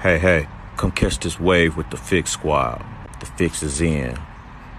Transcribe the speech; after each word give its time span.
Hey, 0.00 0.16
hey, 0.16 0.46
come 0.76 0.92
catch 0.92 1.18
this 1.18 1.40
wave 1.40 1.76
with 1.76 1.90
the 1.90 1.96
Fix 1.96 2.30
Squad. 2.30 2.86
The 3.18 3.26
fix 3.26 3.64
is 3.64 3.80
in. 3.80 4.16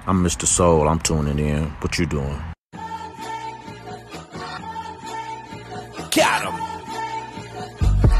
I'm 0.07 0.23
Mr. 0.23 0.45
Soul, 0.45 0.87
I'm 0.87 0.99
tuning 0.99 1.39
in. 1.39 1.65
What 1.81 1.99
you 1.99 2.05
doing? 2.05 2.41
Got 6.15 6.45
him. 6.45 6.55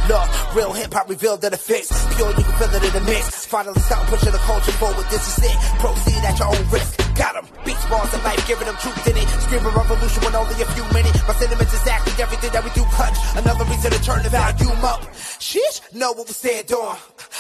Look, 0.10 0.56
real 0.56 0.74
hip 0.74 0.94
hop 0.94 1.08
revealed 1.08 1.40
that 1.40 1.54
it 1.54 1.62
fits. 1.62 1.90
Pure, 2.18 2.32
you 2.32 2.44
can 2.44 2.54
feel 2.60 2.76
it 2.76 2.84
in 2.84 2.92
the 2.92 3.10
mix. 3.10 3.46
Finally 3.46 3.80
stop 3.80 4.06
pushing 4.08 4.34
the 4.34 4.38
culture 4.40 4.74
forward. 4.74 5.06
This 5.10 5.38
is 5.38 5.46
it. 5.46 5.58
Proceed 5.80 6.26
at 6.26 6.38
your 6.38 6.50
own 6.50 6.70
risk. 6.70 7.09
Got 7.20 7.36
him. 7.36 7.46
Beats, 7.66 7.84
bars, 7.92 8.14
and 8.14 8.24
life, 8.24 8.48
giving 8.48 8.66
them 8.66 8.78
truth 8.78 9.06
in 9.06 9.18
it. 9.18 9.28
Screaming 9.44 9.76
revolution 9.76 10.24
with 10.24 10.36
only 10.36 10.56
a 10.56 10.66
few 10.72 10.86
minutes. 10.96 11.20
My 11.28 11.34
sentiments 11.36 11.74
exactly 11.74 12.14
everything 12.24 12.52
that 12.54 12.64
we 12.64 12.72
do 12.72 12.84
clutch. 12.96 13.18
Another 13.36 13.66
reason 13.66 13.92
to 13.92 14.02
turn 14.02 14.24
the 14.24 14.30
volume 14.30 14.86
up. 14.86 15.04
Sheesh, 15.44 15.94
know 15.94 16.14
what 16.14 16.28
we 16.28 16.34
stand 16.34 16.72
on. 16.72 16.96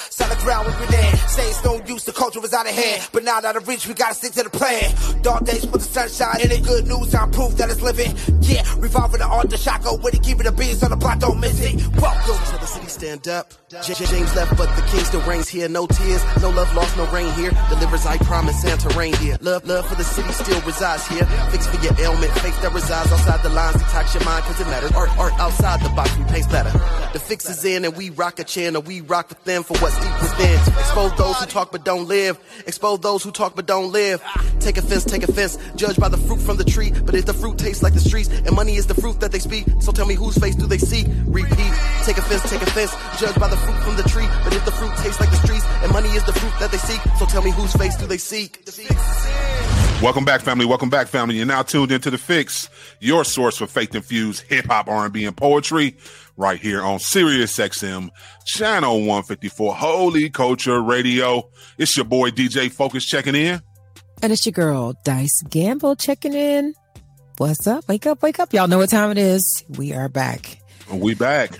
Solid 0.09 0.37
ground 0.39 0.67
we 0.67 0.73
been 0.85 0.99
in. 0.99 1.13
it's 1.15 1.63
no 1.63 1.81
use, 1.85 2.03
the 2.03 2.11
culture 2.11 2.41
was 2.41 2.53
out 2.53 2.67
of 2.67 2.75
hand. 2.75 3.07
But 3.13 3.23
now 3.23 3.37
out 3.37 3.55
of 3.55 3.69
reach, 3.69 3.87
we 3.87 3.93
gotta 3.93 4.15
stick 4.15 4.33
to 4.33 4.43
the 4.43 4.49
plan. 4.49 4.83
Dark 5.21 5.45
days 5.45 5.65
put 5.65 5.79
the 5.79 5.87
sunshine 5.87 6.41
in 6.43 6.51
it. 6.51 6.63
Good 6.63 6.85
news, 6.85 7.15
I'm 7.15 7.31
proof 7.31 7.55
that 7.55 7.69
it's 7.69 7.81
living. 7.81 8.11
Yeah, 8.41 8.63
revolving 8.79 9.19
the 9.19 9.27
art, 9.27 9.49
the 9.49 9.55
shotgun 9.55 10.01
with 10.01 10.13
it. 10.13 10.23
Keeping 10.23 10.43
the 10.43 10.51
beats 10.51 10.83
on 10.83 10.89
the 10.89 10.97
block, 10.97 11.19
don't 11.19 11.39
miss 11.39 11.57
it. 11.61 11.75
Welcome 11.95 12.35
to 12.51 12.59
the 12.59 12.65
city, 12.65 12.87
stand 12.87 13.29
up. 13.29 13.53
James 13.69 14.35
left, 14.35 14.57
but 14.57 14.73
the 14.75 14.81
king 14.91 15.05
still 15.05 15.21
reigns 15.21 15.47
here. 15.47 15.69
No 15.69 15.87
tears, 15.87 16.23
no 16.41 16.49
love 16.49 16.73
lost, 16.75 16.97
no 16.97 17.05
rain 17.11 17.31
here. 17.33 17.51
Delivers, 17.69 18.05
I 18.05 18.17
promise, 18.17 18.61
Santa 18.61 18.89
rain 18.97 19.13
here. 19.17 19.37
Love, 19.41 19.65
love 19.69 19.85
for 19.85 19.95
the 19.95 20.03
city 20.03 20.31
still 20.31 20.59
resides 20.61 21.07
here. 21.07 21.25
Fix 21.51 21.67
for 21.67 21.79
your 21.83 21.93
ailment, 21.99 22.31
faith 22.39 22.59
that 22.63 22.73
resides 22.73 23.11
outside 23.11 23.41
the 23.43 23.49
lines. 23.49 23.75
Detox 23.77 24.15
your 24.15 24.25
mind, 24.25 24.43
cause 24.45 24.59
it 24.59 24.65
matters. 24.65 24.91
Art, 24.93 25.15
art 25.19 25.33
outside 25.39 25.79
the 25.81 25.89
box, 25.89 26.09
we 26.17 26.23
paint 26.25 26.49
better. 26.49 26.71
The 27.13 27.19
fix 27.19 27.47
is 27.47 27.63
in, 27.63 27.85
and 27.85 27.95
we 27.95 28.09
rock 28.09 28.39
a 28.39 28.43
channel. 28.43 28.81
We 28.81 29.01
rock 29.01 29.29
with 29.29 29.43
them 29.43 29.61
for 29.63 29.77
what's 29.77 29.95
deep 29.99 30.21
within. 30.21 30.57
Expose 30.79 31.15
those 31.17 31.37
who 31.37 31.45
talk 31.45 31.71
but 31.71 31.85
don't 31.85 32.07
live. 32.07 32.39
Expose 32.65 32.99
those 33.01 33.23
who 33.23 33.31
talk 33.31 33.55
but 33.55 33.67
don't 33.67 33.91
live. 33.91 34.23
Take 34.59 34.77
offense, 34.77 35.05
take 35.05 35.23
offense. 35.23 35.57
Judge 35.75 35.97
by 35.97 36.09
the 36.09 36.17
fruit 36.17 36.41
from 36.41 36.57
the 36.57 36.65
tree. 36.65 36.91
But 37.05 37.13
if 37.13 37.27
the 37.27 37.33
fruit 37.33 37.59
tastes 37.59 37.83
like 37.83 37.93
the 37.93 37.99
streets, 37.99 38.29
and 38.29 38.55
money 38.55 38.75
is 38.75 38.87
the 38.87 38.95
fruit 38.95 39.19
that 39.19 39.31
they 39.31 39.39
speak, 39.39 39.65
so 39.81 39.91
tell 39.91 40.07
me 40.07 40.15
whose 40.15 40.37
face 40.37 40.55
do 40.55 40.65
they 40.65 40.79
see? 40.79 41.05
Repeat. 41.27 41.73
Take 42.05 42.17
offense, 42.17 42.41
take 42.49 42.63
offense. 42.63 42.91
Judge 43.19 43.35
by 43.35 43.47
the 43.47 43.57
fruit 43.57 43.77
from 43.83 43.97
the 43.97 44.03
tree. 44.09 44.27
But 44.43 44.55
if 44.55 44.65
the 44.65 44.71
fruit 44.71 44.95
tastes 44.97 45.19
like 45.19 45.29
the 45.29 45.41
streets, 45.45 45.65
and 45.83 45.91
money 45.91 46.09
is 46.09 46.23
the 46.25 46.33
fruit 46.33 46.53
that 46.59 46.71
they 46.71 46.79
seek, 46.79 47.01
so 47.19 47.27
tell 47.27 47.43
me 47.43 47.51
whose 47.51 47.73
face 47.73 47.95
do 47.97 48.07
they 48.07 48.17
seek? 48.17 48.65
Welcome 50.01 50.23
back, 50.23 50.39
family. 50.39 50.65
Welcome 50.65 50.89
back, 50.89 51.07
family. 51.07 51.35
You're 51.35 51.45
now 51.45 51.61
tuned 51.61 51.91
into 51.91 52.09
the 52.09 52.17
Fix, 52.17 52.69
your 53.01 53.25
source 53.25 53.57
for 53.57 53.67
faith-infused 53.67 54.43
hip 54.43 54.67
hop, 54.67 54.87
R&B, 54.87 55.25
and 55.25 55.35
poetry, 55.35 55.97
right 56.37 56.57
here 56.57 56.81
on 56.81 56.99
Sirius 56.99 57.57
XM, 57.57 58.09
channel 58.45 58.99
154, 58.99 59.75
Holy 59.75 60.29
Culture 60.29 60.81
Radio. 60.81 61.49
It's 61.77 61.97
your 61.97 62.05
boy 62.05 62.29
DJ 62.29 62.71
Focus 62.71 63.05
checking 63.05 63.35
in. 63.35 63.61
And 64.23 64.31
it's 64.31 64.45
your 64.45 64.53
girl, 64.53 64.93
Dice 65.03 65.43
Gamble, 65.49 65.97
checking 65.97 66.33
in. 66.33 66.75
What's 67.37 67.67
up? 67.67 67.85
Wake 67.89 68.07
up, 68.07 68.23
wake 68.23 68.39
up. 68.39 68.53
Y'all 68.53 68.69
know 68.69 68.77
what 68.77 68.89
time 68.89 69.11
it 69.11 69.17
is. 69.17 69.65
We 69.67 69.91
are 69.91 70.07
back. 70.07 70.61
We 70.93 71.13
back. 71.13 71.59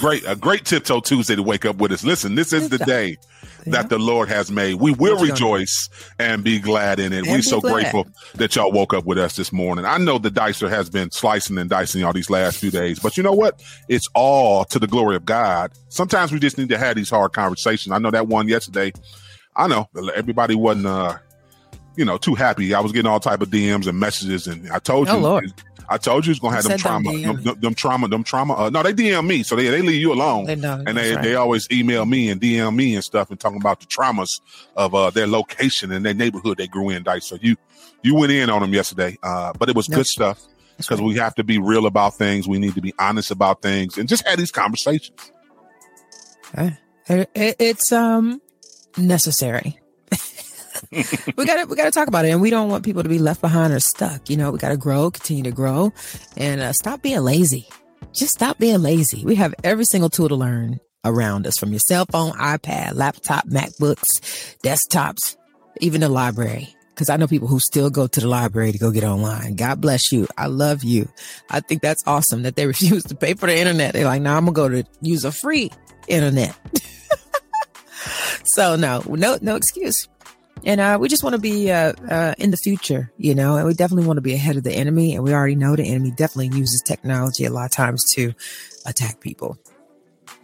Great, 0.00 0.24
a 0.26 0.34
great 0.34 0.64
tiptoe 0.64 0.98
Tuesday 0.98 1.36
to 1.36 1.42
wake 1.44 1.64
up 1.64 1.76
with 1.76 1.92
us. 1.92 2.02
Listen, 2.02 2.34
this 2.34 2.52
is 2.52 2.68
the 2.68 2.78
day 2.78 3.16
that 3.66 3.88
the 3.88 3.98
Lord 3.98 4.28
has 4.28 4.50
made. 4.50 4.74
We 4.74 4.92
will 4.92 5.18
rejoice 5.22 5.88
and 6.18 6.42
be 6.44 6.58
glad 6.58 6.98
in 7.00 7.12
it. 7.12 7.18
And 7.18 7.28
We're 7.28 7.42
so 7.42 7.60
glad. 7.60 7.72
grateful 7.72 8.06
that 8.36 8.56
y'all 8.56 8.72
woke 8.72 8.94
up 8.94 9.04
with 9.04 9.18
us 9.18 9.36
this 9.36 9.52
morning. 9.52 9.84
I 9.84 9.98
know 9.98 10.18
the 10.18 10.30
dicer 10.30 10.68
has 10.68 10.90
been 10.90 11.10
slicing 11.10 11.58
and 11.58 11.68
dicing 11.70 12.00
y'all 12.00 12.12
these 12.12 12.30
last 12.30 12.58
few 12.58 12.70
days, 12.70 12.98
but 12.98 13.16
you 13.16 13.22
know 13.22 13.32
what? 13.32 13.62
It's 13.88 14.08
all 14.14 14.64
to 14.66 14.78
the 14.78 14.86
glory 14.86 15.16
of 15.16 15.24
God. 15.24 15.72
Sometimes 15.88 16.32
we 16.32 16.38
just 16.38 16.58
need 16.58 16.68
to 16.70 16.78
have 16.78 16.96
these 16.96 17.10
hard 17.10 17.32
conversations. 17.32 17.92
I 17.92 17.98
know 17.98 18.10
that 18.10 18.26
one 18.28 18.48
yesterday. 18.48 18.92
I 19.56 19.66
know 19.66 19.88
everybody 20.14 20.54
wasn't, 20.54 20.86
uh, 20.86 21.18
you 21.96 22.04
know, 22.04 22.16
too 22.18 22.34
happy. 22.34 22.72
I 22.72 22.80
was 22.80 22.92
getting 22.92 23.10
all 23.10 23.20
type 23.20 23.40
of 23.42 23.48
DMs 23.50 23.86
and 23.86 23.98
messages, 23.98 24.46
and 24.46 24.70
I 24.70 24.78
told 24.78 25.08
you, 25.08 25.14
Oh, 25.14 25.18
Lord. 25.18 25.52
I 25.92 25.98
told 25.98 26.24
you, 26.24 26.30
it's 26.30 26.38
gonna 26.40 26.54
have 26.54 26.64
them 26.64 26.78
trauma, 26.78 27.10
them, 27.20 27.42
them, 27.42 27.60
them 27.60 27.74
trauma, 27.74 28.06
them 28.06 28.22
trauma. 28.22 28.54
Uh, 28.54 28.70
no, 28.70 28.82
they 28.82 28.92
DM 28.92 29.26
me, 29.26 29.42
so 29.42 29.56
they 29.56 29.68
they 29.68 29.82
leave 29.82 30.00
you 30.00 30.12
alone, 30.12 30.44
They 30.46 30.54
know, 30.54 30.82
and 30.86 30.96
they 30.96 31.14
right. 31.14 31.22
they 31.24 31.34
always 31.34 31.66
email 31.72 32.06
me 32.06 32.30
and 32.30 32.40
DM 32.40 32.76
me 32.76 32.94
and 32.94 33.02
stuff, 33.02 33.28
and 33.30 33.40
talking 33.40 33.60
about 33.60 33.80
the 33.80 33.86
traumas 33.86 34.40
of 34.76 34.94
uh, 34.94 35.10
their 35.10 35.26
location 35.26 35.90
and 35.90 36.06
their 36.06 36.14
neighborhood 36.14 36.58
they 36.58 36.68
grew 36.68 36.90
in. 36.90 37.02
Dice, 37.02 37.26
so 37.26 37.36
you 37.42 37.56
you 38.04 38.14
went 38.14 38.30
in 38.30 38.48
on 38.50 38.62
them 38.62 38.72
yesterday, 38.72 39.18
uh, 39.24 39.52
but 39.58 39.68
it 39.68 39.74
was 39.74 39.88
good 39.88 40.06
stuff 40.06 40.40
because 40.76 41.00
we 41.00 41.16
have 41.16 41.34
to 41.34 41.42
be 41.42 41.58
real 41.58 41.86
about 41.86 42.14
things. 42.14 42.46
We 42.46 42.58
need 42.60 42.74
to 42.76 42.80
be 42.80 42.94
honest 42.96 43.32
about 43.32 43.60
things, 43.60 43.98
and 43.98 44.08
just 44.08 44.24
have 44.28 44.38
these 44.38 44.52
conversations. 44.52 45.18
Eh, 46.56 46.70
it- 47.08 47.30
it- 47.34 47.56
it's 47.58 47.90
um 47.90 48.40
necessary. 48.96 49.79
we 51.36 51.44
got 51.44 51.62
to 51.62 51.66
we 51.66 51.76
got 51.76 51.84
to 51.84 51.90
talk 51.90 52.08
about 52.08 52.24
it, 52.24 52.30
and 52.30 52.40
we 52.40 52.50
don't 52.50 52.68
want 52.68 52.84
people 52.84 53.02
to 53.02 53.08
be 53.08 53.18
left 53.18 53.40
behind 53.40 53.72
or 53.72 53.80
stuck. 53.80 54.28
You 54.30 54.36
know, 54.36 54.50
we 54.50 54.58
got 54.58 54.70
to 54.70 54.76
grow, 54.76 55.10
continue 55.10 55.44
to 55.44 55.52
grow, 55.52 55.92
and 56.36 56.60
uh, 56.60 56.72
stop 56.72 57.02
being 57.02 57.20
lazy. 57.20 57.68
Just 58.12 58.34
stop 58.34 58.58
being 58.58 58.82
lazy. 58.82 59.24
We 59.24 59.36
have 59.36 59.54
every 59.62 59.84
single 59.84 60.10
tool 60.10 60.28
to 60.28 60.36
learn 60.36 60.80
around 61.04 61.46
us, 61.46 61.56
from 61.58 61.70
your 61.70 61.80
cell 61.80 62.06
phone, 62.10 62.32
iPad, 62.32 62.94
laptop, 62.94 63.46
MacBooks, 63.48 64.56
desktops, 64.62 65.36
even 65.80 66.00
the 66.00 66.08
library. 66.08 66.74
Because 66.90 67.08
I 67.08 67.16
know 67.16 67.26
people 67.26 67.48
who 67.48 67.60
still 67.60 67.88
go 67.88 68.06
to 68.06 68.20
the 68.20 68.28
library 68.28 68.72
to 68.72 68.78
go 68.78 68.90
get 68.90 69.04
online. 69.04 69.54
God 69.54 69.80
bless 69.80 70.12
you. 70.12 70.28
I 70.36 70.48
love 70.48 70.84
you. 70.84 71.08
I 71.48 71.60
think 71.60 71.80
that's 71.80 72.04
awesome 72.06 72.42
that 72.42 72.56
they 72.56 72.66
refuse 72.74 73.04
to 73.04 73.14
pay 73.14 73.34
for 73.34 73.46
the 73.46 73.56
internet. 73.56 73.94
They're 73.94 74.04
like, 74.04 74.22
no, 74.22 74.34
I'm 74.34 74.44
gonna 74.44 74.54
go 74.54 74.68
to 74.68 74.84
use 75.00 75.24
a 75.24 75.32
free 75.32 75.70
internet. 76.08 76.54
so 78.44 78.76
no, 78.76 79.02
no, 79.06 79.38
no 79.40 79.56
excuse. 79.56 80.08
And 80.64 80.80
uh, 80.80 80.98
we 81.00 81.08
just 81.08 81.22
want 81.22 81.34
to 81.34 81.40
be 81.40 81.70
uh, 81.70 81.92
uh, 82.08 82.34
in 82.38 82.50
the 82.50 82.56
future, 82.56 83.12
you 83.16 83.34
know, 83.34 83.56
and 83.56 83.66
we 83.66 83.74
definitely 83.74 84.06
want 84.06 84.18
to 84.18 84.22
be 84.22 84.34
ahead 84.34 84.56
of 84.56 84.62
the 84.62 84.72
enemy. 84.72 85.14
And 85.14 85.24
we 85.24 85.32
already 85.32 85.54
know 85.54 85.76
the 85.76 85.84
enemy 85.84 86.10
definitely 86.10 86.56
uses 86.58 86.82
technology 86.82 87.44
a 87.44 87.50
lot 87.50 87.64
of 87.66 87.70
times 87.70 88.12
to 88.14 88.34
attack 88.86 89.20
people. 89.20 89.58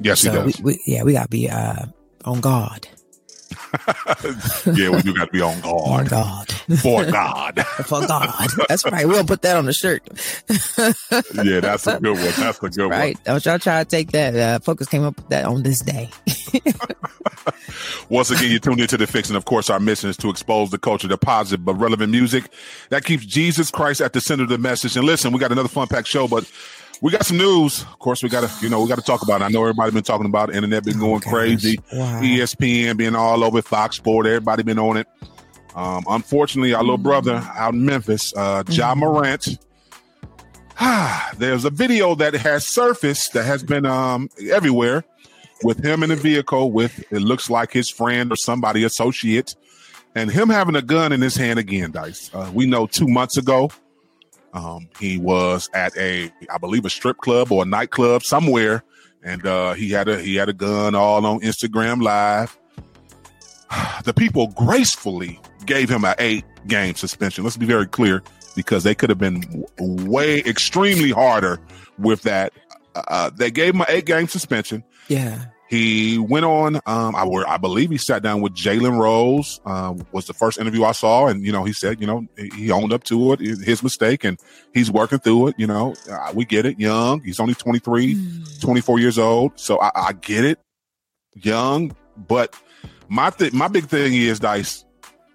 Yes, 0.01 0.23
he 0.23 0.31
does. 0.31 0.59
We, 0.59 0.65
we, 0.65 0.83
yeah, 0.87 1.03
we 1.03 1.13
got 1.13 1.25
to 1.25 1.29
be 1.29 1.49
uh, 1.49 1.87
on 2.25 2.41
guard. 2.41 2.89
yeah, 4.75 4.89
well, 4.89 5.01
you 5.01 5.15
got 5.15 5.27
to 5.27 5.31
be 5.33 5.41
on 5.41 5.61
guard 5.61 6.09
guard. 6.09 6.53
for 6.81 7.05
God. 7.05 7.65
For 7.87 8.01
God. 8.07 8.51
That's 8.69 8.85
right. 8.91 9.07
We'll 9.07 9.25
put 9.25 9.43
that 9.43 9.57
on 9.57 9.67
the 9.67 9.73
shirt. 9.73 10.03
yeah, 11.45 11.61
that's 11.61 11.87
a 11.87 12.01
good 12.01 12.17
one. 12.17 12.33
That's 12.37 12.59
a 12.59 12.69
good 12.69 12.79
one. 12.79 12.91
Right. 12.91 13.25
Don't 13.25 13.45
y'all 13.45 13.59
try 13.59 13.85
to 13.85 13.89
take 13.89 14.13
that. 14.13 14.35
Uh, 14.35 14.59
Focus 14.59 14.89
came 14.89 15.05
up 15.05 15.17
with 15.17 15.29
that 15.29 15.45
on 15.45 15.63
this 15.63 15.81
day. 15.81 16.11
Once 18.09 18.31
again, 18.31 18.51
you 18.51 18.59
tuned 18.59 18.81
into 18.81 18.97
the 18.97 19.07
fix, 19.07 19.29
and 19.29 19.37
of 19.37 19.45
course, 19.45 19.69
our 19.69 19.81
mission 19.81 20.09
is 20.09 20.17
to 20.17 20.31
expose 20.31 20.71
the 20.71 20.79
culture 20.79 21.09
to 21.09 21.17
positive 21.17 21.65
but 21.65 21.75
relevant 21.75 22.11
music 22.11 22.51
that 22.91 23.05
keeps 23.05 23.25
Jesus 23.25 23.71
Christ 23.71 24.01
at 24.01 24.13
the 24.13 24.21
center 24.21 24.45
of 24.45 24.49
the 24.49 24.59
message. 24.59 24.97
And 24.97 25.05
listen, 25.05 25.33
we 25.33 25.39
got 25.39 25.53
another 25.53 25.69
fun 25.69 25.87
packed 25.89 26.09
show, 26.09 26.29
but 26.29 26.51
we 27.03 27.13
got 27.13 27.27
some 27.27 27.37
news. 27.37 27.83
Of 27.83 27.99
course, 27.99 28.23
we 28.23 28.29
got 28.29 28.49
to, 28.49 28.65
you 28.65 28.71
know, 28.71 28.81
we 28.83 28.89
got 28.89 28.99
to 28.99 29.05
talk 29.05 29.23
about 29.23 29.41
it. 29.41 29.45
I 29.45 29.49
know 29.49 29.63
everybody 29.63 29.93
been 29.93 30.03
talking 30.03 30.27
about 30.27 30.51
it. 30.51 30.57
Internet 30.57 30.85
been 30.85 30.99
going 30.99 31.21
crazy. 31.21 31.73
E 31.75 31.79
Wow. 31.93 32.21
ESPN 32.23 32.97
being 32.97 33.15
all 33.15 33.45
over 33.45 33.61
Fox 33.63 33.97
Sport. 33.97 34.27
Everybody 34.27 34.63
been 34.63 34.79
on 34.79 34.97
it. 34.97 35.07
Um, 35.75 36.05
unfortunately, 36.09 36.73
our 36.73 36.83
little 36.83 36.97
brother 36.99 37.35
out 37.55 37.75
in 37.75 37.85
Memphis, 37.85 38.33
uh, 38.35 38.63
Ja 38.69 38.95
Morant. 38.95 39.59
There's 41.39 41.65
a 41.65 41.71
video 41.71 42.15
that 42.15 42.35
has 42.35 42.67
surfaced 42.67 43.35
that 43.35 43.45
has 43.45 43.63
been 43.63 43.85
um, 43.87 44.29
everywhere 44.51 45.05
with 45.63 45.83
him 45.85 46.03
in 46.03 46.11
a 46.11 46.17
vehicle 46.17 46.71
with 46.71 47.05
it 47.13 47.21
looks 47.21 47.49
like 47.51 47.73
his 47.73 47.89
friend 47.89 48.31
or 48.33 48.37
somebody 48.37 48.85
associate, 48.85 49.55
and 50.15 50.31
him 50.31 50.49
having 50.49 50.77
a 50.77 50.83
gun 50.83 51.13
in 51.13 51.21
his 51.21 51.37
hand 51.37 51.59
again. 51.59 51.91
Dice. 51.93 52.31
Uh, 52.33 52.51
we 52.55 52.67
know 52.67 52.87
two 52.87 53.09
months 53.09 53.37
ago, 53.37 53.71
um, 54.57 54.89
he 54.99 55.19
was 55.19 55.69
at 55.75 55.95
a, 55.99 56.33
I 56.51 56.57
believe, 56.57 56.87
a 56.87 56.91
strip 56.91 57.19
club 57.19 57.53
or 57.53 57.63
a 57.63 57.67
nightclub 57.67 58.23
somewhere, 58.23 58.83
and 59.23 59.47
uh, 59.47 59.75
he 59.75 59.91
had 59.91 60.09
a 60.09 60.19
he 60.19 60.37
had 60.37 60.49
a 60.49 60.55
gun 60.55 60.95
all 60.95 61.25
on 61.27 61.41
Instagram 61.41 62.03
Live. 62.03 62.59
The 64.05 64.15
people 64.15 64.47
gracefully 64.53 65.41
gave 65.67 65.91
him 65.91 66.05
an 66.05 66.15
eight 66.21 66.45
game 66.69 66.95
suspension. 66.95 67.43
Let's 67.43 67.57
be 67.57 67.67
very 67.67 67.87
clear 67.87 68.23
because 68.55 68.85
they 68.85 68.95
could 68.95 69.11
have 69.11 69.19
been 69.19 69.67
way 69.79 70.39
extremely 70.41 71.11
harder 71.11 71.59
with 71.99 72.23
that. 72.23 72.53
Uh, 72.95 73.31
they 73.31 73.51
gave 73.51 73.75
him 73.75 73.81
an 73.81 73.89
eight 73.89 74.07
game 74.07 74.29
suspension. 74.29 74.85
Yeah. 75.09 75.47
He 75.69 76.17
went 76.19 76.45
on. 76.45 76.77
Um, 76.87 77.17
I 77.17 77.27
were, 77.27 77.47
I 77.49 77.57
believe 77.57 77.91
he 77.91 77.99
sat 77.99 78.23
down 78.23 78.41
with 78.41 78.55
Jalen 78.55 78.99
Rose. 78.99 79.61
Uh, 79.67 79.95
was 80.13 80.27
the 80.27 80.33
first 80.33 80.59
interview 80.59 80.85
I 80.85 80.93
saw, 80.93 81.27
and 81.27 81.45
you 81.45 81.51
know 81.51 81.65
he 81.65 81.73
said, 81.73 82.01
you 82.01 82.07
know, 82.07 82.27
he 82.55 82.71
owned 82.71 82.93
up 82.93 83.03
to 83.05 83.33
it, 83.33 83.41
his 83.41 83.83
mistake, 83.83 84.23
and 84.23 84.39
he's 84.73 84.91
working 84.91 85.19
through 85.19 85.49
it. 85.49 85.57
You 85.59 85.67
know, 85.67 85.95
uh, 86.11 86.33
we 86.35 86.45
get 86.45 86.67
it. 86.67 86.79
Young, 86.79 87.21
he's 87.23 87.41
only 87.41 87.55
23, 87.55 88.17
24 88.61 88.99
years 89.01 89.19
old, 89.19 89.53
so 89.57 89.81
I, 89.81 89.91
I 89.95 90.13
get 90.13 90.45
it. 90.45 90.61
Young, 91.35 91.97
but 92.17 92.55
my 93.09 93.31
th- 93.31 93.53
my 93.53 93.69
big 93.69 93.87
thing 93.87 94.15
is 94.15 94.39
Dice. 94.39 94.85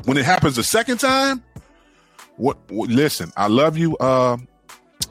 When 0.05 0.17
it 0.17 0.25
happens 0.25 0.55
the 0.55 0.63
second 0.63 0.99
time, 0.99 1.43
what? 2.37 2.57
what 2.69 2.89
listen, 2.89 3.31
I 3.35 3.47
love 3.47 3.77
you. 3.77 3.97
Um, 3.99 4.47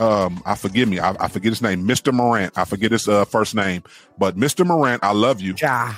um, 0.00 0.42
I 0.46 0.54
forgive 0.54 0.88
me. 0.88 0.98
I, 0.98 1.14
I 1.20 1.28
forget 1.28 1.50
his 1.50 1.62
name, 1.62 1.86
Mr. 1.86 2.12
Morant. 2.12 2.56
I 2.56 2.64
forget 2.64 2.92
his 2.92 3.06
uh, 3.06 3.24
first 3.26 3.54
name, 3.54 3.82
but 4.18 4.36
Mr. 4.36 4.66
Morant, 4.66 5.04
I 5.04 5.12
love 5.12 5.40
you. 5.40 5.54
Ja. 5.58 5.94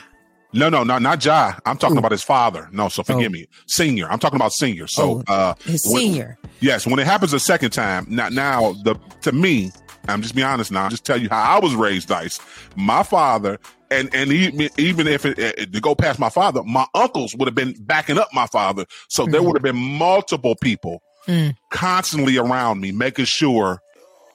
No, 0.55 0.69
no, 0.69 0.83
no, 0.83 0.99
not 0.99 1.25
Ja. 1.25 1.55
I'm 1.65 1.79
talking 1.79 1.97
Ooh. 1.97 2.01
about 2.01 2.13
his 2.13 2.23
father. 2.23 2.69
No, 2.73 2.89
so 2.89 3.03
forgive 3.03 3.29
oh. 3.29 3.33
me. 3.33 3.47
Senior. 3.67 4.11
I'm 4.11 4.19
talking 4.19 4.37
about 4.37 4.53
senior. 4.53 4.87
So 4.87 5.23
oh, 5.27 5.33
uh 5.33 5.55
his 5.65 5.87
when, 5.87 6.03
senior. 6.03 6.39
Yes, 6.61 6.87
when 6.87 6.99
it 6.99 7.07
happens 7.07 7.33
a 7.33 7.41
second 7.41 7.71
time, 7.71 8.07
now 8.09 8.29
now 8.29 8.73
the 8.85 8.97
to 9.23 9.33
me, 9.33 9.71
I'm 10.09 10.21
just 10.21 10.35
be 10.35 10.43
honest 10.43 10.71
now, 10.71 10.85
I'll 10.85 10.91
just 10.91 11.07
tell 11.07 11.17
you 11.17 11.29
how 11.31 11.57
I 11.57 11.59
was 11.59 11.75
raised 11.75 12.09
dice. 12.09 12.39
My 12.77 13.03
father 13.03 13.59
and 13.91 14.15
and 14.15 14.31
even, 14.31 14.69
even 14.77 15.07
if 15.07 15.25
it, 15.25 15.39
it, 15.39 15.73
to 15.73 15.81
go 15.81 15.95
past 15.95 16.19
my 16.19 16.29
father, 16.29 16.63
my 16.65 16.87
uncles 16.95 17.35
would 17.35 17.47
have 17.47 17.55
been 17.55 17.75
backing 17.81 18.19
up 18.19 18.29
my 18.35 18.47
father. 18.47 18.85
So 19.09 19.23
mm-hmm. 19.23 19.33
there 19.33 19.43
would 19.43 19.57
have 19.57 19.63
been 19.63 19.77
multiple 19.77 20.55
people 20.57 21.03
mm. 21.27 21.57
constantly 21.71 22.37
around 22.37 22.81
me, 22.81 22.93
making 22.93 23.25
sure 23.25 23.81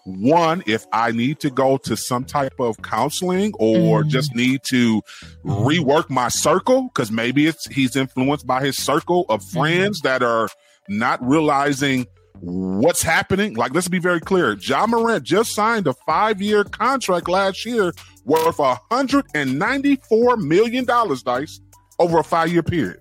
one, 0.08 0.64
if 0.66 0.86
I 0.94 1.12
need 1.12 1.40
to 1.42 1.50
go 1.50 1.78
to 1.80 1.98
some 1.98 2.24
type 2.24 2.60
of 2.60 2.82
counseling 2.82 3.54
or 3.60 4.04
mm. 4.04 4.08
just 4.08 4.34
need 4.34 4.62
to 4.70 5.02
rework 5.44 6.10
my 6.10 6.30
circle, 6.30 6.84
because 6.84 7.12
maybe 7.12 7.46
it's 7.46 7.68
he's 7.68 7.96
influenced 7.96 8.48
by 8.48 8.64
his 8.64 8.78
circle 8.78 9.26
of 9.30 9.42
mm-hmm. 9.42 9.60
friends 9.60 10.00
mm. 10.00 10.04
that 10.04 10.24
are 10.24 10.48
not 10.88 11.22
realizing 11.22 12.08
what's 12.40 13.02
happening. 13.02 13.56
Like, 13.56 13.74
let's 13.74 13.90
be 13.90 14.00
very 14.00 14.22
clear. 14.22 14.54
Ja 14.54 14.88
Morant 14.88 15.24
just 15.24 15.54
signed 15.54 15.88
a 15.88 15.94
five 16.06 16.42
year 16.42 16.64
contract 16.64 17.28
last 17.28 17.66
year 17.66 17.94
worth 18.24 18.58
$194 18.58 20.38
million, 20.42 20.86
Dice, 20.86 21.62
over 22.00 22.20
a 22.20 22.24
five 22.24 22.52
year 22.52 22.64
period. 22.64 23.00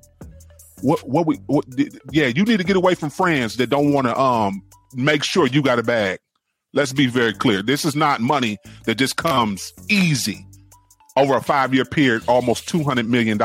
What, 0.82 1.08
what 1.08 1.26
we, 1.26 1.36
what, 1.46 1.64
yeah, 2.10 2.26
you 2.26 2.44
need 2.44 2.58
to 2.58 2.64
get 2.64 2.76
away 2.76 2.94
from 2.94 3.10
friends 3.10 3.56
that 3.56 3.68
don't 3.68 3.92
want 3.92 4.06
to, 4.08 4.18
um, 4.18 4.62
make 4.94 5.22
sure 5.22 5.46
you 5.46 5.62
got 5.62 5.78
a 5.78 5.82
bag. 5.82 6.18
Let's 6.76 6.92
be 6.92 7.06
very 7.06 7.32
clear. 7.32 7.62
This 7.62 7.86
is 7.86 7.96
not 7.96 8.20
money 8.20 8.58
that 8.84 8.96
just 8.96 9.16
comes 9.16 9.72
easy 9.88 10.46
over 11.16 11.34
a 11.34 11.40
five 11.40 11.72
year 11.72 11.86
period, 11.86 12.22
almost 12.28 12.68
$200 12.68 13.08
million. 13.08 13.40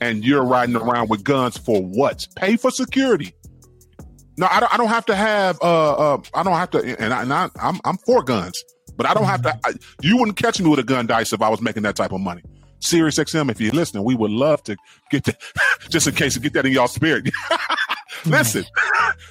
And 0.00 0.24
you're 0.24 0.44
riding 0.44 0.76
around 0.76 1.10
with 1.10 1.24
guns 1.24 1.58
for 1.58 1.82
what? 1.82 2.28
Pay 2.36 2.56
for 2.56 2.70
security. 2.70 3.34
No, 4.38 4.46
I 4.48 4.60
don't, 4.60 4.72
I 4.72 4.76
don't 4.76 4.88
have 4.88 5.04
to 5.06 5.16
have, 5.16 5.58
uh, 5.62 6.14
uh, 6.14 6.22
I 6.32 6.44
don't 6.44 6.52
have 6.52 6.70
to, 6.70 6.78
and, 7.00 7.12
I, 7.12 7.22
and 7.22 7.32
I, 7.32 7.48
I'm, 7.60 7.80
I'm 7.84 7.98
for 7.98 8.22
guns, 8.22 8.62
but 8.96 9.06
I 9.06 9.14
don't 9.14 9.24
have 9.24 9.42
to, 9.42 9.58
I, 9.64 9.72
you 10.02 10.16
wouldn't 10.16 10.36
catch 10.36 10.60
me 10.60 10.70
with 10.70 10.78
a 10.78 10.84
gun 10.84 11.08
dice 11.08 11.32
if 11.32 11.42
I 11.42 11.48
was 11.48 11.60
making 11.60 11.82
that 11.82 11.96
type 11.96 12.12
of 12.12 12.20
money. 12.20 12.42
Sirius 12.78 13.18
XM, 13.18 13.50
if 13.50 13.60
you're 13.60 13.72
listening, 13.72 14.04
we 14.04 14.14
would 14.14 14.30
love 14.30 14.62
to 14.64 14.76
get 15.10 15.24
that, 15.24 15.42
just 15.88 16.06
in 16.06 16.14
case 16.14 16.36
get 16.38 16.52
that 16.52 16.66
in 16.66 16.72
y'all 16.72 16.86
spirit. 16.86 17.30
Listen, 18.26 18.64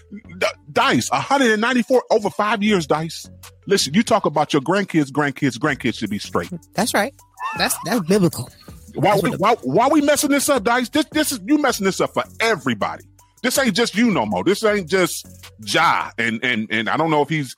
Dice, 0.72 1.10
194 1.12 2.04
over 2.10 2.30
five 2.30 2.64
years, 2.64 2.88
Dice. 2.88 3.30
Listen, 3.66 3.94
you 3.94 4.04
talk 4.04 4.26
about 4.26 4.54
your 4.54 4.62
grandkids, 4.62 5.10
grandkids, 5.12 5.58
grandkids 5.58 5.98
should 5.98 6.10
be 6.10 6.20
straight. 6.20 6.52
That's 6.74 6.94
right. 6.94 7.14
That's 7.58 7.76
that's 7.86 8.02
biblical. 8.08 8.50
Why 8.96 9.20
we, 9.22 9.32
why 9.32 9.56
why 9.64 9.88
we 9.88 10.02
messing 10.02 10.30
this 10.30 10.50
up, 10.50 10.64
Dice? 10.64 10.90
This 10.90 11.06
this 11.12 11.32
is 11.32 11.40
you 11.46 11.58
messing 11.58 11.86
this 11.86 12.00
up 12.02 12.14
for 12.14 12.24
everybody. 12.40 13.06
This 13.42 13.58
ain't 13.58 13.76
just 13.76 13.96
you 13.96 14.12
no 14.12 14.26
more. 14.26 14.44
This 14.44 14.64
ain't 14.64 14.90
just 14.90 15.28
Ja. 15.66 16.12
And 16.18 16.44
and 16.44 16.68
and 16.72 16.90
I 16.90 16.98
don't 16.98 17.12
know 17.12 17.22
if 17.22 17.30
he's 17.30 17.56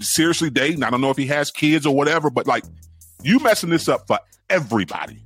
seriously 0.00 0.50
dating. 0.50 0.82
I 0.82 0.90
don't 0.90 1.00
know 1.00 1.10
if 1.10 1.16
he 1.16 1.26
has 1.26 1.50
kids 1.50 1.86
or 1.86 1.94
whatever, 1.94 2.30
but 2.30 2.46
like 2.46 2.64
you 3.22 3.38
messing 3.40 3.70
this 3.70 3.88
up 3.88 4.06
for 4.06 4.18
everybody. 4.50 5.22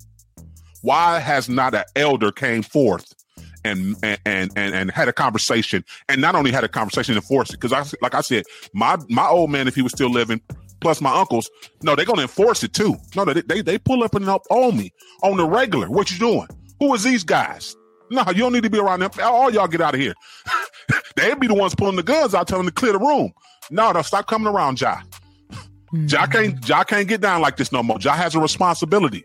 Why 0.82 1.20
has 1.20 1.48
not 1.48 1.74
an 1.74 1.84
elder 1.94 2.32
came 2.32 2.62
forth 2.62 3.14
and 3.64 3.96
and 4.02 4.50
and 4.56 4.74
and 4.74 4.90
had 4.90 5.08
a 5.08 5.12
conversation, 5.12 5.84
and 6.08 6.20
not 6.20 6.34
only 6.34 6.50
had 6.50 6.64
a 6.64 6.68
conversation, 6.68 7.14
enforce 7.14 7.50
it. 7.50 7.60
Because 7.60 7.72
I, 7.72 7.84
like 8.02 8.14
I 8.14 8.20
said, 8.20 8.44
my 8.72 8.96
my 9.08 9.26
old 9.26 9.50
man, 9.50 9.68
if 9.68 9.74
he 9.74 9.82
was 9.82 9.92
still 9.92 10.10
living, 10.10 10.40
plus 10.80 11.00
my 11.00 11.14
uncles, 11.14 11.50
no, 11.82 11.94
they're 11.96 12.04
gonna 12.04 12.22
enforce 12.22 12.62
it 12.62 12.72
too. 12.72 12.96
No, 13.16 13.24
they 13.24 13.42
they, 13.42 13.62
they 13.62 13.78
pull 13.78 14.02
up 14.02 14.14
and 14.14 14.24
help 14.24 14.42
on 14.50 14.76
me 14.76 14.92
on 15.22 15.36
the 15.36 15.46
regular. 15.46 15.90
What 15.90 16.10
you 16.10 16.18
doing? 16.18 16.48
Who 16.80 16.94
is 16.94 17.02
these 17.02 17.24
guys? 17.24 17.76
No, 18.10 18.24
you 18.28 18.38
don't 18.42 18.52
need 18.52 18.64
to 18.64 18.70
be 18.70 18.78
around 18.78 19.00
them. 19.00 19.10
All 19.22 19.50
y'all 19.50 19.68
get 19.68 19.80
out 19.80 19.94
of 19.94 20.00
here. 20.00 20.14
They'd 21.16 21.40
be 21.40 21.46
the 21.46 21.54
ones 21.54 21.74
pulling 21.74 21.96
the 21.96 22.02
guns 22.02 22.34
out, 22.34 22.48
telling 22.48 22.66
them 22.66 22.74
to 22.74 22.78
clear 22.78 22.92
the 22.92 22.98
room. 22.98 23.32
No, 23.70 23.92
they'll 23.92 24.02
stop 24.02 24.26
coming 24.26 24.48
around, 24.48 24.80
Ja. 24.80 24.96
Mm-hmm. 25.92 26.06
Ja 26.08 26.26
can't 26.26 26.68
Ja 26.68 26.84
can't 26.84 27.08
get 27.08 27.20
down 27.20 27.40
like 27.40 27.56
this 27.56 27.72
no 27.72 27.82
more. 27.82 27.98
Ja 28.00 28.12
has 28.12 28.34
a 28.34 28.40
responsibility. 28.40 29.24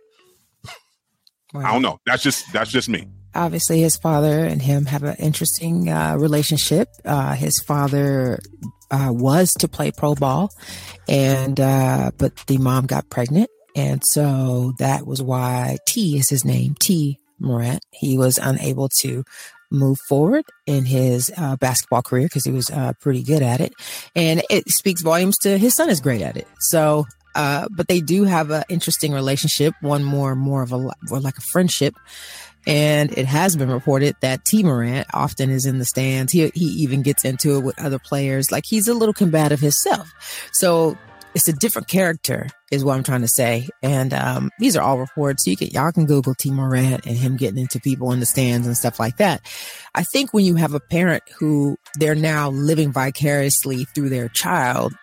I 1.55 1.71
don't 1.71 1.81
know. 1.81 1.99
That's 2.05 2.23
just 2.23 2.51
that's 2.53 2.71
just 2.71 2.87
me 2.89 3.07
obviously 3.35 3.81
his 3.81 3.97
father 3.97 4.45
and 4.45 4.61
him 4.61 4.85
have 4.85 5.03
an 5.03 5.15
interesting 5.17 5.89
uh, 5.89 6.15
relationship. 6.17 6.89
Uh, 7.05 7.33
his 7.33 7.59
father 7.61 8.39
uh, 8.91 9.09
was 9.11 9.51
to 9.59 9.67
play 9.67 9.91
pro 9.91 10.15
ball, 10.15 10.49
and 11.07 11.59
uh, 11.59 12.11
but 12.17 12.35
the 12.47 12.57
mom 12.57 12.85
got 12.85 13.09
pregnant, 13.09 13.49
and 13.75 14.01
so 14.05 14.73
that 14.79 15.05
was 15.05 15.21
why 15.21 15.77
T 15.87 16.17
is 16.17 16.29
his 16.29 16.45
name. 16.45 16.75
Tee 16.79 17.19
Morant. 17.39 17.83
He 17.91 18.17
was 18.17 18.37
unable 18.37 18.89
to 19.01 19.23
move 19.69 19.99
forward 20.07 20.45
in 20.65 20.85
his 20.85 21.31
uh, 21.35 21.57
basketball 21.57 22.01
career 22.01 22.25
because 22.25 22.45
he 22.45 22.51
was 22.51 22.69
uh, 22.69 22.93
pretty 23.01 23.23
good 23.23 23.43
at 23.43 23.59
it, 23.61 23.73
and 24.15 24.41
it 24.49 24.69
speaks 24.69 25.01
volumes 25.01 25.37
to 25.39 25.57
his 25.57 25.75
son 25.75 25.89
is 25.89 25.99
great 25.99 26.21
at 26.21 26.37
it. 26.37 26.47
So 26.59 27.05
uh, 27.37 27.67
but 27.69 27.87
they 27.87 28.01
do 28.01 28.23
have 28.23 28.49
an 28.49 28.63
interesting 28.67 29.13
relationship, 29.13 29.75
one 29.81 30.03
more 30.03 30.35
more 30.35 30.63
of 30.63 30.71
a 30.71 30.77
like 30.77 31.37
a 31.37 31.41
friendship. 31.51 31.93
And 32.67 33.17
it 33.17 33.25
has 33.25 33.55
been 33.55 33.71
reported 33.71 34.15
that 34.19 34.43
Tee 34.43 34.61
Morant 34.61 35.07
often 35.13 35.49
is 35.49 35.65
in 35.65 35.79
the 35.79 35.85
stands. 35.85 36.33
He, 36.33 36.51
he 36.53 36.65
even 36.65 37.01
gets 37.01 37.23
into 37.23 37.55
it 37.55 37.61
with 37.61 37.79
other 37.81 37.97
players. 37.97 38.51
Like 38.51 38.65
he's 38.67 38.89
a 38.89 38.93
little 38.93 39.13
combative 39.13 39.61
himself. 39.61 40.13
So 40.51 40.97
it's 41.33 41.47
a 41.47 41.53
different 41.53 41.87
character 41.87 42.47
is 42.71 42.83
what 42.83 42.97
I'm 42.97 43.03
trying 43.03 43.21
to 43.21 43.27
say. 43.27 43.69
And 43.81 44.13
um, 44.13 44.49
these 44.59 44.75
are 44.75 44.81
all 44.81 44.97
reports. 44.97 45.47
You 45.47 45.55
can 45.55 45.67
y'all 45.67 45.91
can 45.91 46.05
Google 46.05 46.35
Tee 46.35 46.51
Morant 46.51 47.05
and 47.05 47.15
him 47.15 47.37
getting 47.37 47.59
into 47.59 47.79
people 47.79 48.11
in 48.11 48.19
the 48.19 48.25
stands 48.25 48.67
and 48.67 48.75
stuff 48.75 48.99
like 48.99 49.17
that. 49.17 49.41
I 49.95 50.03
think 50.03 50.33
when 50.33 50.43
you 50.43 50.55
have 50.55 50.73
a 50.73 50.79
parent 50.79 51.23
who 51.39 51.77
they're 51.95 52.15
now 52.15 52.49
living 52.49 52.91
vicariously 52.91 53.85
through 53.85 54.09
their 54.09 54.27
child, 54.29 54.93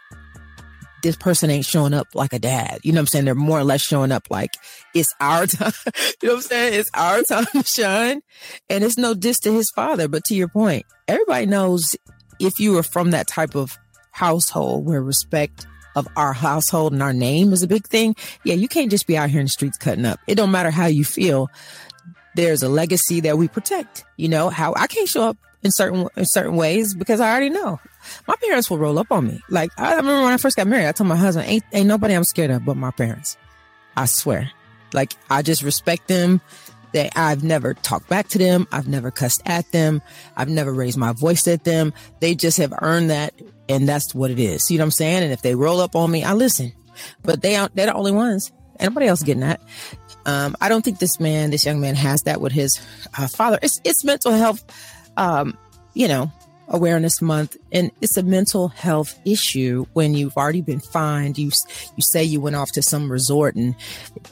this 1.05 1.17
person 1.17 1.51
ain't 1.51 1.67
showing 1.67 1.93
up 1.93 2.09
like 2.15 2.33
a 2.33 2.39
dad. 2.39 2.81
You 2.83 2.93
know 2.93 2.97
what 2.97 3.03
I'm 3.03 3.07
saying? 3.09 3.25
They're 3.27 3.35
more 3.35 3.59
or 3.59 3.65
less 3.65 3.83
showing 3.83 4.11
up 4.11 4.27
like 4.31 4.51
it's 4.95 5.15
our 5.21 5.47
time. 5.47 5.73
you 6.23 6.29
know 6.29 6.35
what 6.35 6.37
I'm 6.37 6.43
saying? 6.43 6.81
It's 6.81 6.91
our 6.95 7.23
time 7.23 7.45
to 7.53 7.63
shine. 7.63 8.23
And 8.71 8.83
it's 8.83 8.97
no 8.97 9.15
diss 9.15 9.39
to 9.41 9.53
his 9.53 9.71
father. 9.71 10.09
But 10.09 10.25
to 10.25 10.35
your 10.35 10.49
point, 10.49 10.87
everybody 11.07 11.47
knows 11.47 11.95
if 12.41 12.59
you 12.59 12.77
are 12.79 12.83
from 12.83 13.11
that 13.11 13.29
type 13.29 13.55
of 13.55 13.79
household 14.13 14.87
where 14.87 15.03
respect 15.03 15.67
of 15.95 16.09
our 16.17 16.33
household 16.33 16.95
and 16.95 17.03
our 17.03 17.13
name 17.13 17.53
is 17.53 17.63
a 17.63 17.69
big 17.69 17.87
thing. 17.87 18.17
Yeah, 18.43 18.55
you 18.55 18.67
can't 18.67 18.91
just 18.91 19.07
be 19.07 19.17
out 19.17 19.29
here 19.29 19.41
in 19.41 19.47
the 19.47 19.51
streets 19.51 19.77
cutting 19.77 20.07
up. 20.07 20.19
It 20.27 20.37
don't 20.37 20.51
matter 20.51 20.71
how 20.71 20.87
you 20.87 21.05
feel. 21.05 21.49
There's 22.35 22.63
a 22.63 22.69
legacy 22.69 23.21
that 23.21 23.37
we 23.37 23.47
protect. 23.47 24.05
You 24.17 24.29
know 24.29 24.49
how 24.49 24.73
I 24.75 24.87
can't 24.87 25.09
show 25.09 25.29
up 25.29 25.37
in 25.65 25.71
certain 25.71 26.07
in 26.17 26.27
certain 26.27 26.55
ways 26.55 26.95
because 26.95 27.21
I 27.21 27.31
already 27.31 27.51
know 27.51 27.81
my 28.29 28.37
parents 28.37 28.71
will 28.71 28.79
roll 28.79 28.99
up 28.99 29.11
on 29.11 29.27
me. 29.27 29.41
Like 29.49 29.71
I 29.79 29.97
remember 29.97 30.23
when 30.23 30.33
I 30.33 30.37
first 30.37 30.57
got 30.57 30.67
married, 30.67 30.87
I 30.87 30.93
told 30.93 31.09
my 31.09 31.17
husband, 31.17 31.49
"Ain't 31.49 31.65
ain't 31.73 31.89
nobody 31.89 32.15
I'm 32.15 32.25
scared 32.25 32.51
of 32.51 32.65
but 32.65 32.77
my 32.77 32.91
parents." 32.91 33.37
I 33.97 34.05
swear. 34.05 34.51
Like 34.93 35.15
I 35.31 35.43
just 35.43 35.63
respect 35.63 36.07
them. 36.09 36.41
That 36.93 37.11
I've 37.17 37.43
never 37.43 37.75
talked 37.75 38.09
back 38.09 38.29
to 38.29 38.39
them. 38.39 38.69
I've 38.71 38.87
never 38.87 39.11
cussed 39.11 39.43
at 39.47 39.73
them. 39.73 40.01
I've 40.37 40.49
never 40.49 40.73
raised 40.73 40.97
my 40.97 41.11
voice 41.11 41.49
at 41.49 41.65
them. 41.65 41.93
They 42.21 42.37
just 42.37 42.57
have 42.59 42.73
earned 42.83 43.11
that, 43.11 43.35
and 43.69 43.89
that's 43.89 44.15
what 44.15 44.31
it 44.31 44.39
is. 44.39 44.71
You 44.71 44.79
know 44.79 44.83
what 44.83 44.87
I'm 44.87 44.91
saying? 44.93 45.25
And 45.25 45.33
if 45.33 45.43
they 45.43 45.57
roll 45.57 45.81
up 45.81 45.97
on 45.97 46.09
me, 46.13 46.23
I 46.23 46.35
listen. 46.35 46.73
But 47.25 47.43
they 47.43 47.57
aren't. 47.57 47.75
They're 47.75 47.87
the 47.87 47.95
only 47.95 48.13
ones. 48.13 48.53
Anybody 48.79 49.07
else 49.09 49.25
getting 49.25 49.41
that? 49.41 49.61
Um, 50.25 50.57
I 50.61 50.69
don't 50.69 50.83
think 50.85 51.01
this 51.01 51.19
man, 51.19 51.51
this 51.51 51.67
young 51.67 51.81
man, 51.81 51.97
has 51.97 52.23
that 52.23 52.41
with 52.41 52.53
his 52.53 52.81
uh, 53.19 53.27
father. 53.27 53.59
It's 53.61 53.81
it's 53.83 54.05
mental 54.05 54.31
health 54.31 54.65
um, 55.17 55.57
you 55.95 56.09
know, 56.09 56.31
awareness 56.69 57.21
month 57.21 57.57
and 57.73 57.91
it's 58.01 58.17
a 58.17 58.23
mental 58.23 58.69
health 58.69 59.19
issue 59.25 59.85
when 59.93 60.15
you've 60.15 60.37
already 60.37 60.63
been 60.63 60.81
fined. 60.81 61.39
You 61.39 61.51
you 61.97 62.03
say 62.03 62.25
you 62.25 62.41
went 62.41 62.57
off 62.57 62.73
to 62.73 62.83
some 62.83 63.11
resort 63.11 63.55
and 63.55 63.75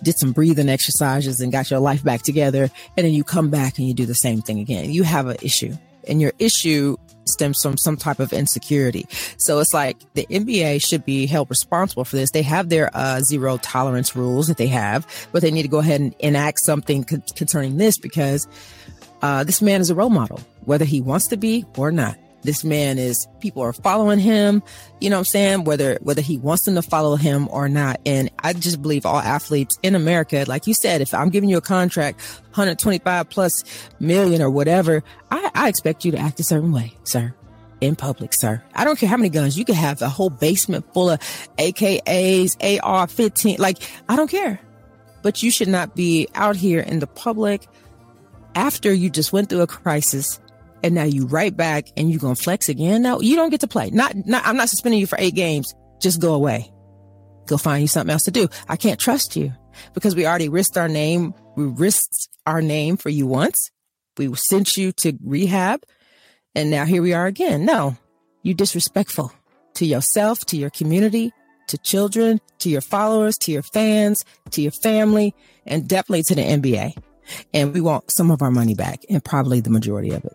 did 0.02 0.18
some 0.18 0.32
breathing 0.32 0.68
exercises 0.68 1.40
and 1.40 1.52
got 1.52 1.70
your 1.70 1.80
life 1.80 2.02
back 2.02 2.22
together 2.22 2.70
and 2.96 3.06
then 3.06 3.12
you 3.12 3.24
come 3.24 3.50
back 3.50 3.78
and 3.78 3.86
you 3.86 3.94
do 3.94 4.06
the 4.06 4.14
same 4.14 4.40
thing 4.40 4.60
again. 4.60 4.90
You 4.90 5.02
have 5.02 5.26
an 5.26 5.36
issue 5.42 5.76
and 6.08 6.20
your 6.20 6.32
issue 6.38 6.96
stems 7.24 7.62
from 7.62 7.76
some 7.76 7.96
type 7.96 8.18
of 8.18 8.32
insecurity. 8.32 9.06
So 9.36 9.60
it's 9.60 9.72
like 9.72 9.98
the 10.14 10.26
nba 10.26 10.84
should 10.84 11.04
be 11.04 11.26
held 11.26 11.50
responsible 11.50 12.04
for 12.04 12.16
this. 12.16 12.30
They 12.30 12.42
have 12.42 12.68
their 12.68 12.90
uh, 12.94 13.20
zero 13.20 13.58
tolerance 13.58 14.16
rules 14.16 14.48
that 14.48 14.56
they 14.56 14.68
have 14.68 15.06
but 15.32 15.42
they 15.42 15.50
need 15.50 15.62
to 15.62 15.68
go 15.68 15.78
ahead 15.78 16.00
and 16.00 16.14
enact 16.18 16.60
something 16.60 17.04
concerning 17.04 17.76
this 17.76 17.98
because 17.98 18.48
uh, 19.22 19.44
this 19.44 19.62
man 19.62 19.80
is 19.80 19.90
a 19.90 19.94
role 19.94 20.10
model, 20.10 20.40
whether 20.64 20.84
he 20.84 21.00
wants 21.00 21.28
to 21.28 21.36
be 21.36 21.64
or 21.76 21.90
not. 21.90 22.16
This 22.42 22.64
man 22.64 22.98
is 22.98 23.28
people 23.38 23.62
are 23.62 23.72
following 23.72 24.18
him, 24.18 24.64
you 25.00 25.10
know 25.10 25.16
what 25.16 25.20
I'm 25.20 25.24
saying, 25.26 25.64
whether 25.64 25.96
whether 26.02 26.20
he 26.20 26.38
wants 26.38 26.64
them 26.64 26.74
to 26.74 26.82
follow 26.82 27.14
him 27.14 27.48
or 27.52 27.68
not. 27.68 28.00
And 28.04 28.30
I 28.40 28.52
just 28.52 28.82
believe 28.82 29.06
all 29.06 29.20
athletes 29.20 29.78
in 29.84 29.94
America, 29.94 30.44
like 30.48 30.66
you 30.66 30.74
said, 30.74 31.00
if 31.00 31.14
I'm 31.14 31.30
giving 31.30 31.48
you 31.48 31.58
a 31.58 31.60
contract, 31.60 32.20
125 32.50 33.28
plus 33.30 33.62
million 34.00 34.42
or 34.42 34.50
whatever, 34.50 35.04
I, 35.30 35.50
I 35.54 35.68
expect 35.68 36.04
you 36.04 36.10
to 36.12 36.18
act 36.18 36.40
a 36.40 36.44
certain 36.44 36.72
way, 36.72 36.92
sir 37.04 37.32
in 37.80 37.96
public, 37.96 38.32
sir. 38.32 38.62
I 38.76 38.84
don't 38.84 38.96
care 38.96 39.08
how 39.08 39.16
many 39.16 39.28
guns 39.28 39.58
you 39.58 39.64
could 39.64 39.74
have 39.74 40.02
a 40.02 40.08
whole 40.08 40.30
basement 40.30 40.84
full 40.94 41.10
of 41.10 41.20
AKAs, 41.58 42.56
AR 42.80 43.08
15. 43.08 43.56
Like, 43.58 43.78
I 44.08 44.14
don't 44.14 44.30
care. 44.30 44.60
but 45.22 45.42
you 45.42 45.50
should 45.50 45.68
not 45.68 45.94
be 45.94 46.28
out 46.34 46.56
here 46.56 46.80
in 46.80 46.98
the 46.98 47.06
public 47.06 47.66
after 48.54 48.92
you 48.92 49.10
just 49.10 49.32
went 49.32 49.48
through 49.48 49.62
a 49.62 49.66
crisis 49.66 50.40
and 50.82 50.94
now 50.94 51.04
you 51.04 51.26
right 51.26 51.56
back 51.56 51.86
and 51.96 52.10
you're 52.10 52.20
gonna 52.20 52.34
flex 52.34 52.68
again. 52.68 53.02
No, 53.02 53.20
you 53.20 53.36
don't 53.36 53.50
get 53.50 53.60
to 53.60 53.68
play. 53.68 53.90
Not, 53.90 54.14
not 54.26 54.44
I'm 54.46 54.56
not 54.56 54.68
suspending 54.68 55.00
you 55.00 55.06
for 55.06 55.18
eight 55.18 55.34
games. 55.34 55.74
Just 56.00 56.20
go 56.20 56.34
away. 56.34 56.72
Go 57.46 57.56
find 57.56 57.82
you 57.82 57.88
something 57.88 58.12
else 58.12 58.24
to 58.24 58.30
do. 58.30 58.48
I 58.68 58.76
can't 58.76 59.00
trust 59.00 59.36
you 59.36 59.52
because 59.94 60.14
we 60.14 60.26
already 60.26 60.48
risked 60.48 60.76
our 60.76 60.88
name. 60.88 61.34
We 61.56 61.64
risked 61.64 62.28
our 62.46 62.62
name 62.62 62.96
for 62.96 63.08
you 63.08 63.26
once. 63.26 63.70
We 64.16 64.34
sent 64.34 64.76
you 64.76 64.92
to 64.92 65.16
rehab 65.24 65.84
and 66.54 66.70
now 66.70 66.84
here 66.84 67.02
we 67.02 67.12
are 67.12 67.26
again. 67.26 67.64
No, 67.64 67.96
you 68.42 68.54
disrespectful 68.54 69.32
to 69.74 69.86
yourself, 69.86 70.44
to 70.46 70.56
your 70.56 70.70
community, 70.70 71.32
to 71.68 71.78
children, 71.78 72.40
to 72.58 72.68
your 72.68 72.80
followers, 72.82 73.38
to 73.38 73.52
your 73.52 73.62
fans, 73.62 74.24
to 74.50 74.60
your 74.60 74.72
family, 74.72 75.34
and 75.66 75.88
definitely 75.88 76.22
to 76.24 76.34
the 76.34 76.42
NBA. 76.42 76.94
And 77.54 77.72
we 77.74 77.80
want 77.80 78.10
some 78.10 78.30
of 78.30 78.42
our 78.42 78.50
money 78.50 78.74
back 78.74 79.04
and 79.10 79.24
probably 79.24 79.60
the 79.60 79.70
majority 79.70 80.10
of 80.10 80.24
it. 80.24 80.32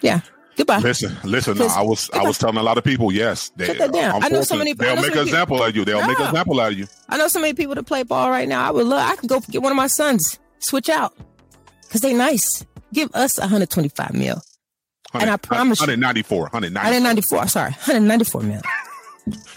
Yeah. 0.00 0.20
Goodbye. 0.56 0.78
Listen, 0.78 1.16
listen. 1.22 1.56
No, 1.56 1.68
I 1.68 1.82
was 1.82 2.10
I 2.12 2.22
was 2.24 2.36
telling 2.36 2.56
a 2.56 2.62
lot 2.64 2.78
of 2.78 2.84
people, 2.84 3.12
yes, 3.12 3.50
they, 3.54 3.66
Shut 3.66 3.78
that 3.78 3.92
down. 3.92 4.22
Uh, 4.22 4.26
I 4.26 4.28
know 4.28 4.42
so 4.42 4.56
many. 4.56 4.72
They'll 4.72 4.96
make 4.96 5.14
an 5.14 5.18
example 5.20 5.62
of 5.62 5.76
you. 5.76 5.84
They'll 5.84 6.04
make 6.04 6.18
an 6.18 6.26
example 6.26 6.58
out 6.60 6.72
of 6.72 6.78
you. 6.78 6.88
I 7.08 7.16
know 7.16 7.28
so 7.28 7.40
many 7.40 7.54
people 7.54 7.76
that 7.76 7.84
play 7.84 8.02
ball 8.02 8.28
right 8.28 8.48
now. 8.48 8.66
I 8.66 8.72
would 8.72 8.86
love. 8.86 9.08
I 9.08 9.14
can 9.14 9.28
go 9.28 9.38
get 9.38 9.62
one 9.62 9.70
of 9.70 9.76
my 9.76 9.86
sons. 9.86 10.40
Switch 10.58 10.88
out 10.88 11.16
because 11.82 12.00
they 12.00 12.12
nice. 12.12 12.64
Give 12.92 13.08
us 13.14 13.38
125 13.38 14.14
mil. 14.14 14.42
And 15.14 15.30
I 15.30 15.36
promise 15.36 15.78
you- 15.80 15.84
194, 15.84 16.42
194. 16.44 16.82
194. 16.82 17.48
Sorry, 17.48 17.70
194 17.70 18.40
mil. 18.42 18.60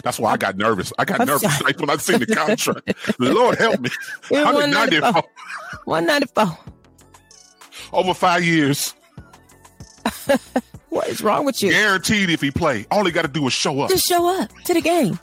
That's 0.02 0.18
why 0.18 0.32
I 0.32 0.36
got 0.36 0.56
nervous. 0.56 0.92
I 0.98 1.04
got 1.04 1.20
I'm 1.20 1.26
nervous 1.26 1.58
sorry. 1.58 1.72
when 1.78 1.90
I 1.90 1.96
seen 1.96 2.20
the 2.20 2.26
contract. 2.26 2.92
Lord 3.20 3.58
help 3.58 3.80
me. 3.80 3.90
Yeah, 4.30 4.44
194 4.44 5.22
194. 5.84 6.58
over 7.92 8.14
five 8.14 8.44
years, 8.44 8.94
What 10.88 11.08
is 11.08 11.22
wrong 11.22 11.44
with 11.46 11.62
you? 11.62 11.70
guaranteed. 11.70 12.28
If 12.30 12.40
he 12.42 12.50
play, 12.50 12.86
all 12.90 13.04
he 13.04 13.12
got 13.12 13.22
to 13.22 13.28
do 13.28 13.46
is 13.46 13.52
show 13.52 13.80
up. 13.80 13.88
Just 13.90 14.06
show 14.06 14.40
up 14.40 14.50
to 14.64 14.74
the 14.74 14.80
games. 14.82 15.18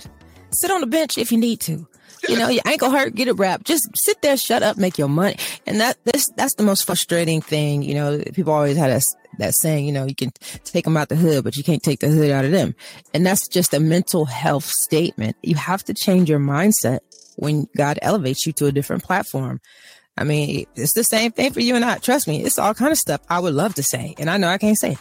Sit 0.51 0.71
on 0.71 0.81
the 0.81 0.87
bench 0.87 1.17
if 1.17 1.31
you 1.31 1.37
need 1.37 1.59
to. 1.61 1.87
You 2.27 2.37
know, 2.37 2.49
your 2.49 2.63
ankle 2.65 2.89
hurt, 2.89 3.15
get 3.15 3.27
it 3.29 3.33
wrapped. 3.33 3.65
Just 3.65 3.87
sit 3.95 4.21
there, 4.21 4.35
shut 4.35 4.61
up, 4.63 4.75
make 4.77 4.97
your 4.97 5.07
money. 5.07 5.37
And 5.65 5.79
that 5.79 5.97
this 6.05 6.29
that's 6.35 6.55
the 6.55 6.63
most 6.63 6.85
frustrating 6.85 7.41
thing. 7.41 7.81
You 7.83 7.93
know, 7.95 8.23
people 8.33 8.51
always 8.51 8.75
had 8.77 8.89
that 8.91 9.03
that 9.39 9.55
saying. 9.55 9.85
You 9.85 9.91
know, 9.91 10.05
you 10.05 10.15
can 10.15 10.31
take 10.63 10.85
them 10.85 10.97
out 10.97 11.09
the 11.09 11.15
hood, 11.15 11.43
but 11.43 11.57
you 11.57 11.63
can't 11.63 11.83
take 11.83 11.99
the 11.99 12.07
hood 12.09 12.31
out 12.31 12.45
of 12.45 12.51
them. 12.51 12.75
And 13.13 13.25
that's 13.25 13.47
just 13.47 13.73
a 13.73 13.79
mental 13.79 14.25
health 14.25 14.65
statement. 14.65 15.35
You 15.41 15.55
have 15.55 15.83
to 15.85 15.93
change 15.93 16.29
your 16.29 16.39
mindset 16.39 16.99
when 17.37 17.67
God 17.75 17.99
elevates 18.01 18.45
you 18.45 18.53
to 18.53 18.67
a 18.67 18.71
different 18.71 19.03
platform. 19.03 19.61
I 20.17 20.25
mean, 20.25 20.65
it's 20.75 20.93
the 20.93 21.03
same 21.03 21.31
thing 21.31 21.53
for 21.53 21.61
you 21.61 21.75
and 21.75 21.85
I. 21.85 21.97
Trust 21.97 22.27
me, 22.27 22.43
it's 22.43 22.59
all 22.59 22.73
kind 22.73 22.91
of 22.91 22.97
stuff 22.97 23.21
I 23.29 23.39
would 23.39 23.53
love 23.53 23.75
to 23.75 23.83
say, 23.83 24.15
and 24.17 24.29
I 24.29 24.37
know 24.37 24.49
I 24.49 24.57
can't 24.57 24.77
say. 24.77 24.97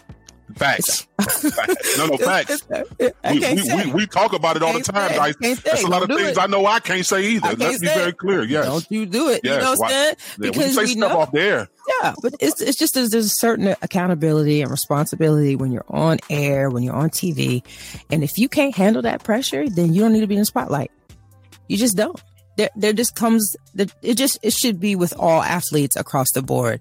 Facts. 0.57 1.07
Facts. 1.21 1.99
No, 1.99 2.07
no 2.07 2.17
facts. 2.17 2.67
We, 2.99 3.11
we, 3.41 3.75
we, 3.85 3.93
we 3.93 4.07
talk 4.07 4.33
about 4.33 4.57
it 4.57 4.63
all 4.63 4.73
the 4.73 4.81
time, 4.81 5.11
say. 5.11 5.17
guys. 5.17 5.37
Can't. 5.37 5.63
There's 5.65 5.83
a 5.83 5.89
lot 5.89 6.03
of 6.03 6.09
things 6.09 6.31
it. 6.37 6.39
I 6.39 6.47
know 6.47 6.65
I 6.67 6.81
can't 6.81 7.05
say 7.05 7.23
either. 7.33 7.55
Let's 7.55 7.81
be 7.81 7.87
very 7.87 8.13
clear. 8.13 8.45
Yes. 8.45 8.65
Don't 8.65 8.87
you 8.91 9.05
do 9.07 9.29
it. 9.29 9.43
yes. 9.45 9.55
You 9.57 9.61
know 9.61 9.71
what 9.73 9.83
I'm 9.85 9.89
saying? 9.91 10.15
Yeah, 10.19 10.35
we 10.39 10.51
Because 10.51 10.75
say 10.75 10.81
we 10.83 10.87
stuff 10.89 11.13
know. 11.13 11.19
off 11.21 11.33
there. 11.33 11.69
Yeah, 12.03 12.15
but 12.23 12.35
it's 12.41 12.61
it's 12.61 12.79
just 12.79 12.95
there's, 12.95 13.11
there's 13.11 13.27
a 13.27 13.31
certain 13.31 13.69
accountability 13.83 14.63
and 14.63 14.71
responsibility 14.71 15.55
when 15.57 15.71
you're 15.73 15.85
on 15.89 16.19
air, 16.31 16.71
when 16.71 16.83
you're 16.83 16.95
on 16.97 17.11
TV, 17.11 17.63
and 18.11 18.23
if 18.25 18.39
you 18.39 18.49
can't 18.49 18.75
handle 18.75 19.03
that 19.03 19.23
pressure, 19.25 19.69
then 19.69 19.93
you 19.93 20.03
don't 20.03 20.13
need 20.13 20.21
to 20.21 20.27
be 20.27 20.35
in 20.35 20.41
the 20.41 20.45
spotlight. 20.47 20.91
You 21.67 21.77
just 21.77 21.97
don't. 21.97 22.21
There, 22.57 22.71
there 22.75 22.93
just 22.93 23.15
comes. 23.15 23.55
It 24.03 24.15
just 24.17 24.39
it 24.43 24.53
should 24.53 24.81
be 24.81 24.97
with 24.97 25.15
all 25.19 25.43
athletes 25.43 25.95
across 25.97 26.31
the 26.33 26.43
board. 26.43 26.81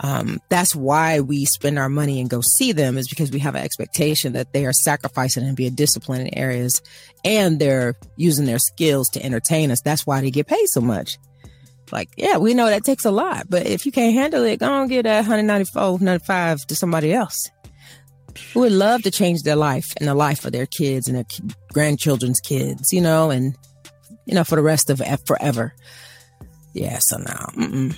Um, 0.00 0.40
that's 0.48 0.76
why 0.76 1.20
we 1.20 1.44
spend 1.44 1.78
our 1.78 1.88
money 1.88 2.20
and 2.20 2.30
go 2.30 2.40
see 2.40 2.72
them 2.72 2.96
is 2.96 3.08
because 3.08 3.30
we 3.32 3.40
have 3.40 3.54
an 3.54 3.64
expectation 3.64 4.34
that 4.34 4.52
they 4.52 4.64
are 4.64 4.72
sacrificing 4.72 5.44
and 5.44 5.56
being 5.56 5.74
disciplined 5.74 6.28
in 6.28 6.38
areas, 6.38 6.80
and 7.24 7.58
they're 7.58 7.94
using 8.16 8.46
their 8.46 8.58
skills 8.60 9.08
to 9.10 9.24
entertain 9.24 9.70
us. 9.70 9.80
That's 9.80 10.06
why 10.06 10.20
they 10.20 10.30
get 10.30 10.46
paid 10.46 10.68
so 10.68 10.80
much. 10.80 11.18
Like, 11.90 12.10
yeah, 12.16 12.36
we 12.36 12.54
know 12.54 12.66
that 12.66 12.84
takes 12.84 13.04
a 13.04 13.10
lot, 13.10 13.46
but 13.48 13.66
if 13.66 13.86
you 13.86 13.92
can't 13.92 14.14
handle 14.14 14.44
it, 14.44 14.60
go 14.60 14.80
and 14.80 14.90
get 14.90 15.04
that 15.04 15.20
194, 15.20 15.98
95 16.00 16.66
to 16.66 16.76
somebody 16.76 17.12
else 17.12 17.50
who 18.52 18.60
would 18.60 18.72
love 18.72 19.02
to 19.02 19.10
change 19.10 19.42
their 19.42 19.56
life 19.56 19.86
and 19.96 20.08
the 20.08 20.14
life 20.14 20.44
of 20.44 20.52
their 20.52 20.66
kids 20.66 21.08
and 21.08 21.16
their 21.16 21.24
grandchildren's 21.72 22.40
kids, 22.40 22.92
you 22.92 23.00
know, 23.00 23.30
and, 23.30 23.56
you 24.26 24.34
know, 24.34 24.44
for 24.44 24.56
the 24.56 24.62
rest 24.62 24.90
of 24.90 25.02
forever. 25.26 25.74
Yeah, 26.74 26.98
so 27.00 27.16
now. 27.18 27.92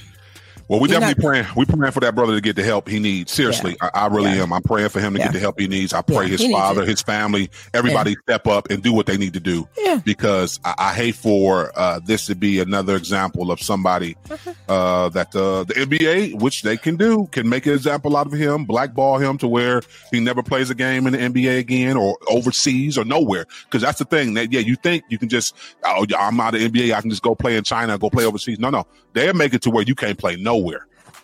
Well, 0.71 0.79
we 0.79 0.89
You're 0.89 1.01
definitely 1.01 1.25
not- 1.25 1.29
praying. 1.33 1.47
We 1.57 1.65
praying 1.65 1.91
for 1.91 1.99
that 1.99 2.15
brother 2.15 2.33
to 2.37 2.41
get 2.41 2.55
the 2.55 2.63
help 2.63 2.89
he 2.89 3.01
needs. 3.01 3.33
Seriously, 3.33 3.77
I, 3.81 3.91
I 3.93 4.07
really 4.07 4.31
Yeah. 4.31 4.45
am. 4.45 4.53
I'm 4.53 4.63
praying 4.63 4.91
for 4.91 5.01
him 5.01 5.15
to 5.15 5.19
Yeah. 5.19 5.25
get 5.27 5.33
the 5.33 5.41
help 5.41 5.59
he 5.59 5.67
needs. 5.67 5.93
I 5.93 6.01
pray 6.01 6.27
Yeah, 6.27 6.37
his 6.37 6.47
father, 6.47 6.85
his 6.87 7.03
family, 7.03 7.51
everybody 7.75 8.15
step 8.23 8.47
up 8.47 8.71
and 8.71 8.81
do 8.81 8.93
what 8.93 9.07
they 9.07 9.17
need 9.17 9.33
to 9.33 9.41
do. 9.41 9.67
Yeah. 9.77 9.97
Because 10.05 10.61
I, 10.65 10.75
I 10.79 10.93
hate 10.95 11.17
for 11.17 11.73
uh, 11.75 11.99
this 12.07 12.27
to 12.27 12.37
be 12.37 12.61
another 12.61 12.95
example 12.95 13.51
of 13.51 13.61
somebody 13.61 14.17
Uh-huh. 14.31 14.53
uh, 14.73 15.09
that 15.09 15.35
uh, 15.35 15.65
the 15.65 15.75
NBA, 15.75 16.35
which 16.41 16.63
they 16.63 16.77
can 16.77 16.95
do, 16.97 17.29
can 17.33 17.49
make 17.49 17.67
an 17.67 17.73
example 17.73 18.17
out 18.17 18.29
of 18.29 18.33
him, 18.33 18.65
blackball 18.65 19.19
him 19.19 19.39
to 19.39 19.49
where 19.49 19.83
he 20.13 20.21
never 20.21 20.41
plays 20.41 20.71
a 20.71 20.77
game 20.77 21.09
in 21.09 21.15
the 21.15 21.19
NBA 21.19 21.59
again 21.59 21.97
or 21.97 22.17
overseas 22.29 22.97
or 22.97 23.05
nowhere. 23.05 23.47
Because 23.65 23.83
that's 23.83 23.99
the 23.99 24.05
thing 24.05 24.35
that 24.35 24.53
yeah, 24.53 24.61
you 24.61 24.77
think 24.77 25.03
you 25.09 25.19
can 25.19 25.29
just 25.31 25.53
oh 25.85 26.07
yeah, 26.09 26.19
I'm 26.25 26.39
out 26.39 26.55
of 26.55 26.61
NBA, 26.61 26.95
I 26.95 27.01
can 27.01 27.11
just 27.11 27.23
go 27.23 27.35
play 27.35 27.57
in 27.57 27.65
China, 27.65 27.99
go 27.99 28.09
play 28.09 28.25
overseas. 28.25 28.61
No, 28.61 28.71
no, 28.71 28.87
they'll 29.15 29.35
make 29.35 29.53
it 29.53 29.63
to 29.63 29.71
where 29.71 29.83
you 29.83 29.97
can't 29.97 30.17
play 30.17 30.37
nowhere. 30.37 30.60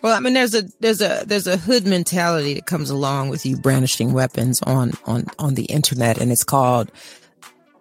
Well, 0.01 0.15
I 0.15 0.19
mean, 0.19 0.33
there's 0.33 0.53
a 0.53 0.63
there's 0.79 1.01
a 1.01 1.23
there's 1.25 1.47
a 1.47 1.57
hood 1.57 1.87
mentality 1.87 2.53
that 2.55 2.65
comes 2.65 2.89
along 2.89 3.29
with 3.29 3.45
you 3.45 3.57
brandishing 3.57 4.13
weapons 4.13 4.61
on 4.61 4.93
on 5.05 5.25
on 5.39 5.55
the 5.55 5.65
internet, 5.65 6.19
and 6.19 6.31
it's 6.31 6.43
called 6.43 6.91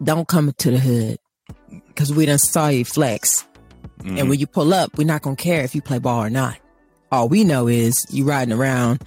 "Don't 0.03 0.27
come 0.27 0.53
to 0.53 0.71
the 0.71 0.79
hood" 0.79 1.19
because 1.89 2.13
we 2.13 2.25
done 2.27 2.39
saw 2.39 2.69
you 2.69 2.85
flex, 2.85 3.47
and 4.01 4.17
mm-hmm. 4.17 4.29
when 4.29 4.39
you 4.39 4.47
pull 4.47 4.73
up, 4.73 4.97
we're 4.97 5.07
not 5.07 5.23
gonna 5.23 5.37
care 5.37 5.63
if 5.63 5.75
you 5.75 5.83
play 5.83 5.99
ball 5.99 6.25
or 6.25 6.31
not. 6.31 6.57
All 7.13 7.29
we 7.29 7.45
know 7.45 7.69
is 7.69 8.07
you 8.11 8.25
riding 8.25 8.55
around 8.55 9.05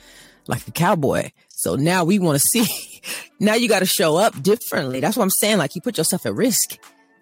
like 0.48 0.68
a 0.68 0.72
cowboy. 0.72 1.32
So 1.50 1.76
now 1.76 2.04
we 2.04 2.20
want 2.20 2.40
to 2.40 2.48
see. 2.64 3.02
now 3.40 3.56
you 3.56 3.68
got 3.68 3.80
to 3.80 3.86
show 3.86 4.18
up 4.18 4.42
differently. 4.42 5.00
That's 5.00 5.18
what 5.18 5.24
I'm 5.24 5.30
saying. 5.30 5.58
Like 5.58 5.76
you 5.76 5.82
put 5.82 5.98
yourself 5.98 6.26
at 6.26 6.36
risk. 6.36 6.78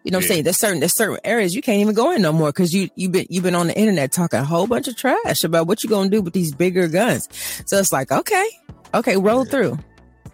You 0.07 0.11
know 0.11 0.19
what 0.19 0.23
I'm 0.23 0.27
saying? 0.29 0.43
There's 0.45 0.57
certain 0.57 0.79
there's 0.79 0.93
certain 0.93 1.19
areas 1.25 1.53
you 1.53 1.61
can't 1.61 1.81
even 1.81 1.93
go 1.93 2.11
in 2.13 2.21
no 2.21 2.31
more 2.31 2.47
because 2.47 2.73
you 2.73 2.89
you've 2.95 3.11
been 3.11 3.25
you've 3.29 3.43
been 3.43 3.55
on 3.55 3.67
the 3.67 3.77
internet 3.77 4.13
talking 4.13 4.39
a 4.39 4.45
whole 4.45 4.65
bunch 4.65 4.87
of 4.87 4.95
trash 4.95 5.43
about 5.43 5.67
what 5.67 5.83
you're 5.83 5.89
gonna 5.89 6.09
do 6.09 6.21
with 6.21 6.31
these 6.33 6.55
bigger 6.55 6.87
guns. 6.87 7.27
So 7.65 7.77
it's 7.77 7.91
like, 7.91 8.09
okay, 8.09 8.45
okay, 8.93 9.17
roll 9.17 9.43
through, 9.43 9.77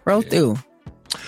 roll 0.04 0.22
through. 0.22 0.58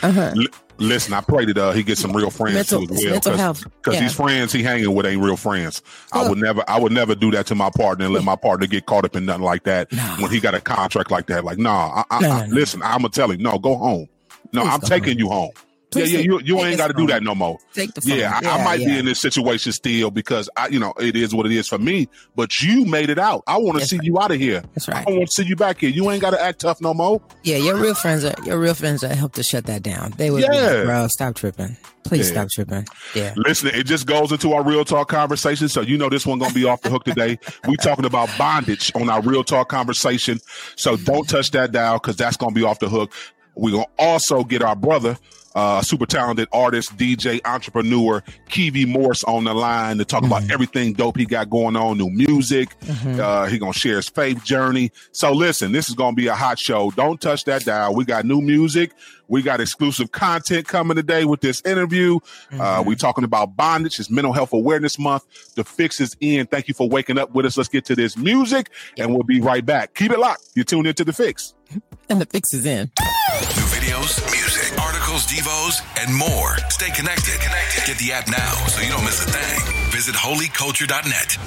Uh 0.00 0.12
huh. 0.12 0.32
L- 0.36 0.46
listen, 0.78 1.12
I 1.12 1.22
pray 1.22 1.44
that 1.46 1.58
uh, 1.58 1.72
he 1.72 1.82
gets 1.82 2.00
some 2.00 2.12
real 2.12 2.30
friends 2.30 2.54
Mental- 2.54 2.86
too 2.86 2.94
as 2.94 3.26
well. 3.26 3.54
Because 3.54 3.94
yeah. 3.94 4.00
these 4.00 4.14
friends 4.14 4.52
he 4.52 4.62
hanging 4.62 4.94
with 4.94 5.06
ain't 5.06 5.20
real 5.20 5.36
friends. 5.36 5.82
I 6.12 6.28
would 6.28 6.38
never, 6.38 6.62
I 6.68 6.78
would 6.78 6.92
never 6.92 7.16
do 7.16 7.32
that 7.32 7.46
to 7.48 7.56
my 7.56 7.70
partner 7.76 8.04
and 8.04 8.14
let 8.14 8.22
my 8.22 8.36
partner 8.36 8.68
get 8.68 8.86
caught 8.86 9.04
up 9.04 9.16
in 9.16 9.26
nothing 9.26 9.42
like 9.42 9.64
that 9.64 9.90
No. 9.92 10.02
when 10.20 10.30
he 10.30 10.38
got 10.38 10.54
a 10.54 10.60
contract 10.60 11.10
like 11.10 11.26
that. 11.26 11.44
Like, 11.44 11.58
nah, 11.58 12.04
I, 12.10 12.16
I, 12.16 12.20
No, 12.20 12.30
I- 12.30 12.40
no, 12.42 12.46
no. 12.46 12.54
listen, 12.54 12.80
I'm 12.84 12.98
gonna 12.98 13.08
tell 13.08 13.28
him, 13.28 13.42
no, 13.42 13.58
go 13.58 13.74
home. 13.76 14.06
No, 14.52 14.62
Please 14.62 14.70
I'm 14.74 14.80
taking 14.82 15.14
home. 15.14 15.18
you 15.18 15.28
home. 15.28 15.50
Yeah, 15.96 16.04
yeah, 16.04 16.18
you, 16.20 16.40
you 16.44 16.58
ain't 16.60 16.76
got 16.78 16.88
to 16.88 16.94
do 16.94 17.06
that 17.08 17.22
no 17.22 17.34
more. 17.34 17.58
Take 17.72 17.94
the 17.94 18.00
phone. 18.00 18.18
Yeah, 18.18 18.40
I, 18.44 18.60
I 18.60 18.64
might 18.64 18.78
be 18.78 18.98
in 18.98 19.04
this 19.04 19.20
situation 19.20 19.72
still 19.72 20.10
because 20.10 20.48
I, 20.56 20.68
you 20.68 20.78
know, 20.78 20.92
it 20.98 21.16
is 21.16 21.34
what 21.34 21.46
it 21.46 21.52
is 21.52 21.68
for 21.68 21.78
me. 21.78 22.08
But 22.34 22.60
you 22.60 22.84
made 22.84 23.10
it 23.10 23.18
out. 23.18 23.42
I 23.46 23.56
want 23.58 23.78
to 23.80 23.86
see 23.86 23.96
right. 23.98 24.06
you 24.06 24.18
out 24.20 24.30
of 24.30 24.38
here. 24.38 24.62
That's 24.74 24.88
I 24.88 24.92
right. 24.92 25.06
don't 25.06 25.16
want 25.16 25.28
to 25.28 25.34
see 25.34 25.48
you 25.48 25.56
back 25.56 25.78
here. 25.80 25.90
You 25.90 26.10
ain't 26.10 26.20
got 26.20 26.30
to 26.30 26.42
act 26.42 26.60
tough 26.60 26.80
no 26.80 26.94
more. 26.94 27.20
Yeah, 27.42 27.56
your 27.56 27.76
real 27.76 27.94
friends 27.94 28.24
are 28.24 28.34
your 28.44 28.58
real 28.58 28.74
friends 28.74 29.00
that 29.00 29.14
help 29.16 29.32
to 29.34 29.42
shut 29.42 29.66
that 29.66 29.82
down. 29.82 30.12
They 30.16 30.30
would 30.30 30.42
Yeah. 30.42 30.48
like, 30.50 30.84
bro, 30.84 31.08
stop 31.08 31.34
tripping. 31.34 31.76
Please 32.04 32.28
Yeah. 32.28 32.34
stop 32.34 32.48
tripping. 32.50 32.86
Yeah. 33.14 33.34
Listen, 33.36 33.70
it 33.74 33.84
just 33.84 34.06
goes 34.06 34.30
into 34.30 34.52
our 34.52 34.62
real 34.62 34.84
talk 34.84 35.08
conversation. 35.08 35.68
So 35.68 35.80
you 35.80 35.98
know 35.98 36.08
this 36.08 36.24
one 36.24 36.38
gonna 36.38 36.54
be 36.54 36.64
off 36.64 36.82
the 36.82 36.90
hook 36.90 37.04
today. 37.04 37.38
We 37.66 37.76
talking 37.76 38.04
about 38.04 38.28
bondage 38.38 38.92
on 38.94 39.10
our 39.10 39.20
real 39.22 39.42
talk 39.42 39.68
conversation. 39.68 40.38
So 40.76 40.96
don't 40.96 41.28
touch 41.28 41.50
that 41.50 41.72
dial 41.72 41.94
because 41.94 42.16
that's 42.16 42.36
gonna 42.36 42.52
be 42.52 42.62
off 42.62 42.78
the 42.78 42.88
hook. 42.88 43.12
We're 43.56 43.72
gonna 43.72 43.86
also 43.98 44.44
get 44.44 44.62
our 44.62 44.76
brother, 44.76 45.18
uh, 45.56 45.80
super 45.80 46.04
talented 46.04 46.48
artist, 46.52 46.96
DJ, 46.98 47.40
entrepreneur, 47.44 48.22
Kevi 48.48 48.86
Morse 48.86 49.24
on 49.24 49.44
the 49.44 49.54
line 49.54 49.96
to 49.98 50.04
talk 50.04 50.22
about 50.22 50.48
everything 50.50 50.92
dope 50.92 51.16
he 51.16 51.24
got 51.24 51.48
going 51.48 51.76
on, 51.76 51.96
new 51.96 52.10
music. 52.10 52.68
Uh, 53.06 53.46
he 53.46 53.58
gonna 53.58 53.72
share 53.72 53.96
his 53.96 54.08
faith 54.08 54.44
journey. 54.44 54.92
So 55.12 55.32
listen, 55.32 55.72
this 55.72 55.88
is 55.88 55.94
gonna 55.94 56.14
be 56.14 56.26
a 56.26 56.34
hot 56.34 56.58
show. 56.58 56.90
Don't 56.90 57.20
touch 57.20 57.44
that 57.44 57.64
dial. 57.64 57.94
We 57.94 58.04
got 58.04 58.26
new 58.26 58.42
music. 58.42 58.92
We 59.28 59.42
got 59.42 59.60
exclusive 59.60 60.12
content 60.12 60.68
coming 60.68 60.94
today 60.96 61.24
with 61.24 61.40
this 61.40 61.60
interview. 61.62 62.20
Uh, 62.52 62.84
we 62.86 62.94
talking 62.94 63.24
about 63.24 63.56
bondage. 63.56 63.98
It's 63.98 64.10
Mental 64.10 64.32
Health 64.32 64.52
Awareness 64.52 64.98
Month. 64.98 65.54
The 65.54 65.64
fix 65.64 66.00
is 66.00 66.16
in. 66.20 66.46
Thank 66.46 66.68
you 66.68 66.74
for 66.74 66.88
waking 66.88 67.18
up 67.18 67.34
with 67.34 67.46
us. 67.46 67.56
Let's 67.56 67.68
get 67.68 67.84
to 67.86 67.96
this 67.96 68.16
music, 68.16 68.70
and 68.98 69.12
we'll 69.12 69.24
be 69.24 69.40
right 69.40 69.64
back. 69.64 69.94
Keep 69.94 70.12
it 70.12 70.18
locked. 70.18 70.50
You're 70.54 70.64
tuned 70.64 70.86
into 70.86 71.04
the 71.04 71.12
fix. 71.12 71.54
And 72.08 72.20
the 72.20 72.26
fix 72.26 72.54
is 72.54 72.64
in. 72.66 72.92
New 73.00 73.66
videos, 73.74 74.22
music, 74.30 74.55
devos, 75.24 75.80
and 75.98 76.14
more. 76.14 76.56
Stay 76.68 76.90
connected. 76.90 77.40
Get 77.86 77.96
the 77.98 78.12
app 78.12 78.28
now 78.28 78.52
so 78.66 78.82
you 78.82 78.90
don't 78.90 79.04
miss 79.04 79.24
a 79.24 79.30
thing. 79.30 79.90
visit 79.90 80.14
holyculture.net. 80.14 81.38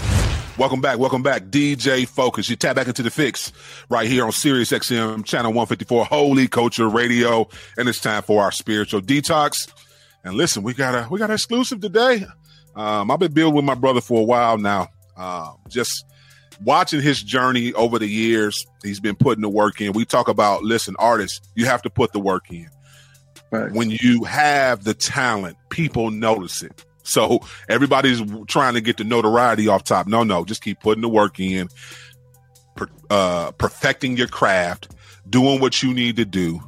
Welcome 0.57 0.81
back. 0.81 0.97
Welcome 0.97 1.21
back. 1.21 1.43
DJ 1.43 2.07
Focus. 2.07 2.49
You 2.49 2.55
tap 2.55 2.75
back 2.75 2.87
into 2.87 3.03
the 3.03 3.11
fix 3.11 3.53
right 3.89 4.07
here 4.07 4.25
on 4.25 4.31
Sirius 4.31 4.71
XM 4.71 5.23
channel 5.23 5.51
154 5.51 6.05
Holy 6.05 6.47
Culture 6.47 6.89
Radio. 6.89 7.47
And 7.77 7.87
it's 7.87 8.01
time 8.01 8.23
for 8.23 8.43
our 8.43 8.51
spiritual 8.51 9.01
detox. 9.01 9.71
And 10.23 10.35
listen, 10.35 10.63
we 10.63 10.73
got 10.73 10.95
a 10.95 11.07
we 11.09 11.19
got 11.19 11.29
an 11.29 11.35
exclusive 11.35 11.79
today. 11.79 12.25
Um, 12.75 13.11
I've 13.11 13.19
been 13.19 13.33
building 13.33 13.55
with 13.55 13.65
my 13.65 13.75
brother 13.75 14.01
for 14.01 14.19
a 14.21 14.23
while 14.23 14.57
now. 14.57 14.89
Uh, 15.15 15.53
just 15.69 16.05
watching 16.61 17.01
his 17.01 17.21
journey 17.23 17.73
over 17.73 17.99
the 17.99 18.07
years, 18.07 18.65
he's 18.83 18.99
been 18.99 19.15
putting 19.15 19.41
the 19.41 19.49
work 19.49 19.79
in. 19.79 19.93
We 19.93 20.05
talk 20.05 20.27
about 20.27 20.63
listen, 20.63 20.95
artists, 20.99 21.39
you 21.55 21.65
have 21.65 21.81
to 21.83 21.89
put 21.89 22.11
the 22.11 22.19
work 22.19 22.51
in. 22.51 22.69
Right. 23.51 23.71
When 23.71 23.89
you 23.89 24.23
have 24.25 24.83
the 24.83 24.93
talent, 24.93 25.57
people 25.69 26.11
notice 26.11 26.61
it. 26.61 26.85
So 27.03 27.39
everybody's 27.67 28.21
trying 28.47 28.75
to 28.75 28.81
get 28.81 28.97
the 28.97 29.03
notoriety 29.03 29.67
off 29.67 29.83
top. 29.83 30.07
No, 30.07 30.23
no, 30.23 30.45
just 30.45 30.61
keep 30.61 30.79
putting 30.79 31.01
the 31.01 31.09
work 31.09 31.39
in, 31.39 31.69
uh, 33.09 33.51
perfecting 33.53 34.15
your 34.15 34.27
craft, 34.27 34.89
doing 35.27 35.59
what 35.59 35.81
you 35.81 35.93
need 35.93 36.17
to 36.17 36.25
do. 36.25 36.61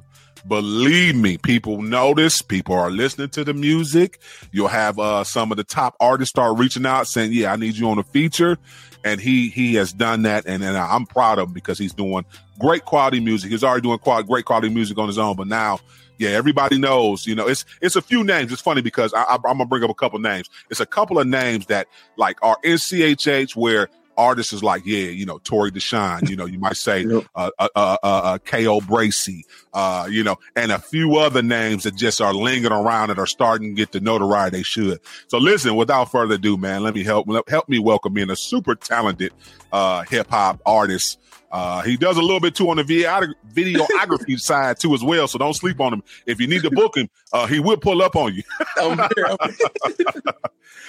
Believe 0.48 1.16
me, 1.16 1.38
people 1.38 1.84
notice. 1.84 2.42
People 2.42 2.74
are 2.74 2.90
listening 2.90 3.30
to 3.30 3.44
the 3.44 3.54
music. 3.54 4.20
You'll 4.52 4.70
have 4.70 4.98
uh, 4.98 5.24
some 5.24 5.52
of 5.52 5.58
the 5.58 5.64
top 5.64 5.96
artists 6.00 6.32
start 6.32 6.58
reaching 6.58 6.88
out, 6.88 7.08
saying, 7.08 7.32
"Yeah, 7.34 7.54
I 7.54 7.58
need 7.58 7.76
you 7.76 7.88
on 7.90 8.00
a 8.00 8.04
feature," 8.04 8.58
and 9.06 9.22
he 9.22 9.50
he 9.50 9.76
has 9.76 9.94
done 9.94 10.24
that, 10.24 10.48
and, 10.48 10.64
and 10.64 10.76
I'm 10.76 11.06
proud 11.06 11.38
of 11.38 11.50
him 11.50 11.54
because 11.54 11.78
he's 11.78 11.94
doing 11.94 12.26
great 12.60 12.86
quality 12.86 13.20
music. 13.20 13.52
He's 13.52 13.64
already 13.64 13.82
doing 13.82 14.00
quite, 14.00 14.26
great 14.26 14.46
quality 14.46 14.70
music 14.70 14.98
on 14.98 15.06
his 15.06 15.20
own, 15.20 15.36
but 15.36 15.46
now 15.46 15.80
yeah, 16.22 16.30
everybody 16.30 16.78
knows. 16.78 17.26
You 17.26 17.34
know, 17.36 17.48
it's 17.48 17.66
it's 17.82 17.96
a 17.96 18.02
few 18.02 18.24
names. 18.24 18.52
It's 18.52 18.62
funny 18.62 18.82
because 18.82 19.14
I, 19.14 19.24
I, 19.24 19.36
I'm 19.36 19.42
gonna 19.42 19.66
bring 19.66 19.84
up 19.84 19.90
a 19.90 19.96
couple 19.96 20.20
names. 20.20 20.50
It's 20.70 20.80
a 20.80 20.86
couple 20.86 21.18
of 21.20 21.28
names 21.28 21.66
that 21.66 21.88
like 22.16 22.38
are 22.44 22.58
in 22.64 22.76
CHH 22.76 23.56
where 23.56 23.90
artists 24.18 24.54
is 24.54 24.64
like, 24.64 24.86
yeah, 24.86 25.08
you 25.10 25.26
know, 25.26 25.40
Torey 25.40 25.72
D'Shaun, 25.74 26.30
you 26.30 26.36
know, 26.36 26.46
you 26.46 26.60
might 26.60 26.78
say 26.78 27.02
Yep. 27.12 27.24
uh, 27.34 27.50
uh, 27.58 27.70
uh, 27.76 27.98
uh, 28.04 28.22
uh, 28.24 28.38
K.O. 28.40 28.82
Bracy, 28.82 29.46
uh, 29.74 30.08
you 30.10 30.24
know, 30.24 30.36
and 30.56 30.72
a 30.72 30.78
few 30.80 31.16
other 31.16 31.42
names 31.42 31.84
that 31.84 31.96
just 31.96 32.22
are 32.22 32.34
lingering 32.34 32.72
around 32.74 33.10
that 33.10 33.18
are 33.18 33.26
starting 33.26 33.70
to 33.70 33.74
get 33.74 33.92
the 33.92 34.00
notoriety 34.00 34.58
they 34.58 34.64
should. 34.64 35.00
So 35.28 35.40
listen, 35.40 35.76
without 35.76 36.12
further 36.12 36.36
ado, 36.36 36.58
man, 36.58 36.84
let 36.84 36.94
me 36.94 37.04
help 37.04 37.28
help 37.50 37.68
me 37.68 37.80
welcome 37.80 38.16
in 38.18 38.30
a 38.30 38.36
super 38.36 38.76
talented 38.76 39.34
uh, 39.72 40.04
hip 40.04 40.30
hop 40.30 40.62
artist. 40.66 41.18
Uh, 41.52 41.82
he 41.82 41.98
does 41.98 42.18
a 42.18 42.22
little 42.22 42.40
bit 42.40 42.56
too 42.56 42.70
on 42.70 42.78
the 42.78 42.84
video- 42.84 43.28
videography 43.54 44.40
side 44.40 44.80
too 44.80 44.94
as 44.94 45.04
well. 45.04 45.28
So 45.28 45.38
don't 45.38 45.54
sleep 45.54 45.80
on 45.82 45.94
him. 45.94 46.04
If 46.26 46.40
you 46.40 46.48
need 46.48 46.62
to 46.64 46.72
book 46.72 46.96
him, 46.96 47.10
uh, 47.34 47.46
he 47.48 47.60
will 47.60 47.78
pull 47.78 48.02
up 48.02 48.16
on 48.16 48.34
you. 48.34 48.44
I'm 48.78 48.98
here. 49.16 49.36
I'm 49.42 49.54
here. 49.98 50.06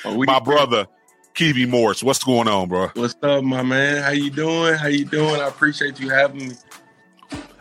Oh, 0.04 0.24
My 0.26 0.38
brother, 0.40 0.86
Kevi 1.34 1.68
Morris, 1.68 2.02
what's 2.02 2.22
going 2.22 2.48
on, 2.48 2.68
bro? 2.68 2.88
What's 2.94 3.16
up, 3.22 3.42
my 3.42 3.62
man? 3.62 4.02
How 4.02 4.10
you 4.10 4.30
doing? 4.30 4.74
How 4.74 4.88
you 4.88 5.04
doing? 5.04 5.40
I 5.40 5.48
appreciate 5.48 5.98
you 5.98 6.10
having 6.10 6.48
me. 6.50 6.54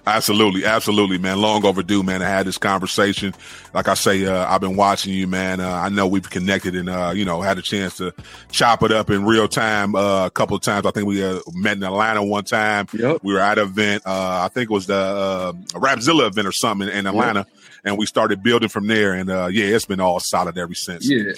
Absolutely, 0.08 0.66
absolutely, 0.66 1.20
man. 1.20 1.40
Long 1.40 1.64
overdue, 1.64 2.02
man. 2.02 2.24
I 2.24 2.28
had 2.28 2.48
this 2.48 2.58
conversation. 2.58 3.36
Like 3.74 3.88
I 3.88 3.94
say, 3.94 4.26
uh, 4.26 4.52
I've 4.52 4.62
been 4.62 4.76
watching 4.76 5.14
you, 5.14 5.28
man. 5.28 5.60
Uh, 5.60 5.70
I 5.70 5.90
know 5.90 6.08
we've 6.08 6.28
connected 6.28 6.76
and, 6.76 6.90
uh, 6.90 7.14
you 7.16 7.24
know, 7.24 7.42
had 7.42 7.60
a 7.60 7.62
chance 7.62 7.98
to 7.98 8.12
chop 8.50 8.82
it 8.82 8.92
up 8.92 9.12
in 9.12 9.26
real 9.26 9.48
time 9.48 9.96
uh, 9.96 10.26
a 10.26 10.32
couple 10.32 10.56
of 10.56 10.64
times. 10.64 10.88
I 10.88 10.92
think 10.92 11.06
we 11.06 11.24
uh, 11.24 11.40
met 11.54 11.78
in 11.78 11.84
Atlanta 11.84 12.24
one 12.24 12.44
time. 12.44 12.88
Yep. 12.94 13.20
We 13.22 13.34
were 13.34 13.40
at 13.40 13.60
an 13.60 13.68
event. 13.68 14.04
Uh, 14.06 14.42
I 14.44 14.48
think 14.48 14.72
it 14.72 14.74
was 14.74 14.88
the 14.88 14.96
uh, 14.96 15.52
Rapzilla 15.74 16.28
event 16.28 16.48
or 16.48 16.52
something 16.52 16.88
in, 16.88 16.96
in 16.96 17.08
Atlanta. 17.08 17.46
And 17.84 17.98
we 17.98 18.08
started 18.08 18.42
building 18.42 18.70
from 18.70 18.88
there. 18.88 19.14
And 19.14 19.30
uh, 19.30 19.50
yeah, 19.52 19.66
it's 19.66 19.86
been 19.86 20.00
all 20.00 20.20
solid 20.20 20.58
ever 20.58 20.74
since. 20.74 21.10
Yeah. 21.10 21.34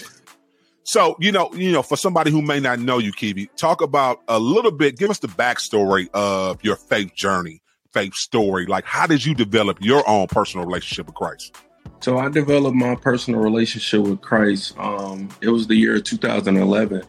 So, 0.86 1.16
you 1.20 1.32
know, 1.32 1.54
you 1.54 1.72
know, 1.72 1.82
for 1.82 1.96
somebody 1.96 2.30
who 2.32 2.42
may 2.42 2.60
not 2.60 2.80
know 2.80 2.98
you, 2.98 3.14
Kevi, 3.14 3.48
talk 3.56 3.82
about 3.82 4.22
a 4.28 4.38
little 4.38 4.72
bit, 4.72 4.98
give 4.98 5.10
us 5.10 5.20
the 5.20 5.30
backstory 5.30 6.10
of 6.14 6.62
your 6.62 6.76
faith 6.76 7.16
journey, 7.16 7.62
faith 7.94 8.16
story. 8.16 8.66
Like, 8.66 8.86
how 8.86 9.08
did 9.08 9.26
you 9.26 9.34
develop 9.34 9.78
your 9.82 10.08
own 10.10 10.28
personal 10.28 10.66
relationship 10.66 11.08
with 11.08 11.16
Christ? 11.16 11.56
So 12.00 12.18
I 12.18 12.30
developed 12.30 12.76
my 12.76 12.96
personal 12.96 13.40
relationship 13.40 14.02
with 14.02 14.22
Christ. 14.22 14.78
Um, 14.78 15.30
it 15.42 15.50
was 15.50 15.68
the 15.68 15.76
year 15.76 16.00
2011. 16.00 17.04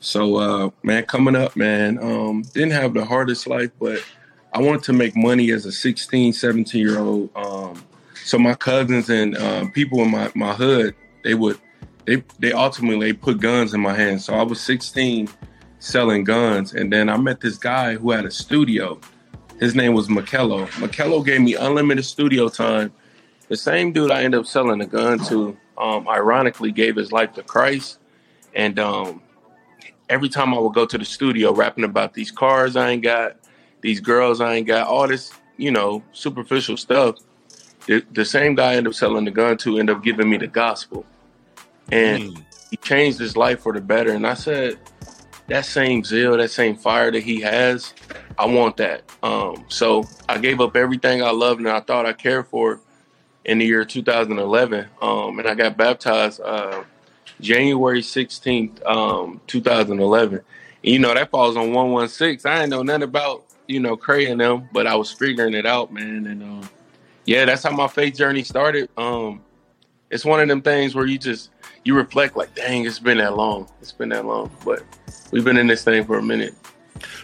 So 0.00 0.36
uh, 0.36 0.70
man, 0.82 1.04
coming 1.04 1.34
up, 1.34 1.56
man, 1.56 1.98
um, 1.98 2.42
didn't 2.54 2.72
have 2.72 2.94
the 2.94 3.04
hardest 3.04 3.46
life, 3.46 3.70
but 3.80 4.04
I 4.52 4.60
wanted 4.60 4.84
to 4.84 4.92
make 4.92 5.16
money 5.16 5.50
as 5.50 5.66
a 5.66 5.72
16, 5.72 6.32
17 6.32 6.80
year 6.80 6.98
old. 6.98 7.30
Um, 7.34 7.82
so 8.24 8.38
my 8.38 8.54
cousins 8.54 9.10
and 9.10 9.36
uh, 9.36 9.66
people 9.70 10.00
in 10.02 10.10
my, 10.10 10.30
my 10.34 10.54
hood, 10.54 10.94
they 11.24 11.34
would 11.34 11.58
they 12.06 12.22
they 12.38 12.52
ultimately 12.52 13.12
put 13.12 13.40
guns 13.40 13.74
in 13.74 13.80
my 13.80 13.94
hands. 13.94 14.24
So 14.26 14.34
I 14.34 14.42
was 14.42 14.60
16 14.60 15.28
selling 15.78 16.24
guns, 16.24 16.72
and 16.72 16.92
then 16.92 17.08
I 17.08 17.16
met 17.16 17.40
this 17.40 17.58
guy 17.58 17.94
who 17.94 18.12
had 18.12 18.24
a 18.24 18.30
studio. 18.30 19.00
His 19.58 19.74
name 19.74 19.94
was 19.94 20.08
Makello. 20.08 20.66
Makello 20.72 21.24
gave 21.24 21.40
me 21.40 21.54
unlimited 21.54 22.04
studio 22.04 22.48
time. 22.48 22.92
The 23.48 23.56
same 23.56 23.92
dude 23.92 24.10
I 24.10 24.22
ended 24.22 24.40
up 24.40 24.46
selling 24.46 24.80
a 24.80 24.86
gun 24.86 25.18
to, 25.26 25.56
um, 25.78 26.08
ironically, 26.08 26.72
gave 26.72 26.96
his 26.96 27.12
life 27.12 27.32
to 27.34 27.42
Christ. 27.42 27.98
And 28.54 28.78
um, 28.78 29.22
every 30.08 30.28
time 30.28 30.52
I 30.52 30.58
would 30.58 30.74
go 30.74 30.84
to 30.84 30.98
the 30.98 31.04
studio 31.04 31.52
rapping 31.52 31.84
about 31.84 32.12
these 32.12 32.30
cars 32.30 32.76
I 32.76 32.90
ain't 32.90 33.02
got, 33.02 33.36
these 33.80 34.00
girls 34.00 34.40
I 34.40 34.54
ain't 34.54 34.66
got, 34.66 34.88
all 34.88 35.06
this, 35.08 35.32
you 35.56 35.70
know, 35.70 36.02
superficial 36.12 36.76
stuff, 36.76 37.16
the, 37.86 38.04
the 38.12 38.24
same 38.24 38.56
guy 38.56 38.72
I 38.72 38.76
ended 38.76 38.88
up 38.88 38.94
selling 38.94 39.24
the 39.24 39.30
gun 39.30 39.56
to 39.58 39.78
ended 39.78 39.96
up 39.96 40.02
giving 40.02 40.28
me 40.28 40.36
the 40.36 40.48
gospel. 40.48 41.04
And 41.90 42.20
Mm. 42.20 42.44
he 42.70 42.76
changed 42.78 43.18
his 43.18 43.36
life 43.36 43.60
for 43.60 43.72
the 43.72 43.80
better. 43.80 44.12
And 44.12 44.26
I 44.26 44.34
said, 44.34 44.78
that 45.48 45.64
same 45.64 46.04
zeal, 46.04 46.36
that 46.36 46.50
same 46.50 46.76
fire 46.76 47.10
that 47.10 47.22
he 47.22 47.40
has, 47.40 47.94
I 48.38 48.46
want 48.46 48.76
that. 48.78 49.02
Um, 49.22 49.64
so 49.68 50.04
I 50.28 50.38
gave 50.38 50.60
up 50.60 50.76
everything 50.76 51.22
I 51.22 51.30
loved 51.30 51.60
and 51.60 51.68
I 51.68 51.80
thought 51.80 52.06
I 52.06 52.12
cared 52.12 52.46
for 52.48 52.80
in 53.44 53.58
the 53.58 53.66
year 53.66 53.84
2011. 53.84 54.86
Um, 55.00 55.38
and 55.38 55.48
I 55.48 55.54
got 55.54 55.76
baptized 55.76 56.40
uh, 56.40 56.84
January 57.40 58.02
16th, 58.02 58.84
um, 58.84 59.40
2011. 59.46 60.38
And, 60.38 60.44
you 60.82 60.98
know, 60.98 61.14
that 61.14 61.30
falls 61.30 61.56
on 61.56 61.72
116. 61.72 62.50
I 62.50 62.58
didn't 62.60 62.70
know 62.70 62.82
nothing 62.82 63.04
about, 63.04 63.44
you 63.68 63.80
know, 63.80 63.96
Cray 63.96 64.26
and 64.26 64.40
them, 64.40 64.68
but 64.72 64.86
I 64.86 64.96
was 64.96 65.12
figuring 65.12 65.54
it 65.54 65.66
out, 65.66 65.92
man. 65.92 66.26
And 66.26 66.42
um, 66.42 66.68
yeah, 67.24 67.44
that's 67.44 67.62
how 67.62 67.70
my 67.70 67.88
faith 67.88 68.16
journey 68.16 68.42
started. 68.42 68.88
Um, 68.96 69.42
it's 70.10 70.24
one 70.24 70.40
of 70.40 70.48
them 70.48 70.62
things 70.62 70.94
where 70.94 71.06
you 71.06 71.18
just, 71.18 71.50
you 71.86 71.94
reflect 71.94 72.36
like, 72.36 72.52
dang, 72.56 72.84
it's 72.84 72.98
been 72.98 73.18
that 73.18 73.36
long. 73.36 73.68
It's 73.80 73.92
been 73.92 74.08
that 74.08 74.26
long. 74.26 74.50
But 74.64 74.82
we've 75.30 75.44
been 75.44 75.56
in 75.56 75.68
this 75.68 75.84
thing 75.84 76.04
for 76.04 76.18
a 76.18 76.22
minute. 76.22 76.54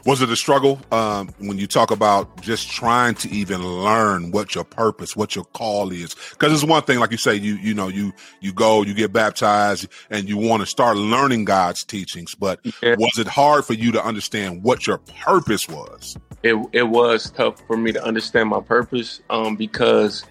Was 0.06 0.22
it 0.22 0.30
a 0.30 0.36
struggle 0.36 0.78
um, 0.92 1.28
when 1.38 1.58
you 1.58 1.66
talk 1.66 1.90
about 1.90 2.40
just 2.42 2.70
trying 2.70 3.14
to 3.16 3.30
even 3.30 3.60
learn 3.66 4.30
what 4.30 4.54
your 4.54 4.64
purpose, 4.64 5.16
what 5.16 5.34
your 5.34 5.44
call 5.46 5.90
is? 5.90 6.14
Because 6.30 6.52
it's 6.52 6.62
one 6.62 6.82
thing, 6.82 7.00
like 7.00 7.10
you 7.10 7.16
say, 7.16 7.34
you 7.34 7.54
you 7.56 7.74
know, 7.74 7.88
you 7.88 8.12
you 8.40 8.52
go, 8.52 8.82
you 8.82 8.94
get 8.94 9.12
baptized, 9.12 9.88
and 10.10 10.28
you 10.28 10.36
want 10.36 10.60
to 10.60 10.66
start 10.66 10.96
learning 10.96 11.44
God's 11.44 11.84
teachings. 11.84 12.34
But 12.34 12.60
Yeah. 12.82 12.96
was 12.96 13.18
it 13.18 13.26
hard 13.26 13.64
for 13.64 13.72
you 13.74 13.90
to 13.92 14.04
understand 14.04 14.62
what 14.62 14.86
your 14.86 14.98
purpose 14.98 15.68
was? 15.68 16.16
it 16.42 16.56
it 16.72 16.82
was 16.82 17.30
tough 17.30 17.60
for 17.66 17.76
me 17.76 17.92
to 17.92 18.04
understand 18.04 18.48
my 18.48 18.60
purpose 18.60 19.20
um, 19.30 19.56
because 19.56 20.22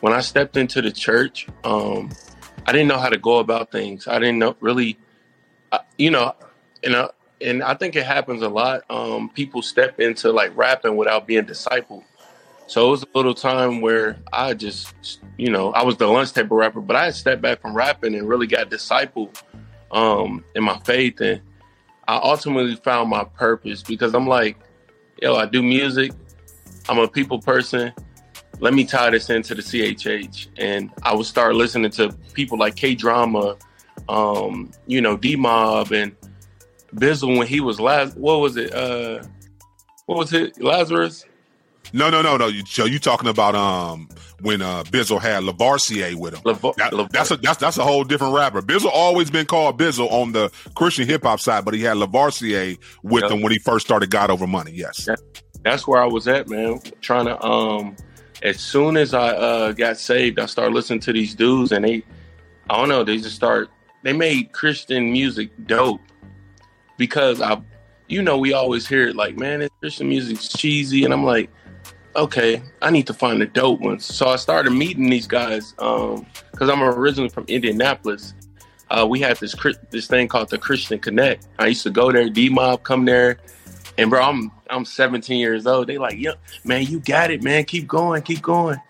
when 0.00 0.12
I 0.12 0.20
stepped 0.20 0.56
into 0.56 0.82
the 0.82 0.92
church, 0.92 1.46
um, 1.64 2.10
I 2.66 2.72
didn't 2.72 2.88
know 2.88 2.98
how 2.98 3.10
to 3.10 3.18
go 3.18 3.38
about 3.38 3.70
things. 3.70 4.06
I 4.06 4.18
didn't 4.18 4.38
know 4.38 4.56
really, 4.60 4.98
uh, 5.72 5.78
you 5.98 6.10
know, 6.10 6.34
and 6.82 6.94
uh, 6.94 7.08
and 7.40 7.62
I 7.62 7.74
think 7.74 7.96
it 7.96 8.06
happens 8.06 8.42
a 8.42 8.48
lot. 8.48 8.82
Um, 8.88 9.28
people 9.28 9.62
step 9.62 10.00
into 10.00 10.32
like 10.32 10.56
rapping 10.56 10.96
without 10.96 11.26
being 11.26 11.44
discipled. 11.44 12.04
So 12.66 12.88
it 12.88 12.90
was 12.90 13.02
a 13.02 13.06
little 13.14 13.34
time 13.34 13.82
where 13.82 14.16
I 14.32 14.54
just, 14.54 15.20
you 15.36 15.50
know, 15.50 15.72
I 15.72 15.82
was 15.82 15.98
the 15.98 16.06
lunch 16.06 16.32
table 16.32 16.56
rapper, 16.56 16.80
but 16.80 16.96
I 16.96 17.10
stepped 17.10 17.42
back 17.42 17.60
from 17.60 17.74
rapping 17.74 18.14
and 18.14 18.26
really 18.26 18.46
got 18.46 18.70
discipled 18.70 19.42
um, 19.90 20.42
in 20.54 20.64
my 20.64 20.78
faith, 20.80 21.20
and 21.20 21.42
I 22.08 22.16
ultimately 22.16 22.76
found 22.76 23.10
my 23.10 23.24
purpose 23.24 23.82
because 23.82 24.14
I'm 24.14 24.26
like, 24.26 24.56
yo, 25.20 25.36
I 25.36 25.46
do 25.46 25.62
music. 25.62 26.12
I'm 26.88 26.98
a 26.98 27.08
people 27.08 27.40
person. 27.40 27.92
Let 28.64 28.72
me 28.72 28.86
tie 28.86 29.10
this 29.10 29.28
into 29.28 29.54
the 29.54 29.60
CHH. 29.60 30.48
And 30.56 30.90
I 31.02 31.14
would 31.14 31.26
start 31.26 31.54
listening 31.54 31.90
to 31.92 32.10
people 32.32 32.58
like 32.58 32.76
K 32.76 32.94
Drama, 32.94 33.56
um, 34.08 34.70
you 34.86 35.02
know, 35.02 35.18
D 35.18 35.36
Mob 35.36 35.92
and 35.92 36.16
Bizzle 36.94 37.36
when 37.36 37.46
he 37.46 37.60
was 37.60 37.78
last. 37.78 38.16
What 38.16 38.40
was 38.40 38.56
it? 38.56 38.74
Uh, 38.74 39.22
what 40.06 40.16
was 40.16 40.32
it? 40.32 40.62
Lazarus? 40.62 41.26
No, 41.92 42.08
no, 42.08 42.22
no, 42.22 42.38
no. 42.38 42.46
You, 42.46 42.64
so 42.64 42.86
you 42.86 42.98
talking 42.98 43.28
about 43.28 43.54
um 43.54 44.08
when 44.40 44.62
uh 44.62 44.82
Bizzle 44.84 45.20
had 45.20 45.42
Lavarsier 45.42 46.14
with 46.14 46.32
him? 46.34 46.40
That- 46.44 47.08
that's 47.12 47.30
a 47.32 47.36
that's 47.36 47.58
that's 47.58 47.76
a 47.76 47.84
whole 47.84 48.02
different 48.02 48.32
rapper. 48.34 48.62
Bizzle 48.62 48.90
always 48.90 49.30
been 49.30 49.44
called 49.44 49.78
Bizzle 49.78 50.10
on 50.10 50.32
the 50.32 50.50
Christian 50.74 51.06
hip 51.06 51.24
hop 51.24 51.38
side, 51.40 51.66
but 51.66 51.74
he 51.74 51.82
had 51.82 51.98
Lavarsier 51.98 52.78
with 53.02 53.24
Yep. 53.24 53.30
him 53.30 53.42
when 53.42 53.52
he 53.52 53.58
first 53.58 53.84
started 53.84 54.10
God 54.10 54.30
Over 54.30 54.46
Money. 54.46 54.72
Yes. 54.72 55.04
Yeah. 55.06 55.16
That's 55.62 55.86
where 55.86 56.02
I 56.02 56.06
was 56.06 56.26
at, 56.28 56.48
man. 56.48 56.80
Trying 57.02 57.26
to 57.26 57.44
um 57.44 57.94
as 58.44 58.60
soon 58.60 58.96
as 58.96 59.14
I 59.14 59.30
uh 59.30 59.72
got 59.72 59.98
saved, 59.98 60.38
I 60.38 60.46
started 60.46 60.74
listening 60.74 61.00
to 61.00 61.12
these 61.12 61.34
dudes 61.34 61.72
and 61.72 61.84
they 61.84 62.04
I 62.70 62.76
don't 62.76 62.88
know, 62.88 63.02
they 63.02 63.16
just 63.16 63.36
start 63.36 63.70
they 64.04 64.12
made 64.12 64.52
Christian 64.52 65.10
music 65.10 65.50
dope. 65.66 66.00
because 66.98 67.40
I, 67.40 67.60
you 68.08 68.22
know, 68.22 68.38
we 68.38 68.52
always 68.52 68.86
hear 68.86 69.08
it 69.08 69.16
like, 69.16 69.36
man, 69.36 69.66
Christian 69.80 70.08
music's 70.08 70.48
cheesy, 70.48 71.04
and 71.04 71.12
I'm 71.12 71.24
like, 71.24 71.50
okay, 72.14 72.62
I 72.82 72.90
need 72.90 73.06
to 73.08 73.14
find 73.14 73.40
the 73.40 73.46
dope 73.46 73.80
ones. 73.80 74.04
So 74.04 74.28
I 74.28 74.36
started 74.36 74.70
meeting 74.70 75.08
these 75.08 75.26
guys 75.26 75.72
because 75.72 76.20
um, 76.62 76.70
I'm 76.70 76.82
originally 76.82 77.30
from 77.30 77.44
Indianapolis. 77.48 78.34
Uh, 78.90 79.06
we 79.08 79.20
had 79.20 79.38
this 79.38 79.56
this 79.90 80.06
thing 80.06 80.28
called 80.28 80.50
the 80.50 80.58
Christian 80.58 80.98
Connect. 80.98 81.48
I 81.58 81.68
used 81.68 81.82
to 81.84 81.90
go 81.90 82.12
there, 82.12 82.28
D 82.28 82.50
Mob 82.50 82.82
come 82.82 83.06
there, 83.06 83.38
and 83.96 84.10
bro, 84.10 84.22
I'm 84.22 84.52
I'm 84.70 84.84
17 84.84 85.38
years 85.38 85.66
old. 85.66 85.86
They 85.86 85.98
like, 85.98 86.18
yeah, 86.18 86.34
man, 86.64 86.82
you 86.82 87.00
got 87.00 87.30
it, 87.30 87.42
man. 87.42 87.64
Keep 87.64 87.86
going, 87.86 88.22
keep 88.22 88.42
going, 88.42 88.80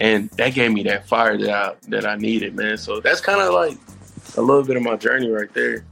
and 0.00 0.30
that 0.30 0.54
gave 0.54 0.72
me 0.72 0.82
that 0.84 1.06
fire 1.06 1.38
that 1.38 1.50
I 1.50 1.74
that 1.88 2.06
I 2.06 2.16
needed, 2.16 2.54
man. 2.56 2.78
So 2.78 3.00
that's 3.00 3.20
kind 3.20 3.40
of 3.40 3.54
like 3.54 3.78
a 4.36 4.42
little 4.42 4.64
bit 4.64 4.76
of 4.76 4.82
my 4.82 4.96
journey 4.96 5.28
right 5.28 5.52
there. 5.54 5.84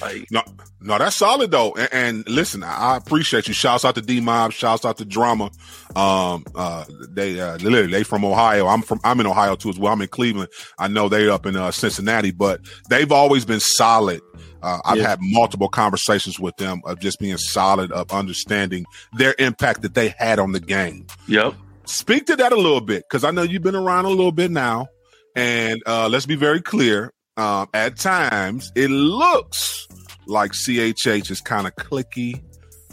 Like, 0.00 0.26
no, 0.30 0.42
no, 0.80 0.98
that's 0.98 1.16
solid 1.16 1.50
though. 1.50 1.72
And, 1.72 1.88
and 1.92 2.28
listen, 2.28 2.62
I 2.62 2.96
appreciate 2.96 3.48
you. 3.48 3.54
Shouts 3.54 3.84
out 3.84 3.94
to 3.94 4.02
D 4.02 4.20
Mob. 4.20 4.52
Shouts 4.52 4.84
out 4.84 4.98
to 4.98 5.04
Drama. 5.04 5.50
Um, 5.96 6.44
uh, 6.54 6.84
they, 7.08 7.40
uh, 7.40 7.56
literally, 7.56 7.90
they 7.90 8.02
from 8.02 8.24
Ohio. 8.24 8.66
I'm 8.66 8.82
from, 8.82 9.00
I'm 9.02 9.18
in 9.20 9.26
Ohio 9.26 9.56
too 9.56 9.70
as 9.70 9.78
well. 9.78 9.92
I'm 9.92 10.02
in 10.02 10.08
Cleveland. 10.08 10.50
I 10.78 10.88
know 10.88 11.08
they 11.08 11.28
up 11.28 11.46
in 11.46 11.56
uh, 11.56 11.70
Cincinnati, 11.70 12.30
but 12.30 12.60
they've 12.90 13.10
always 13.10 13.44
been 13.44 13.60
solid. 13.60 14.20
Uh, 14.62 14.80
I've 14.84 14.98
yeah. 14.98 15.08
had 15.08 15.18
multiple 15.22 15.68
conversations 15.68 16.38
with 16.38 16.56
them 16.56 16.82
of 16.84 17.00
just 17.00 17.18
being 17.18 17.36
solid, 17.38 17.90
of 17.92 18.10
understanding 18.12 18.84
their 19.16 19.34
impact 19.38 19.82
that 19.82 19.94
they 19.94 20.14
had 20.18 20.38
on 20.38 20.52
the 20.52 20.60
game. 20.60 21.06
Yep. 21.28 21.54
Speak 21.84 22.26
to 22.26 22.36
that 22.36 22.52
a 22.52 22.56
little 22.56 22.80
bit 22.82 23.04
because 23.08 23.24
I 23.24 23.30
know 23.30 23.42
you've 23.42 23.62
been 23.62 23.76
around 23.76 24.04
a 24.04 24.10
little 24.10 24.32
bit 24.32 24.50
now, 24.50 24.88
and 25.34 25.80
uh, 25.86 26.08
let's 26.08 26.26
be 26.26 26.36
very 26.36 26.60
clear 26.60 27.12
um, 27.38 27.68
at 27.72 27.96
times 27.96 28.72
it 28.74 28.90
looks 28.90 29.86
like 30.26 30.52
CHH 30.52 31.30
is 31.30 31.40
kind 31.40 31.66
of 31.66 31.74
clicky. 31.76 32.42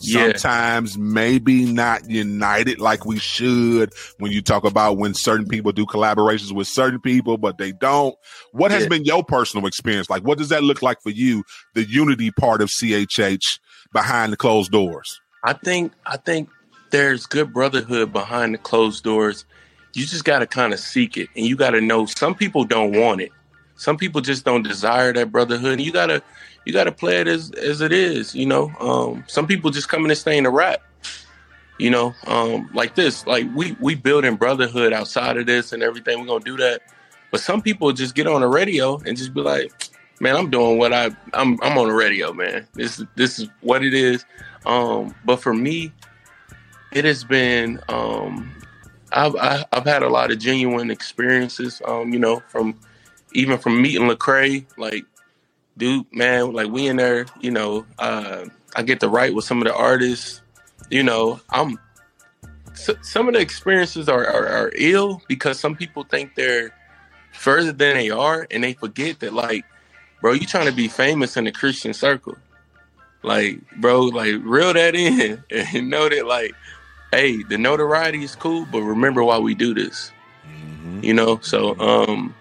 Yeah. 0.02 0.34
Sometimes 0.34 0.98
maybe 0.98 1.66
not 1.66 2.10
united 2.10 2.80
like 2.80 3.06
we 3.06 3.18
should 3.18 3.92
when 4.20 4.32
you 4.32 4.42
talk 4.42 4.66
about 4.66 4.98
when 4.98 5.14
certain 5.14 5.48
people 5.48 5.72
do 5.72 5.86
collaborations 5.86 6.52
with 6.52 6.68
certain 6.68 7.00
people, 7.00 7.38
but 7.38 7.58
they 7.58 7.72
don't. 7.72 8.14
What 8.52 8.72
yeah. 8.72 8.80
has 8.80 8.88
been 8.88 9.06
your 9.06 9.24
personal 9.24 9.66
experience? 9.68 10.10
Like, 10.10 10.24
what 10.24 10.38
does 10.38 10.50
that 10.50 10.64
look 10.64 10.82
like 10.82 11.02
for 11.02 11.12
you? 11.12 11.44
The 11.74 11.86
unity 11.86 12.30
part 12.32 12.62
of 12.62 12.70
CHH 12.70 13.60
behind 13.94 14.34
the 14.34 14.38
closed 14.38 14.72
doors. 14.72 15.20
I 15.44 15.54
think, 15.54 15.94
I 16.06 16.18
think 16.18 16.50
there's 16.92 17.26
good 17.26 17.54
brotherhood 17.54 18.12
behind 18.12 18.54
the 18.54 18.58
closed 18.58 19.04
doors. 19.04 19.46
You 19.94 20.06
just 20.06 20.26
got 20.26 20.40
to 20.40 20.48
kind 20.48 20.74
of 20.74 20.80
seek 20.80 21.16
it 21.18 21.30
and 21.38 21.46
you 21.46 21.56
got 21.56 21.72
to 21.72 21.82
know 21.82 22.06
some 22.06 22.36
people 22.36 22.66
don't 22.66 22.92
want 22.92 23.22
it. 23.22 23.32
Some 23.76 23.98
people 23.98 24.22
just 24.22 24.46
don't 24.46 24.64
desire 24.64 25.14
that 25.14 25.32
brotherhood. 25.32 25.82
You 25.82 25.92
gotta 25.92 26.24
you 26.66 26.74
gotta 26.74 26.92
play 26.92 27.20
it 27.20 27.28
as 27.28 27.52
as 27.52 27.82
it 27.82 27.92
is, 27.92 28.34
you 28.34 28.46
know. 28.46 28.72
Um, 28.80 29.24
some 29.28 29.48
people 29.48 29.72
just 29.72 29.90
come 29.90 30.06
in 30.06 30.12
and 30.12 30.18
stay 30.18 30.38
in 30.38 30.44
the 30.46 30.50
rap. 30.50 30.82
You 31.78 31.90
know, 31.90 32.14
um, 32.28 32.70
like 32.74 32.96
this. 32.96 33.28
Like 33.28 33.48
we 33.54 33.76
we 33.82 33.96
building 33.96 34.36
brotherhood 34.36 34.94
outside 34.94 35.38
of 35.38 35.46
this 35.46 35.74
and 35.74 35.84
everything. 35.84 36.20
We're 36.20 36.28
gonna 36.28 36.44
do 36.44 36.58
that. 36.58 36.82
But 37.32 37.42
some 37.42 37.62
people 37.62 37.92
just 37.92 38.16
get 38.16 38.28
on 38.28 38.42
the 38.42 38.48
radio 38.48 38.98
and 39.06 39.18
just 39.18 39.34
be 39.34 39.42
like, 39.42 39.74
Man, 40.20 40.36
I'm 40.36 40.50
doing 40.50 40.78
what 40.78 40.94
I 40.94 41.12
I'm 41.34 41.60
I'm 41.62 41.78
on 41.78 41.90
the 41.90 41.94
radio, 41.94 42.32
man. 42.32 42.68
This 42.74 43.04
this 43.16 43.40
is 43.40 43.50
what 43.62 43.84
it 43.84 43.94
is. 43.94 44.26
Um, 44.66 45.14
but 45.26 45.42
for 45.42 45.54
me, 45.54 45.92
it 46.94 47.04
has 47.04 47.24
been 47.24 47.82
um 47.90 48.52
I've 49.12 49.36
I, 49.36 49.58
have 49.58 49.68
i 49.74 49.76
have 49.78 49.86
had 49.86 50.04
a 50.04 50.10
lot 50.10 50.32
of 50.32 50.40
genuine 50.40 50.90
experiences, 50.90 51.82
um, 51.86 52.14
you 52.14 52.20
know, 52.20 52.42
from 52.48 52.80
even 53.36 53.58
from 53.58 53.82
meeting 53.82 54.08
Lecrae, 54.08 54.66
like, 54.78 55.06
dude, 55.78 56.06
man, 56.14 56.54
like 56.54 56.68
we 56.68 56.88
in 56.88 56.96
there, 56.96 57.26
you 57.42 57.52
know, 57.52 57.86
uh, 58.00 58.46
I 58.76 58.84
get 58.84 59.00
to 59.02 59.10
write 59.10 59.34
with 59.34 59.46
some 59.46 59.62
of 59.62 59.68
the 59.68 59.76
artists, 59.76 60.42
you 60.90 61.04
know, 61.04 61.40
I'm 61.50 61.78
so, 62.74 62.96
some 63.02 63.28
of 63.28 63.34
the 63.34 63.40
experiences 63.40 64.10
are, 64.10 64.26
are, 64.26 64.48
are 64.48 64.72
ill 64.76 65.22
because 65.28 65.60
some 65.60 65.76
people 65.76 66.04
think 66.04 66.36
they're 66.36 66.74
further 67.34 67.72
than 67.72 67.96
they 67.96 68.10
are 68.10 68.48
and 68.52 68.64
they 68.64 68.74
forget 68.74 69.20
that 69.20 69.34
like, 69.34 69.66
bro, 70.22 70.34
you 70.34 70.46
trying 70.46 70.68
to 70.68 70.74
be 70.74 70.88
famous 70.88 71.38
in 71.38 71.46
the 71.46 71.52
Christian 71.52 71.94
circle. 71.94 72.36
Like, 73.24 73.60
bro, 73.78 74.02
like 74.02 74.36
reel 74.44 74.74
that 74.74 74.96
in 74.96 75.44
and 75.50 75.90
know 75.90 76.10
that 76.10 76.26
like, 76.26 76.54
hey, 77.12 77.44
the 77.44 77.58
notoriety 77.58 78.24
is 78.24 78.36
cool, 78.36 78.68
but 78.72 78.82
remember 78.82 79.24
why 79.24 79.40
we 79.40 79.56
do 79.56 79.74
this. 79.74 80.12
Mm-hmm. 80.46 81.04
You 81.04 81.14
know, 81.14 81.40
so 81.42 81.78
um 81.80 82.36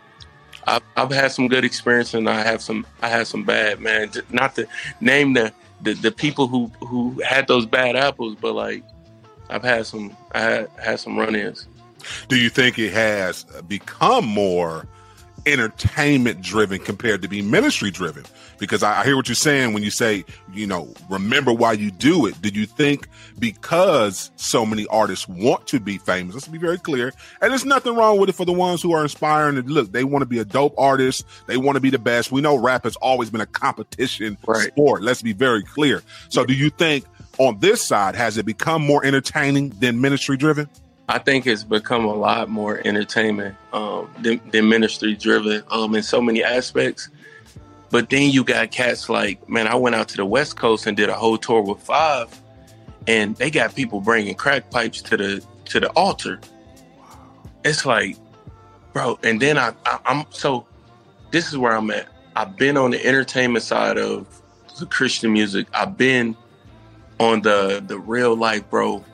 I've, 0.66 0.83
I've 0.96 1.11
had 1.11 1.33
some 1.33 1.48
good 1.48 1.64
experience 1.64 2.14
and 2.14 2.29
I 2.29 2.42
have 2.42 2.62
some 2.62 2.87
I 3.03 3.09
had 3.09 3.27
some 3.27 3.44
bad 3.44 3.81
man. 3.81 4.11
Not 4.31 4.55
to 4.57 4.66
name 5.00 5.35
the, 5.35 5.53
the 5.83 5.94
the 5.94 6.12
people 6.12 6.46
who 6.46 6.70
who 6.81 7.20
had 7.20 7.46
those 7.46 7.66
bad 7.66 7.96
apples, 7.96 8.37
but 8.40 8.55
like 8.55 8.83
I've 9.50 9.62
had 9.62 9.87
some 9.87 10.16
I 10.33 10.40
had, 10.40 10.70
had 10.83 11.00
some 11.00 11.18
run-ins. 11.18 11.66
Do 12.29 12.37
you 12.37 12.50
think 12.50 12.79
it 12.79 12.92
has 12.92 13.44
become 13.68 14.27
more 14.27 14.87
entertainment 15.46 16.40
driven 16.40 16.78
compared 16.78 17.22
to 17.22 17.28
be 17.28 17.42
ministry 17.42 17.90
driven? 17.90 18.24
Because 18.59 18.83
I, 18.83 19.00
I, 19.00 19.04
hear 19.04 19.16
what 19.16 19.28
you're 19.28 19.35
saying 19.35 19.72
when 19.72 19.83
you 19.83 19.90
say, 19.90 20.24
you 20.52 20.66
know, 20.66 20.92
remember 21.11 21.52
why 21.52 21.72
you 21.72 21.90
do 21.90 22.26
it. 22.26 22.40
Did 22.40 22.57
you 22.57 22.66
think 22.66 23.09
because 23.38 24.30
so 24.37 24.64
many 24.64 24.87
artists 24.88 25.28
want 25.28 25.66
to 25.68 25.80
be 25.80 25.98
famous? 25.98 26.35
Let's 26.35 26.48
be 26.48 26.59
very 26.59 26.78
clear. 26.78 27.12
And 27.40 27.50
there's 27.50 27.64
nothing 27.64 27.96
wrong 27.96 28.18
with 28.18 28.28
it 28.28 28.35
for 28.35 28.44
the 28.44 28.52
ones 28.52 28.83
who 28.83 28.92
are 28.92 29.02
inspiring 29.02 29.59
and 29.59 29.70
look, 29.70 29.92
they 29.92 30.04
want 30.04 30.22
to 30.22 30.26
be 30.26 30.38
a 30.38 30.44
dope 30.44 30.74
artist. 30.78 31.24
They 31.46 31.57
want 31.57 31.76
to 31.76 31.80
be 31.80 31.90
the 31.90 31.98
best. 31.98 32.33
We 32.33 32.40
know 32.40 32.57
rap 32.57 32.85
has 32.85 32.96
always 32.96 33.30
been 33.30 33.40
a 33.40 33.46
competition 33.46 34.38
right. 34.46 34.68
sport. 34.68 35.02
Let's 35.02 35.22
be 35.22 35.33
very 35.33 35.62
clear. 35.62 36.02
So 36.28 36.44
do 36.44 36.54
you 36.54 36.70
think 36.70 37.04
on 37.38 37.59
this 37.59 37.83
side, 37.83 38.14
has 38.14 38.37
it 38.38 38.46
become 38.46 38.83
more 38.83 39.04
entertaining 39.04 39.70
than 39.70 40.00
ministry 40.00 40.37
driven? 40.37 40.68
I 41.08 41.18
think 41.18 41.46
it's 41.46 41.64
become 41.64 42.06
a 42.06 42.14
lot 42.14 42.48
more 42.48 42.80
entertainment 42.84 43.56
um, 43.72 44.10
than, 44.20 44.40
than, 44.50 44.68
ministry 44.68 45.14
driven 45.14 45.62
um, 45.70 45.94
in 45.94 46.02
so 46.02 46.20
many 46.20 46.42
aspects. 46.42 47.10
But 47.90 48.08
then 48.08 48.30
you 48.30 48.42
got 48.42 48.70
cats 48.70 49.08
like, 49.08 49.46
man, 49.48 49.68
I 49.68 49.74
went 49.74 49.94
out 49.94 50.08
to 50.08 50.16
the 50.16 50.24
West 50.24 50.56
Coast 50.56 50.86
and 50.86 50.96
did 50.96 51.10
a 51.10 51.14
whole 51.14 51.36
tour 51.36 51.60
with 51.60 51.80
Five, 51.80 52.40
and 53.06 53.36
they 53.36 53.50
got 53.50 53.74
people 53.74 54.00
bringing 54.00 54.34
crack 54.34 54.70
pipes 54.70 55.02
to 55.02 55.16
the 55.16 55.44
to 55.66 55.80
the 55.80 55.90
altar. 55.90 56.40
It's 57.64 57.84
like, 57.84 58.16
bro. 58.92 59.18
And 59.22 59.40
then 59.40 59.58
I, 59.58 59.74
I 59.84 59.98
I'm 60.06 60.24
so. 60.30 60.66
This 61.30 61.48
is 61.48 61.58
where 61.58 61.76
I'm 61.76 61.90
at. 61.90 62.08
I've 62.34 62.56
been 62.56 62.76
on 62.76 62.92
the 62.92 63.04
entertainment 63.04 63.64
side 63.64 63.98
of 63.98 64.26
the 64.78 64.86
Christian 64.86 65.32
music. 65.32 65.66
I've 65.74 65.96
been 65.96 66.36
on 67.20 67.42
the 67.42 67.84
the 67.86 67.98
real 67.98 68.34
life, 68.34 68.68
bro 68.70 69.04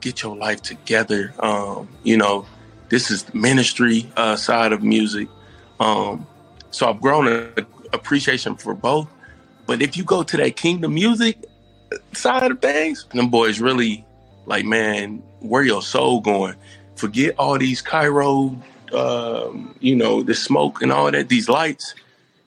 get 0.00 0.22
your 0.22 0.36
life 0.36 0.62
together. 0.62 1.32
Um, 1.40 1.88
you 2.02 2.16
know, 2.16 2.46
this 2.88 3.10
is 3.10 3.32
ministry 3.34 4.10
uh, 4.16 4.36
side 4.36 4.72
of 4.72 4.82
music. 4.82 5.28
Um, 5.80 6.26
so 6.70 6.88
I've 6.88 7.00
grown 7.00 7.28
an 7.28 7.66
appreciation 7.92 8.56
for 8.56 8.74
both. 8.74 9.08
But 9.66 9.82
if 9.82 9.96
you 9.96 10.04
go 10.04 10.22
to 10.22 10.36
that 10.36 10.56
kingdom 10.56 10.94
music 10.94 11.44
side 12.12 12.50
of 12.50 12.60
things, 12.60 13.06
them 13.12 13.28
boys 13.28 13.60
really 13.60 14.04
like, 14.46 14.64
man, 14.64 15.22
where 15.40 15.62
your 15.62 15.82
soul 15.82 16.20
going? 16.20 16.54
Forget 16.94 17.34
all 17.38 17.58
these 17.58 17.82
pyro, 17.82 18.56
um, 18.92 19.74
you 19.80 19.96
know, 19.96 20.22
the 20.22 20.34
smoke 20.34 20.82
and 20.82 20.92
all 20.92 21.10
that, 21.10 21.28
these 21.28 21.48
lights. 21.48 21.94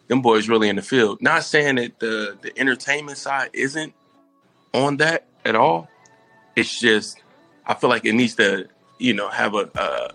Them 0.08 0.22
boys 0.22 0.50
really 0.50 0.70
in 0.70 0.76
the 0.76 0.82
field. 0.82 1.22
Not 1.22 1.44
saying 1.44 1.76
that 1.76 2.00
the 2.00 2.36
the 2.42 2.58
entertainment 2.58 3.20
side 3.20 3.52
isn't 3.54 3.94
on 4.74 4.98
that 4.98 5.26
at 5.46 5.56
all. 5.56 5.88
It's 6.56 6.80
just 6.80 7.22
I 7.69 7.75
feel 7.75 7.89
like 7.89 8.03
it 8.03 8.13
needs 8.13 8.36
to, 8.36 8.67
you 8.97 9.13
know, 9.13 9.29
have 9.29 9.53
a 9.53 9.69
uh, 9.79 10.10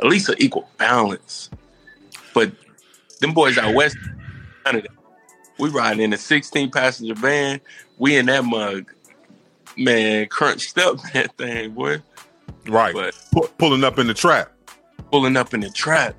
at 0.00 0.06
least 0.06 0.30
an 0.30 0.36
equal 0.38 0.68
balance. 0.78 1.50
But 2.34 2.52
them 3.20 3.32
boys 3.32 3.58
out 3.58 3.74
west. 3.74 3.96
We 5.58 5.70
riding 5.70 6.02
in 6.02 6.12
a 6.12 6.18
16 6.18 6.70
passenger 6.70 7.14
van. 7.14 7.60
We 7.98 8.16
in 8.16 8.26
that 8.26 8.44
mug, 8.44 8.92
man, 9.76 10.26
crunched 10.26 10.76
up 10.78 10.98
that 11.12 11.36
thing, 11.38 11.72
boy. 11.72 12.02
Right. 12.66 12.94
But 12.94 13.14
P- 13.32 13.48
pulling 13.58 13.84
up 13.84 13.98
in 13.98 14.06
the 14.06 14.14
trap. 14.14 14.52
Pulling 15.10 15.36
up 15.36 15.54
in 15.54 15.60
the 15.60 15.70
trap 15.70 16.16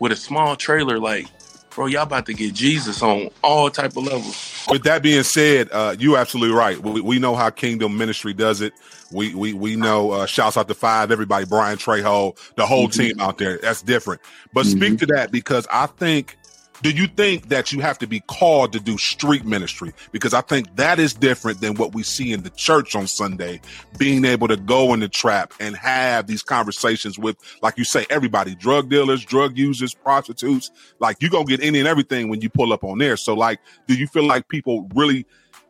with 0.00 0.12
a 0.12 0.16
small 0.16 0.56
trailer, 0.56 0.98
like, 0.98 1.26
bro, 1.74 1.86
y'all 1.86 2.02
about 2.02 2.26
to 2.26 2.34
get 2.34 2.54
Jesus 2.54 3.02
on 3.02 3.30
all 3.42 3.70
type 3.70 3.96
of 3.96 4.04
levels. 4.04 4.66
With 4.70 4.84
that 4.84 5.02
being 5.02 5.22
said, 5.22 5.68
uh, 5.72 5.96
you 5.98 6.16
absolutely 6.16 6.56
right. 6.56 6.78
We, 6.78 7.00
we 7.00 7.18
know 7.18 7.34
how 7.34 7.50
Kingdom 7.50 7.96
Ministry 7.96 8.32
does 8.32 8.60
it. 8.60 8.72
We 9.10 9.34
we 9.34 9.52
we 9.52 9.76
know. 9.76 10.12
Uh, 10.12 10.26
shouts 10.26 10.56
out 10.56 10.68
to 10.68 10.74
five 10.74 11.10
everybody, 11.10 11.44
Brian 11.44 11.78
Trejo, 11.78 12.36
the 12.56 12.66
whole 12.66 12.88
mm-hmm. 12.88 13.00
team 13.00 13.20
out 13.20 13.38
there. 13.38 13.58
That's 13.58 13.82
different. 13.82 14.20
But 14.52 14.66
mm-hmm. 14.66 14.78
speak 14.78 14.98
to 15.00 15.06
that 15.06 15.30
because 15.30 15.66
I 15.70 15.86
think. 15.86 16.36
Do 16.84 16.90
you 16.90 17.06
think 17.06 17.48
that 17.48 17.72
you 17.72 17.80
have 17.80 17.96
to 18.00 18.06
be 18.06 18.20
called 18.20 18.74
to 18.74 18.78
do 18.78 18.98
street 18.98 19.46
ministry? 19.46 19.94
Because 20.12 20.34
I 20.34 20.42
think 20.42 20.76
that 20.76 20.98
is 20.98 21.14
different 21.14 21.62
than 21.62 21.76
what 21.76 21.94
we 21.94 22.02
see 22.02 22.30
in 22.30 22.42
the 22.42 22.50
church 22.50 22.94
on 22.94 23.06
Sunday, 23.06 23.62
being 23.96 24.26
able 24.26 24.48
to 24.48 24.58
go 24.58 24.92
in 24.92 25.00
the 25.00 25.08
trap 25.08 25.54
and 25.60 25.74
have 25.78 26.26
these 26.26 26.42
conversations 26.42 27.18
with, 27.18 27.38
like 27.62 27.78
you 27.78 27.84
say, 27.84 28.04
everybody, 28.10 28.54
drug 28.54 28.90
dealers, 28.90 29.24
drug 29.24 29.56
users, 29.56 29.94
prostitutes. 29.94 30.70
Like 30.98 31.16
you're 31.20 31.30
going 31.30 31.46
to 31.46 31.56
get 31.56 31.66
any 31.66 31.78
and 31.78 31.88
everything 31.88 32.28
when 32.28 32.42
you 32.42 32.50
pull 32.50 32.70
up 32.70 32.84
on 32.84 32.98
there. 32.98 33.16
So 33.16 33.32
like, 33.32 33.60
do 33.86 33.94
you 33.94 34.06
feel 34.06 34.26
like 34.26 34.48
people 34.48 34.86
really 34.94 35.24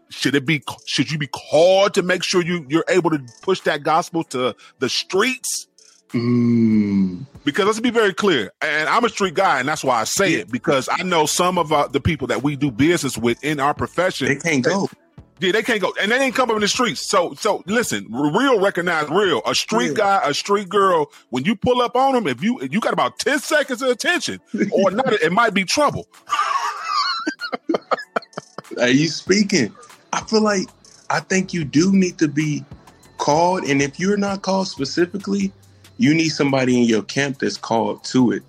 should 0.08 0.34
it 0.34 0.44
be 0.44 0.64
should 0.84 1.12
you 1.12 1.18
be 1.18 1.28
called 1.28 1.94
to 1.94 2.02
make 2.02 2.24
sure 2.24 2.42
you 2.42 2.66
you're 2.68 2.84
able 2.88 3.10
to 3.10 3.20
push 3.40 3.60
that 3.60 3.84
gospel 3.84 4.24
to 4.24 4.56
the 4.80 4.88
streets? 4.88 5.68
Mm. 6.14 7.26
Because 7.44 7.66
let's 7.66 7.80
be 7.80 7.90
very 7.90 8.14
clear, 8.14 8.52
and 8.62 8.88
I'm 8.88 9.04
a 9.04 9.08
street 9.08 9.34
guy, 9.34 9.58
and 9.60 9.68
that's 9.68 9.84
why 9.84 10.00
I 10.00 10.04
say 10.04 10.34
it 10.34 10.50
because 10.50 10.88
I 10.90 11.02
know 11.02 11.26
some 11.26 11.58
of 11.58 11.72
uh, 11.72 11.88
the 11.88 12.00
people 12.00 12.26
that 12.28 12.42
we 12.42 12.56
do 12.56 12.70
business 12.70 13.18
with 13.18 13.42
in 13.44 13.60
our 13.60 13.74
profession. 13.74 14.28
They 14.28 14.36
can't 14.36 14.64
go. 14.64 14.88
Yeah, 15.40 15.50
they 15.50 15.64
can't 15.64 15.80
go, 15.80 15.92
and 16.00 16.10
they 16.12 16.18
ain't 16.20 16.34
come 16.36 16.48
up 16.50 16.54
in 16.54 16.62
the 16.62 16.68
streets. 16.68 17.00
So, 17.00 17.34
so 17.34 17.64
listen, 17.66 18.06
real 18.10 18.60
recognize 18.60 19.10
real. 19.10 19.42
A 19.44 19.54
street 19.54 19.88
Yeah. 19.88 20.20
guy, 20.20 20.20
a 20.24 20.32
street 20.32 20.68
girl. 20.68 21.10
When 21.30 21.44
you 21.44 21.56
pull 21.56 21.82
up 21.82 21.96
on 21.96 22.14
them, 22.14 22.28
if 22.28 22.42
you 22.42 22.60
if 22.60 22.72
you 22.72 22.78
got 22.80 22.92
about 22.92 23.18
ten 23.18 23.40
seconds 23.40 23.82
of 23.82 23.88
attention, 23.90 24.40
or 24.70 24.92
not, 24.92 25.12
it 25.14 25.32
might 25.32 25.52
be 25.52 25.64
trouble. 25.64 26.06
Are 28.80 28.88
you 28.88 29.08
speaking? 29.08 29.74
I 30.12 30.22
feel 30.22 30.40
like 30.42 30.68
I 31.10 31.20
think 31.20 31.52
you 31.52 31.64
do 31.64 31.92
need 31.92 32.18
to 32.18 32.28
be 32.28 32.64
called, 33.18 33.64
and 33.64 33.82
if 33.82 33.98
you're 34.00 34.16
not 34.16 34.42
called 34.42 34.68
specifically, 34.68 35.52
you 35.98 36.14
need 36.14 36.30
somebody 36.30 36.80
in 36.80 36.84
your 36.84 37.02
camp 37.02 37.38
that's 37.38 37.56
called 37.56 38.04
to 38.04 38.32
it. 38.32 38.42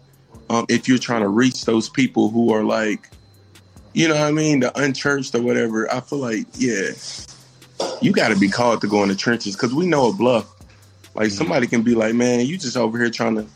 Um, 0.50 0.66
if 0.70 0.88
you're 0.88 0.98
trying 0.98 1.22
to 1.22 1.28
reach 1.28 1.66
those 1.66 1.90
people 1.90 2.30
who 2.30 2.54
are 2.54 2.64
like, 2.64 3.10
you 3.94 4.08
know 4.08 4.16
what 4.16 4.24
I 4.24 4.32
mean, 4.32 4.60
the 4.60 4.78
unchurched 4.80 5.34
or 5.36 5.42
whatever, 5.42 5.92
I 5.92 6.00
feel 6.02 6.20
like, 6.20 6.46
yeah, 6.56 6.90
you 8.02 8.12
got 8.12 8.30
to 8.30 8.38
be 8.38 8.50
called 8.50 8.82
to 8.82 8.88
go 8.88 9.02
in 9.04 9.10
the 9.10 9.16
trenches 9.16 9.56
because 9.56 9.74
we 9.74 9.86
know 9.86 10.10
a 10.10 10.14
bluff. 10.14 10.52
Like 11.16 11.32
somebody 11.32 11.66
can 11.66 11.82
be 11.82 11.96
like, 11.96 12.14
man, 12.14 12.46
you 12.46 12.58
just 12.58 12.76
over 12.76 12.98
here 12.98 13.10
trying 13.10 13.36
to, 13.36 13.48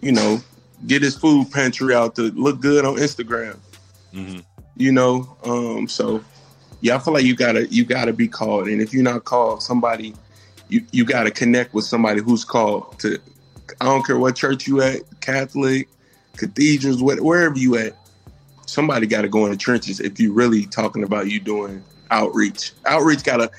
you 0.00 0.12
know, 0.12 0.40
get 0.86 1.02
his 1.02 1.16
food 1.16 1.50
pantry 1.50 1.94
out 1.94 2.14
to 2.16 2.30
look 2.32 2.60
good 2.60 2.84
on 2.84 2.96
Instagram 2.96 3.58
you 4.80 4.90
know 4.90 5.36
um 5.44 5.86
so 5.86 6.24
yeah 6.80 6.96
i 6.96 6.98
feel 6.98 7.12
like 7.12 7.24
you 7.24 7.36
gotta 7.36 7.66
you 7.68 7.84
gotta 7.84 8.12
be 8.12 8.26
called 8.26 8.66
and 8.66 8.80
if 8.80 8.92
you're 8.92 9.02
not 9.02 9.24
called 9.24 9.62
somebody 9.62 10.14
you 10.70 10.84
you 10.92 11.04
gotta 11.04 11.30
connect 11.30 11.74
with 11.74 11.84
somebody 11.84 12.20
who's 12.20 12.44
called 12.44 12.98
to 12.98 13.18
i 13.80 13.84
don't 13.84 14.04
care 14.06 14.18
what 14.18 14.36
church 14.36 14.66
you 14.66 14.80
at 14.80 15.00
catholic 15.20 15.88
cathedrals 16.36 17.02
what, 17.02 17.20
wherever 17.20 17.58
you 17.58 17.76
at 17.76 17.96
somebody 18.66 19.06
gotta 19.06 19.28
go 19.28 19.44
in 19.46 19.50
the 19.50 19.56
trenches 19.56 20.00
if 20.00 20.18
you're 20.20 20.32
really 20.32 20.66
talking 20.66 21.02
about 21.02 21.28
you 21.28 21.40
doing 21.40 21.82
outreach 22.10 22.72
outreach 22.86 23.22
gotta 23.24 23.50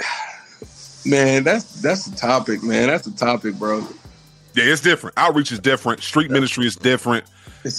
man 1.04 1.42
that's 1.42 1.80
that's 1.82 2.06
the 2.06 2.16
topic 2.16 2.62
man 2.62 2.88
that's 2.88 3.06
the 3.06 3.16
topic 3.16 3.54
bro 3.56 3.84
Yeah, 4.54 4.64
it's 4.64 4.82
different. 4.82 5.16
Outreach 5.16 5.50
is 5.50 5.58
different. 5.60 6.02
Street 6.02 6.30
ministry 6.30 6.66
is 6.66 6.76
different. 6.76 7.24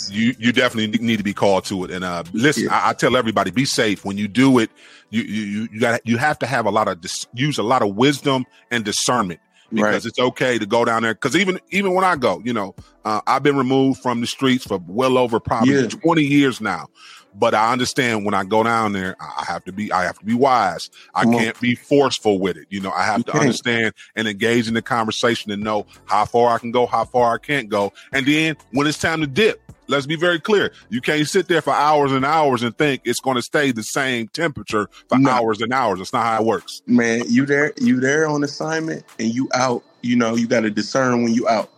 You 0.09 0.33
you 0.39 0.51
definitely 0.51 0.97
need 1.05 1.17
to 1.17 1.23
be 1.23 1.33
called 1.33 1.65
to 1.65 1.83
it. 1.85 1.91
And 1.91 2.03
uh, 2.03 2.23
listen, 2.33 2.63
Yeah. 2.63 2.75
I, 2.75 2.89
I 2.89 2.93
tell 2.93 3.15
everybody, 3.15 3.51
be 3.51 3.65
safe 3.65 4.03
when 4.03 4.17
you 4.17 4.27
do 4.27 4.57
it. 4.59 4.71
You 5.13 5.21
you 5.23 5.67
you- 5.71 5.79
got 5.79 6.01
you 6.07 6.17
have 6.17 6.39
to 6.39 6.47
have 6.47 6.65
a 6.65 6.71
lot 6.71 6.87
of 6.87 6.99
dis- 6.99 7.27
use 7.35 7.59
a 7.59 7.63
lot 7.63 7.83
of 7.83 7.95
wisdom 7.95 8.45
and 8.71 8.83
discernment 8.83 9.39
because 9.71 9.83
Right. 9.93 10.05
it's 10.05 10.17
okay 10.19 10.57
to 10.57 10.65
go 10.65 10.83
down 10.85 11.03
there. 11.03 11.13
Because 11.13 11.35
even 11.35 11.59
even 11.69 11.93
when 11.93 12.03
I 12.03 12.15
go, 12.15 12.41
you 12.43 12.51
know, 12.51 12.73
uh, 13.05 13.21
I've 13.27 13.43
been 13.43 13.55
removed 13.55 14.01
from 14.01 14.21
the 14.21 14.27
streets 14.27 14.65
for 14.65 14.79
well 14.87 15.17
over 15.19 15.39
probably 15.39 15.75
Yeah. 15.75 15.87
twenty 15.87 16.23
years 16.23 16.59
now. 16.59 16.87
But 17.35 17.55
I 17.55 17.71
understand 17.71 18.25
when 18.25 18.35
I 18.35 18.43
go 18.43 18.61
down 18.63 18.93
there, 18.93 19.15
I 19.19 19.43
have 19.45 19.63
to 19.65 19.71
be 19.71 19.91
I 19.91 20.03
have 20.03 20.17
to 20.19 20.25
be 20.25 20.33
wise. 20.35 20.89
I 21.15 21.23
on. 21.25 21.33
can't 21.33 21.59
be 21.59 21.73
forceful 21.75 22.39
with 22.39 22.57
it. 22.57 22.65
You 22.69 22.79
know, 22.79 22.91
I 22.91 23.03
have 23.05 23.19
You 23.19 23.23
to 23.25 23.31
can't. 23.33 23.41
understand 23.43 23.93
and 24.15 24.27
engage 24.27 24.67
in 24.67 24.73
the 24.75 24.81
conversation 24.83 25.51
and 25.51 25.63
know 25.63 25.85
how 26.05 26.25
far 26.25 26.53
I 26.55 26.59
can 26.59 26.71
go, 26.71 26.85
how 26.87 27.05
far 27.05 27.33
I 27.33 27.37
can't 27.39 27.69
go. 27.69 27.91
And 28.11 28.25
then 28.27 28.55
when 28.71 28.85
it's 28.87 28.99
time 28.99 29.21
to 29.21 29.27
dip, 29.27 29.59
let's 29.87 30.05
be 30.05 30.15
very 30.15 30.39
clear. 30.39 30.71
You 30.89 31.01
can't 31.01 31.27
sit 31.27 31.47
there 31.47 31.61
for 31.61 31.73
hours 31.73 32.11
and 32.11 32.25
hours 32.25 32.63
and 32.63 32.77
think 32.77 33.01
it's 33.05 33.19
going 33.19 33.35
to 33.35 33.41
stay 33.41 33.71
the 33.71 33.83
same 33.83 34.27
temperature 34.29 34.87
for 35.09 35.17
No. 35.17 35.29
hours 35.31 35.61
and 35.61 35.73
hours. 35.73 35.99
That's 35.99 36.13
not 36.13 36.25
how 36.25 36.41
it 36.41 36.45
works. 36.45 36.81
man, 36.87 37.23
you 37.27 37.45
there, 37.45 37.73
you 37.79 37.99
there 37.99 38.27
on 38.27 38.43
assignment, 38.43 39.03
and 39.19 39.33
you 39.33 39.49
out. 39.53 39.83
You 40.01 40.15
know, 40.15 40.35
you 40.35 40.47
got 40.47 40.61
to 40.61 40.69
discern 40.69 41.23
when 41.23 41.33
you 41.33 41.47
out. 41.47 41.69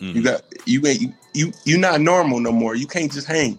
You 0.00 0.22
got 0.22 0.42
you 0.64 0.86
ain't 0.86 1.00
you, 1.02 1.12
you 1.34 1.52
you 1.64 1.76
not 1.78 2.00
normal 2.00 2.38
no 2.38 2.52
more. 2.52 2.76
You 2.76 2.86
can't 2.86 3.10
just 3.10 3.26
hang. 3.26 3.58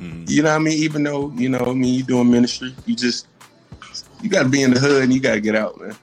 Mhm. 0.00 0.28
You 0.28 0.42
know 0.42 0.50
what 0.50 0.56
I 0.56 0.58
mean? 0.58 0.78
Even 0.78 1.02
though 1.02 1.30
you 1.36 1.48
know, 1.50 1.58
I 1.58 1.72
mean, 1.74 1.92
you 1.94 2.02
doing 2.02 2.30
ministry, 2.30 2.74
you 2.86 2.96
just 2.96 3.26
you 4.22 4.30
got 4.30 4.44
to 4.44 4.48
be 4.48 4.62
in 4.62 4.72
the 4.72 4.80
hood 4.80 5.02
and 5.04 5.12
you 5.12 5.20
got 5.20 5.34
to 5.34 5.40
get 5.40 5.54
out, 5.54 5.78
man. 5.80 5.94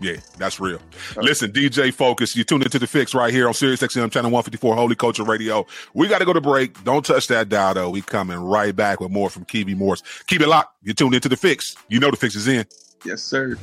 Yeah, 0.00 0.16
that's 0.38 0.58
real. 0.58 0.80
Listen, 1.16 1.52
DJ 1.52 1.92
Focus, 1.92 2.34
you 2.34 2.42
tuned 2.42 2.62
into 2.62 2.78
the 2.78 2.86
fix 2.86 3.14
right 3.14 3.32
here 3.32 3.46
on 3.46 3.54
Sirius 3.54 3.80
XM 3.82 4.10
channel 4.10 4.30
154 4.30 4.74
Holy 4.74 4.94
Culture 4.94 5.24
Radio. 5.24 5.66
We 5.92 6.08
got 6.08 6.20
to 6.20 6.24
go 6.24 6.32
to 6.32 6.40
break. 6.40 6.82
Don't 6.84 7.04
touch 7.04 7.26
that 7.28 7.50
dial 7.50 7.74
though. 7.74 7.90
We 7.90 8.00
coming 8.00 8.38
right 8.38 8.74
back 8.74 9.00
with 9.00 9.10
more 9.10 9.28
from 9.28 9.44
Kevi 9.44 9.76
Morse. 9.76 10.02
Keep 10.26 10.40
it 10.40 10.48
locked. 10.48 10.74
You 10.82 10.94
tuned 10.94 11.14
into 11.14 11.28
the 11.28 11.36
fix. 11.36 11.76
You 11.88 12.00
know 12.00 12.10
the 12.10 12.16
fix 12.16 12.34
is 12.34 12.48
in. 12.48 12.64
Yes, 13.04 13.22
sir. 13.22 13.58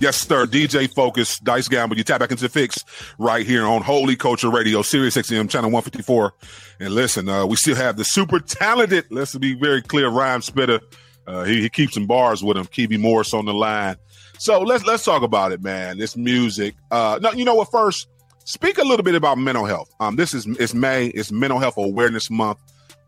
Yes, 0.00 0.16
sir. 0.16 0.46
DJ 0.46 0.92
Focus, 0.92 1.38
Dice 1.38 1.68
Gamble. 1.68 1.96
You 1.96 2.04
tap 2.04 2.18
back 2.18 2.32
into 2.32 2.42
the 2.42 2.48
fix 2.48 2.84
right 3.18 3.46
here 3.46 3.64
on 3.64 3.80
Holy 3.82 4.16
Culture 4.16 4.50
Radio, 4.50 4.82
Sirius 4.82 5.16
XM 5.16 5.48
channel 5.48 5.70
154. 5.70 6.32
And 6.80 6.94
listen, 6.94 7.28
uh, 7.28 7.46
we 7.46 7.56
still 7.56 7.76
have 7.76 7.96
the 7.96 8.04
super 8.04 8.40
talented, 8.40 9.06
let's 9.10 9.36
be 9.36 9.54
very 9.54 9.82
clear, 9.82 10.08
rhyme 10.08 10.42
spitter. 10.42 10.80
Uh, 11.26 11.44
he, 11.44 11.62
he 11.62 11.68
keeps 11.68 11.94
some 11.94 12.06
bars 12.06 12.42
with 12.42 12.56
him. 12.56 12.66
Kevi 12.66 13.00
Morris 13.00 13.32
on 13.32 13.46
the 13.46 13.54
line. 13.54 13.96
So 14.38 14.60
let's 14.60 14.84
let's 14.84 15.04
talk 15.04 15.22
about 15.22 15.52
it, 15.52 15.62
man. 15.62 15.98
This 15.98 16.16
music. 16.16 16.74
Uh, 16.90 17.18
no, 17.22 17.32
you 17.32 17.44
know 17.44 17.54
what? 17.54 17.70
First, 17.70 18.08
speak 18.44 18.78
a 18.78 18.84
little 18.84 19.04
bit 19.04 19.14
about 19.14 19.38
mental 19.38 19.64
health. 19.64 19.94
Um, 20.00 20.16
this 20.16 20.34
is 20.34 20.46
it's 20.58 20.74
May. 20.74 21.06
It's 21.08 21.32
Mental 21.32 21.58
Health 21.58 21.74
Awareness 21.76 22.30
Month. 22.30 22.58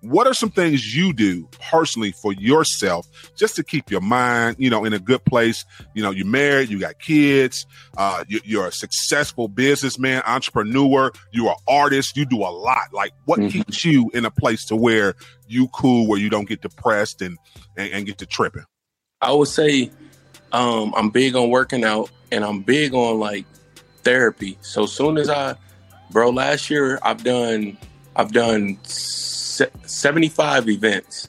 What 0.03 0.27
are 0.27 0.35
some 0.35 0.51
things 0.51 0.95
you 0.95 1.13
do 1.13 1.49
personally 1.71 2.13
for 2.13 2.33
yourself 2.35 3.07
just 3.35 3.57
to 3.57 3.65
keep 3.65 3.91
your 3.91 4.03
mind, 4.03 4.57
you 4.59 4.71
know, 4.71 4.85
in 4.85 4.93
a 4.93 4.99
good 5.01 5.25
place? 5.25 5.65
You 5.95 6.03
know, 6.03 6.11
you're 6.11 6.27
married, 6.27 6.69
you 6.69 6.79
got 6.79 7.01
kids, 7.01 7.67
uh, 7.97 8.23
you, 8.29 8.39
you're 8.45 8.67
a 8.69 8.73
successful 8.73 9.49
businessman, 9.49 10.23
entrepreneur, 10.27 11.11
you're 11.33 11.49
an 11.49 11.57
artist, 11.67 12.17
you 12.17 12.25
do 12.25 12.37
a 12.39 12.53
lot. 12.53 12.93
Like, 12.93 13.13
what 13.25 13.41
Mhm. 13.41 13.51
keeps 13.51 13.85
you 13.85 14.11
in 14.15 14.25
a 14.27 14.31
place 14.31 14.65
to 14.67 14.77
where 14.77 15.15
you 15.49 15.67
cool, 15.69 16.07
where 16.07 16.21
you 16.21 16.31
don't 16.31 16.49
get 16.49 16.61
depressed 16.63 17.21
and 17.21 17.37
and, 17.77 17.91
and 17.93 18.07
get 18.07 18.19
to 18.19 18.27
tripping? 18.27 18.65
I 19.23 19.33
would 19.33 19.49
say 19.49 19.91
um, 20.57 20.95
I'm 20.97 21.11
big 21.11 21.37
on 21.37 21.51
working 21.51 21.85
out 21.85 22.11
and 22.33 22.43
I'm 22.43 22.63
big 22.63 22.95
on 22.95 23.21
like 23.21 23.45
therapy. 24.03 24.57
So 24.63 24.87
soon 24.87 25.19
as 25.19 25.29
I, 25.29 25.55
bro, 26.11 26.31
last 26.31 26.71
year 26.71 26.99
I've 27.03 27.23
done 27.23 27.77
I've 28.17 28.33
done 28.33 28.79
se- 28.83 29.71
75 29.85 30.71
events 30.71 31.29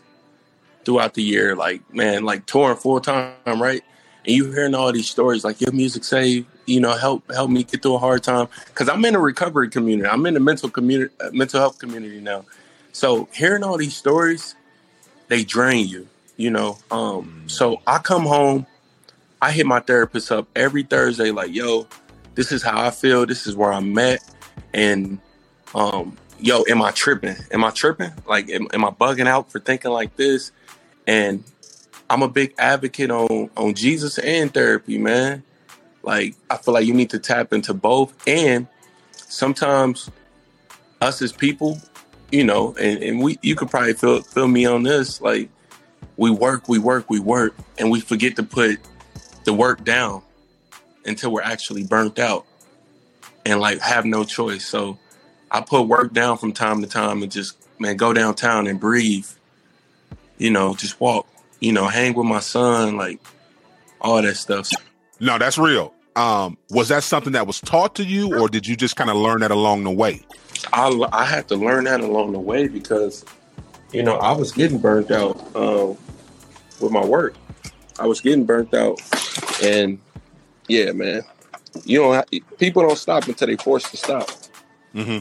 throughout 0.85 1.13
the 1.13 1.23
year. 1.23 1.57
Like 1.57 1.93
man, 1.93 2.23
like 2.23 2.45
touring 2.45 2.77
full 2.77 3.01
time, 3.01 3.35
right? 3.45 3.83
And 4.25 4.35
you 4.35 4.49
hearing 4.51 4.73
all 4.73 4.93
these 4.93 5.09
stories 5.09 5.43
like 5.43 5.59
your 5.59 5.73
music 5.73 6.05
saved, 6.05 6.47
you 6.65 6.79
know, 6.79 6.93
help 6.93 7.29
help 7.29 7.51
me 7.51 7.65
get 7.65 7.81
through 7.81 7.95
a 7.95 7.99
hard 7.99 8.23
time. 8.23 8.47
Because 8.67 8.87
I'm 8.87 9.03
in 9.03 9.13
a 9.13 9.19
recovery 9.19 9.69
community. 9.69 10.07
I'm 10.07 10.25
in 10.25 10.35
the 10.35 10.39
mental 10.39 10.69
community, 10.69 11.13
uh, 11.19 11.31
mental 11.33 11.59
health 11.59 11.79
community 11.79 12.21
now. 12.21 12.45
So 12.93 13.27
hearing 13.33 13.63
all 13.63 13.77
these 13.77 13.95
stories, 13.95 14.55
they 15.27 15.43
drain 15.43 15.85
you 15.85 16.07
you 16.37 16.51
know 16.51 16.77
um 16.91 17.43
so 17.47 17.81
i 17.87 17.97
come 17.97 18.23
home 18.23 18.65
i 19.41 19.51
hit 19.51 19.65
my 19.65 19.79
therapist 19.79 20.31
up 20.31 20.47
every 20.55 20.83
thursday 20.83 21.31
like 21.31 21.53
yo 21.53 21.87
this 22.35 22.51
is 22.51 22.61
how 22.63 22.79
i 22.79 22.89
feel 22.89 23.25
this 23.25 23.47
is 23.47 23.55
where 23.55 23.71
i'm 23.71 23.97
at 23.97 24.19
and 24.73 25.19
um 25.75 26.15
yo 26.39 26.63
am 26.69 26.81
i 26.81 26.91
tripping? 26.91 27.35
Am 27.51 27.63
i 27.63 27.71
tripping? 27.71 28.11
Like 28.27 28.49
am, 28.49 28.67
am 28.73 28.85
i 28.85 28.89
bugging 28.89 29.27
out 29.27 29.51
for 29.51 29.59
thinking 29.59 29.91
like 29.91 30.15
this? 30.15 30.51
And 31.05 31.43
i'm 32.09 32.21
a 32.21 32.29
big 32.29 32.53
advocate 32.57 33.11
on 33.11 33.49
on 33.57 33.73
jesus 33.73 34.17
and 34.19 34.53
therapy 34.53 34.97
man. 34.97 35.43
Like 36.03 36.35
i 36.49 36.57
feel 36.57 36.73
like 36.73 36.85
you 36.85 36.93
need 36.93 37.09
to 37.11 37.19
tap 37.19 37.53
into 37.53 37.73
both 37.73 38.13
and 38.27 38.67
sometimes 39.11 40.09
us 41.01 41.21
as 41.21 41.31
people 41.31 41.79
you 42.31 42.43
know 42.43 42.75
and, 42.79 43.01
and 43.03 43.21
we 43.21 43.37
you 43.41 43.55
could 43.55 43.69
probably 43.69 43.93
feel 43.93 44.21
feel 44.21 44.47
me 44.47 44.65
on 44.65 44.83
this 44.83 45.21
like 45.21 45.49
we 46.17 46.31
work, 46.31 46.67
we 46.67 46.79
work, 46.79 47.09
we 47.09 47.19
work, 47.19 47.53
and 47.77 47.91
we 47.91 47.99
forget 47.99 48.35
to 48.35 48.43
put 48.43 48.79
the 49.47 49.53
work 49.53 49.85
down 49.85 50.21
until 51.05 51.31
we're 51.31 51.41
actually 51.41 51.85
burnt 51.85 52.19
out 52.19 52.45
and 53.45 53.61
like 53.61 53.79
have 53.79 54.03
no 54.03 54.25
choice. 54.25 54.65
So 54.65 54.99
I 55.49 55.61
put 55.61 55.83
work 55.83 56.11
down 56.11 56.37
from 56.37 56.51
time 56.51 56.81
to 56.81 56.87
time 56.87 57.23
and 57.23 57.31
just 57.31 57.57
man 57.79 57.95
go 57.95 58.11
downtown 58.11 58.67
and 58.67 58.77
breathe. 58.77 59.25
You 60.37 60.51
know, 60.51 60.75
just 60.75 60.99
walk. 60.99 61.27
You 61.61 61.71
know, 61.71 61.87
hang 61.87 62.13
with 62.13 62.27
my 62.27 62.41
son, 62.41 62.97
like 62.97 63.19
all 64.01 64.21
that 64.21 64.35
stuff. 64.35 64.69
No, 65.21 65.37
that's 65.39 65.57
real. 65.57 65.93
Um, 66.17 66.57
was 66.69 66.89
that 66.89 67.03
something 67.03 67.33
that 67.33 67.47
was 67.47 67.61
taught 67.61 67.95
to 67.95 68.03
you, 68.03 68.37
or 68.37 68.49
did 68.49 68.67
you 68.67 68.75
just 68.75 68.97
kind 68.97 69.09
of 69.09 69.15
learn 69.15 69.39
that 69.39 69.51
along 69.51 69.85
the 69.85 69.91
way? 69.91 70.21
I 70.73 70.89
I 71.13 71.23
had 71.23 71.47
to 71.47 71.55
learn 71.55 71.85
that 71.85 72.01
along 72.01 72.33
the 72.33 72.39
way 72.39 72.67
because 72.67 73.23
you 73.93 74.03
know 74.03 74.17
I 74.17 74.33
was 74.33 74.51
getting 74.51 74.77
burnt 74.77 75.09
out 75.09 75.39
um, 75.55 75.97
with 76.81 76.91
my 76.91 77.05
work. 77.05 77.33
I 77.99 78.05
was 78.05 78.21
getting 78.21 78.45
burnt 78.45 78.73
out, 78.73 78.99
and 79.63 79.99
yeah, 80.67 80.91
man, 80.91 81.23
you 81.83 81.99
know 82.01 82.23
people 82.57 82.81
don't 82.87 82.97
stop 82.97 83.27
until 83.27 83.47
they 83.47 83.55
forced 83.57 83.91
to 83.91 83.97
stop. 83.97 84.29
Mm-hmm. 84.93 85.19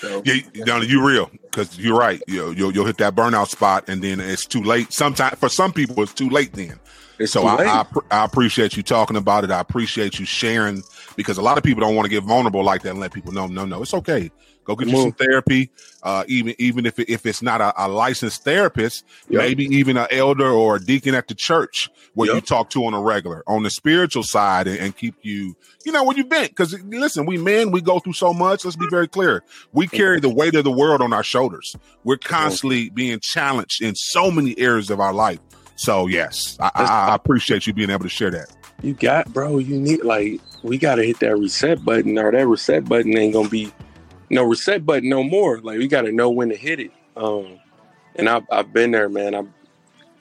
So, 0.00 0.22
Yeah, 0.24 0.34
you, 0.52 0.64
no, 0.64 0.80
you 0.80 1.04
real. 1.06 1.30
because 1.42 1.78
you're 1.78 1.98
right. 1.98 2.22
You 2.28 2.52
you'll 2.52 2.72
you'll 2.72 2.86
hit 2.86 2.98
that 2.98 3.14
burnout 3.14 3.48
spot, 3.48 3.88
and 3.88 4.02
then 4.02 4.20
it's 4.20 4.46
too 4.46 4.62
late. 4.62 4.92
Sometimes 4.92 5.38
for 5.38 5.48
some 5.48 5.72
people, 5.72 6.02
it's 6.02 6.14
too 6.14 6.30
late. 6.30 6.52
Then, 6.52 6.78
It's 7.18 7.32
so 7.32 7.46
I. 7.46 7.64
I 7.64 7.84
I 8.10 8.24
appreciate 8.24 8.76
you 8.76 8.82
talking 8.84 9.16
about 9.16 9.44
it. 9.44 9.50
I 9.50 9.60
appreciate 9.60 10.20
you 10.20 10.24
sharing 10.24 10.82
because 11.16 11.36
a 11.36 11.42
lot 11.42 11.58
of 11.58 11.64
people 11.64 11.80
don't 11.80 11.96
want 11.96 12.04
to 12.06 12.10
get 12.10 12.22
vulnerable 12.22 12.62
like 12.62 12.82
that 12.82 12.90
and 12.90 13.00
let 13.00 13.12
people 13.12 13.32
know. 13.32 13.48
No, 13.48 13.64
no, 13.64 13.82
it's 13.82 13.94
okay. 13.94 14.30
Go 14.68 14.76
get 14.76 14.88
you 14.88 15.00
some 15.00 15.12
therapy. 15.12 15.70
Uh, 16.02 16.24
even 16.28 16.54
even 16.58 16.84
if 16.84 16.98
it, 16.98 17.08
if 17.08 17.24
it's 17.24 17.40
not 17.40 17.62
a, 17.62 17.72
a 17.86 17.88
licensed 17.88 18.44
therapist, 18.44 19.02
Yep. 19.30 19.40
maybe 19.40 19.64
even 19.64 19.96
an 19.96 20.06
elder 20.10 20.46
or 20.46 20.76
a 20.76 20.80
deacon 20.80 21.14
at 21.14 21.26
the 21.26 21.34
church 21.34 21.88
where 22.12 22.34
you 22.34 22.42
talk 22.42 22.68
to 22.70 22.84
on 22.84 22.92
a 22.92 23.00
regular 23.00 23.42
on 23.46 23.62
the 23.62 23.70
spiritual 23.70 24.22
side 24.22 24.66
and, 24.66 24.78
and 24.78 24.96
keep 24.96 25.14
you 25.22 25.56
you 25.86 25.92
know 25.92 26.04
where 26.04 26.14
you've 26.14 26.28
been. 26.28 26.48
Because 26.48 26.78
listen, 26.82 27.24
we 27.24 27.38
men 27.38 27.70
we 27.70 27.80
go 27.80 27.98
through 27.98 28.12
so 28.12 28.34
much. 28.34 28.66
Let's 28.66 28.76
be 28.76 28.88
very 28.90 29.08
clear. 29.08 29.42
We 29.72 29.88
carry 29.88 30.20
the 30.20 30.28
weight 30.28 30.54
of 30.54 30.64
the 30.64 30.70
world 30.70 31.00
on 31.00 31.14
our 31.14 31.24
shoulders. 31.24 31.74
We're 32.04 32.18
constantly 32.18 32.90
being 32.90 33.20
challenged 33.20 33.80
in 33.82 33.94
so 33.94 34.30
many 34.30 34.58
areas 34.58 34.90
of 34.90 35.00
our 35.00 35.14
life. 35.14 35.40
So 35.76 36.08
yes, 36.08 36.58
I, 36.60 36.70
I, 36.74 36.84
I 36.84 37.14
appreciate 37.14 37.66
you 37.66 37.72
being 37.72 37.88
able 37.88 38.02
to 38.02 38.10
share 38.10 38.30
that. 38.32 38.54
You 38.82 38.92
got, 38.92 39.32
bro. 39.32 39.56
You 39.58 39.80
need 39.80 40.04
like 40.04 40.42
we 40.62 40.76
gotta 40.76 41.04
hit 41.04 41.20
that 41.20 41.38
reset 41.38 41.82
button, 41.84 42.18
or 42.18 42.30
that 42.30 42.46
reset 42.46 42.84
button 42.84 43.16
ain't 43.16 43.32
gonna 43.32 43.48
be 43.48 43.72
no 44.30 44.44
reset 44.44 44.84
button 44.84 45.08
no 45.08 45.22
more. 45.22 45.60
Like 45.60 45.78
we 45.78 45.88
gotta 45.88 46.12
know 46.12 46.30
when 46.30 46.48
to 46.50 46.56
hit 46.56 46.80
it. 46.80 46.92
Um, 47.16 47.58
and 48.14 48.28
I've 48.28 48.44
I've 48.50 48.72
been 48.72 48.90
there, 48.90 49.08
man. 49.08 49.34
I'm 49.34 49.54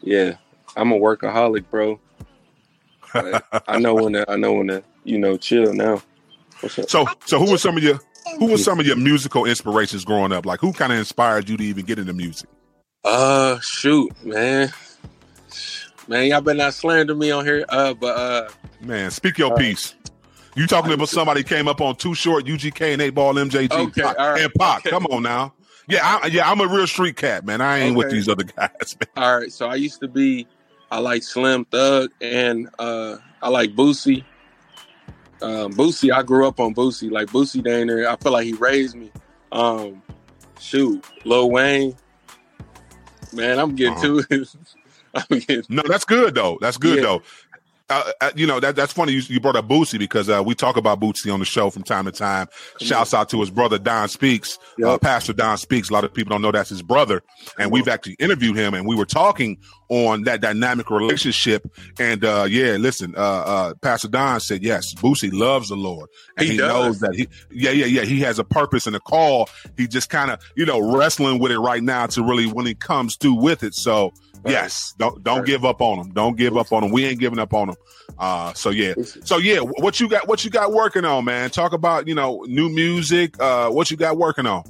yeah. 0.01 0.37
I'm 0.75 0.91
a 0.91 0.99
workaholic, 0.99 1.65
bro. 1.69 1.99
But 3.13 3.43
I 3.67 3.79
know 3.79 3.95
when 3.95 4.13
to 4.13 4.29
I 4.29 4.35
know 4.35 4.53
when 4.53 4.67
to 4.67 4.83
you 5.03 5.17
know 5.17 5.37
chill 5.37 5.73
now. 5.73 6.01
So 6.69 7.07
so 7.25 7.39
who 7.39 7.51
were 7.51 7.57
some 7.57 7.77
of 7.77 7.83
your 7.83 7.99
who 8.39 8.51
were 8.51 8.57
some 8.57 8.79
of 8.79 8.85
your 8.85 8.95
musical 8.95 9.45
inspirations 9.45 10.05
growing 10.05 10.31
up? 10.31 10.45
Like 10.45 10.59
who 10.59 10.73
kind 10.73 10.91
of 10.91 10.99
inspired 10.99 11.49
you 11.49 11.57
to 11.57 11.63
even 11.63 11.85
get 11.85 11.99
into 11.99 12.13
music? 12.13 12.49
Uh, 13.03 13.59
shoot, 13.61 14.11
man. 14.25 14.71
Man, 16.07 16.27
y'all 16.27 16.41
better 16.41 16.57
not 16.57 16.73
slander 16.73 17.15
me 17.15 17.31
on 17.31 17.45
here. 17.45 17.65
Uh, 17.67 17.93
but 17.93 18.17
uh, 18.17 18.49
Man, 18.81 19.11
speak 19.11 19.37
your 19.37 19.55
piece. 19.57 19.95
You 20.57 20.65
talking 20.65 20.91
about 20.91 21.07
somebody 21.09 21.43
came 21.43 21.67
up 21.67 21.81
on 21.81 21.95
Too 21.97 22.15
Short, 22.15 22.45
UGK, 22.45 22.93
and 22.93 23.01
Eight 23.01 23.11
Ball, 23.11 23.35
MJG, 23.35 23.71
Okay, 23.71 24.01
Pac- 24.01 24.17
right, 24.17 24.41
and 24.41 24.51
Pac. 24.55 24.79
okay. 24.79 24.89
Come 24.89 25.05
on 25.07 25.21
now. 25.21 25.53
Yeah, 25.87 25.99
I, 26.03 26.27
yeah, 26.27 26.49
I'm 26.49 26.59
a 26.59 26.67
real 26.67 26.87
street 26.87 27.15
cat, 27.15 27.45
man. 27.45 27.61
I 27.61 27.77
ain't 27.77 27.95
with 27.95 28.09
these 28.09 28.27
other 28.27 28.43
guys, 28.43 28.97
man. 28.99 29.23
All 29.23 29.37
right, 29.39 29.53
so 29.53 29.67
I 29.69 29.75
used 29.75 29.99
to 30.01 30.07
be, 30.07 30.47
I 30.89 30.97
like 30.99 31.21
Slim 31.21 31.63
Thug 31.65 32.09
and 32.21 32.69
uh 32.79 33.17
I 33.41 33.49
like 33.49 33.75
Boosie. 33.75 34.25
Um, 35.43 35.73
Boosie, 35.73 36.11
I 36.11 36.23
grew 36.23 36.47
up 36.47 36.59
on 36.59 36.73
Boosie. 36.73 37.11
Like 37.11 37.27
Boosie 37.27 37.61
Daner, 37.61 38.07
I 38.07 38.15
feel 38.15 38.31
like 38.31 38.45
he 38.45 38.53
raised 38.53 38.95
me. 38.95 39.11
Um, 39.51 40.01
shoot, 40.59 41.05
Lil 41.23 41.51
Wayne, 41.51 41.95
man, 43.31 43.59
I'm 43.59 43.75
getting 43.75 43.93
Uh-huh. 43.93 44.21
to 44.29 44.35
it. 44.41 44.49
I'm 45.13 45.39
getting, 45.39 45.63
No, 45.69 45.83
that's 45.87 46.03
good 46.05 46.35
though. 46.35 46.57
That's 46.61 46.77
good 46.77 46.97
Yeah. 46.97 47.03
though. 47.03 47.21
Uh, 47.89 48.11
uh, 48.19 48.31
you 48.35 48.45
know 48.45 48.59
that 48.59 48.75
that's 48.75 48.91
funny. 48.91 49.13
You, 49.13 49.21
you 49.27 49.39
brought 49.39 49.55
up 49.55 49.67
Boosie 49.67 49.97
because 49.97 50.29
uh, 50.29 50.43
we 50.45 50.55
talk 50.55 50.75
about 50.75 50.99
Boosie 50.99 51.33
on 51.33 51.39
the 51.39 51.45
show 51.45 51.69
from 51.69 51.83
time 51.83 52.03
to 52.03 52.11
time. 52.11 52.47
Shouts 52.81 53.13
out 53.13 53.29
to 53.29 53.39
his 53.39 53.49
brother 53.49 53.79
Don 53.79 54.09
Speaks, 54.09 54.59
uh, 54.85 54.97
Pastor 54.97 55.31
Don 55.31 55.57
Speaks. 55.57 55.89
A 55.89 55.93
lot 55.93 56.03
of 56.03 56.13
people 56.13 56.31
don't 56.31 56.41
know 56.41 56.51
that's 56.51 56.69
his 56.69 56.81
brother, 56.81 57.23
and 57.57 57.71
we've 57.71 57.87
actually 57.87 58.15
interviewed 58.19 58.57
him, 58.57 58.73
and 58.73 58.85
we 58.85 58.95
were 58.95 59.05
talking 59.05 59.57
on 59.87 60.23
that 60.23 60.41
dynamic 60.41 60.89
relationship. 60.89 61.65
And 61.97 62.25
uh, 62.25 62.45
yeah, 62.49 62.75
listen, 62.75 63.13
uh, 63.15 63.19
uh, 63.19 63.73
Pastor 63.75 64.09
Don 64.09 64.41
said 64.41 64.63
yes, 64.63 64.93
Boosie 64.95 65.31
loves 65.31 65.69
the 65.69 65.77
Lord, 65.77 66.09
and 66.37 66.45
He 66.45 66.53
he, 66.53 66.57
knows 66.57 66.99
that 66.99 67.15
he, 67.15 67.29
yeah, 67.51 67.71
yeah, 67.71 67.85
yeah, 67.85 68.03
he 68.03 68.19
has 68.19 68.37
a 68.37 68.43
purpose 68.43 68.85
and 68.85 68.97
a 68.97 68.99
call. 68.99 69.49
He 69.77 69.87
just 69.87 70.09
kind 70.09 70.29
of 70.29 70.41
you 70.57 70.65
know 70.65 70.97
wrestling 70.97 71.39
with 71.39 71.53
it 71.53 71.59
right 71.59 71.81
now 71.81 72.07
to 72.07 72.21
really 72.21 72.47
when 72.47 72.65
he 72.65 72.75
comes 72.75 73.15
through 73.15 73.35
with 73.35 73.63
it. 73.63 73.75
So. 73.75 74.11
Right. 74.47 74.53
Yes, 74.53 74.93
don't 74.97 75.23
don't 75.23 75.39
Right. 75.39 75.45
give 75.47 75.65
up 75.65 75.81
on 75.81 75.97
them. 75.99 76.09
Don't 76.13 76.37
give 76.37 76.55
up 76.57 76.71
on 76.71 76.81
them. 76.83 76.91
We 76.91 77.05
ain't 77.05 77.19
giving 77.19 77.39
up 77.39 77.53
on 77.53 77.67
them. 77.67 77.75
Uh, 78.17 78.53
so 78.53 78.69
yeah, 78.69 78.93
so 79.23 79.37
yeah, 79.37 79.59
what 79.59 79.99
you 79.99 80.07
got? 80.07 80.27
What 80.27 80.43
you 80.43 80.49
got 80.49 80.71
working 80.73 81.05
on, 81.05 81.25
man? 81.25 81.49
Talk 81.49 81.73
about 81.73 82.07
you 82.07 82.15
know 82.15 82.43
new 82.47 82.69
music. 82.69 83.39
Uh, 83.39 83.69
what 83.69 83.91
you 83.91 83.97
got 83.97 84.17
working 84.17 84.45
on? 84.45 84.63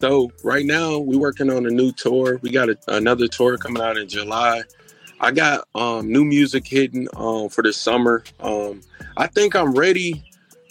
So 0.00 0.30
right 0.44 0.64
now 0.64 0.98
we're 0.98 1.18
working 1.18 1.50
on 1.50 1.66
a 1.66 1.70
new 1.70 1.90
tour. 1.92 2.38
We 2.42 2.50
got 2.50 2.68
a, 2.68 2.78
another 2.88 3.28
tour 3.28 3.56
coming 3.56 3.82
out 3.82 3.96
in 3.96 4.08
July. 4.08 4.62
I 5.20 5.30
got 5.32 5.66
um, 5.74 6.12
new 6.12 6.24
music 6.24 6.66
hidden 6.66 7.08
um, 7.16 7.48
for 7.48 7.62
this 7.62 7.78
summer. 7.80 8.22
Um, 8.40 8.82
I 9.16 9.26
think 9.26 9.56
I'm 9.56 9.72
ready, 9.74 10.22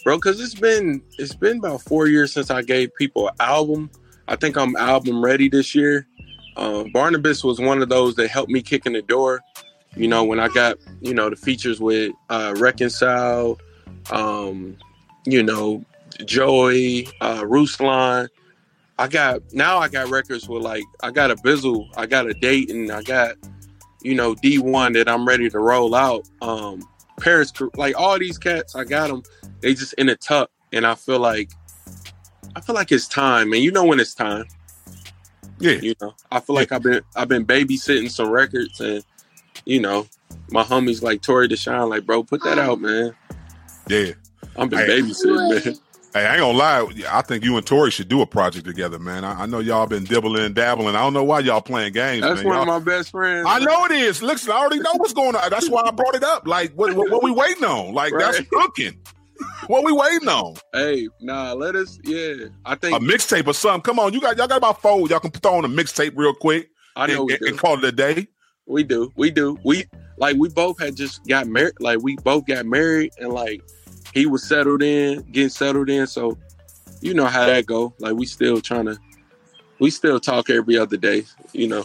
bro. 0.04 0.18
Cause 0.20 0.40
it's 0.40 0.54
been 0.54 1.02
it's 1.18 1.34
been 1.34 1.58
about 1.58 1.82
four 1.82 2.06
years 2.06 2.32
since 2.32 2.50
I 2.50 2.62
gave 2.62 2.94
people 2.94 3.28
an 3.28 3.34
album. 3.40 3.90
I 4.28 4.36
think 4.36 4.56
I'm 4.56 4.74
album 4.76 5.22
ready 5.24 5.48
this 5.48 5.74
year. 5.74 6.06
Um, 6.56 6.90
Barnabas 6.92 7.44
was 7.44 7.60
one 7.60 7.82
of 7.82 7.88
those 7.88 8.14
that 8.16 8.28
helped 8.28 8.50
me 8.50 8.62
kick 8.62 8.86
in 8.86 8.92
the 8.92 9.02
door. 9.02 9.40
You 9.94 10.08
know 10.08 10.24
when 10.24 10.40
I 10.40 10.48
got 10.48 10.76
you 11.00 11.14
know 11.14 11.30
the 11.30 11.36
features 11.36 11.80
with 11.80 12.12
uh, 12.28 12.54
Reconcile, 12.58 13.58
um, 14.10 14.76
you 15.24 15.42
know 15.42 15.84
Joey, 16.24 17.08
uh, 17.20 17.42
Ruslan. 17.42 18.28
I 18.98 19.08
got 19.08 19.42
now 19.52 19.78
I 19.78 19.88
got 19.88 20.08
records 20.08 20.48
with 20.48 20.62
like 20.62 20.84
I 21.02 21.10
got 21.10 21.30
a 21.30 21.36
Bizzle, 21.36 21.88
I 21.96 22.06
got 22.06 22.26
a 22.26 22.70
and 22.70 22.90
I 22.90 23.02
got 23.02 23.36
you 24.02 24.14
know 24.14 24.34
Dee-1 24.34 24.94
that 24.94 25.08
I'm 25.08 25.26
ready 25.26 25.48
to 25.50 25.58
roll 25.58 25.94
out. 25.94 26.28
Um, 26.42 26.86
Paris, 27.20 27.52
like 27.74 27.98
all 27.98 28.18
these 28.18 28.38
cats, 28.38 28.74
I 28.74 28.84
got 28.84 29.08
them. 29.08 29.22
They 29.60 29.74
just 29.74 29.94
in 29.94 30.08
a 30.08 30.16
tuck, 30.16 30.50
and 30.72 30.86
I 30.86 30.94
feel 30.94 31.18
like 31.18 31.50
I 32.54 32.60
feel 32.60 32.74
like 32.74 32.92
it's 32.92 33.08
time, 33.08 33.52
and 33.52 33.62
you 33.62 33.70
know 33.70 33.84
when 33.84 34.00
it's 34.00 34.14
time. 34.14 34.46
Yeah, 35.58 35.72
You 35.72 35.94
know, 36.00 36.14
I 36.30 36.40
feel 36.40 36.54
like 36.54 36.70
I've 36.72 36.82
been 36.82 37.00
I've 37.14 37.28
been 37.28 37.46
babysitting 37.46 38.10
some 38.10 38.28
records, 38.30 38.80
and 38.80 39.04
you 39.64 39.80
know, 39.80 40.06
my 40.50 40.62
homies 40.62 41.02
like 41.02 41.22
Torey 41.22 41.48
D'Shaun, 41.48 41.88
like 41.88 42.04
bro, 42.04 42.22
put 42.22 42.42
that 42.44 42.58
out, 42.58 42.80
man. 42.80 43.14
yeah. 43.88 44.12
I've 44.58 44.70
been 44.70 44.78
Hey. 44.80 45.00
babysitting, 45.00 45.64
man. 45.64 45.74
Hey, 46.14 46.24
I 46.24 46.32
ain't 46.36 46.40
gonna 46.40 46.56
lie. 46.56 46.88
I 47.10 47.20
think 47.20 47.44
you 47.44 47.58
and 47.58 47.66
Torey 47.66 47.92
should 47.92 48.08
do 48.08 48.22
a 48.22 48.26
project 48.26 48.64
together, 48.64 48.98
man. 48.98 49.22
I, 49.22 49.42
I 49.42 49.46
know 49.46 49.58
y'all 49.58 49.86
been 49.86 50.04
dibbling 50.04 50.44
and 50.46 50.54
dabbling. 50.54 50.96
I 50.96 51.00
don't 51.00 51.12
know 51.12 51.24
why 51.24 51.40
y'all 51.40 51.60
playing 51.60 51.92
games. 51.92 52.22
That's 52.22 52.36
man. 52.38 52.46
one 52.46 52.56
of 52.56 52.66
Y'all- 52.66 52.78
my 52.80 52.84
best 52.84 53.10
friends. 53.10 53.44
I 53.46 53.58
know 53.58 53.84
it 53.84 53.92
is. 53.92 54.22
Listen, 54.22 54.52
I 54.52 54.56
already 54.56 54.78
know 54.80 54.92
what's 54.94 55.12
going 55.12 55.36
on. 55.36 55.50
That's 55.50 55.68
why 55.68 55.82
I 55.84 55.90
brought 55.90 56.14
it 56.14 56.24
up. 56.24 56.46
Like, 56.46 56.72
what, 56.72 56.94
what, 56.94 57.10
what 57.10 57.22
we 57.22 57.30
waiting 57.32 57.64
on? 57.64 57.92
Like, 57.92 58.14
that's 58.18 58.38
Right. 58.38 58.50
cooking. 58.50 58.96
What 59.66 59.84
we 59.84 59.92
waiting 59.92 60.28
on? 60.28 60.54
Hey, 60.72 61.08
nah, 61.20 61.52
let 61.52 61.74
us. 61.76 61.98
Yeah, 62.04 62.46
I 62.64 62.74
think 62.76 62.96
a 62.96 63.00
mixtape 63.04 63.46
or 63.46 63.54
something? 63.54 63.82
Come 63.82 63.98
on, 63.98 64.12
you 64.12 64.20
got 64.20 64.36
y'all 64.36 64.46
got 64.48 64.58
about 64.58 64.80
four. 64.82 65.08
Y'all 65.08 65.20
can 65.20 65.30
throw 65.30 65.56
on 65.56 65.64
a 65.64 65.68
mixtape 65.68 66.12
real 66.16 66.34
quick 66.34 66.70
I 66.94 67.06
know 67.08 67.14
and, 67.20 67.24
we 67.26 67.34
and- 67.34 67.42
and 67.42 67.58
call 67.58 67.78
it 67.78 67.84
a 67.84 67.92
day. 67.92 68.28
We 68.66 68.82
do. 68.82 69.12
We 69.16 69.30
do. 69.30 69.58
We 69.64 69.84
like 70.16 70.36
we 70.36 70.48
both 70.48 70.78
had 70.80 70.96
just 70.96 71.26
got 71.28 71.46
married. 71.46 71.74
Like 71.80 72.00
we 72.02 72.16
both 72.16 72.46
got 72.46 72.66
married, 72.66 73.12
and 73.20 73.32
like 73.32 73.62
he 74.14 74.26
was 74.26 74.42
settled 74.42 74.82
in, 74.82 75.20
getting 75.32 75.48
settled 75.50 75.88
in. 75.88 76.06
So 76.06 76.36
you 77.00 77.14
know 77.14 77.26
how 77.26 77.46
that 77.46 77.66
go. 77.66 77.94
Like 78.00 78.14
we 78.14 78.26
still 78.26 78.60
trying 78.60 78.86
to, 78.86 78.98
we 79.78 79.90
still 79.90 80.18
talk 80.18 80.50
every 80.50 80.76
other 80.78 80.96
day. 80.96 81.24
You 81.52 81.68
know, 81.68 81.82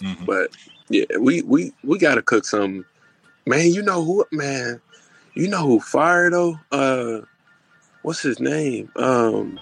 Mhm. 0.00 0.26
but 0.26 0.50
yeah, 0.90 1.04
we 1.18 1.40
we 1.42 1.72
we 1.84 1.98
got 1.98 2.16
to 2.16 2.22
cook 2.22 2.44
some. 2.44 2.84
Man, 3.46 3.72
you 3.72 3.80
know 3.82 4.04
who? 4.04 4.26
Man, 4.32 4.80
you 5.34 5.48
know 5.48 5.66
who? 5.66 5.80
fired 5.80 6.32
though. 6.32 6.58
Uh, 6.72 7.20
what's 8.02 8.22
his 8.22 8.40
name? 8.40 8.90
Um, 8.96 9.58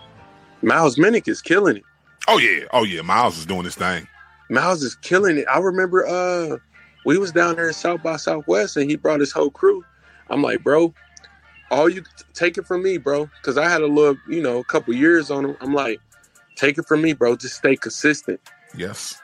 Miles 0.62 0.96
Minnick 0.96 1.28
is 1.28 1.40
killing 1.40 1.76
it. 1.76 1.84
Oh 2.26 2.38
yeah, 2.38 2.64
oh 2.72 2.84
yeah. 2.84 3.02
Miles 3.02 3.38
is 3.38 3.46
doing 3.46 3.62
this 3.62 3.74
thing. 3.74 4.06
Miles 4.50 4.82
is 4.82 4.94
killing 4.96 5.38
it. 5.38 5.46
I 5.50 5.58
remember 5.58 6.06
uh 6.06 6.58
we 7.04 7.18
was 7.18 7.32
down 7.32 7.56
there 7.56 7.68
in 7.68 7.74
South 7.74 8.02
by 8.02 8.16
Southwest 8.16 8.76
and 8.76 8.90
he 8.90 8.96
brought 8.96 9.20
his 9.20 9.32
whole 9.32 9.50
crew. 9.50 9.84
I'm 10.30 10.42
like, 10.42 10.62
bro, 10.62 10.92
all 11.70 11.88
you 11.88 12.02
take 12.34 12.58
it 12.58 12.66
from 12.66 12.82
me, 12.82 12.98
bro. 12.98 13.30
Cause 13.42 13.56
I 13.56 13.68
had 13.68 13.82
a 13.82 13.86
little, 13.86 14.16
you 14.28 14.42
know, 14.42 14.58
a 14.58 14.64
couple 14.64 14.94
years 14.94 15.30
on 15.30 15.44
him. 15.44 15.56
I'm 15.60 15.72
like, 15.72 16.00
take 16.56 16.76
it 16.76 16.86
from 16.86 17.02
me, 17.02 17.12
bro. 17.12 17.36
Just 17.36 17.56
stay 17.56 17.76
consistent. 17.76 18.40
Yes. 18.76 19.20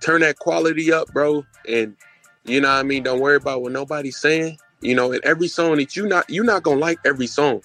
Turn 0.00 0.20
that 0.20 0.38
quality 0.38 0.92
up, 0.92 1.12
bro. 1.12 1.44
And 1.68 1.96
you 2.44 2.60
know 2.60 2.68
what 2.68 2.78
I 2.78 2.82
mean? 2.82 3.02
Don't 3.02 3.20
worry 3.20 3.36
about 3.36 3.62
what 3.62 3.72
nobody's 3.72 4.18
saying. 4.18 4.58
You 4.84 4.94
know, 4.94 5.12
and 5.12 5.24
every 5.24 5.48
song 5.48 5.76
that 5.76 5.96
you 5.96 6.06
not 6.06 6.28
you're 6.28 6.44
not 6.44 6.62
gonna 6.62 6.78
like 6.78 6.98
every 7.04 7.26
song. 7.26 7.62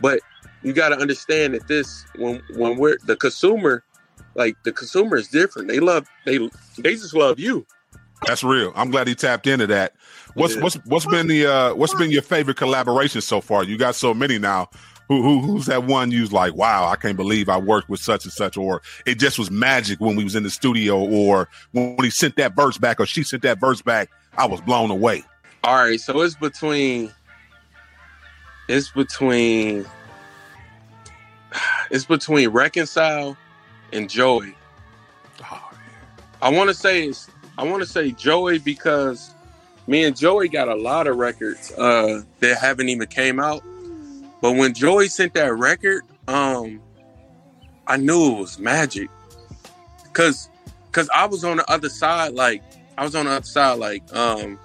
But 0.00 0.20
you 0.62 0.72
gotta 0.72 0.96
understand 0.96 1.54
that 1.54 1.66
this 1.68 2.06
when 2.16 2.40
when 2.54 2.78
we're 2.78 2.96
the 3.04 3.16
consumer, 3.16 3.82
like 4.34 4.56
the 4.62 4.72
consumer 4.72 5.16
is 5.16 5.28
different. 5.28 5.68
They 5.68 5.80
love 5.80 6.06
they 6.24 6.38
they 6.78 6.92
just 6.94 7.14
love 7.14 7.38
you. 7.38 7.66
That's 8.26 8.44
real. 8.44 8.72
I'm 8.76 8.90
glad 8.90 9.08
he 9.08 9.14
tapped 9.14 9.46
into 9.46 9.66
that. 9.68 9.94
What's 10.34 10.54
Yeah. 10.54 10.62
what's 10.62 10.76
what's 10.86 11.06
been 11.06 11.26
the 11.26 11.46
uh 11.46 11.74
what's 11.74 11.94
been 11.94 12.10
your 12.10 12.22
favorite 12.22 12.56
collaboration 12.56 13.20
so 13.20 13.40
far? 13.40 13.64
You 13.64 13.76
got 13.76 13.94
so 13.96 14.14
many 14.14 14.38
now. 14.38 14.70
Who, 15.08 15.22
who 15.24 15.40
who's 15.40 15.66
that 15.66 15.84
one 15.84 16.12
you's 16.12 16.32
like, 16.32 16.54
wow, 16.54 16.88
I 16.88 16.94
can't 16.94 17.16
believe 17.16 17.48
I 17.48 17.58
worked 17.58 17.88
with 17.88 17.98
such 17.98 18.24
and 18.24 18.32
such, 18.32 18.56
or 18.56 18.80
it 19.06 19.18
just 19.18 19.40
was 19.40 19.50
magic 19.50 20.00
when 20.00 20.14
we 20.14 20.22
was 20.22 20.36
in 20.36 20.44
the 20.44 20.50
studio, 20.50 21.00
or 21.00 21.48
when 21.72 21.96
he 22.00 22.10
sent 22.10 22.36
that 22.36 22.54
verse 22.54 22.78
back, 22.78 23.00
or 23.00 23.06
she 23.06 23.24
sent 23.24 23.42
that 23.42 23.58
verse 23.58 23.82
back, 23.82 24.08
I 24.38 24.46
was 24.46 24.60
blown 24.60 24.88
away. 24.92 25.24
All 25.62 25.74
right, 25.74 26.00
so 26.00 26.20
it's 26.22 26.34
between 26.34 27.12
it's 28.68 28.90
between 28.90 29.84
it's 31.90 32.04
between 32.04 32.48
Reconcile 32.48 33.36
and 33.92 34.08
Joey. 34.08 34.54
I 36.42 36.48
want 36.48 36.68
to 36.68 36.74
say 36.74 37.06
it's 37.06 37.28
I 37.58 37.64
want 37.64 37.82
to 37.82 37.88
say 37.88 38.12
Joey 38.12 38.58
because 38.58 39.34
me 39.86 40.04
and 40.04 40.16
Joey 40.16 40.48
got 40.48 40.68
a 40.68 40.74
lot 40.74 41.06
of 41.06 41.16
records 41.16 41.72
uh, 41.72 42.22
that 42.38 42.58
haven't 42.58 42.88
even 42.88 43.08
came 43.08 43.38
out. 43.38 43.62
But 44.40 44.52
when 44.52 44.72
Joey 44.72 45.08
sent 45.08 45.34
that 45.34 45.52
record, 45.54 46.02
um, 46.28 46.80
I 47.86 47.96
knew 47.96 48.36
it 48.36 48.38
was 48.38 48.58
magic. 48.58 49.10
Cause, 50.12 50.48
cause 50.92 51.10
I 51.14 51.26
was 51.26 51.44
on 51.44 51.58
the 51.58 51.70
other 51.70 51.88
side, 51.88 52.32
like 52.32 52.62
I 52.96 53.04
was 53.04 53.14
on 53.14 53.26
the 53.26 53.32
other 53.32 53.44
side, 53.44 53.78
like 53.78 54.02
um, 54.14 54.58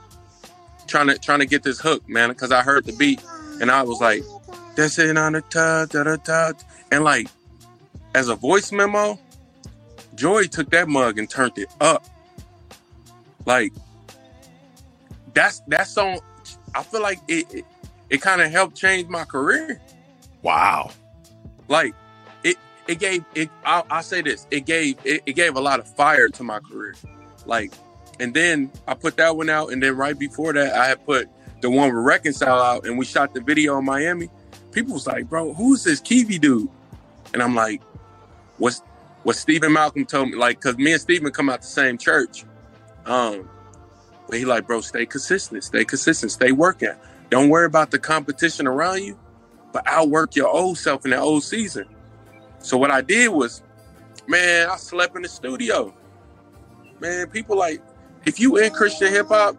trying 0.87 1.07
to 1.07 1.17
trying 1.17 1.39
to 1.39 1.45
get 1.45 1.63
this 1.63 1.79
hook, 1.79 2.07
man. 2.09 2.33
Cause 2.35 2.51
I 2.51 2.61
heard 2.61 2.85
the 2.85 2.93
beat, 2.93 3.21
and 3.61 3.71
I 3.71 3.83
was 3.83 3.99
like, 4.01 4.23
"That's 4.75 4.97
it 4.99 5.17
on 5.17 5.33
the 5.33 5.41
top, 5.41 5.89
da 5.89 6.03
da 6.03 6.17
da," 6.17 6.53
and 6.91 7.03
like 7.03 7.27
as 8.13 8.29
a 8.29 8.35
voice 8.35 8.71
memo, 8.71 9.19
Joey 10.15 10.47
took 10.47 10.69
that 10.71 10.87
mug 10.87 11.19
and 11.19 11.29
turned 11.29 11.57
it 11.57 11.69
up. 11.81 12.05
Like 13.45 13.73
that's 15.33 15.61
that 15.67 15.87
song. 15.87 16.19
I 16.73 16.83
feel 16.83 17.01
like 17.01 17.19
it 17.27 17.53
it, 17.53 17.65
it 18.09 18.21
kind 18.21 18.41
of 18.41 18.51
helped 18.51 18.75
change 18.75 19.07
my 19.09 19.25
career. 19.25 19.81
Wow. 20.41 20.91
Like 21.67 21.93
it 22.43 22.57
it 22.87 22.99
gave 22.99 23.25
it. 23.35 23.49
I'll, 23.65 23.85
I'll 23.89 24.03
say 24.03 24.21
this. 24.21 24.47
It 24.51 24.65
gave 24.65 24.97
it, 25.03 25.23
it 25.25 25.33
gave 25.33 25.55
a 25.55 25.61
lot 25.61 25.79
of 25.79 25.87
fire 25.95 26.29
to 26.29 26.43
my 26.43 26.59
career. 26.59 26.95
Like, 27.45 27.73
and 28.19 28.33
then 28.33 28.71
I 28.87 28.93
put 28.93 29.17
that 29.17 29.35
one 29.35 29.49
out, 29.49 29.71
and 29.71 29.81
then 29.81 29.95
right 29.95 30.17
before 30.17 30.53
that, 30.53 30.73
I 30.73 30.87
had 30.87 31.05
put 31.05 31.29
the 31.61 31.69
one 31.69 31.93
with 31.93 32.03
Reconcile 32.03 32.61
out, 32.61 32.85
and 32.85 32.97
we 32.97 33.05
shot 33.05 33.33
the 33.33 33.41
video 33.41 33.77
in 33.77 33.85
Miami. 33.85 34.29
People 34.71 34.93
was 34.93 35.07
like, 35.07 35.29
"Bro, 35.29 35.53
who's 35.53 35.83
this 35.83 36.01
Kevi 36.01 36.39
dude?" 36.39 36.69
And 37.33 37.41
I'm 37.41 37.55
like, 37.55 37.81
"What's 38.57 38.81
what 39.23 39.35
Steven 39.35 39.73
Malcolm 39.73 40.05
told 40.05 40.29
me?" 40.29 40.37
Like, 40.37 40.59
cause 40.61 40.77
me 40.77 40.91
and 40.91 41.01
Steven 41.01 41.31
come 41.31 41.49
out 41.49 41.61
the 41.61 41.67
same 41.67 41.97
church. 41.97 42.45
Um, 43.05 43.49
but 44.27 44.39
he 44.39 44.45
like, 44.45 44.65
bro, 44.67 44.81
stay 44.81 45.05
consistent, 45.05 45.63
stay 45.63 45.85
consistent, 45.85 46.31
stay 46.31 46.51
working. 46.51 46.93
Don't 47.29 47.49
worry 47.49 47.65
about 47.65 47.91
the 47.91 47.99
competition 47.99 48.67
around 48.67 49.03
you, 49.03 49.17
but 49.71 49.83
outwork 49.85 50.35
your 50.35 50.47
old 50.47 50.77
self 50.77 51.05
in 51.05 51.11
the 51.11 51.19
old 51.19 51.43
season. 51.43 51.85
So 52.59 52.77
what 52.77 52.91
I 52.91 53.01
did 53.01 53.29
was, 53.29 53.61
man, 54.27 54.69
I 54.69 54.77
slept 54.77 55.15
in 55.15 55.21
the 55.21 55.27
studio. 55.27 55.93
Man, 56.99 57.27
people 57.27 57.57
like, 57.57 57.81
if 58.25 58.39
you 58.39 58.57
in 58.57 58.71
Christian 58.71 59.11
hip 59.11 59.27
hop, 59.27 59.57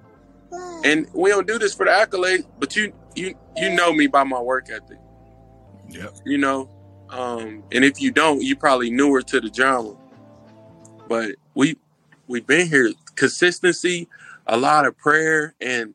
and 0.85 1.09
we 1.13 1.31
don't 1.31 1.47
do 1.47 1.59
this 1.59 1.75
for 1.75 1.87
the 1.87 1.93
accolade, 1.93 2.45
but 2.59 2.77
you 2.77 2.93
you 3.15 3.35
you 3.57 3.71
know 3.75 3.93
me 3.93 4.07
by 4.07 4.25
my 4.25 4.41
work 4.41 4.69
ethic. 4.71 4.99
Yeah. 5.89 6.09
You 6.25 6.39
know, 6.39 6.69
um, 7.11 7.65
and 7.73 7.85
if 7.85 8.01
you 8.01 8.11
don't, 8.11 8.43
you 8.43 8.57
probably 8.57 8.91
newer 8.91 9.23
to 9.23 9.41
the 9.41 9.53
genre. 9.53 9.97
But 11.09 11.37
we 11.55 11.77
we've 12.27 12.47
been 12.47 12.69
here. 12.69 12.93
Consistency, 13.15 14.09
a 14.47 14.59
lot 14.59 14.85
of 14.85 14.97
prayer, 14.99 15.55
and 15.61 15.95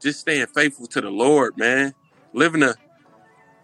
just 0.00 0.20
staying 0.20 0.46
faithful 0.46 0.86
to 0.86 1.00
the 1.00 1.10
Lord, 1.10 1.56
man. 1.56 1.94
Living 2.32 2.62
a 2.62 2.74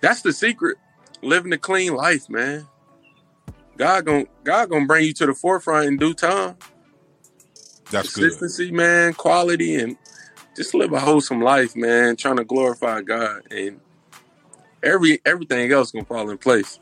that's 0.00 0.22
the 0.22 0.32
secret. 0.32 0.78
Living 1.22 1.52
a 1.52 1.58
clean 1.58 1.94
life, 1.94 2.28
man. 2.28 2.66
God 3.76 4.04
gonna 4.04 4.24
God 4.44 4.70
gonna 4.70 4.86
bring 4.86 5.04
you 5.04 5.12
to 5.14 5.26
the 5.26 5.34
forefront 5.34 5.86
in 5.86 5.96
due 5.96 6.14
time. 6.14 6.56
That's 7.90 8.14
good. 8.14 8.22
Consistency, 8.30 8.70
man, 8.72 9.14
quality, 9.14 9.76
and 9.76 9.96
just 10.56 10.74
live 10.74 10.92
a 10.92 11.00
wholesome 11.00 11.40
life, 11.40 11.76
man. 11.76 12.16
Trying 12.16 12.36
to 12.36 12.44
glorify 12.44 13.02
God, 13.02 13.42
and 13.50 13.80
every 14.82 15.20
everything 15.24 15.70
else 15.72 15.92
gonna 15.92 16.04
fall 16.04 16.30
in 16.30 16.38
place. 16.38 16.78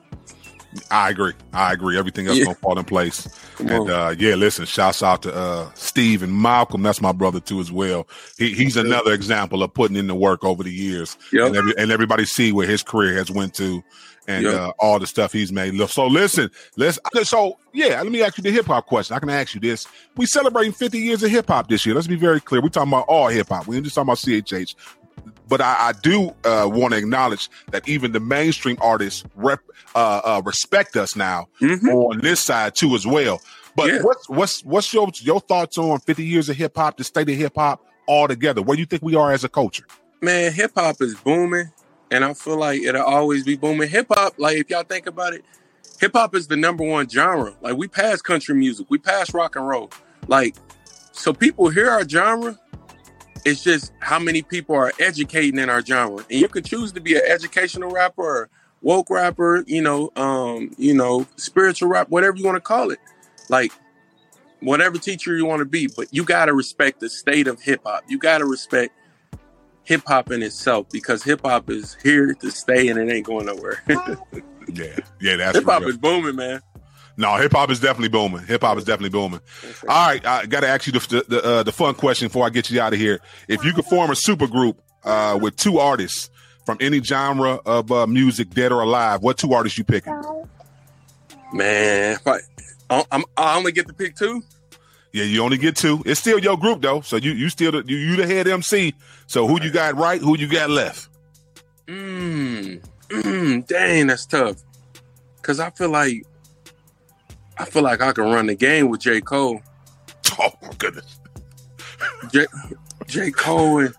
I 0.90 1.10
agree. 1.10 1.32
I 1.52 1.72
agree. 1.72 1.96
Everything 1.96 2.26
else 2.26 2.38
Yeah. 2.38 2.44
gonna 2.46 2.56
fall 2.56 2.78
in 2.78 2.84
place. 2.84 3.28
Come 3.56 3.68
and 3.68 3.90
uh, 3.90 4.14
yeah, 4.18 4.34
listen, 4.34 4.64
shouts 4.64 5.02
out 5.02 5.22
to 5.22 5.32
uh, 5.34 5.70
Steven 5.74 6.40
Malcolm. 6.42 6.82
That's 6.82 7.00
my 7.00 7.12
brother 7.12 7.38
too 7.38 7.60
as 7.60 7.70
well. 7.70 8.08
He, 8.38 8.52
he's 8.54 8.76
another 8.76 9.12
example 9.12 9.62
of 9.62 9.72
putting 9.72 9.96
in 9.96 10.08
the 10.08 10.14
work 10.16 10.44
over 10.44 10.64
the 10.64 10.72
years, 10.72 11.16
Yep. 11.32 11.46
and, 11.46 11.56
every, 11.56 11.78
and 11.78 11.92
everybody 11.92 12.24
see 12.24 12.50
where 12.50 12.66
his 12.66 12.82
career 12.82 13.14
has 13.14 13.30
went 13.30 13.54
to, 13.54 13.84
and 14.26 14.44
Yep. 14.44 14.54
uh, 14.54 14.72
all 14.78 14.98
the 14.98 15.06
stuff 15.06 15.32
he's 15.32 15.52
made. 15.52 15.76
So 15.90 16.06
listen, 16.06 16.50
let's. 16.76 16.98
So 17.24 17.58
yeah, 17.72 18.00
let 18.02 18.10
me 18.12 18.22
ask 18.22 18.36
you 18.38 18.42
the 18.42 18.50
hip 18.50 18.66
hop 18.66 18.86
question. 18.86 19.16
I 19.16 19.18
can 19.20 19.30
ask 19.30 19.54
you 19.54 19.60
this: 19.60 19.86
We 20.16 20.26
celebrating 20.26 20.72
50 20.72 20.98
years 20.98 21.22
of 21.22 21.30
hip 21.30 21.48
hop 21.48 21.68
this 21.68 21.84
year. 21.86 21.94
Let's 21.94 22.06
be 22.06 22.16
very 22.16 22.40
clear. 22.40 22.60
We're 22.62 22.68
talking 22.68 22.92
about 22.92 23.06
all 23.08 23.28
hip 23.28 23.48
hop. 23.48 23.66
We 23.66 23.76
ain't 23.76 23.84
just 23.84 23.94
talking 23.96 24.08
about 24.08 24.18
CHH. 24.18 24.74
But 25.48 25.60
I, 25.60 25.88
I 25.88 25.92
do 25.92 26.30
uh, 26.44 26.68
want 26.70 26.92
to 26.92 26.98
acknowledge 26.98 27.48
that 27.70 27.86
even 27.88 28.12
the 28.12 28.20
mainstream 28.20 28.76
artists 28.80 29.24
rep, 29.34 29.60
uh, 29.94 30.20
uh, 30.24 30.42
respect 30.44 30.96
us 30.96 31.16
now 31.16 31.48
Mhm. 31.60 31.84
on 31.92 32.18
this 32.20 32.40
side 32.40 32.74
too 32.74 32.94
as 32.94 33.06
well. 33.06 33.40
But 33.76 33.88
Yeah. 33.92 34.02
what's 34.02 34.28
what's 34.28 34.64
what's 34.64 34.92
your 34.94 35.08
your 35.20 35.40
thoughts 35.40 35.76
on 35.78 35.98
50 36.00 36.24
years 36.24 36.48
of 36.48 36.56
hip 36.56 36.76
hop, 36.76 36.96
the 36.96 37.04
state 37.04 37.28
of 37.28 37.36
hip 37.36 37.52
hop 37.56 37.84
all 38.06 38.26
together? 38.28 38.62
Where 38.62 38.76
do 38.76 38.80
you 38.80 38.86
think 38.86 39.02
we 39.02 39.14
are 39.14 39.32
as 39.32 39.44
a 39.44 39.48
culture? 39.48 39.84
man, 40.22 40.52
hip 40.54 40.70
hop 40.74 40.96
is 41.02 41.14
booming, 41.16 41.70
and 42.10 42.24
I 42.24 42.34
feel 42.34 42.56
like 42.56 42.82
it'll 42.82 43.02
always 43.02 43.44
be 43.44 43.56
booming. 43.56 43.88
Hip 43.88 44.06
hop, 44.10 44.34
like 44.38 44.56
if 44.56 44.70
y'all 44.70 44.84
think 44.84 45.06
about 45.06 45.34
it, 45.34 45.44
hip 46.00 46.12
hop 46.14 46.34
is 46.34 46.46
the 46.46 46.56
number 46.56 46.84
one 46.84 47.08
genre. 47.08 47.54
Like 47.60 47.76
we 47.76 47.88
pass 47.88 48.22
country 48.22 48.54
music, 48.54 48.86
we 48.88 48.98
pass 48.98 49.32
rock 49.34 49.56
and 49.56 49.66
roll. 49.66 49.90
Like 50.28 50.56
so, 51.12 51.32
people 51.32 51.68
hear 51.68 51.90
our 51.90 52.08
genre. 52.08 52.58
It's 53.44 53.62
just 53.62 53.92
how 54.00 54.18
many 54.18 54.40
people 54.40 54.74
are 54.74 54.92
educating 54.98 55.58
in 55.58 55.68
our 55.68 55.84
genre, 55.84 56.24
and 56.30 56.40
you 56.40 56.48
can 56.48 56.64
choose 56.64 56.92
to 56.92 57.00
be 57.00 57.14
an 57.14 57.22
educational 57.26 57.90
rapper 57.90 58.22
or 58.22 58.50
woke 58.80 59.10
rapper. 59.10 59.64
You 59.66 59.82
know, 59.82 60.10
um, 60.16 60.70
you 60.78 60.94
know, 60.94 61.26
spiritual 61.36 61.88
rap, 61.88 62.08
whatever 62.08 62.36
you 62.36 62.44
want 62.44 62.56
to 62.56 62.60
call 62.60 62.90
it. 62.90 62.98
Like 63.50 63.72
whatever 64.60 64.98
teacher 64.98 65.36
you 65.36 65.44
want 65.44 65.60
to 65.60 65.66
be, 65.66 65.88
but 65.94 66.08
you 66.10 66.24
got 66.24 66.46
to 66.46 66.54
respect 66.54 67.00
the 67.00 67.08
state 67.08 67.46
of 67.46 67.60
hip 67.60 67.82
hop. 67.84 68.04
You 68.08 68.18
got 68.18 68.38
to 68.38 68.46
respect 68.46 68.94
hip 69.84 70.02
hop 70.06 70.30
in 70.30 70.42
itself 70.42 70.86
because 70.90 71.22
hip 71.22 71.40
hop 71.44 71.70
is 71.70 71.96
here 72.02 72.34
to 72.34 72.50
stay 72.50 72.88
and 72.88 72.98
it 72.98 73.12
ain't 73.12 73.26
going 73.26 73.46
nowhere. 73.46 73.82
Yeah, 74.72 74.96
yeah, 75.20 75.36
that's 75.36 75.58
hip 75.58 75.66
hop 75.66 75.82
is 75.82 75.98
booming, 75.98 76.36
man. 76.36 76.60
no 77.18 77.36
hip 77.36 77.52
hop 77.52 77.70
is 77.70 77.80
definitely 77.80 78.08
booming. 78.08 78.46
Hip 78.46 78.62
hop 78.62 78.78
is 78.78 78.84
definitely 78.84 79.10
booming. 79.10 79.40
All 79.86 80.06
right, 80.08 80.24
I 80.24 80.46
got 80.46 80.60
to 80.60 80.68
ask 80.68 80.86
you 80.86 80.92
the 80.94 81.24
the, 81.28 81.44
uh, 81.44 81.62
the 81.64 81.70
fun 81.70 81.94
question 81.94 82.28
before 82.28 82.46
I 82.46 82.48
get 82.48 82.70
you 82.70 82.80
out 82.80 82.94
of 82.94 82.98
here. 82.98 83.20
If 83.46 83.62
you 83.62 83.74
could 83.74 83.84
form 83.84 84.10
a 84.10 84.16
super 84.16 84.46
group 84.46 84.80
uh, 85.04 85.38
with 85.40 85.56
two 85.56 85.78
artists 85.80 86.30
from 86.64 86.78
any 86.80 87.02
genre 87.02 87.60
of 87.66 87.92
uh, 87.92 88.06
music, 88.06 88.50
dead 88.50 88.72
or 88.72 88.80
alive, 88.80 89.20
what 89.22 89.36
two 89.36 89.52
artists 89.52 89.76
you 89.76 89.84
picking? 89.84 90.18
Man, 91.52 92.12
if 92.14 92.26
I, 92.26 92.38
I- 92.90 93.04
I'm, 93.12 93.24
I 93.36 93.56
only 93.58 93.70
get 93.72 93.86
to 93.88 93.92
pick 93.92 94.16
two. 94.16 94.42
Yeah, 95.14 95.22
you 95.22 95.44
only 95.44 95.58
get 95.58 95.76
two. 95.76 96.02
It's 96.04 96.18
still 96.18 96.40
your 96.40 96.58
group 96.58 96.82
though, 96.82 97.00
so 97.00 97.14
you 97.14 97.30
you 97.30 97.48
still 97.48 97.70
the, 97.70 97.84
you, 97.86 97.96
you 97.96 98.16
the 98.16 98.26
head 98.26 98.48
MC. 98.48 98.94
So 99.28 99.46
who 99.46 99.62
you 99.62 99.70
got 99.70 99.94
right? 99.94 100.20
Who 100.20 100.36
you 100.36 100.48
got 100.48 100.70
left? 100.70 101.08
Mm, 101.86 102.82
mm, 103.10 103.66
dang, 103.68 104.08
that's 104.08 104.26
tough. 104.26 104.56
Cause 105.40 105.60
I 105.60 105.70
feel 105.70 105.90
like 105.90 106.26
I 107.56 107.64
feel 107.64 107.82
like 107.82 108.00
I 108.00 108.10
can 108.10 108.24
run 108.24 108.46
the 108.46 108.56
game 108.56 108.88
with 108.88 109.00
J. 109.00 109.20
Cole. 109.20 109.62
Oh 110.36 110.50
my 110.62 110.70
goodness. 110.78 111.20
J. 112.32 112.46
J. 113.06 113.30
Cole 113.30 113.84
and 113.84 113.94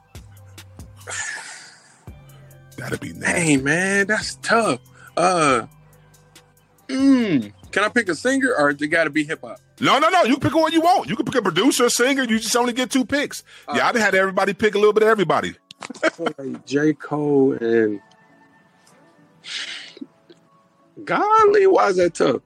That'd 2.78 3.00
be 3.00 3.14
nasty. 3.14 3.42
Hey 3.42 3.56
man, 3.56 4.08
that's 4.08 4.36
tough. 4.42 4.82
Uh, 5.16 5.68
mm, 6.90 7.54
can 7.76 7.84
I 7.84 7.90
pick 7.90 8.08
a 8.08 8.16
singer 8.16 8.56
or 8.58 8.70
it 8.70 8.78
got 8.88 9.04
to 9.04 9.10
be 9.10 9.26
hip 9.26 9.42
hop? 9.42 9.60
No, 9.82 10.00
no, 10.00 10.08
no. 10.08 10.24
You 10.24 10.38
pick 10.38 10.56
what 10.56 10.72
you 10.72 10.80
want. 10.80 11.10
You 11.10 11.18
can 11.18 11.26
pick 11.26 11.36
a 11.36 11.42
producer, 11.42 11.84
a 11.84 11.90
singer. 11.90 12.24
You 12.24 12.40
just 12.40 12.56
only 12.56 12.72
get 12.72 12.90
two 12.90 13.04
picks. 13.04 13.44
yeah, 13.76 13.90
I'd 13.90 13.96
had 13.98 14.16
everybody 14.16 14.54
pick 14.54 14.76
a 14.76 14.78
little 14.78 14.94
bit 14.94 15.04
of 15.04 15.10
everybody. 15.10 15.56
like 16.18 16.66
J. 16.66 16.94
Cole 16.94 17.52
and 17.52 18.00
Golly, 21.04 21.68
why 21.68 21.90
is 21.90 21.98
that 21.98 22.14
tough? 22.14 22.42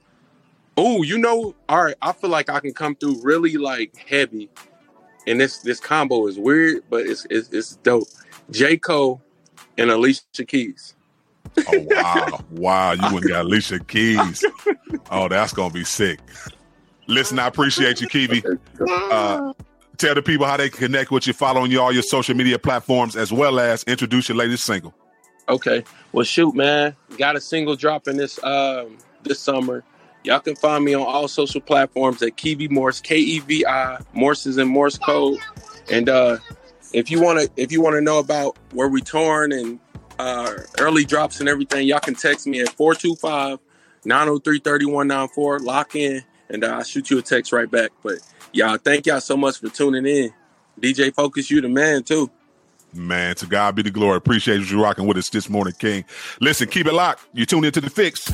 Oh, 0.76 1.04
you 1.04 1.20
know, 1.20 1.54
all 1.68 1.84
right. 1.84 1.96
I 2.02 2.12
feel 2.12 2.32
like 2.32 2.50
I 2.50 2.60
can 2.60 2.74
come 2.74 2.96
through 2.96 3.22
really 3.22 3.56
like 3.56 3.96
heavy, 4.10 4.50
and 5.28 5.40
this 5.40 5.60
this 5.60 5.80
combo 5.80 6.26
is 6.26 6.40
weird, 6.40 6.84
but 6.90 7.06
it's 7.06 7.28
it's, 7.30 7.50
it's 7.50 7.76
dope. 7.84 8.08
J. 8.50 8.78
Cole 8.78 9.22
and 9.78 9.92
Alicia 9.92 10.44
Keys. 10.48 10.96
Oh 11.68 11.86
wow, 11.92 12.44
wow! 12.50 12.92
You 12.94 13.14
wouldn't 13.14 13.32
got 13.32 13.46
Alicia 13.46 13.80
Keys. 13.88 14.44
Oh, 15.12 15.28
that's 15.28 15.54
gonna 15.54 15.74
be 15.74 15.84
sick. 15.84 16.20
Listen, 17.08 17.40
I 17.40 17.48
appreciate 17.48 18.02
you, 18.02 18.08
Kevi. 18.08 18.60
Uh, 19.12 19.52
tell 19.98 20.16
the 20.16 20.22
people 20.22 20.46
how 20.46 20.56
they 20.56 20.70
can 20.70 20.80
connect 20.80 21.12
with 21.12 21.28
you, 21.28 21.34
following 21.34 21.70
you 21.70 21.82
all 21.82 21.92
your 21.92 22.02
social 22.04 22.34
media 22.34 22.58
platforms, 22.58 23.18
as 23.18 23.34
well 23.34 23.60
as 23.60 23.84
introduce 23.84 24.30
your 24.30 24.38
latest 24.38 24.64
single. 24.64 24.94
Okay. 25.50 25.84
Well, 26.14 26.24
shoot, 26.24 26.56
man. 26.56 26.96
Got 27.18 27.36
a 27.36 27.42
single 27.42 27.76
dropping 27.76 28.16
this 28.18 28.42
um 28.44 28.98
this 29.24 29.40
summer. 29.40 29.84
Y'all 30.24 30.40
can 30.40 30.56
find 30.56 30.86
me 30.86 30.94
on 30.94 31.06
all 31.06 31.28
social 31.28 31.60
platforms 31.60 32.22
at 32.22 32.38
Kevi 32.38 32.70
Morse, 32.70 33.02
K 33.02 33.18
E 33.18 33.40
V 33.40 33.66
I. 33.66 34.00
Morse 34.14 34.46
is 34.46 34.58
in 34.58 34.68
Morse 34.68 34.98
code. 34.98 35.40
And 35.92 36.08
uh 36.08 36.38
if 36.94 37.12
you 37.12 37.22
wanna 37.22 37.48
if 37.58 37.72
you 37.72 37.82
wanna 37.82 38.02
know 38.02 38.20
about 38.20 38.58
where 38.72 38.88
we 38.88 39.02
torn 39.02 39.52
and 39.52 39.80
uh 40.20 40.54
early 40.80 41.04
drops 41.04 41.40
and 41.40 41.50
everything, 41.50 41.88
y'all 41.88 42.00
can 42.00 42.16
text 42.16 42.48
me 42.48 42.62
at 42.62 42.70
425 42.70 43.60
903 44.10 44.60
3194. 44.60 45.60
Lock 45.60 45.96
in 45.96 46.24
and 46.50 46.66
I'll 46.66 46.84
shoot 46.84 47.10
you 47.10 47.20
a 47.20 47.22
text 47.22 47.54
right 47.54 47.70
back. 47.70 47.92
But 48.04 48.20
Y'all, 48.52 48.78
thank 48.78 49.06
y'all 49.06 49.22
so 49.22 49.38
much 49.38 49.60
for 49.60 49.70
tuning 49.70 50.08
in. 50.08 50.34
DJ 50.80 51.14
Focus, 51.14 51.52
you 51.52 51.62
the 51.62 51.70
man 51.70 52.02
too. 52.04 52.32
Man, 52.92 53.36
to 53.36 53.46
God 53.46 53.76
be 53.76 53.84
the 53.84 53.92
glory. 53.92 54.18
Appreciate 54.18 54.68
you 54.72 54.82
rocking 54.82 55.06
with 55.06 55.18
us 55.18 55.30
this 55.30 55.48
morning, 55.48 55.76
King. 55.78 56.04
Listen, 56.42 56.68
keep 56.68 56.88
it 56.88 56.94
locked. 56.94 57.24
You 57.34 57.46
tune 57.46 57.64
into 57.64 57.80
the 57.80 57.92
fix. 57.92 58.28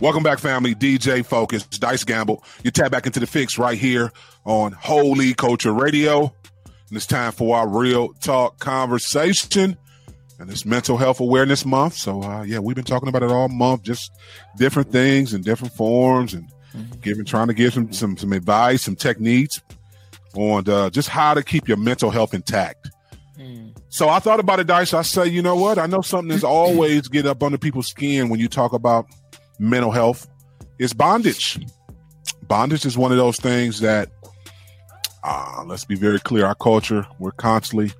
Welcome 0.00 0.22
back, 0.22 0.38
family. 0.38 0.76
DJ 0.76 1.26
Focus, 1.26 1.64
Dice 1.64 2.04
Gamble. 2.04 2.44
You 2.62 2.70
tap 2.70 2.92
back 2.92 3.06
into 3.06 3.18
the 3.18 3.26
fix 3.26 3.58
right 3.58 3.76
here 3.76 4.12
on 4.44 4.70
Holy 4.70 5.34
Culture 5.34 5.72
Radio. 5.72 6.32
And 6.88 6.96
it's 6.96 7.04
time 7.04 7.32
for 7.32 7.56
our 7.56 7.66
real 7.66 8.12
talk 8.20 8.60
conversation. 8.60 9.76
And 10.38 10.48
it's 10.50 10.64
Mental 10.64 10.96
Health 10.96 11.18
Awareness 11.18 11.66
Month. 11.66 11.94
So, 11.94 12.22
uh, 12.22 12.42
yeah, 12.44 12.60
we've 12.60 12.76
been 12.76 12.84
talking 12.84 13.08
about 13.08 13.24
it 13.24 13.32
all 13.32 13.48
month, 13.48 13.82
just 13.82 14.12
different 14.56 14.92
things 14.92 15.34
in 15.34 15.42
different 15.42 15.74
forms 15.74 16.32
and 16.32 16.48
giving, 17.00 17.24
trying 17.24 17.48
to 17.48 17.54
give 17.54 17.74
some, 17.74 17.92
some, 17.92 18.16
some 18.16 18.32
advice, 18.32 18.82
some 18.82 18.94
techniques 18.94 19.60
on 20.36 20.68
uh, 20.68 20.90
just 20.90 21.08
how 21.08 21.34
to 21.34 21.42
keep 21.42 21.66
your 21.66 21.76
mental 21.76 22.10
health 22.10 22.34
intact. 22.34 22.88
So 23.88 24.08
I 24.08 24.20
thought 24.20 24.38
about 24.38 24.60
it, 24.60 24.68
Dice. 24.68 24.94
I 24.94 25.02
say, 25.02 25.26
you 25.26 25.42
know 25.42 25.56
what? 25.56 25.76
I 25.76 25.86
know 25.86 26.02
something 26.02 26.28
that's 26.28 26.44
always 26.44 27.08
get 27.08 27.26
up 27.26 27.42
under 27.42 27.58
people's 27.58 27.88
skin 27.88 28.28
when 28.28 28.38
you 28.38 28.46
talk 28.46 28.72
about 28.72 29.08
mental 29.58 29.90
health 29.90 30.28
is 30.78 30.92
bondage. 30.92 31.58
Bondage 32.46 32.86
is 32.86 32.96
one 32.96 33.12
of 33.12 33.18
those 33.18 33.36
things 33.36 33.80
that, 33.80 34.08
uh, 35.24 35.64
let's 35.66 35.84
be 35.84 35.94
very 35.96 36.18
clear, 36.20 36.46
our 36.46 36.54
culture, 36.54 37.06
we're 37.18 37.30
constantly 37.32 37.92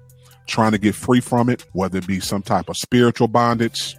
trying 0.47 0.73
to 0.73 0.79
get 0.79 0.95
free 0.95 1.21
from 1.21 1.49
it, 1.51 1.65
whether 1.73 1.99
it 1.99 2.07
be 2.07 2.21
some 2.21 2.43
type 2.43 2.69
of 2.69 2.77
spiritual 2.77 3.29
bondage, 3.29 3.97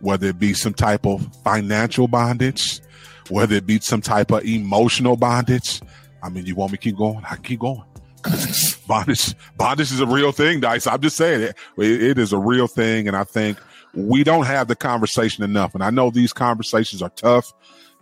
whether 0.00 0.28
it 0.28 0.38
be 0.38 0.52
some 0.54 0.74
type 0.74 1.06
of 1.06 1.26
financial 1.44 2.08
bondage, 2.08 2.80
whether 3.28 3.54
it 3.54 3.66
be 3.66 3.78
some 3.80 4.00
type 4.00 4.32
of 4.32 4.44
emotional 4.44 5.16
bondage. 5.16 5.80
I 6.22 6.30
mean, 6.30 6.46
you 6.46 6.54
want 6.56 6.72
me 6.72 6.78
to 6.78 6.82
keep 6.82 6.96
going? 6.96 7.22
I 7.30 7.36
keep 7.36 7.60
going. 7.60 7.84
bondage, 8.88 9.34
bondage 9.56 9.92
is 9.92 10.00
a 10.00 10.06
real 10.06 10.32
thing, 10.32 10.60
Dice. 10.60 10.86
I'm 10.86 11.00
just 11.00 11.16
saying 11.16 11.42
it. 11.42 11.56
It- 11.78 12.02
it 12.02 12.18
is 12.18 12.32
a 12.32 12.38
real 12.38 12.66
thing, 12.66 13.06
and 13.06 13.16
I 13.16 13.24
think 13.24 13.58
we 13.96 14.24
don't 14.24 14.46
have 14.46 14.68
the 14.68 14.76
conversation 14.76 15.44
enough. 15.44 15.74
And 15.74 15.82
I 15.82 15.90
know 15.90 16.10
these 16.10 16.32
conversations 16.32 17.02
are 17.02 17.10
tough. 17.10 17.52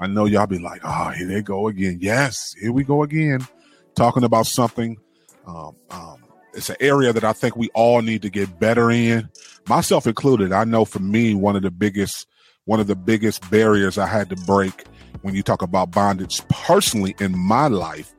I 0.01 0.07
know 0.07 0.25
y'all 0.25 0.47
be 0.47 0.59
like, 0.59 0.81
"Oh, 0.85 1.11
here 1.11 1.27
they 1.27 1.43
go 1.43 1.69
again." 1.69 1.99
Yes, 2.01 2.55
here 2.61 2.73
we 2.73 2.83
go 2.83 3.03
again, 3.03 3.47
talking 3.95 4.25
about 4.25 4.47
something. 4.47 4.99
Um, 5.47 5.77
um, 5.91 6.17
it's 6.55 6.71
an 6.71 6.77
area 6.81 7.13
that 7.13 7.25
I 7.25 7.33
think 7.33 7.57
we 7.57 7.69
all 7.75 8.03
need 8.03 8.23
to 8.23 8.31
get 8.31 8.59
better 8.59 8.91
in, 8.91 9.29
myself 9.69 10.07
included. 10.07 10.53
I 10.53 10.65
know 10.65 10.85
for 10.85 10.99
me, 10.99 11.35
one 11.35 11.57
of 11.57 11.63
the 11.63 11.71
biggest, 11.71 12.27
one 12.65 12.81
of 12.81 12.87
the 12.87 12.97
biggest 12.97 13.49
barriers 13.51 13.99
I 13.99 14.07
had 14.07 14.29
to 14.31 14.37
break 14.37 14.85
when 15.23 15.35
you 15.35 15.43
talk 15.43 15.63
about 15.63 15.91
bondage 15.91 16.47
personally 16.49 17.15
in 17.21 17.37
my 17.37 17.69
life 17.69 18.13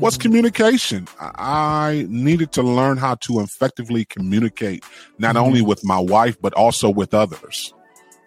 was 0.00 0.16
communication. 0.16 1.06
I 1.20 2.06
needed 2.08 2.52
to 2.52 2.62
learn 2.62 2.96
how 2.96 3.16
to 3.16 3.40
effectively 3.40 4.04
communicate, 4.04 4.84
not 5.18 5.36
only 5.36 5.62
with 5.62 5.84
my 5.84 5.98
wife, 5.98 6.40
but 6.40 6.52
also 6.54 6.88
with 6.90 7.14
others. 7.14 7.74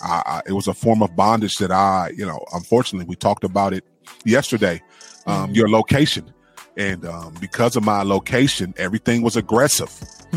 I, 0.01 0.23
I, 0.25 0.41
it 0.45 0.53
was 0.53 0.67
a 0.67 0.73
form 0.73 1.01
of 1.01 1.15
bondage 1.15 1.57
that 1.57 1.71
I, 1.71 2.11
you 2.15 2.25
know, 2.25 2.43
unfortunately, 2.53 3.07
we 3.07 3.15
talked 3.15 3.43
about 3.43 3.73
it 3.73 3.85
yesterday. 4.25 4.81
Um, 5.25 5.51
Your 5.51 5.69
location. 5.69 6.33
And 6.75 7.05
um, 7.05 7.35
because 7.39 7.75
of 7.75 7.83
my 7.83 8.01
location, 8.03 8.73
everything 8.77 9.21
was 9.21 9.35
aggressive, 9.35 9.91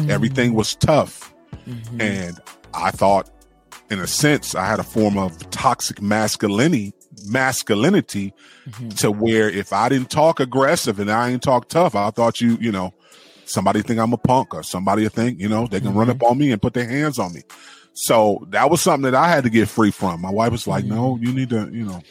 everything 0.09 0.55
was 0.55 0.75
tough. 0.77 1.35
And 2.01 2.39
I 2.75 2.91
thought, 2.91 3.31
in 3.91 3.99
a 3.99 4.07
sense, 4.07 4.55
I 4.55 4.67
had 4.67 4.79
a 4.79 4.85
form 4.85 5.17
of 5.17 5.51
toxic 5.51 6.03
masculinity, 6.03 6.93
masculinity 7.25 8.35
mm-hmm. 8.69 8.89
to 8.91 9.11
where 9.11 9.49
if 9.49 9.73
I 9.73 9.89
didn't 9.89 10.11
talk 10.11 10.41
aggressive 10.41 10.99
and 10.99 11.11
I 11.11 11.31
didn't 11.31 11.43
talk 11.43 11.69
tough, 11.69 11.95
I 11.95 12.11
thought 12.11 12.41
you, 12.41 12.57
you 12.61 12.73
know, 12.73 12.93
somebody 13.45 13.83
think 13.83 14.01
I'm 14.01 14.13
a 14.13 14.19
punk 14.19 14.55
or 14.55 14.63
somebody 14.63 15.09
think, 15.09 15.41
you 15.41 15.49
know, 15.49 15.67
they 15.67 15.81
can 15.81 15.95
run 15.95 16.11
up 16.11 16.19
mm-hmm. 16.19 16.27
on 16.27 16.39
me 16.39 16.53
and 16.53 16.61
put 16.61 16.75
their 16.75 16.89
hands 16.89 17.19
on 17.19 17.33
me. 17.33 17.43
So 17.95 18.47
that 18.51 18.69
was 18.69 18.83
something 18.83 19.11
that 19.11 19.15
I 19.15 19.29
had 19.29 19.45
to 19.45 19.51
get 19.51 19.69
free 19.69 19.91
from. 19.91 20.21
My 20.21 20.31
wife 20.31 20.53
was 20.53 20.67
like, 20.67 20.85
mm-hmm. 20.85 20.95
no, 20.95 21.19
you 21.21 21.33
need 21.33 21.51
to, 21.51 21.71
you 21.73 21.85
know, 21.85 22.03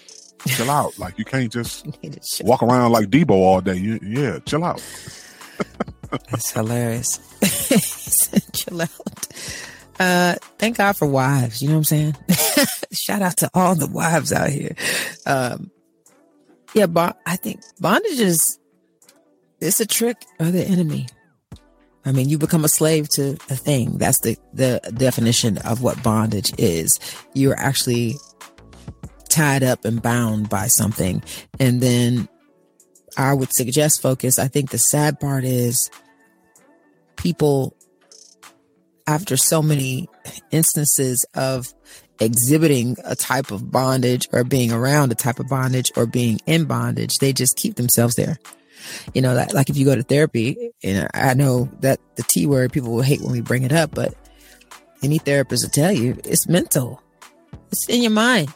chill 0.47 0.71
out. 0.71 0.97
Like 0.97 1.17
you 1.19 1.25
can't 1.25 1.51
just 1.51 1.85
walk 2.41 2.63
around 2.63 2.91
like 2.91 3.09
Debo 3.09 3.31
all 3.31 3.61
day. 3.61 3.75
You, 3.75 3.99
yeah, 4.01 4.39
chill 4.45 4.63
out. 4.63 4.81
That's 6.29 6.51
hilarious. 6.51 7.19
Chill 8.53 8.81
out. 8.81 8.89
Uh, 9.99 10.35
thank 10.57 10.77
God 10.77 10.97
for 10.97 11.07
wives. 11.07 11.61
You 11.61 11.69
know 11.69 11.75
what 11.75 11.79
I'm 11.79 11.83
saying? 11.85 12.15
Shout 12.95 13.21
out 13.21 13.37
to 13.37 13.49
all 13.53 13.75
the 13.75 13.87
wives 13.87 14.33
out 14.33 14.49
here. 14.49 14.75
Um, 15.25 15.71
yeah, 16.73 16.87
I 17.25 17.35
think 17.37 17.61
bondage 17.79 18.19
is 18.19 18.59
it's 19.61 19.79
a 19.79 19.85
trick 19.85 20.17
of 20.39 20.53
the 20.53 20.63
enemy. 20.63 21.07
I 22.03 22.11
mean, 22.11 22.29
you 22.29 22.37
become 22.37 22.63
a 22.63 22.69
slave 22.69 23.09
to 23.15 23.31
a 23.49 23.55
thing. 23.55 23.97
That's 23.97 24.19
the 24.19 24.37
the 24.53 24.79
definition 24.95 25.57
of 25.59 25.81
what 25.81 26.03
bondage 26.03 26.53
is. 26.57 26.99
You're 27.33 27.57
actually 27.57 28.15
tied 29.29 29.63
up 29.63 29.85
and 29.85 30.01
bound 30.01 30.49
by 30.49 30.67
something, 30.67 31.23
and 31.59 31.81
then 31.81 32.29
I 33.17 33.33
would 33.33 33.53
suggest 33.53 34.01
focus. 34.01 34.37
I 34.37 34.47
think 34.47 34.69
the 34.69 34.77
sad 34.77 35.19
part 35.19 35.45
is 35.45 35.89
people, 37.15 37.75
after 39.07 39.37
so 39.37 39.61
many 39.61 40.07
instances 40.51 41.25
of 41.33 41.73
exhibiting 42.19 42.97
a 43.03 43.15
type 43.15 43.51
of 43.51 43.71
bondage 43.71 44.27
or 44.31 44.43
being 44.43 44.71
around 44.71 45.11
a 45.11 45.15
type 45.15 45.39
of 45.39 45.47
bondage 45.47 45.91
or 45.95 46.05
being 46.05 46.39
in 46.45 46.65
bondage, 46.65 47.17
they 47.17 47.33
just 47.33 47.57
keep 47.57 47.75
themselves 47.75 48.15
there. 48.15 48.37
You 49.13 49.21
know, 49.21 49.35
that, 49.35 49.53
like 49.53 49.69
if 49.69 49.77
you 49.77 49.85
go 49.85 49.95
to 49.95 50.03
therapy, 50.03 50.71
and 50.83 51.09
I 51.13 51.33
know 51.33 51.69
that 51.79 51.99
the 52.15 52.23
T 52.23 52.45
word 52.45 52.71
people 52.71 52.91
will 52.91 53.01
hate 53.01 53.21
when 53.21 53.31
we 53.31 53.41
bring 53.41 53.63
it 53.63 53.71
up, 53.71 53.93
but 53.93 54.13
any 55.03 55.17
therapist 55.17 55.63
will 55.63 55.71
tell 55.71 55.91
you 55.91 56.17
it's 56.23 56.47
mental, 56.47 57.01
it's 57.71 57.89
in 57.89 58.01
your 58.01 58.11
mind. 58.11 58.53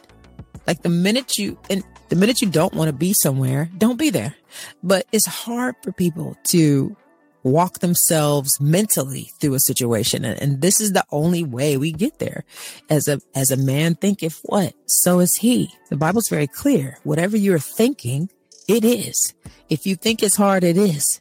Like 0.66 0.82
the 0.82 0.88
minute 0.88 1.38
you 1.38 1.58
and 1.68 1.82
the 2.10 2.16
minute 2.16 2.42
you 2.42 2.48
don't 2.48 2.74
want 2.74 2.88
to 2.88 2.92
be 2.92 3.12
somewhere, 3.12 3.68
don't 3.76 3.98
be 3.98 4.10
there. 4.10 4.34
But 4.82 5.06
it's 5.12 5.26
hard 5.26 5.74
for 5.82 5.92
people 5.92 6.36
to 6.44 6.96
walk 7.42 7.78
themselves 7.78 8.60
mentally 8.60 9.30
through 9.40 9.54
a 9.54 9.60
situation. 9.60 10.24
And, 10.24 10.40
and 10.40 10.60
this 10.60 10.80
is 10.80 10.92
the 10.92 11.04
only 11.10 11.44
way 11.44 11.76
we 11.76 11.92
get 11.92 12.18
there. 12.18 12.44
As 12.88 13.08
a 13.08 13.20
as 13.34 13.50
a 13.50 13.56
man 13.56 13.94
thinketh 13.94 14.40
what, 14.44 14.74
so 14.86 15.20
is 15.20 15.36
he. 15.36 15.72
The 15.88 15.96
Bible's 15.96 16.28
very 16.28 16.46
clear. 16.46 16.98
Whatever 17.04 17.36
you're 17.36 17.58
thinking, 17.58 18.30
it 18.68 18.84
is. 18.84 19.34
If 19.68 19.86
you 19.86 19.96
think 19.96 20.22
it's 20.22 20.36
hard, 20.36 20.64
it 20.64 20.76
is. 20.76 21.20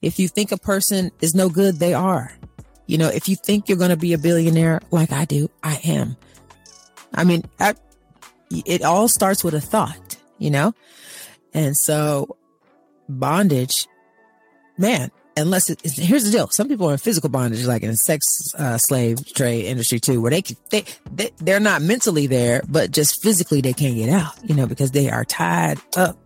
If 0.00 0.18
you 0.18 0.28
think 0.28 0.50
a 0.50 0.58
person 0.58 1.10
is 1.20 1.34
no 1.34 1.48
good, 1.48 1.78
they 1.78 1.94
are. 1.94 2.32
You 2.86 2.98
know, 2.98 3.08
if 3.08 3.28
you 3.28 3.36
think 3.36 3.68
you're 3.68 3.78
going 3.78 3.90
to 3.90 3.96
be 3.96 4.12
a 4.12 4.18
billionaire 4.18 4.80
like 4.90 5.12
I 5.12 5.24
do, 5.24 5.48
I 5.62 5.80
am. 5.84 6.16
I 7.14 7.24
mean, 7.24 7.44
I, 7.60 7.74
it 8.50 8.82
all 8.82 9.08
starts 9.08 9.44
with 9.44 9.54
a 9.54 9.60
thought, 9.60 10.16
you 10.38 10.50
know? 10.50 10.74
And 11.54 11.76
so 11.76 12.36
bondage, 13.08 13.86
man, 14.76 15.10
unless 15.36 15.70
it, 15.70 15.80
it's, 15.84 15.96
here's 15.96 16.24
the 16.24 16.30
deal. 16.30 16.48
Some 16.48 16.68
people 16.68 16.88
are 16.88 16.92
in 16.92 16.98
physical 16.98 17.28
bondage, 17.28 17.64
like 17.66 17.82
in 17.82 17.90
the 17.90 17.96
sex 17.96 18.26
uh, 18.58 18.78
slave 18.78 19.18
trade 19.34 19.66
industry 19.66 20.00
too, 20.00 20.20
where 20.20 20.30
they, 20.30 20.42
they, 20.70 20.84
they, 21.10 21.30
they're 21.38 21.60
not 21.60 21.82
mentally 21.82 22.26
there, 22.26 22.62
but 22.68 22.90
just 22.90 23.22
physically 23.22 23.60
they 23.60 23.72
can't 23.72 23.96
get 23.96 24.08
out, 24.08 24.32
you 24.44 24.54
know, 24.54 24.66
because 24.66 24.90
they 24.90 25.10
are 25.10 25.24
tied 25.24 25.78
up. 25.96 26.18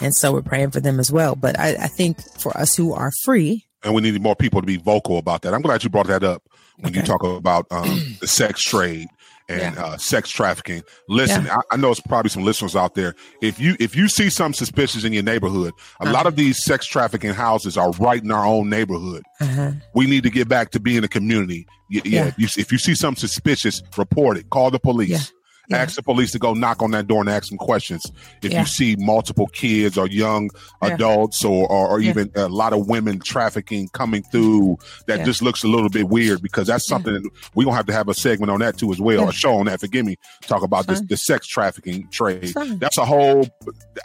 And 0.00 0.14
so 0.14 0.32
we're 0.32 0.42
praying 0.42 0.70
for 0.70 0.80
them 0.80 0.98
as 0.98 1.12
well. 1.12 1.36
But 1.36 1.58
I, 1.58 1.70
I 1.74 1.86
think 1.88 2.20
for 2.38 2.56
us 2.56 2.74
who 2.74 2.94
are 2.94 3.10
free, 3.24 3.66
and 3.82 3.94
we 3.94 4.02
need 4.02 4.20
more 4.20 4.36
people 4.36 4.60
to 4.60 4.66
be 4.66 4.76
vocal 4.76 5.18
about 5.18 5.42
that. 5.42 5.54
I'm 5.54 5.62
glad 5.62 5.82
you 5.82 5.90
brought 5.90 6.08
that 6.08 6.22
up 6.22 6.42
when 6.78 6.92
you 6.92 7.02
talk 7.02 7.22
about 7.22 7.66
um, 7.70 8.16
the 8.20 8.26
sex 8.26 8.62
trade 8.62 9.08
and 9.50 9.74
Yeah. 9.76 9.84
uh, 9.84 9.96
sex 9.98 10.30
trafficking. 10.30 10.82
Listen, 11.08 11.48
I, 11.50 11.58
I 11.72 11.76
know 11.76 11.90
it's 11.90 12.00
probably 12.00 12.30
some 12.30 12.44
listeners 12.44 12.76
out 12.76 12.94
there. 12.94 13.14
If 13.42 13.58
you 13.60 13.76
if 13.80 13.94
you 13.96 14.08
see 14.08 14.30
something 14.30 14.56
suspicious 14.56 15.04
in 15.04 15.12
your 15.12 15.22
neighborhood, 15.24 15.72
a 16.00 16.06
lot 16.06 16.14
Uh-huh. 16.20 16.28
of 16.28 16.36
these 16.36 16.62
sex 16.64 16.86
trafficking 16.86 17.34
houses 17.34 17.76
are 17.76 17.90
right 17.92 18.22
in 18.22 18.30
our 18.30 18.46
own 18.46 18.68
neighborhood. 18.70 19.22
uh-huh, 19.40 19.72
We 19.94 20.06
need 20.06 20.22
to 20.22 20.30
get 20.30 20.48
back 20.48 20.70
to 20.70 20.80
being 20.80 21.04
a 21.04 21.08
community. 21.08 21.66
Y- 21.92 22.00
Yeah, 22.04 22.10
Yeah. 22.10 22.26
If, 22.28 22.38
you, 22.38 22.48
if 22.62 22.72
you 22.72 22.78
see 22.78 22.94
something 22.94 23.18
suspicious, 23.20 23.82
report 23.96 24.36
it. 24.38 24.48
Call 24.50 24.70
the 24.70 24.78
police. 24.78 25.32
Yeah. 25.70 25.78
Ask 25.78 25.96
the 25.96 26.02
police 26.02 26.32
to 26.32 26.38
go 26.38 26.52
knock 26.52 26.82
on 26.82 26.90
that 26.90 27.06
door 27.06 27.20
and 27.20 27.30
ask 27.30 27.44
some 27.44 27.58
questions. 27.58 28.04
If 28.42 28.52
Yeah. 28.52 28.60
you 28.60 28.66
see 28.66 28.96
multiple 28.98 29.46
kids 29.46 29.96
or 29.96 30.08
young 30.08 30.50
Yeah. 30.82 30.94
adults 30.94 31.44
or, 31.44 31.70
or, 31.70 31.88
or 31.88 32.00
even 32.00 32.30
a 32.34 32.48
lot 32.48 32.72
of 32.72 32.88
women 32.88 33.20
trafficking 33.20 33.88
coming 33.92 34.22
through, 34.24 34.78
that 35.06 35.24
just 35.24 35.42
looks 35.42 35.62
a 35.62 35.68
little 35.68 35.88
bit 35.88 36.08
weird 36.08 36.42
because 36.42 36.66
that's 36.66 36.86
something 36.86 37.12
that 37.14 37.22
we're 37.54 37.64
going 37.64 37.72
to 37.74 37.76
have 37.76 37.86
to 37.86 37.92
have 37.92 38.08
a 38.08 38.14
segment 38.14 38.50
on 38.50 38.58
that 38.60 38.78
too 38.78 38.90
as 38.92 39.00
well, 39.00 39.28
a 39.28 39.32
show 39.32 39.54
on 39.58 39.66
that, 39.66 39.80
forgive 39.80 40.04
me, 40.04 40.16
talk 40.42 40.62
about 40.62 40.86
this, 40.86 41.00
the 41.02 41.16
sex 41.16 41.46
trafficking 41.46 42.08
trade. 42.10 42.52
That's 42.78 42.98
a 42.98 43.04
whole, 43.04 43.46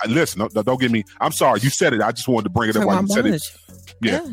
listen, 0.07 0.47
don't, 0.53 0.65
don't 0.65 0.79
get 0.79 0.91
me, 0.91 1.03
I'm 1.19 1.31
sorry, 1.31 1.61
you 1.61 1.69
said 1.69 1.93
it. 1.93 2.01
I 2.01 2.11
just 2.11 2.27
wanted 2.27 2.43
to 2.43 2.49
bring 2.51 2.69
it 2.69 2.75
up 2.77 2.85
while 2.85 3.01
you 3.01 3.07
said 3.07 3.25
it. 3.25 3.41
Yeah. 4.01 4.25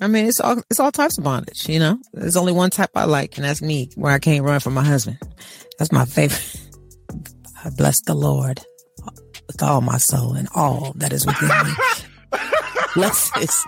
I 0.00 0.08
mean, 0.08 0.26
it's 0.26 0.40
all 0.40 0.60
it's 0.68 0.80
all 0.80 0.90
types 0.90 1.16
of 1.16 1.22
bondage. 1.22 1.68
You 1.68 1.78
know, 1.78 1.98
there's 2.12 2.36
only 2.36 2.52
one 2.52 2.70
type 2.70 2.90
I 2.96 3.04
like, 3.04 3.36
and 3.36 3.44
that's 3.44 3.62
me, 3.62 3.88
where 3.94 4.12
I 4.12 4.18
can't 4.18 4.44
run 4.44 4.58
from 4.58 4.74
my 4.74 4.82
husband. 4.82 5.18
That's 5.82 5.90
my 5.90 6.04
favorite. 6.04 6.60
I 7.64 7.70
bless 7.70 8.00
the 8.02 8.14
Lord 8.14 8.60
with 9.48 9.60
all 9.64 9.80
my 9.80 9.98
soul 9.98 10.34
and 10.34 10.48
all 10.54 10.92
that 10.94 11.12
is 11.12 11.26
within 11.26 11.48
me. 11.48 11.72
bless 12.94 13.28
his 13.34 13.64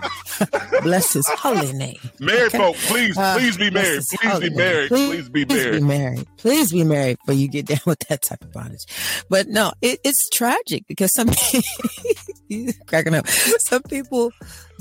bless 0.85 1.13
his 1.15 1.27
holy 1.31 1.73
name. 1.73 1.97
Married 2.21 2.55
Okay. 2.55 2.59
folk, 2.59 2.77
please, 2.77 3.19
Uh, 3.19 3.37
please 3.37 3.57
be 3.57 3.69
married. 3.69 4.03
Please 4.21 4.39
be 4.39 4.51
married. 4.51 4.89
Please 4.91 5.29
be 5.29 5.45
married. 5.45 5.49
Please 5.49 5.81
be 5.81 5.81
married. 5.83 6.27
Please 6.39 6.71
be 6.73 6.85
married 6.85 7.19
before 7.19 7.35
you 7.35 7.49
get 7.49 7.67
down 7.73 7.81
with 7.85 7.99
that 8.09 8.23
type 8.23 8.43
of 8.45 8.53
bondage. 8.53 8.85
But 9.29 9.49
no, 9.49 9.73
it, 9.83 9.99
it's 10.05 10.29
tragic 10.29 10.85
because 10.87 11.13
some 11.13 11.31
cracking 12.87 13.17
up. 13.17 13.27
Some 13.27 13.83
people 13.83 14.31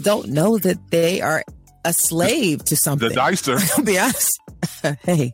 don't 0.04 0.28
know 0.30 0.60
that 0.60 0.78
they 0.92 1.20
are 1.22 1.44
a 1.86 1.94
slave 1.94 2.60
to 2.66 2.72
The 2.72 2.76
something. 2.76 3.12
dicer. 3.12 3.58
I'll 3.78 3.84
be 3.86 3.98
honest. 4.00 4.40
hey, 5.04 5.34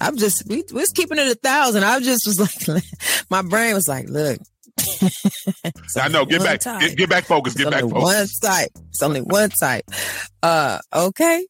I'm 0.00 0.16
just 0.16 0.44
we 0.48 0.64
was 0.72 0.90
keeping 0.90 1.18
it 1.18 1.26
a 1.26 1.34
thousand. 1.34 1.84
I 1.84 1.98
just 2.00 2.26
was 2.26 2.38
like, 2.68 2.82
my 3.30 3.42
brain 3.42 3.74
was 3.74 3.88
like, 3.88 4.08
look. 4.08 4.38
I 5.96 6.08
know. 6.08 6.24
Get 6.24 6.42
back. 6.42 6.60
Get, 6.62 6.96
get 6.96 7.10
back 7.10 7.24
focused. 7.24 7.56
Get 7.56 7.66
It's 7.66 7.74
back 7.74 7.82
focused. 7.82 8.42
one 8.42 8.50
type. 8.52 8.70
It's 8.90 9.02
only 9.02 9.20
one 9.20 9.50
type. 9.50 9.84
Uh, 10.42 10.78
okay. 10.94 11.46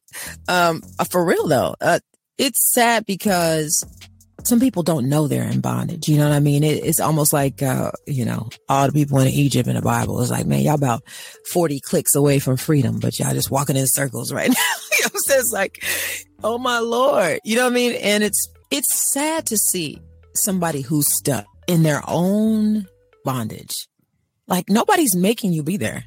Um, 0.47 0.81
uh, 0.97 1.03
for 1.05 1.23
real 1.23 1.47
though, 1.47 1.75
uh, 1.79 1.99
it's 2.37 2.71
sad 2.73 3.05
because 3.05 3.83
some 4.43 4.59
people 4.59 4.83
don't 4.83 5.09
know 5.09 5.27
they're 5.27 5.49
in 5.49 5.61
bondage. 5.61 6.07
You 6.07 6.17
know 6.17 6.27
what 6.27 6.35
I 6.35 6.39
mean? 6.39 6.63
It, 6.63 6.83
it's 6.83 6.99
almost 6.99 7.33
like, 7.33 7.61
uh, 7.61 7.91
you 8.05 8.25
know, 8.25 8.49
all 8.67 8.87
the 8.87 8.93
people 8.93 9.19
in 9.19 9.27
Egypt 9.27 9.67
in 9.67 9.75
the 9.75 9.81
Bible. 9.81 10.21
It's 10.21 10.31
like, 10.31 10.45
man, 10.45 10.61
y'all 10.61 10.75
about 10.75 11.03
40 11.51 11.79
clicks 11.81 12.15
away 12.15 12.39
from 12.39 12.57
freedom, 12.57 12.99
but 12.99 13.19
y'all 13.19 13.33
just 13.33 13.51
walking 13.51 13.75
in 13.75 13.87
circles 13.87 14.31
right 14.33 14.49
now. 14.49 14.55
you 14.97 15.03
know? 15.03 15.09
It's 15.13 15.51
like, 15.51 15.83
oh 16.43 16.57
my 16.57 16.79
Lord. 16.79 17.39
You 17.43 17.55
know 17.55 17.63
what 17.63 17.73
I 17.73 17.75
mean? 17.75 17.93
And 17.93 18.23
it's, 18.23 18.47
it's 18.71 19.11
sad 19.13 19.45
to 19.47 19.57
see 19.57 20.01
somebody 20.35 20.81
who's 20.81 21.11
stuck 21.17 21.45
in 21.67 21.83
their 21.83 22.01
own 22.07 22.87
bondage. 23.23 23.87
Like 24.47 24.69
nobody's 24.69 25.15
making 25.15 25.53
you 25.53 25.63
be 25.63 25.77
there. 25.77 26.05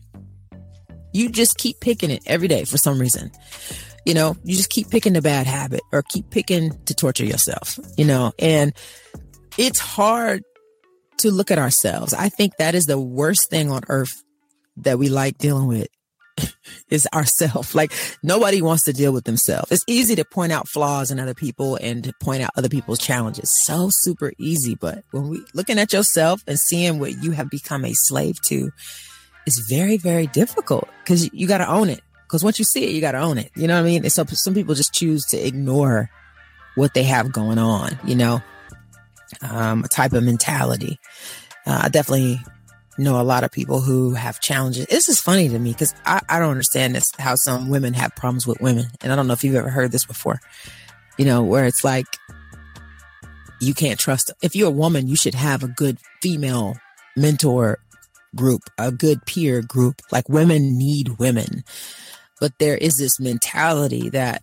You 1.12 1.28
just 1.28 1.59
keep 1.59 1.78
picking 1.80 2.11
it 2.11 2.22
every 2.26 2.49
day 2.49 2.64
for 2.64 2.78
some 2.78 2.99
reason. 2.99 3.30
You 4.05 4.14
know, 4.14 4.36
you 4.44 4.57
just 4.57 4.70
keep 4.70 4.90
picking 4.90 5.12
the 5.12 5.22
bad 5.22 5.46
habit 5.46 5.80
or 5.92 6.03
keep 6.03 6.30
picking 6.30 6.76
to 6.86 6.94
torture 6.94 7.24
yourself, 7.24 7.78
you 7.96 8.05
know, 8.05 8.32
and 8.38 8.72
it's 9.59 9.78
hard 9.78 10.42
to 11.18 11.30
look 11.30 11.50
at 11.50 11.59
ourselves. 11.59 12.12
I 12.12 12.28
think 12.28 12.57
that 12.57 12.74
is 12.74 12.86
the 12.86 12.98
worst 12.98 13.48
thing 13.48 13.70
on 13.70 13.82
earth 13.88 14.22
that 14.78 14.98
we 14.98 15.09
like 15.09 15.38
dealing 15.38 15.68
with 15.68 15.88
is 16.90 17.07
ourselves. 17.14 17.74
Like 17.82 17.92
nobody 18.22 18.61
wants 18.61 18.84
to 18.84 18.92
deal 18.92 19.12
with 19.12 19.24
themselves. 19.24 19.70
It's 19.70 19.84
easy 19.86 20.16
to 20.16 20.24
point 20.24 20.53
out 20.53 20.68
flaws 20.68 21.11
in 21.11 21.20
other 21.20 21.34
people 21.34 21.76
and 21.76 22.03
to 22.05 22.12
point 22.20 22.42
out 22.42 22.50
other 22.57 22.68
people's 22.68 22.98
challenges. 22.98 23.50
So 23.64 23.88
super 23.90 24.32
easy. 24.38 24.74
But 24.74 25.05
when 25.12 25.28
we 25.28 25.44
looking 25.55 25.78
at 25.78 25.92
yourself 25.92 26.42
and 26.46 26.59
seeing 26.59 26.98
what 26.98 27.22
you 27.22 27.30
have 27.32 27.50
become 27.50 27.84
a 27.84 27.92
slave 27.94 28.40
to 28.46 28.70
it's 29.46 29.68
very, 29.68 29.96
very 29.96 30.26
difficult 30.28 30.88
because 31.03 31.32
you 31.32 31.46
got 31.46 31.59
to 31.59 31.68
own 31.68 31.88
it. 31.90 32.00
Because 32.33 32.43
once 32.43 32.59
you 32.59 32.64
see 32.64 32.85
it, 32.85 32.93
you 32.93 33.03
got 33.03 33.12
to 33.12 33.18
own 33.18 33.37
it. 33.37 33.51
You 33.55 33.68
know 33.68 33.74
what 33.74 33.83
I 33.83 33.85
mean? 33.85 34.05
And 34.05 34.11
so 34.11 34.24
some 34.24 34.55
people 34.55 34.74
just 34.74 34.95
choose 34.95 35.26
to 35.26 35.37
ignore 35.37 36.09
what 36.76 36.95
they 36.95 37.03
have 37.03 37.30
going 37.30 37.59
on, 37.59 37.99
you 38.07 38.14
know, 38.14 38.41
um, 39.43 39.85
a 39.85 39.89
type 39.89 40.14
of 40.14 40.24
mentality. 40.24 40.99
Uh, 41.66 41.83
I 41.83 41.89
definitely 41.91 42.41
know 42.97 43.20
a 43.20 43.22
lot 43.22 43.45
of 43.45 43.53
people 43.53 43.83
who 43.83 44.14
have 44.14 44.41
challenges. 44.41 44.87
This 44.87 45.11
is 45.11 45.20
funny 45.20 45.51
to 45.51 45.59
me 45.59 45.72
because 45.72 45.95
I, 46.07 46.22
I 46.26 46.39
don't 46.39 46.53
understand 46.53 46.95
this, 46.95 47.05
how 47.18 47.35
some 47.35 47.68
women 47.68 47.93
have 47.93 48.16
problems 48.16 48.47
with 48.47 48.62
women. 48.62 48.87
And 49.03 49.12
I 49.12 49.16
don't 49.16 49.26
know 49.26 49.35
if 49.35 49.45
you've 49.45 49.55
ever 49.55 49.68
heard 49.68 49.93
this 49.93 50.07
before, 50.07 50.41
you 51.18 51.26
know, 51.26 51.43
where 51.43 51.66
it's 51.66 51.85
like, 51.85 52.07
you 53.61 53.74
can't 53.74 54.01
trust. 54.01 54.33
If 54.41 54.57
you're 54.57 54.68
a 54.68 54.70
woman, 54.70 55.07
you 55.07 55.16
should 55.16 55.35
have 55.35 55.62
a 55.62 55.68
good 55.68 55.99
female 56.22 56.78
mentor 57.14 57.78
group, 58.35 58.62
a 58.78 58.91
good 58.91 59.26
peer 59.26 59.61
group. 59.61 60.01
Like 60.11 60.30
women 60.30 60.78
need 60.78 61.18
women. 61.18 61.64
But 62.43 62.59
there 62.59 62.76
is 62.76 62.97
this 62.97 63.20
mentality 63.20 64.11
that 64.11 64.43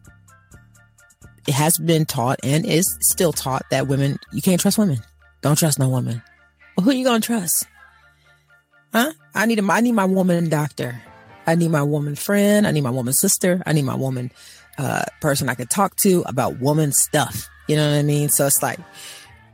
it 1.45 1.54
has 1.54 1.78
been 1.78 2.06
taught 2.06 2.39
and 2.43 2.66
is 2.66 2.97
still 3.02 3.34
taught 3.34 3.66
that 3.72 3.89
women, 3.89 4.18
you 4.32 4.41
can't 4.41 4.62
trust 4.62 4.78
women. 4.78 5.00
Don't 5.41 5.58
trust 5.58 5.80
no 5.80 5.89
woman. 5.89 6.22
Well, 6.78 6.86
who 6.86 6.91
you 6.91 7.04
gonna 7.04 7.20
trust? 7.20 7.68
Huh? 8.93 9.12
I 9.36 9.47
need 9.47 9.60
a, 9.60 9.70
I 9.70 9.82
need 9.82 9.91
my 9.91 10.06
woman 10.06 10.47
doctor. 10.47 11.02
I 11.45 11.56
need 11.56 11.72
my 11.72 11.84
woman 11.84 12.16
friend. 12.16 12.66
I 12.66 12.72
need 12.72 12.84
my 12.84 12.89
woman 12.89 13.12
sister. 13.12 13.62
I 13.66 13.74
need 13.74 13.84
my 13.84 13.95
woman 13.95 14.32
uh, 14.78 15.04
person 15.20 15.50
I 15.50 15.56
can 15.56 15.68
talk 15.68 15.97
to 15.97 16.24
about 16.26 16.62
woman 16.62 16.93
stuff. 16.93 17.50
You 17.68 17.76
know 17.76 17.86
what 17.86 17.97
I 17.97 18.04
mean? 18.04 18.30
So 18.30 18.47
it's 18.47 18.64
like 18.64 18.80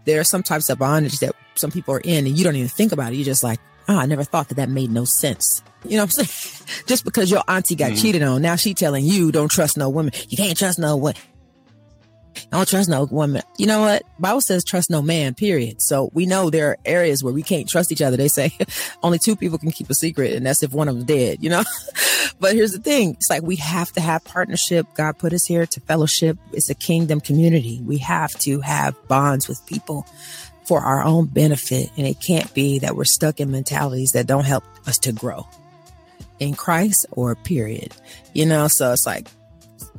there 0.06 0.20
are 0.20 0.24
some 0.24 0.44
types 0.44 0.70
of 0.70 0.78
bondage 0.78 1.18
that 1.18 1.36
some 1.56 1.72
people 1.72 1.96
are 1.96 2.02
in, 2.04 2.28
and 2.28 2.38
you 2.38 2.44
don't 2.44 2.56
even 2.56 2.70
think 2.70 2.92
about 2.92 3.12
it. 3.12 3.16
You're 3.16 3.26
just 3.26 3.44
like, 3.44 3.60
oh, 3.90 3.98
I 3.98 4.06
never 4.06 4.24
thought 4.24 4.50
that 4.50 4.56
that 4.56 4.70
made 4.70 4.92
no 4.92 5.04
sense. 5.04 5.64
You 5.90 5.98
know 5.98 6.04
what 6.04 6.18
I'm 6.18 6.26
saying? 6.26 6.66
just 6.88 7.06
because 7.06 7.30
your 7.30 7.44
auntie 7.48 7.76
got 7.76 7.92
mm. 7.92 8.02
cheated 8.02 8.24
on, 8.24 8.42
now 8.42 8.56
she 8.56 8.74
telling 8.74 9.06
you 9.06 9.32
don't 9.32 9.50
trust 9.50 9.78
no 9.78 9.90
woman. 9.90 10.14
You 10.30 10.38
can't 10.38 10.58
trust 10.58 10.80
no 10.80 10.98
woman. 10.98 11.16
I 12.52 12.58
don't 12.58 12.68
trust 12.68 12.90
no 12.90 13.06
woman. 13.06 13.42
You 13.58 13.66
know 13.68 13.82
what? 13.82 14.04
Bible 14.20 14.42
says 14.42 14.64
trust 14.64 14.90
no 14.90 15.02
man, 15.02 15.34
period. 15.34 15.82
So 15.82 16.10
we 16.14 16.26
know 16.26 16.50
there 16.50 16.72
are 16.72 16.78
areas 16.86 17.24
where 17.24 17.34
we 17.34 17.44
can't 17.44 17.68
trust 17.68 17.92
each 17.92 18.02
other. 18.02 18.18
They 18.18 18.28
say 18.28 18.52
only 19.04 19.20
two 19.20 19.36
people 19.36 19.58
can 19.58 19.72
keep 19.72 19.90
a 19.90 19.96
secret, 19.96 20.34
and 20.34 20.46
that's 20.46 20.64
if 20.64 20.74
one 20.74 20.88
of 20.88 20.96
them's 20.96 21.08
dead, 21.08 21.38
you 21.42 21.50
know? 21.50 21.64
but 22.40 22.54
here's 22.54 22.72
the 22.72 22.80
thing. 22.80 23.12
It's 23.12 23.30
like 23.30 23.44
we 23.44 23.56
have 23.58 23.92
to 23.94 24.02
have 24.02 24.24
partnership. 24.26 24.88
God 24.96 25.18
put 25.18 25.34
us 25.34 25.46
here 25.46 25.66
to 25.66 25.80
fellowship. 25.82 26.38
It's 26.52 26.70
a 26.70 26.76
kingdom 26.76 27.22
community. 27.22 27.82
We 27.84 27.98
have 28.00 28.34
to 28.40 28.62
have 28.62 28.96
bonds 29.08 29.48
with 29.48 29.66
people 29.66 30.06
for 30.66 30.82
our 30.82 31.04
own 31.04 31.28
benefit. 31.28 31.90
And 31.98 32.08
it 32.08 32.20
can't 32.20 32.54
be 32.54 32.80
that 32.80 32.96
we're 32.96 33.06
stuck 33.06 33.40
in 33.40 33.52
mentalities 33.52 34.12
that 34.12 34.28
don't 34.28 34.46
help 34.46 34.64
us 34.88 34.98
to 35.00 35.12
grow 35.12 35.48
in 36.40 36.56
Christ 36.56 37.06
or 37.12 37.36
period. 37.36 37.96
You 38.34 38.46
know, 38.46 38.68
so 38.68 38.92
it's 38.92 39.06
like 39.06 39.28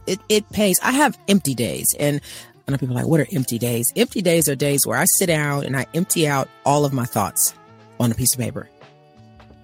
it, 0.07 0.18
it 0.28 0.49
pays. 0.51 0.78
I 0.82 0.93
have 0.93 1.18
empty 1.28 1.55
days 1.55 1.95
and 1.99 2.20
I 2.66 2.72
know 2.72 2.78
people 2.78 2.97
are 2.97 3.01
like, 3.01 3.09
what 3.09 3.20
are 3.20 3.26
empty 3.32 3.59
days? 3.59 3.93
Empty 3.95 4.22
days 4.22 4.49
are 4.49 4.57
days 4.57 4.87
where 4.87 4.99
I 4.99 5.05
sit 5.05 5.26
down 5.26 5.64
and 5.64 5.76
I 5.76 5.87
empty 5.95 6.26
out 6.26 6.49
all 6.64 6.84
of 6.84 6.93
my 6.93 7.05
thoughts 7.05 7.55
on 8.01 8.11
a 8.11 8.14
piece 8.14 8.34
of 8.34 8.41
paper. 8.41 8.68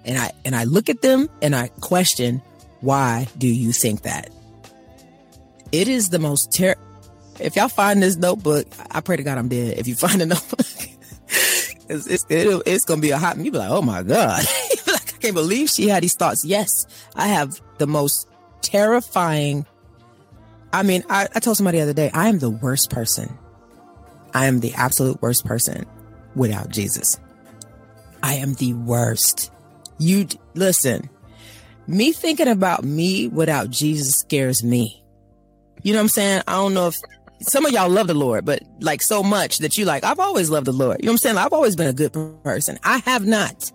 And 0.05 0.19
I 0.19 0.33
and 0.45 0.55
I 0.55 0.65
look 0.65 0.89
at 0.89 1.03
them 1.03 1.29
and 1.41 1.55
I 1.55 1.69
question, 1.81 2.43
why 2.81 3.27
do 3.39 3.49
you 3.49 3.73
think 3.73 4.03
that? 4.03 4.31
It 5.73 5.89
is 5.89 6.11
the 6.11 6.19
most 6.19 6.53
ter 6.53 6.77
if 7.41 7.57
y'all 7.57 7.69
find 7.69 8.03
this 8.03 8.17
notebook, 8.17 8.67
I 8.91 9.01
pray 9.01 9.17
to 9.17 9.23
God 9.23 9.39
I'm 9.39 9.49
dead. 9.49 9.79
If 9.79 9.89
you 9.89 9.95
find 9.95 10.21
a 10.23 10.27
notebook, 10.27 10.61
it's 11.89 12.07
it's, 12.07 12.25
it's 12.29 12.85
gonna 12.85 13.01
be 13.01 13.11
a 13.11 13.19
hot. 13.19 13.37
You 13.37 13.51
be 13.51 13.59
like, 13.59 13.71
oh 13.71 13.83
my 13.83 14.03
god, 14.03 14.45
can't 15.23 15.35
believe 15.35 15.71
she 15.71 15.89
had 15.89 16.03
these 16.03 16.17
thoughts. 16.17 16.45
Yes, 16.45 16.87
I 17.17 17.29
have 17.29 17.61
the 17.79 17.87
most 17.87 18.29
terrifying. 18.61 19.65
I 20.73 20.83
mean, 20.83 21.05
I, 21.09 21.29
I 21.35 21.41
told 21.41 21.57
somebody 21.57 21.79
the 21.79 21.85
other 21.85 21.93
day, 21.93 22.11
I 22.13 22.29
am 22.29 22.39
the 22.39 22.51
worst 22.51 22.91
person. 22.91 23.39
I 24.35 24.47
am 24.47 24.61
the 24.61 24.75
absolute 24.75 25.21
worst 25.23 25.45
person 25.45 25.87
without 26.35 26.71
Jesus. 26.71 27.21
I 28.23 28.35
am 28.35 28.55
the 28.55 28.73
worst. 28.75 29.51
You 29.99 30.27
listen. 30.55 31.09
Me 31.87 32.13
thinking 32.13 32.49
about 32.49 32.85
me 32.85 33.29
without 33.29 33.71
Jesus 33.71 34.15
scares 34.15 34.63
me. 34.63 35.03
You 35.83 35.93
know 35.93 35.99
what 35.99 36.05
I'm 36.05 36.09
saying? 36.09 36.43
I 36.47 36.53
don't 36.53 36.75
know 36.75 36.89
if 36.89 36.97
some 37.41 37.67
of 37.67 37.73
y'all 37.73 37.91
love 37.91 38.07
the 38.07 38.15
Lord, 38.15 38.45
but 38.45 38.63
like 38.81 39.03
so 39.03 39.23
much 39.23 39.59
that 39.59 39.77
you 39.77 39.85
like, 39.85 40.05
I've 40.05 40.21
always 40.21 40.49
loved 40.49 40.67
the 40.67 40.73
Lord. 40.73 40.99
You 41.01 41.07
know 41.07 41.11
what 41.11 41.15
I'm 41.15 41.19
saying? 41.19 41.39
I've 41.39 41.53
always 41.53 41.77
been 41.77 41.89
a 41.89 41.93
good 41.93 42.13
person. 42.45 42.79
I 42.85 42.99
have 42.99 43.27
not. 43.27 43.71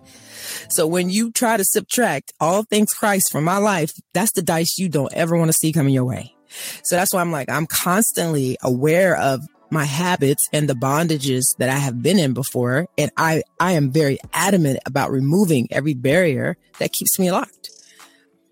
So 0.70 0.88
when 0.88 1.10
you 1.10 1.32
try 1.32 1.58
to 1.58 1.64
subtract 1.64 2.34
all 2.39 2.64
things 2.64 2.93
Christ 2.93 3.32
from 3.32 3.43
my 3.43 3.58
life, 3.58 3.93
that's 4.14 4.32
the 4.32 4.41
dice 4.41 4.78
you 4.78 4.89
don't 4.89 5.14
ever 5.14 5.38
want 5.38 5.49
to 5.49 5.53
see 5.53 5.72
coming 5.72 5.93
your 5.93 6.05
way. 6.05 6.36
So 6.84 6.95
that's 6.95 7.14
why 7.14 7.22
I'm 7.22 7.32
like, 7.32 7.49
I'm 7.49 7.68
constantly 7.68 8.58
aware 8.62 9.16
of 9.16 9.41
my 9.70 9.84
habits 9.84 10.47
and 10.53 10.70
the 10.70 10.74
bondages 10.74 11.58
that 11.58 11.70
I 11.70 11.78
have 11.78 12.01
been 12.01 12.20
in 12.20 12.34
before. 12.34 12.88
And 12.97 13.12
I, 13.18 13.43
I 13.60 13.74
am 13.74 13.91
very 13.91 14.18
adamant 14.34 14.80
about 14.86 15.12
removing 15.12 15.68
every 15.72 15.93
barrier 15.93 16.58
that 16.80 16.93
keeps 16.93 17.20
me 17.20 17.32
locked. 17.32 17.70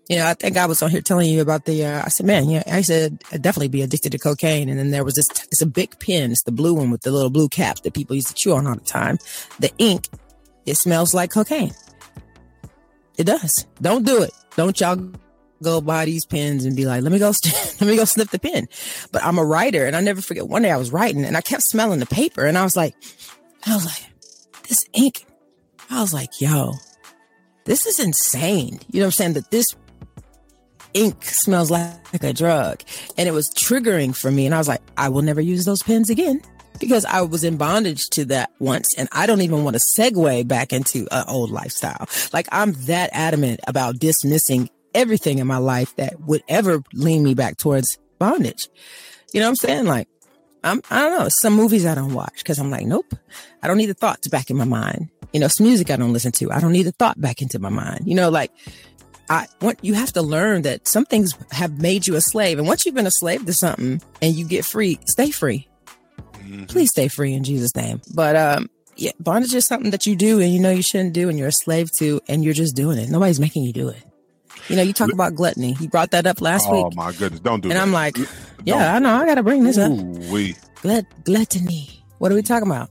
You 0.08 0.18
know, 0.18 0.26
I 0.26 0.34
think 0.34 0.56
I 0.56 0.66
was 0.66 0.82
on 0.82 0.90
here 0.90 1.00
telling 1.00 1.28
you 1.28 1.40
about 1.40 1.64
the. 1.64 1.84
Uh, 1.84 2.02
I 2.04 2.10
said, 2.10 2.26
man, 2.26 2.48
yeah, 2.48 2.62
I 2.70 2.82
said 2.82 3.24
I'd 3.32 3.42
definitely 3.42 3.68
be 3.68 3.82
addicted 3.82 4.12
to 4.12 4.18
cocaine. 4.18 4.68
And 4.68 4.78
then 4.78 4.92
there 4.92 5.02
was 5.02 5.14
this. 5.14 5.28
It's 5.50 5.62
a 5.62 5.66
big 5.66 5.98
pen. 5.98 6.30
It's 6.30 6.44
the 6.44 6.52
blue 6.52 6.74
one 6.74 6.92
with 6.92 7.00
the 7.00 7.10
little 7.10 7.30
blue 7.30 7.48
cap 7.48 7.78
that 7.80 7.92
people 7.92 8.14
used 8.14 8.28
to 8.28 8.34
chew 8.34 8.52
on 8.52 8.68
all 8.68 8.76
the 8.76 8.82
time. 8.82 9.18
The 9.58 9.72
ink, 9.78 10.06
it 10.64 10.76
smells 10.76 11.12
like 11.12 11.32
cocaine. 11.32 11.72
It 13.16 13.24
does. 13.24 13.66
Don't 13.80 14.04
do 14.04 14.22
it. 14.22 14.32
Don't 14.56 14.78
y'all 14.80 15.10
go 15.62 15.80
buy 15.80 16.04
these 16.04 16.26
pens 16.26 16.64
and 16.64 16.76
be 16.76 16.86
like, 16.86 17.02
let 17.02 17.12
me 17.12 17.18
go, 17.18 17.32
st- 17.32 17.54
let 17.80 17.88
me 17.88 17.96
go 17.96 18.04
sniff 18.04 18.30
the 18.30 18.38
pen. 18.38 18.68
But 19.12 19.24
I'm 19.24 19.38
a 19.38 19.44
writer, 19.44 19.86
and 19.86 19.96
I 19.96 20.00
never 20.00 20.20
forget. 20.20 20.48
One 20.48 20.62
day 20.62 20.70
I 20.70 20.76
was 20.76 20.92
writing, 20.92 21.24
and 21.24 21.36
I 21.36 21.40
kept 21.40 21.62
smelling 21.62 22.00
the 22.00 22.06
paper, 22.06 22.44
and 22.44 22.58
I 22.58 22.64
was 22.64 22.76
like, 22.76 22.94
I 23.66 23.74
was 23.74 23.84
like, 23.84 24.04
this 24.68 24.78
ink. 24.92 25.26
I 25.90 26.00
was 26.00 26.12
like, 26.12 26.40
yo, 26.40 26.74
this 27.64 27.86
is 27.86 28.00
insane. 28.00 28.80
You 28.90 29.00
know 29.00 29.06
what 29.06 29.06
I'm 29.06 29.12
saying? 29.12 29.32
That 29.34 29.50
this 29.50 29.66
ink 30.94 31.24
smells 31.24 31.70
like, 31.70 32.12
like 32.12 32.24
a 32.24 32.32
drug. 32.32 32.82
And 33.16 33.28
it 33.28 33.32
was 33.32 33.50
triggering 33.54 34.16
for 34.16 34.30
me. 34.30 34.46
And 34.46 34.54
I 34.54 34.58
was 34.58 34.68
like, 34.68 34.82
I 34.96 35.08
will 35.08 35.22
never 35.22 35.40
use 35.40 35.64
those 35.64 35.82
pens 35.82 36.10
again 36.10 36.42
because 36.78 37.04
I 37.04 37.22
was 37.22 37.44
in 37.44 37.56
bondage 37.56 38.08
to 38.10 38.24
that 38.26 38.50
once. 38.58 38.94
And 38.96 39.08
I 39.12 39.26
don't 39.26 39.42
even 39.42 39.64
want 39.64 39.76
to 39.76 39.82
segue 39.98 40.46
back 40.48 40.72
into 40.72 41.06
an 41.10 41.24
old 41.28 41.50
lifestyle. 41.50 42.08
Like 42.32 42.48
I'm 42.52 42.72
that 42.84 43.10
adamant 43.12 43.60
about 43.66 43.98
dismissing 43.98 44.70
everything 44.94 45.38
in 45.38 45.46
my 45.46 45.58
life 45.58 45.94
that 45.96 46.20
would 46.20 46.42
ever 46.48 46.82
lean 46.94 47.22
me 47.22 47.34
back 47.34 47.56
towards 47.58 47.98
bondage. 48.18 48.68
You 49.32 49.40
know 49.40 49.46
what 49.46 49.50
I'm 49.50 49.56
saying? 49.56 49.84
Like, 49.86 50.08
I'm, 50.64 50.80
I 50.90 51.00
don't 51.00 51.18
know. 51.18 51.28
Some 51.28 51.54
movies 51.54 51.86
I 51.86 51.94
don't 51.94 52.14
watch 52.14 52.38
because 52.38 52.58
I'm 52.58 52.70
like, 52.70 52.86
nope, 52.86 53.14
I 53.62 53.68
don't 53.68 53.76
need 53.76 53.86
the 53.86 53.94
thoughts 53.94 54.26
back 54.28 54.50
in 54.50 54.56
my 54.56 54.64
mind. 54.64 55.10
You 55.32 55.40
know, 55.40 55.48
some 55.48 55.66
music 55.66 55.90
I 55.90 55.96
don't 55.96 56.12
listen 56.12 56.32
to. 56.32 56.50
I 56.50 56.60
don't 56.60 56.72
need 56.72 56.84
the 56.84 56.92
thought 56.92 57.20
back 57.20 57.42
into 57.42 57.58
my 57.58 57.68
mind. 57.68 58.06
You 58.06 58.14
know, 58.14 58.30
like 58.30 58.50
I 59.28 59.46
want 59.60 59.78
you 59.82 59.94
have 59.94 60.12
to 60.12 60.22
learn 60.22 60.62
that 60.62 60.88
some 60.88 61.04
things 61.04 61.34
have 61.50 61.80
made 61.80 62.06
you 62.06 62.16
a 62.16 62.20
slave. 62.20 62.58
And 62.58 62.66
once 62.66 62.86
you've 62.86 62.94
been 62.94 63.06
a 63.06 63.10
slave 63.10 63.44
to 63.46 63.52
something 63.52 64.00
and 64.22 64.34
you 64.34 64.44
get 64.46 64.64
free, 64.64 64.98
stay 65.06 65.30
free. 65.30 65.68
Mm-hmm. 66.46 66.64
Please 66.64 66.90
stay 66.90 67.08
free 67.08 67.34
in 67.34 67.44
Jesus' 67.44 67.74
name. 67.74 68.00
But 68.14 68.36
um 68.36 68.70
yeah, 68.96 69.12
bondage 69.20 69.54
is 69.54 69.66
something 69.66 69.90
that 69.90 70.06
you 70.06 70.16
do 70.16 70.40
and 70.40 70.50
you 70.52 70.58
know 70.60 70.70
you 70.70 70.82
shouldn't 70.82 71.12
do 71.12 71.28
and 71.28 71.38
you're 71.38 71.48
a 71.48 71.52
slave 71.52 71.90
to 71.98 72.20
and 72.28 72.44
you're 72.44 72.54
just 72.54 72.74
doing 72.74 72.98
it. 72.98 73.10
Nobody's 73.10 73.40
making 73.40 73.64
you 73.64 73.72
do 73.72 73.88
it. 73.88 74.02
You 74.68 74.76
know, 74.76 74.82
you 74.82 74.92
talk 74.92 75.12
about 75.12 75.34
gluttony. 75.34 75.76
You 75.80 75.88
brought 75.88 76.10
that 76.12 76.26
up 76.26 76.40
last 76.40 76.66
oh, 76.68 76.72
week. 76.72 76.86
Oh 76.86 76.90
my 76.96 77.12
goodness, 77.12 77.40
don't 77.40 77.60
do 77.60 77.68
it. 77.68 77.72
and 77.72 77.78
that. 77.78 77.82
I'm 77.82 77.92
like, 77.92 78.16
yeah, 78.64 78.94
I 78.94 78.98
know, 78.98 79.14
I 79.14 79.26
gotta 79.26 79.42
bring 79.42 79.64
this 79.64 79.78
up. 79.78 79.92
We 79.92 80.56
Glut- 80.82 81.24
gluttony. 81.24 82.02
What 82.18 82.32
are 82.32 82.34
we 82.34 82.42
talking 82.42 82.68
about? 82.68 82.90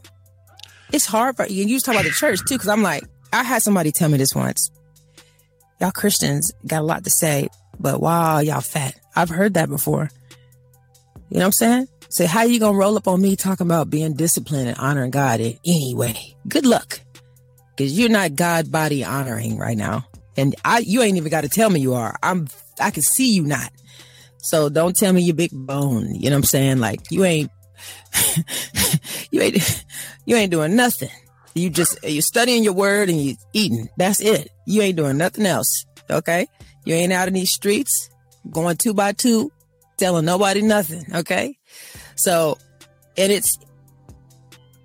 It's 0.93 1.05
hard 1.05 1.35
for 1.35 1.47
you. 1.47 1.65
You 1.65 1.79
talk 1.79 1.95
about 1.95 2.05
the 2.05 2.11
church 2.11 2.39
too, 2.47 2.55
because 2.55 2.67
I'm 2.69 2.83
like, 2.83 3.03
I 3.33 3.43
had 3.43 3.63
somebody 3.63 3.91
tell 3.91 4.09
me 4.09 4.17
this 4.17 4.35
once 4.35 4.69
y'all 5.79 5.91
Christians 5.91 6.53
got 6.65 6.81
a 6.81 6.85
lot 6.85 7.03
to 7.03 7.09
say, 7.09 7.49
but 7.79 8.01
wow, 8.01 8.39
y'all 8.39 8.61
fat. 8.61 8.95
I've 9.15 9.29
heard 9.29 9.55
that 9.55 9.69
before. 9.69 10.09
You 11.29 11.39
know 11.39 11.41
what 11.41 11.45
I'm 11.45 11.51
saying? 11.53 11.87
Say, 12.15 12.27
how 12.27 12.43
you 12.43 12.61
gonna 12.61 12.77
roll 12.77 12.95
up 12.95 13.09
on 13.09 13.21
me 13.21 13.35
talking 13.35 13.67
about 13.67 13.89
being 13.89 14.13
disciplined 14.13 14.69
and 14.69 14.77
honoring 14.77 15.11
God 15.11 15.41
in 15.41 15.59
any 15.65 15.93
way? 15.93 16.37
Good 16.47 16.65
luck. 16.65 17.01
Cause 17.77 17.91
you're 17.91 18.07
not 18.07 18.35
God 18.35 18.71
body 18.71 19.03
honoring 19.03 19.57
right 19.57 19.77
now. 19.77 20.07
And 20.37 20.55
I 20.63 20.77
you 20.77 21.01
ain't 21.01 21.17
even 21.17 21.29
gotta 21.29 21.49
tell 21.49 21.69
me 21.69 21.81
you 21.81 21.93
are. 21.93 22.15
I'm 22.23 22.47
I 22.79 22.91
can 22.91 23.03
see 23.03 23.33
you 23.33 23.43
not. 23.43 23.69
So 24.37 24.69
don't 24.69 24.95
tell 24.95 25.11
me 25.11 25.23
you 25.23 25.33
big 25.33 25.51
bone. 25.51 26.15
You 26.15 26.29
know 26.29 26.37
what 26.37 26.43
I'm 26.43 26.43
saying? 26.43 26.79
Like 26.79 27.01
you 27.11 27.25
ain't 27.25 27.51
you 29.31 29.41
ain't 29.41 29.85
you 30.25 30.37
ain't 30.37 30.51
doing 30.51 30.73
nothing. 30.73 31.09
You 31.53 31.69
just 31.69 32.01
you 32.01 32.21
studying 32.21 32.63
your 32.63 32.71
word 32.71 33.09
and 33.09 33.21
you 33.21 33.35
eating. 33.51 33.89
That's 33.97 34.21
it. 34.21 34.51
You 34.65 34.83
ain't 34.83 34.95
doing 34.95 35.17
nothing 35.17 35.45
else. 35.45 35.85
Okay? 36.09 36.47
You 36.85 36.93
ain't 36.93 37.11
out 37.11 37.27
in 37.27 37.33
these 37.33 37.51
streets 37.51 38.09
going 38.51 38.77
two 38.77 38.93
by 38.93 39.11
two, 39.11 39.51
telling 39.97 40.25
nobody 40.25 40.61
nothing. 40.61 41.05
Okay? 41.13 41.57
So, 42.15 42.57
and 43.17 43.31
it's 43.31 43.57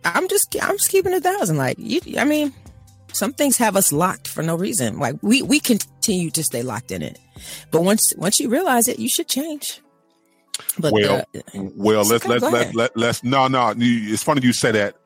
I'm 0.04 0.28
just 0.28 0.56
I'm 0.62 0.76
just 0.76 0.90
keeping 0.90 1.12
a 1.12 1.20
thousand. 1.20 1.56
Like 1.56 1.76
you, 1.78 2.00
I 2.18 2.24
mean, 2.24 2.52
some 3.12 3.32
things 3.32 3.56
have 3.58 3.76
us 3.76 3.92
locked 3.92 4.28
for 4.28 4.42
no 4.42 4.56
reason. 4.56 4.98
Like 4.98 5.16
we 5.22 5.42
we 5.42 5.60
continue 5.60 6.30
to 6.30 6.42
stay 6.42 6.62
locked 6.62 6.90
in 6.90 7.02
it, 7.02 7.18
but 7.70 7.82
once 7.82 8.12
once 8.16 8.40
you 8.40 8.48
realize 8.48 8.88
it, 8.88 8.98
you 8.98 9.08
should 9.08 9.28
change. 9.28 9.80
But 10.78 10.92
well, 10.92 11.24
uh, 11.34 11.40
well, 11.54 12.04
let's 12.04 12.26
let's 12.26 12.42
let, 12.42 12.74
let 12.74 12.96
let's 12.96 13.24
no 13.24 13.48
no. 13.48 13.74
It's 13.76 14.22
funny 14.22 14.42
you 14.42 14.52
say 14.52 14.72
that 14.72 14.96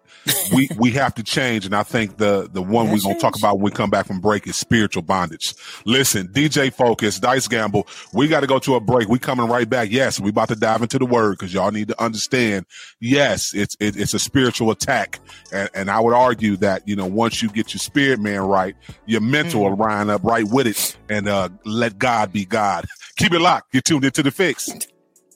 we 0.55 0.68
we 0.77 0.91
have 0.93 1.14
to 1.14 1.22
change. 1.22 1.66
And 1.66 1.75
I 1.75 1.83
think 1.83 2.16
the 2.18 2.49
the 2.51 2.62
one 2.62 2.91
we're 2.91 3.01
gonna 3.01 3.18
talk 3.18 3.37
about 3.37 3.57
when 3.57 3.64
we 3.64 3.70
come 3.70 3.91
back 3.91 4.07
from 4.07 4.20
break 4.20 4.47
is 4.47 4.57
spiritual 4.57 5.03
bondage. 5.03 5.55
Listen, 5.85 6.29
DJ 6.29 6.72
Focus, 6.72 7.18
Dice 7.18 7.49
Gamble, 7.49 7.87
we 8.12 8.29
got 8.29 8.41
to 8.41 8.47
go 8.47 8.59
to 8.61 8.75
a 8.75 8.81
break. 8.81 9.09
We 9.09 9.18
coming 9.18 9.49
right 9.49 9.68
back. 9.68 9.91
Yes, 9.91 10.20
we 10.20 10.31
about 10.31 10.49
to 10.49 10.57
dive 10.57 10.83
into 10.83 10.99
the 10.99 11.07
word 11.07 11.39
because 11.39 11.53
y'all 11.53 11.70
need 11.70 11.89
to 11.89 12.03
understand. 12.03 12.66
Yes, 13.01 13.55
it's 13.55 13.77
it, 13.81 13.97
it's 13.97 14.14
a 14.14 14.18
spiritual 14.18 14.70
attack, 14.70 15.20
and, 15.53 15.68
and 15.75 15.91
I 15.91 16.01
would 16.01 16.14
argue 16.14 16.57
that 16.57 16.87
you 16.87 16.97
know 16.97 17.07
once 17.07 17.43
you 17.43 17.49
get 17.49 17.75
your 17.75 17.81
spirit 17.81 18.20
man 18.20 18.41
right, 18.41 18.75
your 19.07 19.20
mental 19.20 19.62
mm. 19.62 19.70
will 19.70 19.77
line 19.77 20.11
up 20.11 20.22
right 20.25 20.45
with 20.45 20.66
it, 20.66 20.97
and 21.09 21.29
uh 21.29 21.49
let 21.64 21.99
God 21.99 22.33
be 22.33 22.45
God. 22.45 22.87
Keep 23.16 23.33
it 23.33 23.41
locked. 23.41 23.72
You're 23.72 23.83
tuned 23.83 24.05
into 24.05 24.22
the 24.22 24.31
fix, 24.31 24.70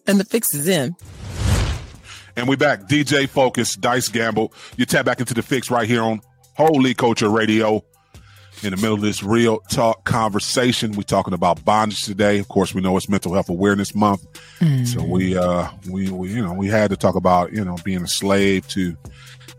and 0.06 0.18
the 0.18 0.24
fix 0.24 0.54
is 0.54 0.68
in. 0.68 0.96
And 2.38 2.46
we 2.46 2.54
back. 2.54 2.82
DJ 2.82 3.28
Focus, 3.28 3.74
Dice 3.74 4.08
Gamble. 4.08 4.52
You 4.76 4.86
tap 4.86 5.04
back 5.04 5.18
into 5.18 5.34
the 5.34 5.42
fix 5.42 5.72
right 5.72 5.88
here 5.88 6.02
on 6.02 6.20
Holy 6.56 6.94
Culture 6.94 7.28
Radio. 7.28 7.84
In 8.62 8.70
the 8.70 8.76
middle 8.76 8.94
of 8.94 9.00
this 9.00 9.24
real 9.24 9.58
talk 9.70 10.04
conversation, 10.04 10.92
we're 10.92 11.02
talking 11.02 11.34
about 11.34 11.64
bondage 11.64 12.04
today. 12.04 12.38
Of 12.38 12.46
course, 12.46 12.72
we 12.72 12.80
know 12.80 12.96
it's 12.96 13.08
Mental 13.08 13.34
Health 13.34 13.48
Awareness 13.48 13.92
Month, 13.92 14.24
mm. 14.60 14.86
so 14.86 15.02
we 15.02 15.36
uh 15.36 15.68
we, 15.90 16.10
we 16.10 16.28
you 16.28 16.44
know 16.44 16.52
we 16.52 16.68
had 16.68 16.90
to 16.90 16.96
talk 16.96 17.16
about 17.16 17.52
you 17.52 17.64
know 17.64 17.76
being 17.84 18.02
a 18.02 18.08
slave 18.08 18.68
to 18.68 18.96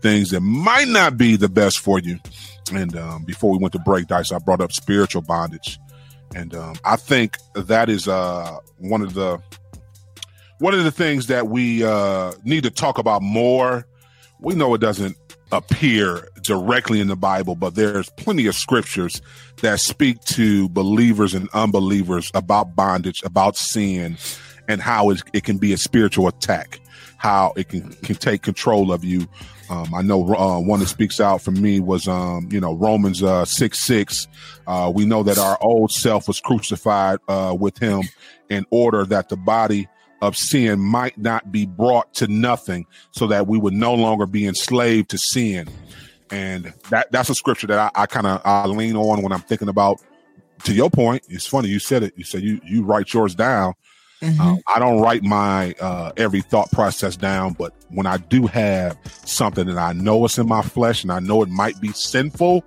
things 0.00 0.30
that 0.30 0.40
might 0.40 0.88
not 0.88 1.18
be 1.18 1.36
the 1.36 1.50
best 1.50 1.80
for 1.80 1.98
you. 1.98 2.18
And 2.72 2.96
um, 2.96 3.24
before 3.24 3.50
we 3.52 3.58
went 3.58 3.72
to 3.72 3.78
break, 3.78 4.06
Dice, 4.06 4.32
I 4.32 4.38
brought 4.38 4.62
up 4.62 4.72
spiritual 4.72 5.20
bondage, 5.20 5.78
and 6.34 6.54
um, 6.54 6.76
I 6.84 6.96
think 6.96 7.36
that 7.54 7.90
is 7.90 8.08
uh 8.08 8.58
one 8.78 9.02
of 9.02 9.12
the 9.12 9.38
one 10.60 10.74
of 10.74 10.84
the 10.84 10.90
things 10.90 11.26
that 11.26 11.48
we 11.48 11.82
uh, 11.82 12.32
need 12.44 12.62
to 12.64 12.70
talk 12.70 12.98
about 12.98 13.22
more, 13.22 13.86
we 14.40 14.54
know 14.54 14.74
it 14.74 14.80
doesn't 14.80 15.16
appear 15.52 16.28
directly 16.42 17.00
in 17.00 17.08
the 17.08 17.16
Bible, 17.16 17.56
but 17.56 17.74
there's 17.74 18.10
plenty 18.10 18.46
of 18.46 18.54
scriptures 18.54 19.22
that 19.62 19.80
speak 19.80 20.20
to 20.24 20.68
believers 20.68 21.34
and 21.34 21.48
unbelievers 21.54 22.30
about 22.34 22.76
bondage, 22.76 23.22
about 23.24 23.56
sin, 23.56 24.18
and 24.68 24.82
how 24.82 25.10
it, 25.10 25.44
can 25.44 25.56
be 25.56 25.72
a 25.72 25.78
spiritual 25.78 26.28
attack, 26.28 26.78
how 27.16 27.54
it 27.56 27.70
can, 27.70 27.90
can 27.94 28.16
take 28.16 28.42
control 28.42 28.92
of 28.92 29.02
you. 29.02 29.26
Um, 29.70 29.94
I 29.94 30.02
know 30.02 30.34
uh, 30.34 30.60
one 30.60 30.80
that 30.80 30.88
speaks 30.88 31.20
out 31.20 31.40
for 31.40 31.52
me 31.52 31.80
was, 31.80 32.06
um, 32.06 32.48
you 32.52 32.60
know, 32.60 32.74
Romans 32.74 33.22
uh, 33.22 33.46
6 33.46 33.78
6. 33.78 34.28
Uh, 34.66 34.92
we 34.94 35.06
know 35.06 35.22
that 35.22 35.38
our 35.38 35.56
old 35.62 35.90
self 35.90 36.28
was 36.28 36.38
crucified 36.38 37.18
uh, 37.28 37.56
with 37.58 37.78
him 37.78 38.02
in 38.50 38.66
order 38.70 39.06
that 39.06 39.30
the 39.30 39.36
body 39.36 39.88
of 40.20 40.36
sin 40.36 40.80
might 40.80 41.16
not 41.18 41.50
be 41.50 41.66
brought 41.66 42.12
to 42.14 42.26
nothing 42.28 42.86
so 43.12 43.26
that 43.28 43.46
we 43.46 43.58
would 43.58 43.74
no 43.74 43.94
longer 43.94 44.26
be 44.26 44.46
enslaved 44.46 45.10
to 45.10 45.18
sin. 45.18 45.68
And 46.30 46.72
that 46.90 47.10
that's 47.10 47.28
a 47.28 47.34
scripture 47.34 47.66
that 47.68 47.92
I, 47.96 48.02
I 48.02 48.06
kind 48.06 48.26
of 48.26 48.40
I 48.44 48.66
lean 48.66 48.96
on 48.96 49.22
when 49.22 49.32
I'm 49.32 49.40
thinking 49.40 49.68
about 49.68 50.00
to 50.64 50.72
your 50.72 50.90
point. 50.90 51.24
It's 51.28 51.46
funny 51.46 51.68
you 51.68 51.78
said 51.78 52.02
it. 52.02 52.14
You 52.16 52.24
said 52.24 52.42
you 52.42 52.60
you 52.64 52.84
write 52.84 53.12
yours 53.12 53.34
down. 53.34 53.74
Mm-hmm. 54.22 54.40
Um, 54.40 54.60
I 54.66 54.78
don't 54.78 55.00
write 55.00 55.22
my 55.22 55.74
uh, 55.80 56.12
every 56.16 56.42
thought 56.42 56.70
process 56.70 57.16
down, 57.16 57.54
but 57.54 57.72
when 57.88 58.06
I 58.06 58.18
do 58.18 58.46
have 58.46 58.98
something 59.24 59.66
that 59.66 59.78
I 59.78 59.94
know 59.94 60.24
it's 60.26 60.38
in 60.38 60.46
my 60.46 60.60
flesh 60.60 61.02
and 61.02 61.10
I 61.10 61.20
know 61.20 61.42
it 61.42 61.48
might 61.48 61.80
be 61.80 61.92
sinful, 61.92 62.62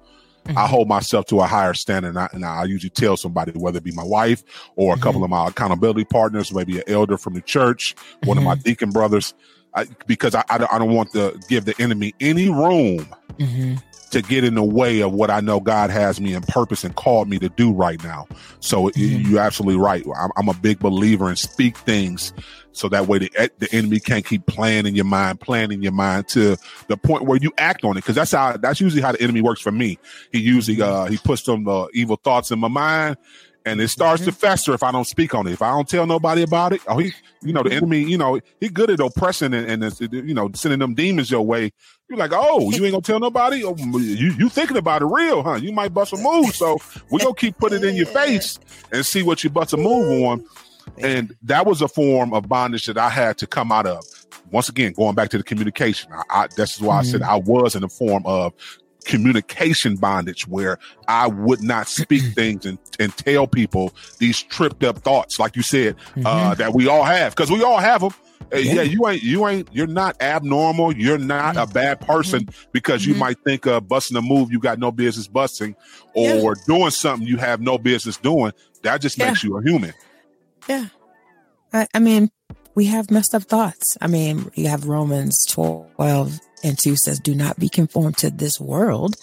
Mm-hmm. 0.46 0.58
I 0.58 0.68
hold 0.68 0.90
myself 0.90 1.26
to 1.28 1.40
a 1.40 1.46
higher 1.46 1.74
standard, 1.74 2.10
and 2.10 2.20
I, 2.20 2.30
and 2.34 2.46
I, 2.46 2.66
usually 2.66 2.90
tell 2.90 3.16
somebody, 3.16 3.52
whether 3.54 3.78
it 3.78 3.84
be 3.84 3.94
my 3.94 4.04
wife 4.04 4.44
or 4.76 4.92
a 4.92 4.96
mm-hmm. 4.96 5.04
couple 5.04 5.24
of 5.24 5.30
my 5.30 5.48
accountability 5.48 6.04
partners, 6.04 6.54
maybe 6.54 6.78
an 6.80 6.84
elder 6.88 7.18
from 7.18 7.34
the 7.34 7.42
church, 7.42 7.96
one 8.26 8.38
of 8.38 8.44
my 8.44 8.56
mm-hmm. 8.56 8.64
deacon 8.64 8.90
brothers, 8.90 9.34
I, 9.74 9.86
because 10.06 10.36
I, 10.36 10.44
I, 10.50 10.58
don't, 10.58 10.74
I 10.74 10.80
don't 10.80 10.92
want 10.92 11.14
to 11.14 11.40
give 11.48 11.64
the 11.64 11.76
enemy 11.80 12.14
any 12.20 12.50
room 12.50 13.08
mm-hmm. 13.38 13.76
To 14.14 14.22
get 14.22 14.44
in 14.44 14.54
the 14.54 14.64
way 14.64 15.02
of 15.02 15.12
what 15.12 15.32
I 15.32 15.40
know 15.40 15.60
God 15.60 15.90
has 15.90 16.22
me 16.22 16.34
in 16.34 16.44
purpose 16.44 16.84
and 16.84 16.96
called 16.96 17.28
me 17.28 17.40
to 17.40 17.50
do 17.50 17.72
right 17.74 18.02
now. 18.04 18.28
So 18.60 18.90
mm-hmm. 18.90 19.30
you're 19.30 19.42
absolutely 19.42 19.82
right. 19.82 20.06
I'm, 20.16 20.30
I'm, 20.38 20.50
a 20.50 20.54
big 20.54 20.80
believer 20.80 21.30
in 21.32 21.36
speak 21.36 21.78
things 21.78 22.32
so 22.74 22.88
that 22.90 23.08
way 23.08 23.18
the, 23.18 23.52
the 23.58 23.68
enemy 23.72 24.00
can't 24.00 24.24
keep 24.24 24.46
playing 24.46 24.86
in 24.86 24.94
your 24.94 25.06
mind, 25.06 25.40
playing 25.40 25.72
in 25.72 25.82
your 25.82 25.94
mind 25.94 26.28
to 26.30 26.58
the 26.88 26.98
point 26.98 27.24
where 27.24 27.40
you 27.42 27.52
act 27.58 27.84
on 27.84 27.98
it. 27.98 28.06
Cause 28.06 28.16
that's 28.16 28.32
how, 28.32 28.56
that's 28.58 28.80
usually 28.80 29.02
how 29.02 29.14
the 29.14 29.22
enemy 29.22 29.42
works 29.42 29.62
for 29.62 29.72
me. 29.72 29.98
He 30.32 30.40
usually, 30.40 30.80
uh, 30.80 31.06
he 31.06 31.18
puts 31.18 31.44
some 31.44 31.68
uh, 31.68 31.88
evil 31.94 32.18
thoughts 32.18 32.52
in 32.52 32.60
my 32.60 32.68
mind 32.68 33.18
and 33.66 33.82
it 33.82 33.88
starts 33.88 34.22
Mm-hmm. 34.22 34.32
to 34.32 34.38
fester 34.38 34.74
if 34.74 34.84
I 34.84 34.92
don't 34.92 35.08
speak 35.08 35.34
on 35.34 35.48
it. 35.48 35.54
If 35.54 35.62
I 35.62 35.72
don't 35.72 35.88
tell 35.88 36.06
nobody 36.06 36.44
about 36.44 36.74
it, 36.74 36.82
oh, 36.88 36.98
he, 36.98 37.14
you 37.42 37.54
know, 37.54 37.64
the 37.64 37.74
enemy, 37.74 38.04
you 38.04 38.18
know, 38.18 38.40
he 38.60 38.70
good 38.70 38.90
at 38.90 39.00
oppressing 39.00 39.54
and, 39.54 39.84
and 39.84 40.00
you 40.12 40.34
know, 40.34 40.52
sending 40.54 40.80
them 40.80 40.94
demons 40.94 41.32
your 41.32 41.42
way. 41.42 41.72
You're 42.14 42.28
like, 42.28 42.32
oh, 42.34 42.72
you 42.72 42.84
ain't 42.86 42.92
gonna 42.92 43.02
tell 43.02 43.20
nobody? 43.20 43.64
Oh, 43.64 43.76
you 43.78 44.32
you 44.34 44.50
thinking 44.50 44.78
about 44.78 45.02
it 45.02 45.06
real, 45.06 45.42
huh? 45.42 45.56
You 45.56 45.72
might 45.72 45.94
bust 45.94 46.14
a 46.14 46.18
move, 46.18 46.56
so 46.56 46.78
we 47.10 47.20
gonna 47.20 47.34
keep 47.34 47.58
putting 47.58 47.84
it 47.84 47.86
in 47.90 47.96
your 47.96 48.06
face 48.06 48.60
and 48.92 49.06
see 49.06 49.24
what 49.24 49.44
you 49.44 49.50
bust 49.50 49.74
a 49.74 49.78
move 49.78 50.26
on. 50.26 50.46
And 51.00 51.36
that 51.44 51.66
was 51.66 51.82
a 51.82 51.88
form 51.88 52.34
of 52.34 52.48
bondage 52.48 52.86
that 52.86 52.98
I 52.98 53.10
had 53.10 53.38
to 53.40 53.48
come 53.48 53.72
out 53.72 53.88
of. 53.88 54.04
Once 54.52 54.70
again, 54.70 54.94
going 54.94 55.16
back 55.16 55.30
to 55.30 55.38
the 55.38 55.44
communication, 55.44 56.12
I, 56.14 56.44
I, 56.44 56.48
this 56.56 56.76
is 56.76 56.82
why 56.82 57.00
I 57.00 57.04
said 57.04 57.24
I 57.24 57.38
was 57.38 57.76
in 57.76 57.84
a 57.84 57.90
form 57.90 58.24
of 58.26 58.54
communication 59.06 59.96
bondage 59.96 60.48
where 60.48 60.78
I 61.08 61.28
would 61.28 61.62
not 61.62 61.88
speak 61.88 62.24
things 62.36 62.66
and, 62.66 62.78
and 63.00 63.16
tell 63.18 63.48
people 63.48 63.94
these 64.20 64.42
tripped 64.42 64.84
up 64.84 65.00
thoughts, 65.00 65.40
like 65.40 65.56
you 65.56 65.62
said, 65.64 65.96
uh, 66.26 66.56
that 66.56 66.74
we 66.74 66.88
all 66.88 67.04
have, 67.04 67.36
because 67.36 67.52
we 67.52 67.64
all 67.64 67.78
have 67.80 68.02
them. 68.02 68.12
Yeah. 68.52 68.82
you 68.82 69.08
ain't, 69.08 69.24
you 69.24 69.48
ain't, 69.48 69.70
you're 69.72 69.88
not 69.88 70.22
abnormal. 70.22 70.96
You're 70.96 71.18
not 71.18 71.56
a 71.56 71.62
mm-hmm. 71.62 71.74
bad 71.74 72.02
person 72.02 72.46
mm-hmm. 72.46 72.70
because 72.72 73.06
you 73.06 73.14
mm-hmm. 73.14 73.20
might 73.20 73.40
think 73.44 73.66
of 73.66 73.88
busting 73.88 74.18
a 74.18 74.22
move 74.22 74.52
you 74.52 74.60
got 74.60 74.80
no 74.80 74.92
business 74.92 75.28
busting 75.28 75.76
or 76.14 76.56
doing 76.68 76.92
something 76.92 77.28
you 77.28 77.38
have 77.38 77.62
no 77.62 77.78
business 77.78 78.18
doing. 78.18 78.52
That 78.84 79.02
just 79.02 79.18
Yeah. 79.18 79.30
makes 79.30 79.44
you 79.44 79.58
a 79.58 79.64
human. 79.64 79.94
Yeah. 80.68 80.88
I, 81.72 81.88
I 81.94 82.00
mean, 82.00 82.30
we 82.76 82.86
have 82.86 83.12
messed 83.12 83.36
up 83.36 83.44
thoughts. 83.44 83.98
I 84.02 84.08
mean, 84.08 84.52
you 84.56 84.68
have 84.68 84.86
Romans 84.86 85.46
12 85.46 86.40
and 86.64 86.78
2 86.78 86.96
says, 86.96 87.20
do 87.20 87.36
not 87.36 87.60
be 87.60 87.70
conformed 87.70 88.18
to 88.18 88.30
this 88.30 88.60
world, 88.60 89.16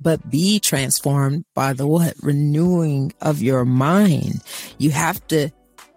but 0.00 0.30
be 0.30 0.60
transformed 0.60 1.44
by 1.54 1.72
the 1.72 1.86
what? 1.86 2.14
Renewing 2.22 3.12
of 3.20 3.42
your 3.42 3.64
mind. 3.64 4.42
You 4.78 4.90
have 4.90 5.26
to 5.28 5.50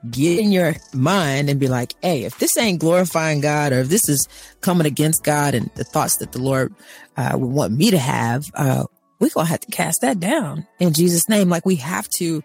get 0.10 0.40
in 0.40 0.52
your 0.52 0.76
mind 0.94 1.50
and 1.50 1.60
be 1.60 1.68
like, 1.68 1.94
hey, 2.02 2.24
if 2.24 2.38
this 2.40 2.58
ain't 2.58 2.80
glorifying 2.80 3.42
God 3.42 3.74
or 3.74 3.80
if 3.80 3.90
this 3.90 4.08
is 4.08 4.28
coming 4.62 4.88
against 4.88 5.24
God 5.24 5.54
and 5.54 5.70
the 5.76 5.84
thoughts 5.84 6.18
that 6.18 6.32
the 6.32 6.42
Lord 6.42 6.74
uh, 7.18 7.32
would 7.34 7.52
want 7.52 7.74
me 7.74 7.92
to 7.92 7.98
have, 7.98 8.46
uh, 8.56 8.86
we're 9.20 9.30
going 9.30 9.46
to 9.46 9.52
have 9.52 9.60
to 9.62 9.72
cast 9.72 10.02
that 10.02 10.20
down 10.20 10.66
in 10.80 10.94
Jesus' 10.94 11.28
name. 11.28 11.50
Like 11.50 11.66
we 11.66 11.76
have 11.76 12.08
to 12.10 12.44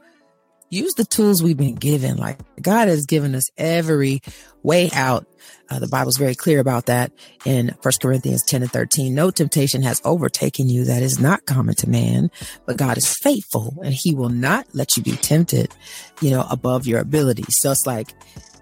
use 0.74 0.94
the 0.94 1.04
tools 1.04 1.42
we've 1.42 1.56
been 1.56 1.74
given. 1.74 2.16
Like 2.16 2.38
God 2.60 2.88
has 2.88 3.06
given 3.06 3.34
us 3.34 3.44
every 3.56 4.20
way 4.62 4.90
out. 4.92 5.26
Uh, 5.70 5.78
the 5.78 5.88
Bible's 5.88 6.16
very 6.16 6.34
clear 6.34 6.60
about 6.60 6.86
that 6.86 7.12
in 7.44 7.74
First 7.82 8.00
Corinthians 8.00 8.42
10 8.44 8.62
and 8.62 8.72
13. 8.72 9.14
No 9.14 9.30
temptation 9.30 9.82
has 9.82 10.00
overtaken 10.04 10.68
you 10.68 10.84
that 10.84 11.02
is 11.02 11.18
not 11.20 11.46
common 11.46 11.74
to 11.76 11.88
man, 11.88 12.30
but 12.66 12.76
God 12.76 12.98
is 12.98 13.14
faithful 13.22 13.74
and 13.82 13.94
he 13.94 14.14
will 14.14 14.28
not 14.28 14.66
let 14.72 14.96
you 14.96 15.02
be 15.02 15.16
tempted, 15.16 15.74
you 16.20 16.30
know, 16.30 16.46
above 16.50 16.86
your 16.86 17.00
ability. 17.00 17.44
So 17.48 17.70
it's 17.70 17.86
like 17.86 18.14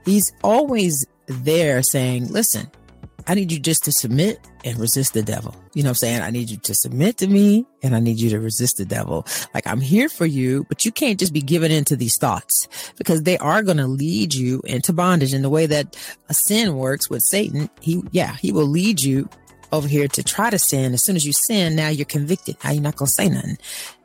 he's 0.04 0.32
always 0.42 1.06
there 1.26 1.82
saying, 1.82 2.28
listen, 2.28 2.70
I 3.26 3.34
need 3.34 3.52
you 3.52 3.58
just 3.58 3.84
to 3.84 3.92
submit 3.92 4.40
and 4.64 4.78
resist 4.78 5.14
the 5.14 5.22
devil. 5.22 5.54
You 5.74 5.82
know 5.82 5.88
what 5.88 5.90
I'm 5.90 5.94
saying? 5.96 6.22
I 6.22 6.30
need 6.30 6.50
you 6.50 6.56
to 6.58 6.74
submit 6.74 7.16
to 7.18 7.26
me 7.26 7.66
and 7.82 7.94
I 7.94 8.00
need 8.00 8.18
you 8.18 8.30
to 8.30 8.40
resist 8.40 8.76
the 8.76 8.84
devil. 8.84 9.26
Like 9.54 9.66
I'm 9.66 9.80
here 9.80 10.08
for 10.08 10.26
you, 10.26 10.64
but 10.68 10.84
you 10.84 10.92
can't 10.92 11.18
just 11.18 11.32
be 11.32 11.40
given 11.40 11.72
into 11.72 11.96
these 11.96 12.16
thoughts 12.18 12.68
because 12.96 13.22
they 13.22 13.38
are 13.38 13.62
going 13.62 13.78
to 13.78 13.86
lead 13.86 14.34
you 14.34 14.60
into 14.64 14.92
bondage. 14.92 15.32
And 15.32 15.44
the 15.44 15.50
way 15.50 15.66
that 15.66 15.96
a 16.28 16.34
sin 16.34 16.76
works 16.76 17.08
with 17.08 17.22
Satan, 17.22 17.70
he, 17.80 18.02
yeah, 18.12 18.36
he 18.36 18.52
will 18.52 18.66
lead 18.66 19.00
you 19.00 19.28
over 19.72 19.88
here 19.88 20.06
to 20.06 20.22
try 20.22 20.50
to 20.50 20.58
sin. 20.58 20.92
As 20.92 21.04
soon 21.04 21.16
as 21.16 21.24
you 21.24 21.32
sin, 21.32 21.74
now 21.74 21.88
you're 21.88 22.04
convicted. 22.04 22.56
Now 22.62 22.70
you're 22.70 22.82
not 22.82 22.96
to 22.98 23.06
say 23.06 23.28
nothing. 23.28 23.56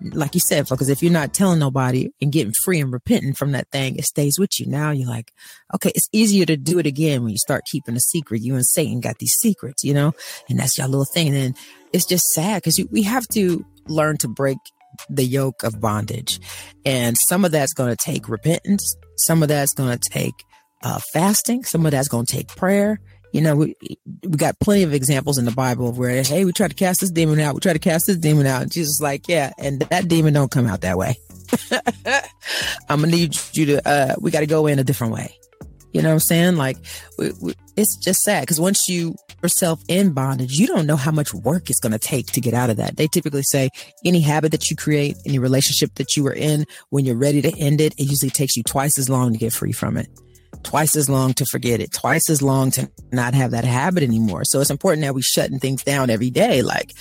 Like 0.01 0.34
you 0.34 0.39
said, 0.39 0.68
because 0.68 0.89
if 0.89 1.03
you're 1.03 1.11
not 1.11 1.34
telling 1.34 1.59
nobody 1.59 2.09
and 2.22 2.32
getting 2.32 2.53
free 2.63 2.80
and 2.80 2.91
repenting 2.91 3.34
from 3.34 3.51
that 3.51 3.70
thing, 3.72 3.97
it 3.97 4.05
stays 4.05 4.39
with 4.39 4.59
you. 4.59 4.65
Now 4.65 4.91
you're 4.91 5.09
like, 5.09 5.34
okay, 5.76 5.91
it's 5.93 6.09
easier 6.11 6.45
to 6.45 6.55
do 6.55 6.80
it 6.80 6.86
again 6.86 7.22
when 7.22 7.32
you 7.32 7.38
start 7.38 7.65
keeping 7.65 7.95
a 7.95 7.99
secret. 7.99 8.41
You 8.41 8.55
and 8.55 8.65
Satan 8.65 9.01
got 9.01 9.20
these 9.20 9.36
secrets, 9.41 9.84
you 9.84 9.93
know, 9.93 10.13
and 10.49 10.59
that's 10.59 10.78
your 10.78 10.88
little 10.88 11.05
thing. 11.05 11.36
And 11.36 11.55
it's 11.91 12.05
just 12.05 12.32
sad 12.32 12.63
because 12.63 12.80
we 12.89 13.03
have 13.03 13.28
to 13.34 13.65
learn 13.88 14.18
to 14.18 14.28
break 14.28 14.57
the 15.09 15.26
yoke 15.26 15.63
of 15.63 15.80
bondage. 15.80 16.39
And 16.86 17.18
some 17.28 17.45
of 17.45 17.51
that's 17.51 17.74
going 17.74 17.89
to 17.89 17.95
take 17.95 18.30
repentance. 18.30 18.95
Some 19.18 19.43
of 19.43 19.49
that's 19.49 19.74
going 19.74 19.97
to 19.97 20.09
take 20.09 20.34
uh, 20.84 20.99
fasting. 21.13 21.63
Some 21.63 21.86
of 21.86 21.91
that's 21.91 22.07
going 22.07 22.26
to 22.26 22.36
take 22.36 22.47
prayer. 22.49 22.99
You 23.38 23.43
know, 23.43 23.55
we 23.55 23.75
we 24.23 24.35
got 24.35 24.59
plenty 24.59 24.81
of 24.81 24.95
examples 24.95 25.38
in 25.38 25.45
the 25.45 25.51
Bible 25.51 25.89
of 25.89 25.99
where, 25.99 26.23
hey, 26.23 26.43
we 26.43 26.51
try 26.51 26.67
to 26.67 26.73
cast 26.73 27.01
this 27.01 27.11
demon 27.11 27.39
out. 27.39 27.53
We 27.53 27.59
try 27.59 27.71
to 27.71 27.77
cast 27.77 28.07
this 28.07 28.17
demon 28.17 28.47
out. 28.47 28.63
And 28.63 28.71
Jesus 28.71 28.93
is 28.93 28.99
like, 28.99 29.27
yeah, 29.27 29.53
and 29.59 29.79
that 29.79 30.07
demon 30.07 30.33
don't 30.33 30.49
come 30.49 30.65
out 30.65 30.81
that 30.81 30.97
way. 30.97 31.17
I'm 32.89 33.01
gonna 33.01 33.11
need 33.11 33.38
you 33.53 33.67
to. 33.67 33.88
uh 33.88 34.15
We 34.19 34.31
got 34.31 34.39
to 34.39 34.47
go 34.47 34.65
in 34.65 34.79
a 34.79 34.83
different 34.83 35.13
way. 35.13 35.38
You 35.93 36.01
know 36.01 36.09
what 36.09 36.13
I'm 36.13 36.19
saying? 36.21 36.55
Like, 36.55 36.77
we, 37.19 37.31
we, 37.39 37.53
it's 37.75 37.95
just 37.97 38.21
sad 38.21 38.41
because 38.41 38.59
once 38.59 38.89
you 38.89 39.13
yourself 39.43 39.83
in 39.88 40.13
bondage, 40.13 40.53
you 40.53 40.65
don't 40.65 40.88
know 40.88 40.95
how 40.95 41.11
much 41.11 41.31
work 41.31 41.69
it's 41.69 41.79
going 41.79 41.91
to 41.91 41.99
take 41.99 42.25
to 42.31 42.41
get 42.41 42.55
out 42.55 42.71
of 42.71 42.77
that. 42.77 42.97
They 42.97 43.05
typically 43.05 43.43
say 43.43 43.69
any 44.03 44.21
habit 44.21 44.51
that 44.51 44.71
you 44.71 44.75
create, 44.75 45.15
any 45.27 45.38
relationship 45.38 45.93
that 45.95 46.17
you 46.17 46.25
are 46.25 46.33
in, 46.33 46.65
when 46.89 47.05
you're 47.05 47.15
ready 47.15 47.43
to 47.43 47.55
end 47.55 47.81
it, 47.81 47.93
it 47.99 48.05
usually 48.05 48.31
takes 48.31 48.57
you 48.57 48.63
twice 48.63 48.97
as 48.97 49.09
long 49.09 49.31
to 49.31 49.38
get 49.38 49.53
free 49.53 49.73
from 49.73 49.95
it 49.95 50.09
twice 50.64 50.95
as 50.95 51.10
long 51.10 51.34
to 51.36 51.45
forget 51.45 51.80
it, 51.80 51.93
twice 51.93 52.30
as 52.30 52.41
long 52.41 52.72
to 52.72 52.89
not 53.12 53.34
have 53.34 53.51
that 53.51 53.66
habit 53.66 54.03
anymore. 54.03 54.43
So 54.45 54.60
it's 54.60 54.70
important 54.70 55.03
that 55.03 55.16
we 55.16 55.22
shutting 55.22 55.60
things 55.60 55.84
down 55.84 56.10
every 56.10 56.30
day. 56.30 56.62
Like, 56.62 56.91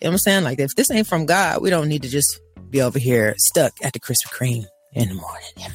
you 0.00 0.06
know 0.06 0.10
what 0.10 0.12
I'm 0.12 0.18
saying? 0.18 0.44
Like, 0.44 0.58
if 0.60 0.74
this 0.74 0.90
ain't 0.90 1.06
from 1.06 1.26
God, 1.26 1.62
we 1.62 1.70
don't 1.70 1.88
need 1.88 2.02
to 2.02 2.08
just 2.08 2.40
be 2.70 2.80
over 2.82 2.98
here 2.98 3.34
stuck 3.38 3.72
at 3.82 3.92
the 3.92 4.00
Krispy 4.00 4.26
Kreme 4.32 4.64
in 4.92 5.08
the 5.08 5.14
morning. 5.14 5.74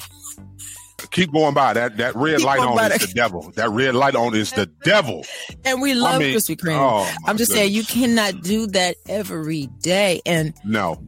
Keep 1.12 1.32
going 1.32 1.54
by 1.54 1.74
that. 1.74 1.98
That 1.98 2.16
red 2.16 2.38
Keep 2.38 2.46
light 2.46 2.60
on 2.60 2.92
is 2.92 3.08
the 3.08 3.14
devil. 3.14 3.52
That 3.56 3.70
red 3.70 3.96
light 3.96 4.16
on 4.16 4.36
is 4.36 4.52
the 4.52 4.68
devil. 4.84 5.26
And 5.66 5.82
we 5.82 5.94
love 5.94 6.20
mean, 6.20 6.36
Krispy 6.36 6.56
Kreme. 6.58 6.78
oh, 6.78 7.10
I'm 7.26 7.38
just 7.38 7.52
saying 7.52 7.72
you 7.74 7.84
cannot 7.84 8.42
do 8.44 8.68
that 8.68 8.96
every 9.08 9.68
day. 9.82 10.22
And 10.26 10.54
No. 10.66 11.02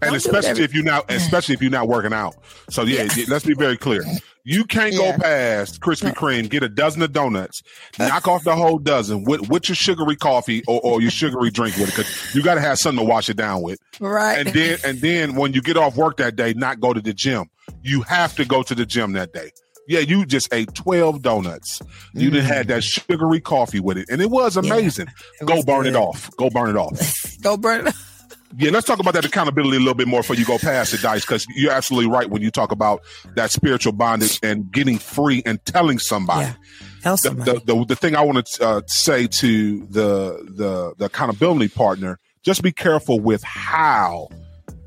And 0.00 0.14
especially 0.16 0.62
if 0.62 0.72
you're 0.72 0.84
not, 0.84 1.10
especially 1.10 1.54
if 1.54 1.60
you're 1.62 1.70
not 1.70 1.88
working 1.88 2.12
out. 2.12 2.36
So 2.70 2.82
yeah, 2.84 3.08
Yeah. 3.16 3.24
let's 3.28 3.44
be 3.44 3.54
very 3.54 3.76
clear. 3.76 4.02
You 4.48 4.64
can't 4.64 4.94
Yeah. 4.94 5.12
go 5.12 5.18
past 5.18 5.80
Krispy 5.80 6.14
Kreme, 6.14 6.48
get 6.48 6.62
a 6.62 6.68
dozen 6.70 7.02
of 7.02 7.12
donuts, 7.12 7.62
knock 7.98 8.26
off 8.26 8.44
the 8.44 8.56
whole 8.56 8.78
dozen 8.78 9.24
with, 9.24 9.48
with 9.50 9.68
your 9.68 9.76
sugary 9.76 10.16
coffee 10.16 10.62
or, 10.66 10.80
or 10.82 11.02
your 11.02 11.10
sugary 11.10 11.50
drink 11.50 11.76
with 11.76 11.88
it, 11.90 11.96
because 11.96 12.34
you 12.34 12.42
got 12.42 12.54
to 12.54 12.60
have 12.62 12.78
something 12.78 13.04
to 13.04 13.08
wash 13.10 13.28
it 13.28 13.36
down 13.36 13.60
with. 13.60 13.78
right. 14.00 14.38
And 14.38 14.48
then 14.54 14.78
and 14.84 15.00
then 15.02 15.34
when 15.34 15.52
you 15.52 15.60
get 15.60 15.76
off 15.76 15.96
work 15.96 16.16
that 16.16 16.34
day, 16.36 16.54
not 16.54 16.80
go 16.80 16.94
to 16.94 17.00
the 17.02 17.12
gym. 17.12 17.44
You 17.82 18.00
have 18.02 18.34
to 18.36 18.46
go 18.46 18.62
to 18.62 18.74
the 18.74 18.86
gym 18.86 19.12
that 19.12 19.34
day. 19.34 19.50
Yeah, 19.86 20.00
you 20.00 20.24
just 20.26 20.52
ate 20.52 20.74
12 20.74 21.22
donuts. 21.22 21.80
You 22.14 22.30
done 22.30 22.44
had 22.44 22.68
that 22.68 22.84
sugary 22.84 23.40
coffee 23.40 23.80
with 23.80 23.96
it, 23.98 24.06
and 24.10 24.20
it 24.22 24.30
was 24.30 24.56
amazing. 24.56 25.06
Mm. 25.06 25.42
It 25.42 25.46
go 25.46 25.56
was 25.56 25.64
burn 25.66 25.86
it 25.86 25.96
off. 25.96 26.30
Go 26.36 26.48
burn 26.50 26.70
it 26.70 26.76
off. 26.76 27.36
Go 27.42 27.56
burn 27.56 27.86
it. 27.86 27.94
Yeah, 28.56 28.70
let's 28.70 28.86
talk 28.86 28.98
about 28.98 29.14
that 29.14 29.24
accountability 29.24 29.76
a 29.76 29.80
little 29.80 29.94
bit 29.94 30.08
more 30.08 30.20
before 30.20 30.36
you 30.36 30.44
go 30.46 30.58
past 30.58 30.94
it, 30.94 31.02
Dice, 31.02 31.20
because 31.24 31.46
you're 31.54 31.72
absolutely 31.72 32.10
right 32.10 32.30
when 32.30 32.40
you 32.40 32.50
talk 32.50 32.72
about 32.72 33.02
that 33.36 33.50
spiritual 33.50 33.92
bondage 33.92 34.40
and 34.42 34.70
getting 34.72 34.98
free 34.98 35.42
and 35.44 35.62
telling 35.66 35.98
somebody. 35.98 36.46
Yeah. 36.46 36.54
Tell 37.02 37.12
The, 37.14 37.18
somebody. 37.18 37.52
the, 37.64 37.74
the, 37.74 37.84
the 37.84 37.96
thing 37.96 38.16
I 38.16 38.22
want 38.22 38.46
to 38.46 38.64
uh, 38.66 38.80
say 38.86 39.26
to 39.26 39.86
the, 39.86 40.50
the 40.56 40.94
the 40.96 41.04
accountability 41.04 41.68
partner, 41.68 42.18
just 42.42 42.62
be 42.62 42.72
careful 42.72 43.20
with 43.20 43.42
how, 43.44 44.28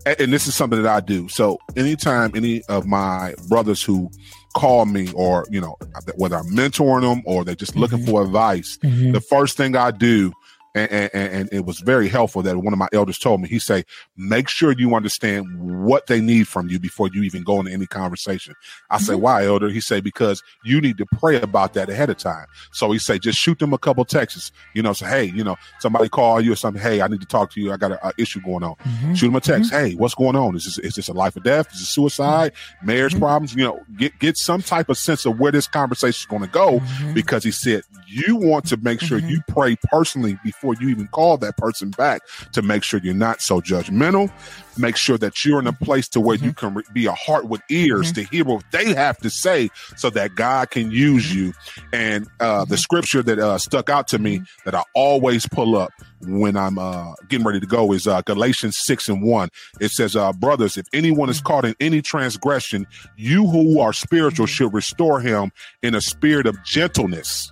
and, 0.05 0.33
this 0.33 0.47
is 0.47 0.55
something 0.55 0.81
that 0.81 0.91
I 0.91 0.99
do. 0.99 1.29
So 1.29 1.59
anytime 1.77 2.31
any 2.35 2.63
of 2.63 2.87
my 2.87 3.35
brothers 3.47 3.83
who 3.83 4.09
call 4.55 4.85
me 4.85 5.09
or, 5.13 5.45
you 5.51 5.61
know, 5.61 5.77
whether 6.17 6.35
I'm 6.35 6.47
mentoring 6.49 7.01
them 7.03 7.21
or 7.25 7.45
they're 7.45 7.55
just 7.55 7.75
looking 7.75 8.05
for 8.05 8.23
advice, 8.23 8.77
Mhm. 8.83 9.13
the 9.13 9.21
first 9.21 9.55
thing 9.55 9.75
I 9.77 9.91
do, 9.91 10.33
and, 10.73 10.91
and, 10.91 11.33
and 11.33 11.49
it 11.51 11.65
was 11.65 11.79
very 11.79 12.07
helpful 12.07 12.41
that 12.43 12.57
one 12.57 12.73
of 12.73 12.79
my 12.79 12.87
elders 12.93 13.17
told 13.17 13.41
me, 13.41 13.47
he 13.47 13.59
say, 13.59 13.83
make 14.15 14.47
sure 14.47 14.71
you 14.71 14.95
understand 14.95 15.45
what 15.85 16.07
they 16.07 16.21
need 16.21 16.47
from 16.47 16.69
you 16.69 16.79
before 16.79 17.09
you 17.13 17.23
even 17.23 17.43
go 17.43 17.59
into 17.59 17.71
any 17.71 17.85
conversation. 17.85 18.53
I 18.89 18.97
say, 18.99 19.13
mm-hmm. 19.13 19.21
why, 19.21 19.45
elder? 19.45 19.69
He 19.69 19.81
say, 19.81 20.01
because 20.01 20.41
you 20.63 20.79
need 20.79 20.97
to 20.97 21.05
pray 21.19 21.41
about 21.41 21.73
that 21.73 21.89
ahead 21.89 22.09
of 22.09 22.17
time. 22.17 22.45
So 22.71 22.91
he 22.91 22.99
say, 22.99 23.19
just 23.19 23.37
shoot 23.39 23.59
them 23.59 23.73
a 23.73 23.77
couple 23.77 24.05
texts, 24.05 24.51
you 24.73 24.81
know, 24.81 24.93
say, 24.93 25.07
hey, 25.07 25.23
you 25.25 25.43
know, 25.43 25.57
somebody 25.79 26.09
call 26.09 26.39
you 26.41 26.53
or 26.53 26.55
something. 26.55 26.81
Hey, 26.81 27.01
I 27.01 27.07
need 27.07 27.21
to 27.21 27.27
talk 27.27 27.51
to 27.51 27.61
you. 27.61 27.71
I 27.71 27.77
got 27.77 27.91
an 27.91 28.11
issue 28.17 28.41
going 28.41 28.63
on. 28.63 28.75
Mhm. 28.75 29.17
Shoot 29.17 29.27
them 29.27 29.35
a 29.35 29.41
text. 29.41 29.71
Mm-hmm. 29.71 29.85
Hey, 29.85 29.95
what's 29.95 30.15
going 30.15 30.35
on? 30.35 30.55
Is 30.55 30.65
this, 30.65 30.77
is 30.79 30.95
this 30.95 31.09
a 31.09 31.13
life 31.13 31.35
or 31.35 31.41
death? 31.41 31.73
Is 31.73 31.81
it 31.81 31.85
suicide? 31.85 32.53
Mm-hmm. 32.53 32.87
Marriage 32.87 33.19
problems? 33.19 33.53
You 33.55 33.63
know, 33.65 33.79
get, 33.97 34.17
get 34.19 34.37
some 34.37 34.61
type 34.61 34.89
of 34.89 34.97
sense 34.97 35.25
of 35.25 35.39
where 35.39 35.51
this 35.51 35.67
conversation 35.67 36.19
is 36.19 36.25
going 36.25 36.43
to 36.43 36.47
go 36.47 36.79
Mhm. 36.79 37.13
because 37.13 37.43
he 37.43 37.51
said 37.51 37.81
you 38.07 38.35
want 38.35 38.65
to 38.65 38.77
make 38.77 38.99
sure 39.01 39.17
you 39.17 39.41
pray 39.47 39.75
personally 39.89 40.37
before 40.43 40.60
you 40.79 40.89
even 40.89 41.07
call 41.07 41.37
that 41.37 41.57
person 41.57 41.91
back 41.91 42.21
to 42.53 42.61
make 42.61 42.83
sure 42.83 42.99
you're 43.03 43.13
not 43.13 43.41
so 43.41 43.61
judgmental. 43.61 44.31
Make 44.77 44.95
sure 44.95 45.17
that 45.17 45.43
you're 45.43 45.59
in 45.59 45.67
a 45.67 45.73
place 45.73 46.07
to 46.09 46.21
where 46.21 46.37
you 46.37 46.53
can 46.53 46.73
re- 46.75 46.83
be 46.93 47.05
a 47.05 47.11
heart 47.11 47.45
with 47.45 47.61
ears 47.69 48.11
to 48.13 48.23
hear 48.23 48.45
what 48.45 48.63
they 48.71 48.93
have 48.93 49.17
to 49.19 49.29
say 49.29 49.69
so 49.97 50.09
that 50.11 50.35
god 50.35 50.69
can 50.69 50.91
use 50.91 51.33
you. 51.33 51.53
And 51.91 52.27
uh, 52.39 52.65
the 52.65 52.77
scripture 52.77 53.21
that 53.23 53.39
uh, 53.39 53.57
stuck 53.57 53.89
out 53.89 54.07
to 54.09 54.19
me 54.19 54.41
that 54.65 54.75
i 54.75 54.83
always 54.93 55.47
pull 55.47 55.77
up 55.77 55.91
when 56.27 56.55
I'm 56.55 56.77
uh, 56.77 57.13
getting 57.27 57.45
ready 57.45 57.59
to 57.59 57.65
go 57.65 57.91
is 57.93 58.07
uh, 58.07 58.21
Galatians 58.21 58.77
6 58.79 59.09
and 59.09 59.23
1. 59.23 59.49
It 59.79 59.91
says, 59.91 60.15
uh, 60.15 60.33
Brothers, 60.33 60.77
if 60.77 60.85
anyone 60.93 61.29
is 61.29 61.41
caught 61.41 61.65
in 61.65 61.75
any 61.79 62.01
transgression, 62.01 62.87
you 63.15 63.47
who 63.47 63.79
are 63.79 63.93
spiritual 63.93 64.45
should 64.45 64.73
restore 64.73 65.19
him 65.19 65.51
in 65.81 65.95
a 65.95 66.01
spirit 66.01 66.45
of 66.47 66.63
gentleness. 66.63 67.51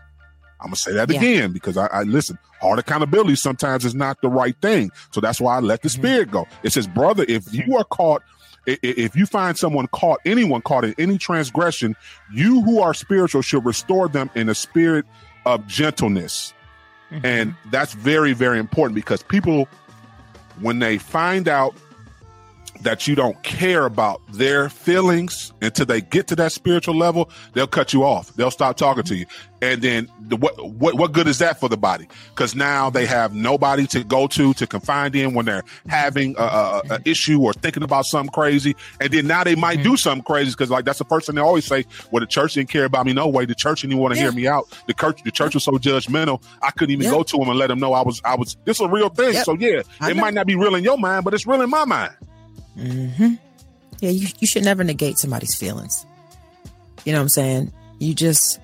I'm 0.61 0.67
going 0.67 0.75
to 0.75 0.81
say 0.81 0.93
that 0.93 1.09
Yeah. 1.09 1.17
again 1.17 1.51
because 1.53 1.77
I, 1.77 1.87
I 1.87 2.03
listen, 2.03 2.37
hard 2.61 2.79
accountability 2.79 3.35
sometimes 3.35 3.85
is 3.85 3.95
not 3.95 4.21
the 4.21 4.29
right 4.29 4.55
thing. 4.61 4.91
So 5.11 5.21
that's 5.21 5.39
why 5.39 5.57
I 5.57 5.59
let 5.59 5.81
the 5.81 5.89
mm-hmm. 5.89 6.01
spirit 6.01 6.31
go. 6.31 6.47
It 6.63 6.73
says, 6.73 6.87
Brother, 6.87 7.25
if 7.27 7.53
you 7.53 7.77
are 7.77 7.85
caught, 7.85 8.23
if 8.65 9.15
you 9.15 9.25
find 9.25 9.57
someone 9.57 9.87
caught, 9.87 10.19
anyone 10.25 10.61
caught 10.61 10.83
in 10.83 10.93
any 10.97 11.17
transgression, 11.17 11.95
you 12.31 12.61
who 12.61 12.81
are 12.81 12.93
spiritual 12.93 13.41
should 13.41 13.65
restore 13.65 14.09
them 14.09 14.29
in 14.35 14.49
a 14.49 14.55
spirit 14.55 15.05
of 15.45 15.65
gentleness. 15.65 16.53
Mm-hmm. 17.11 17.25
And 17.25 17.55
that's 17.71 17.93
very, 17.93 18.33
very 18.33 18.59
important 18.59 18.95
because 18.95 19.23
people, 19.23 19.67
when 20.59 20.79
they 20.79 20.97
find 20.97 21.47
out 21.47 21.73
that 22.81 23.07
you 23.07 23.15
don't 23.15 23.41
care 23.43 23.85
about 23.85 24.21
their 24.31 24.69
feelings 24.69 25.53
until 25.61 25.85
they 25.85 26.01
get 26.01 26.27
to 26.27 26.35
that 26.37 26.51
spiritual 26.51 26.95
level, 26.95 27.29
they'll 27.53 27.67
cut 27.67 27.93
you 27.93 28.03
off. 28.03 28.33
They'll 28.35 28.51
stop 28.51 28.77
talking 28.77 29.03
to 29.03 29.15
you. 29.15 29.25
And 29.61 29.81
then 29.81 30.09
the, 30.21 30.37
what, 30.37 30.57
what, 30.71 30.95
what 30.95 31.11
good 31.11 31.27
is 31.27 31.39
that 31.39 31.59
for 31.59 31.67
the 31.67 31.75
body? 31.75 32.07
Because 32.29 32.55
now 32.55 32.89
they 32.89 33.05
have 33.05 33.33
nobody 33.33 33.85
to 33.87 34.05
go 34.05 34.27
to, 34.27 34.53
to 34.53 34.65
confide 34.65 35.13
in 35.15 35.33
when 35.33 35.45
they're 35.45 35.65
having 35.87 36.35
a, 36.37 36.43
a, 36.43 36.81
a 36.91 36.99
issue 37.03 37.41
or 37.41 37.51
thinking 37.51 37.83
about 37.83 38.05
something 38.05 38.31
crazy. 38.31 38.75
And 39.01 39.11
then 39.11 39.27
now 39.27 39.43
they 39.43 39.55
might 39.55 39.83
do 39.83 39.93
mm. 39.93 39.99
something 39.99 40.23
crazy 40.23 40.51
because 40.51 40.69
like 40.69 40.85
that's 40.85 40.99
the 40.99 41.05
first 41.05 41.25
thing 41.25 41.35
they 41.35 41.41
always 41.41 41.65
say, 41.65 41.85
well, 42.11 42.21
the 42.21 42.27
church 42.27 42.53
didn't 42.53 42.69
care 42.69 42.85
about 42.85 43.05
me. 43.05 43.11
No 43.11 43.27
way. 43.27 43.43
The 43.43 43.55
church 43.55 43.81
didn't 43.81 43.97
want 43.97 44.13
to 44.13 44.19
hear 44.19 44.31
me 44.31 44.47
out. 44.47 44.73
The 44.87 44.93
church, 44.93 45.23
the 45.23 45.31
church 45.31 45.55
was 45.55 45.65
so 45.65 45.73
judgmental. 45.73 46.41
I 46.61 46.71
couldn't 46.71 46.93
even 46.93 47.05
Yeah. 47.05 47.11
go 47.11 47.23
to 47.23 47.37
them 47.37 47.49
and 47.49 47.59
let 47.59 47.67
them 47.67 47.79
know 47.79 47.91
I 47.91 48.01
was, 48.01 48.21
I 48.23 48.35
was, 48.35 48.55
this 48.63 48.77
is 48.77 48.81
a 48.81 48.89
real 48.89 49.09
thing. 49.09 49.33
Yep. 49.33 49.45
So 49.45 49.55
yeah, 49.55 49.81
I 49.99 50.11
it 50.11 50.15
know. 50.15 50.21
might 50.21 50.33
not 50.33 50.47
be 50.47 50.55
real 50.55 50.75
in 50.75 50.85
your 50.85 50.97
mind, 50.97 51.25
but 51.25 51.33
it's 51.33 51.45
real 51.45 51.61
in 51.61 51.69
my 51.69 51.83
mind. 51.83 52.13
Hmm 52.75 53.33
Yeah, 53.99 54.09
you, 54.09 54.27
you 54.39 54.47
should 54.47 54.63
never 54.63 54.83
negate 54.83 55.17
somebody's 55.17 55.55
feelings. 55.55 56.05
You 57.05 57.13
know 57.13 57.19
what 57.19 57.23
I'm 57.23 57.29
saying? 57.29 57.73
You 57.99 58.13
just, 58.13 58.59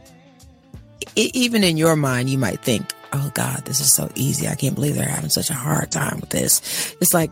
even 1.16 1.64
in 1.64 1.78
your 1.78 1.96
mind, 1.96 2.30
you 2.30 2.38
might 2.38 2.62
think, 2.62 2.94
oh 3.14 3.32
God, 3.34 3.66
this 3.66 3.80
is 3.80 3.94
so 3.94 4.10
easy. 4.16 4.48
I 4.48 4.56
can't 4.56 4.76
believe 4.76 4.96
they're 4.96 5.08
having 5.08 5.30
such 5.30 5.50
a 5.50 5.54
hard 5.54 5.92
time 5.92 6.20
with 6.20 6.30
this. 6.30 6.96
It's 7.02 7.14
like, 7.14 7.32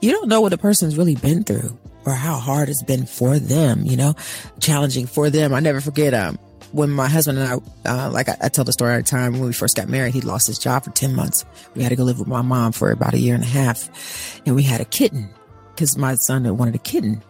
you 0.00 0.12
don't 0.12 0.28
know 0.28 0.40
what 0.40 0.52
a 0.52 0.58
person's 0.58 0.96
really 0.96 1.14
been 1.14 1.42
through 1.42 1.76
or 2.04 2.12
how 2.12 2.36
hard 2.36 2.68
it's 2.68 2.82
been 2.82 3.06
for 3.06 3.38
them, 3.38 3.82
you 3.84 3.96
know, 3.96 4.14
challenging 4.60 5.06
for 5.06 5.30
them. 5.30 5.52
I 5.54 5.60
never 5.60 5.80
forget, 5.80 6.14
um, 6.14 6.38
when 6.72 6.90
my 6.90 7.08
husband 7.08 7.38
and 7.38 7.62
I, 7.86 7.90
uh, 7.90 8.10
like 8.10 8.28
I, 8.28 8.36
I 8.42 8.48
tell 8.48 8.64
the 8.64 8.72
story 8.72 8.96
the 8.96 9.02
time, 9.02 9.32
when 9.32 9.42
we 9.42 9.52
first 9.52 9.76
got 9.76 9.88
married, 9.88 10.12
he 10.12 10.20
lost 10.20 10.46
his 10.46 10.58
job 10.58 10.84
for 10.84 10.90
10 10.90 11.14
months. 11.14 11.44
We 11.74 11.82
had 11.82 11.88
to 11.88 11.96
go 11.96 12.04
live 12.04 12.18
with 12.18 12.28
my 12.28 12.42
mom 12.42 12.72
for 12.72 12.90
about 12.90 13.14
a 13.14 13.18
year 13.18 13.34
and 13.34 13.42
a 13.42 13.46
half. 13.46 14.40
And 14.44 14.54
we 14.54 14.62
had 14.62 14.80
a 14.80 14.84
kitten 14.84 15.30
because 15.76 15.98
my 15.98 16.14
son 16.14 16.44
had 16.46 16.54
wanted 16.54 16.74
a 16.74 16.78
kitten. 16.78 17.22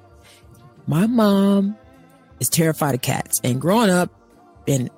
My 0.86 1.08
mom 1.08 1.76
is 2.38 2.48
terrified 2.48 2.94
of 2.94 3.02
cats. 3.02 3.40
And 3.42 3.60
growing 3.60 3.90
up 3.90 4.10
in 4.66 4.88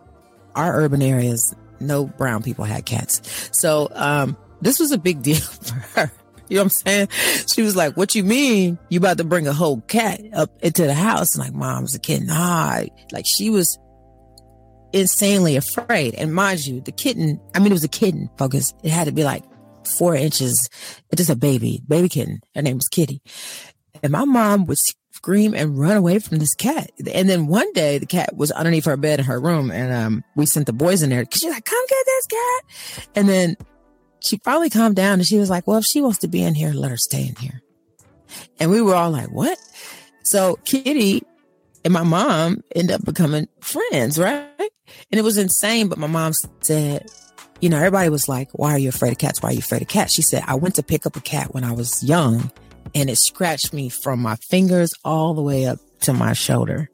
our 0.55 0.77
urban 0.77 1.01
areas, 1.01 1.55
no 1.81 2.05
brown 2.05 2.43
people 2.43 2.67
had 2.67 2.85
cats. 2.85 3.49
So 3.53 3.89
um, 3.95 4.37
this 4.61 4.79
was 4.79 4.93
a 4.93 4.99
big 4.99 5.23
deal 5.23 5.41
for 5.41 5.75
her. 5.75 6.13
You 6.49 6.57
know 6.57 6.63
what 6.63 6.65
I'm 6.65 6.71
saying? 6.71 7.09
She 7.53 7.63
was 7.63 7.75
like, 7.75 7.97
what 7.97 8.15
you 8.15 8.25
mean? 8.25 8.79
You 8.89 8.99
about 8.99 9.19
to 9.19 9.25
bring 9.25 9.47
a 9.47 9.53
whole 9.53 9.81
cat 9.83 10.21
up 10.35 10.51
into 10.63 10.85
the 10.85 10.95
house? 10.95 11.35
And 11.35 11.45
like, 11.45 11.55
mom's 11.55 11.95
a 11.95 11.99
kitten. 11.99 12.27
Nah, 12.27 12.85
like 13.13 13.27
she 13.27 13.51
was 13.51 13.79
insanely 14.93 15.57
afraid. 15.57 16.15
And 16.15 16.35
mind 16.35 16.67
you, 16.67 16.81
the 16.81 16.93
kitten, 16.93 17.41
I 17.55 17.59
mean, 17.59 17.69
it 17.69 17.75
was 17.75 17.85
a 17.85 17.89
kitten, 17.89 18.31
focus. 18.39 18.73
It 18.83 18.91
had 18.91 19.05
to 19.07 19.13
be 19.13 19.25
like 19.25 19.45
four 19.89 20.15
inches. 20.15 20.69
Just 21.15 21.31
a 21.31 21.37
baby, 21.37 21.83
baby 21.87 22.09
kitten. 22.09 22.41
Her 22.55 22.63
name 22.63 22.77
was 22.77 22.89
Kitty. 22.89 23.23
And 24.03 24.13
my 24.13 24.25
mom 24.25 24.67
would 24.67 24.79
scream 25.13 25.55
and 25.55 25.79
run 25.79 25.97
away 25.97 26.19
from 26.21 26.39
this 26.39 26.55
cat. 26.55 26.91
And 27.13 27.29
then 27.29 27.49
one 27.49 27.73
day 27.73 27.99
the 27.99 28.07
cat 28.07 28.37
was 28.37 28.51
underneath 28.53 28.85
her 28.85 28.97
bed 28.97 29.19
in 29.19 29.25
her 29.25 29.41
room 29.41 29.71
and 29.71 29.93
um 29.93 30.25
we 30.37 30.47
sent 30.47 30.67
the 30.67 30.73
boys 30.73 31.03
in 31.03 31.11
there. 31.11 31.23
Because 31.23 31.41
she's 31.41 31.53
like, 31.53 31.65
come 31.65 31.85
get 31.89 32.07
this 32.07 32.27
cat. 32.27 33.09
And 33.17 33.29
then 33.29 33.57
she 34.21 34.39
finally 34.39 34.71
calmed 34.71 34.97
down 34.97 35.15
and 35.15 35.27
she 35.27 35.39
was 35.39 35.51
like, 35.51 35.67
well, 35.67 35.79
if 35.79 35.85
she 35.85 36.01
wants 36.01 36.19
to 36.19 36.29
be 36.29 36.43
in 36.43 36.55
here, 36.55 36.73
let 36.73 36.91
her 36.91 36.97
stay 36.97 37.27
in 37.27 37.35
here. 37.37 37.63
And 38.61 38.71
we 38.71 38.83
were 38.83 38.95
all 38.95 39.11
like, 39.11 39.31
what? 39.31 39.59
So 40.23 40.57
Kitty 40.65 41.23
and 41.85 41.93
my 41.93 42.03
mom 42.03 42.63
end 42.75 42.91
up 42.91 43.05
becoming 43.05 43.49
friends, 43.61 44.19
right? 44.19 44.49
And 44.59 45.19
it 45.19 45.23
was 45.23 45.39
insane. 45.39 45.89
But 45.89 45.99
my 45.99 46.07
mom 46.07 46.33
said, 46.61 47.11
you 47.61 47.69
know, 47.69 47.79
everybody 47.79 48.09
was 48.09 48.29
like, 48.29 48.51
why 48.53 48.73
are 48.73 48.79
you 48.79 48.89
afraid 48.89 49.13
of 49.13 49.19
cats? 49.19 49.43
Why 49.43 49.51
are 49.51 49.53
you 49.53 49.59
afraid 49.59 49.83
of 49.83 49.89
cats? 49.89 50.15
She 50.15 50.23
said, 50.23 50.45
I 50.47 50.55
went 50.55 50.77
to 50.77 50.83
pick 50.83 51.07
up 51.07 51.17
a 51.17 51.21
cat 51.21 51.55
when 51.55 51.65
I 51.65 51.73
was 51.73 52.03
young 52.03 52.51
and 52.95 53.11
it 53.11 53.17
scratched 53.17 53.73
me 53.73 53.89
from 53.89 54.21
my 54.21 54.37
fingers 54.37 54.95
all 55.05 55.35
the 55.35 55.43
way 55.43 55.67
up 55.67 55.79
to 56.01 56.13
my 56.13 56.33
shoulder. 56.33 56.89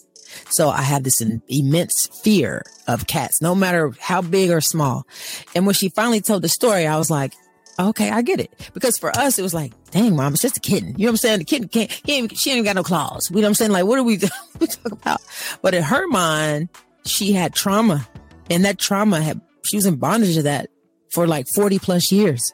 So 0.50 0.68
I 0.68 0.82
have 0.82 1.04
this 1.04 1.20
im- 1.20 1.42
immense 1.48 2.08
fear 2.22 2.62
of 2.88 3.06
cats, 3.06 3.40
no 3.40 3.54
matter 3.54 3.92
how 4.00 4.22
big 4.22 4.50
or 4.50 4.60
small. 4.60 5.06
And 5.54 5.66
when 5.66 5.74
she 5.74 5.88
finally 5.90 6.20
told 6.20 6.42
the 6.42 6.48
story, 6.48 6.86
I 6.86 6.96
was 6.96 7.10
like, 7.10 7.34
okay, 7.78 8.10
I 8.10 8.22
get 8.22 8.40
it. 8.40 8.70
Because 8.72 8.98
for 8.98 9.16
us, 9.16 9.38
it 9.38 9.42
was 9.42 9.54
like, 9.54 9.72
dang, 9.90 10.16
mom, 10.16 10.32
it's 10.32 10.42
just 10.42 10.56
a 10.56 10.60
kitten. 10.60 10.94
You 10.96 11.06
know 11.06 11.06
what 11.06 11.10
I'm 11.10 11.16
saying? 11.18 11.38
The 11.40 11.44
kitten 11.44 11.68
can't, 11.68 12.36
she 12.36 12.50
ain't 12.50 12.64
got 12.64 12.76
no 12.76 12.82
claws. 12.82 13.30
You 13.30 13.36
know 13.36 13.42
what 13.42 13.48
I'm 13.48 13.54
saying? 13.54 13.70
Like, 13.72 13.84
what 13.84 13.98
are 13.98 14.02
we, 14.02 14.18
we 14.60 14.66
talk 14.66 14.92
about? 14.92 15.20
But 15.62 15.74
in 15.74 15.82
her 15.82 16.06
mind, 16.08 16.68
she 17.04 17.32
had 17.32 17.54
trauma 17.54 18.08
and 18.50 18.64
that 18.64 18.78
trauma 18.78 19.20
had, 19.20 19.40
she 19.64 19.76
was 19.76 19.86
in 19.86 19.96
bondage 19.96 20.34
to 20.34 20.42
that 20.42 20.68
for 21.12 21.26
like 21.26 21.46
40 21.54 21.78
plus 21.78 22.10
years 22.10 22.52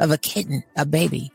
of 0.00 0.10
a 0.10 0.18
kitten, 0.18 0.64
a 0.76 0.84
baby. 0.84 1.30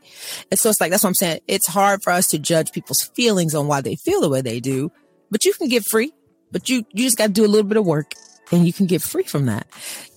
And 0.50 0.58
so 0.58 0.68
it's 0.68 0.80
like, 0.80 0.90
that's 0.90 1.02
what 1.02 1.10
I'm 1.10 1.14
saying. 1.14 1.40
It's 1.48 1.66
hard 1.66 2.02
for 2.02 2.12
us 2.12 2.26
to 2.28 2.38
judge 2.38 2.72
people's 2.72 3.10
feelings 3.14 3.54
on 3.54 3.66
why 3.66 3.80
they 3.80 3.96
feel 3.96 4.20
the 4.20 4.28
way 4.28 4.40
they 4.40 4.60
do, 4.60 4.92
but 5.30 5.44
you 5.44 5.54
can 5.54 5.68
get 5.68 5.84
free, 5.84 6.12
but 6.52 6.68
you, 6.68 6.84
you 6.92 7.04
just 7.04 7.16
got 7.16 7.28
to 7.28 7.32
do 7.32 7.44
a 7.44 7.48
little 7.48 7.66
bit 7.66 7.78
of 7.78 7.86
work 7.86 8.12
and 8.50 8.66
you 8.66 8.72
can 8.72 8.86
get 8.86 9.02
free 9.02 9.24
from 9.24 9.46
that, 9.46 9.66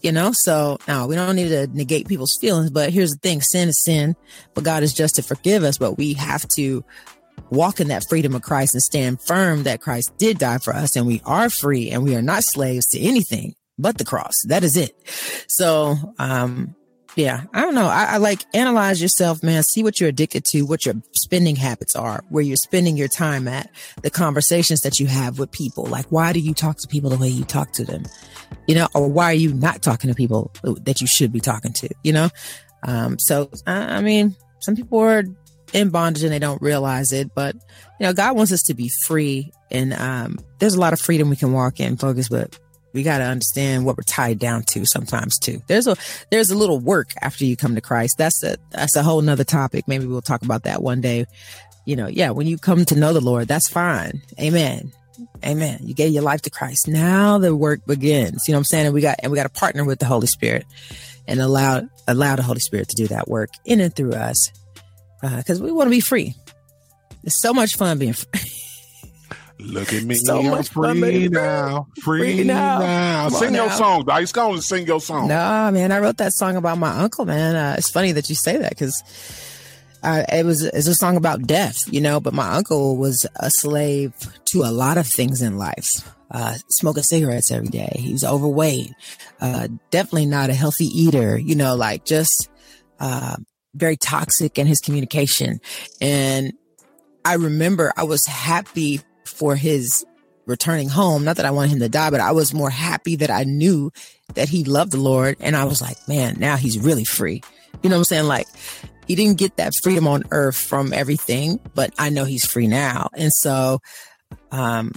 you 0.02 0.12
know? 0.12 0.32
So 0.34 0.78
now 0.88 1.08
we 1.08 1.16
don't 1.16 1.36
need 1.36 1.50
to 1.50 1.68
negate 1.68 2.08
people's 2.08 2.38
feelings, 2.40 2.70
but 2.70 2.92
here's 2.92 3.12
the 3.12 3.20
thing. 3.20 3.42
Sin 3.42 3.70
is 3.70 3.82
sin, 3.84 4.16
but 4.54 4.64
God 4.64 4.84
is 4.84 4.94
just 4.94 5.16
to 5.16 5.24
forgive 5.24 5.64
us, 5.64 5.78
but 5.78 5.98
we 5.98 6.14
have 6.14 6.48
to 6.50 6.84
walk 7.50 7.80
in 7.80 7.90
that 7.90 8.08
freedom 8.08 8.36
of 8.36 8.42
Christ 8.42 8.74
and 8.74 8.82
stand 8.82 9.22
firm 9.22 9.64
that 9.64 9.82
Christ 9.82 10.18
did 10.18 10.38
die 10.38 10.58
for 10.58 10.74
us 10.74 10.96
and 10.96 11.06
we 11.06 11.22
are 11.26 11.50
free 11.50 11.90
and 11.90 12.04
we 12.04 12.16
are 12.16 12.22
not 12.22 12.44
slaves 12.44 12.88
to 12.88 13.00
anything 13.00 13.56
but 13.78 13.98
the 13.98 14.06
cross. 14.06 14.44
That 14.48 14.64
is 14.64 14.78
it. 14.78 14.96
So, 15.48 16.14
um, 16.20 16.76
yeah, 17.16 17.44
I 17.54 17.62
don't 17.62 17.76
know. 17.76 17.88
I, 17.88 18.06
I 18.12 18.18
like 18.18 18.46
analyze 18.54 19.02
yourself, 19.02 19.44
man. 19.44 19.64
See 19.64 19.84
what 19.84 20.00
you're 20.00 20.10
addicted 20.10 20.46
to, 20.46 20.62
what 20.62 20.86
your 20.86 20.96
spending 21.14 21.58
habits 21.58 21.96
are, 21.96 22.24
where 22.30 22.44
you're 22.44 22.56
spending 22.56 22.96
your 22.96 23.10
time 23.10 23.48
at, 23.48 23.70
the 24.02 24.10
conversations 24.10 24.82
that 24.82 25.00
you 25.00 25.08
have 25.08 25.38
with 25.38 25.52
people. 25.52 25.86
Like, 25.86 26.06
why 26.10 26.32
do 26.32 26.40
you 26.40 26.54
talk 26.54 26.78
to 26.78 26.88
people 26.88 27.10
the 27.10 27.18
way 27.18 27.28
you 27.28 27.44
talk 27.44 27.74
to 27.74 27.84
them? 27.84 28.04
You 28.68 28.76
know, 28.76 28.88
or 28.94 29.10
why 29.10 29.26
are 29.26 29.36
you 29.36 29.54
not 29.54 29.82
talking 29.82 30.10
to 30.10 30.16
people 30.16 30.52
that 30.64 31.02
you 31.02 31.08
should 31.08 31.34
be 31.34 31.42
talking 31.42 31.74
to? 31.74 31.90
You 32.04 32.14
know, 32.14 32.30
um, 32.84 33.20
so 33.20 33.50
I, 33.68 33.98
I 33.98 34.02
mean, 34.02 34.36
some 34.60 34.76
people 34.76 35.00
are 35.00 35.24
in 35.74 35.90
bondage 35.90 36.24
and 36.24 36.32
they 36.32 36.40
don't 36.40 36.62
realize 36.62 37.12
it, 37.12 37.34
but 37.36 37.56
you 37.56 38.08
know, 38.08 38.14
God 38.14 38.36
wants 38.36 38.52
us 38.52 38.64
to 38.64 38.74
be 38.74 38.90
free, 39.06 39.52
and 39.70 39.94
um, 39.94 40.40
there's 40.60 40.76
a 40.76 40.80
lot 40.80 40.94
of 40.94 41.00
freedom 41.00 41.30
we 41.30 41.36
can 41.36 41.52
walk 41.52 41.80
in, 41.80 41.98
focus, 41.98 42.30
but 42.30 42.58
we 42.94 43.04
got 43.04 43.20
to 43.20 43.24
understand 43.26 43.86
what 43.86 43.98
we're 43.98 44.04
tied 44.04 44.40
down 44.40 44.64
to 44.64 44.86
sometimes 44.86 45.38
too. 45.38 45.62
There's 45.68 45.88
a 45.88 45.96
there's 46.30 46.50
a 46.50 46.58
little 46.58 46.80
work 46.80 47.12
after 47.22 47.46
you 47.46 47.56
come 47.56 47.76
to 47.76 47.82
Christ. 47.82 48.18
That's 48.18 48.44
a 48.44 48.58
that's 48.72 48.96
a 48.96 49.04
whole 49.04 49.22
nother 49.22 49.44
topic. 49.44 49.88
Maybe 49.88 50.06
we'll 50.06 50.22
talk 50.22 50.42
about 50.44 50.64
that 50.64 50.82
one 50.82 51.02
day. 51.02 51.26
You 51.86 51.96
know, 51.96 52.08
yeah, 52.08 52.30
when 52.32 52.48
you 52.48 52.58
come 52.58 52.86
to 52.86 52.96
know 52.96 53.14
the 53.14 53.22
Lord, 53.22 53.48
that's 53.48 53.70
fine. 53.70 54.22
Amen. 54.40 54.92
Amen. 55.46 55.80
You 55.84 55.94
gave 55.94 56.14
your 56.14 56.24
life 56.24 56.42
to 56.44 56.50
Christ. 56.50 56.88
Now 56.88 57.38
the 57.38 57.56
work 57.56 57.86
begins. 57.86 58.48
You 58.48 58.54
know 58.54 58.58
what 58.58 58.60
I'm 58.60 58.66
saying? 58.66 58.86
And 58.88 58.94
we 58.94 59.02
got 59.02 59.18
and 59.24 59.32
we 59.32 59.36
got 59.36 59.44
to 59.44 59.60
partner 59.60 59.84
with 59.84 60.00
the 60.00 60.06
Holy 60.06 60.28
Spirit 60.28 60.66
and 61.28 61.40
allow 61.40 61.88
allow 62.08 62.36
the 62.36 62.44
Holy 62.44 62.60
Spirit 62.60 62.90
to 62.90 62.96
do 62.96 63.08
that 63.08 63.28
work 63.28 63.50
in 63.66 63.80
and 63.80 63.96
through 63.96 64.14
us. 64.14 64.52
Uh, 65.24 65.38
because 65.38 65.62
we 65.62 65.72
want 65.72 65.88
to 65.88 65.92
be 65.92 66.00
free. 66.00 66.36
It's 67.24 67.42
so 67.42 67.54
much 67.54 67.76
fun 67.76 68.00
being 68.00 68.14
free. 68.14 68.42
Look 69.62 69.94
at 69.94 70.04
me. 70.04 70.16
So 70.16 70.40
I'm 70.40 70.64
free 70.64 71.28
now. 71.30 71.88
Free, 72.02 72.20
Free 72.38 72.44
now. 72.44 72.80
now. 72.80 73.30
Sing 73.30 73.54
your 73.54 73.68
now. 73.68 73.76
song. 73.76 74.06
Dice. 74.06 74.32
Go 74.32 74.48
on 74.48 74.54
and 74.56 74.64
sing 74.64 74.88
your 74.88 75.00
song. 75.00 75.28
No, 75.28 75.72
man, 75.72 75.92
I 75.92 76.00
wrote 76.00 76.18
that 76.18 76.34
song 76.34 76.56
about 76.56 76.78
my 76.78 76.98
uncle, 76.98 77.26
man. 77.26 77.56
Uh, 77.56 77.76
it's 77.78 77.90
funny 77.90 78.12
that 78.14 78.28
you 78.30 78.36
say 78.36 78.58
that 78.58 78.70
because 78.70 79.02
uh, 80.04 80.24
it 80.32 80.46
was 80.46 80.64
it's 80.64 80.88
a 80.88 80.96
song 80.96 81.16
about 81.16 81.44
death, 81.46 81.78
you 81.92 82.02
know. 82.02 82.20
But 82.20 82.34
my 82.34 82.56
uncle 82.56 82.98
was 82.98 83.26
a 83.36 83.50
slave 83.52 84.14
to 84.46 84.64
a 84.64 84.72
lot 84.72 84.98
of 84.98 85.08
things 85.08 85.42
in 85.42 85.58
life. 85.58 86.10
Uh, 86.32 86.56
smoking 86.70 87.04
cigarettes 87.04 87.52
every 87.52 87.68
day. 87.68 87.92
He 87.98 88.14
was 88.14 88.24
overweight. 88.24 88.92
Uh, 89.42 89.68
definitely 89.90 90.26
not 90.28 90.50
a 90.50 90.54
healthy 90.54 90.86
eater. 90.86 91.38
You 91.38 91.56
know, 91.56 91.76
like 91.76 92.06
just 92.06 92.50
uh, 93.00 93.36
very 93.76 93.98
toxic 93.98 94.58
in 94.58 94.66
his 94.66 94.80
communication. 94.80 95.60
And 96.00 96.54
I 97.26 97.36
remember 97.36 97.94
I 97.96 98.04
was 98.04 98.26
happy 98.26 99.02
for 99.32 99.56
his 99.56 100.06
returning 100.46 100.90
home. 100.90 101.24
Not 101.24 101.38
that 101.38 101.46
I 101.46 101.52
wanted 101.52 101.72
him 101.72 101.80
to 101.80 101.90
die, 101.90 102.10
but 102.10 102.20
I 102.20 102.32
was 102.32 102.54
more 102.54 102.70
happy 102.70 103.16
that 103.18 103.32
I 103.32 103.44
knew 103.44 103.92
that 104.36 104.50
he 104.50 104.64
loved 104.64 104.92
the 104.92 105.00
Lord. 105.00 105.38
And 105.40 105.56
I 105.56 105.66
was 105.66 105.82
like, 105.82 105.98
man, 106.08 106.36
now 106.40 106.56
he's 106.58 106.80
really 106.80 107.06
free. 107.06 107.42
You 107.82 107.90
know 107.90 107.96
what 107.96 108.02
I'm 108.02 108.06
saying? 108.06 108.26
Like 108.26 108.48
he 109.08 109.16
didn't 109.16 109.38
get 109.38 109.58
that 109.58 109.74
freedom 109.76 110.08
on 110.08 110.24
earth 110.32 110.56
from 110.56 110.94
everything, 110.94 111.60
but 111.74 111.94
I 111.98 112.10
know 112.10 112.26
he's 112.26 112.46
free 112.46 112.68
now. 112.68 113.10
And 113.14 113.34
so, 113.34 113.80
um, 114.52 114.94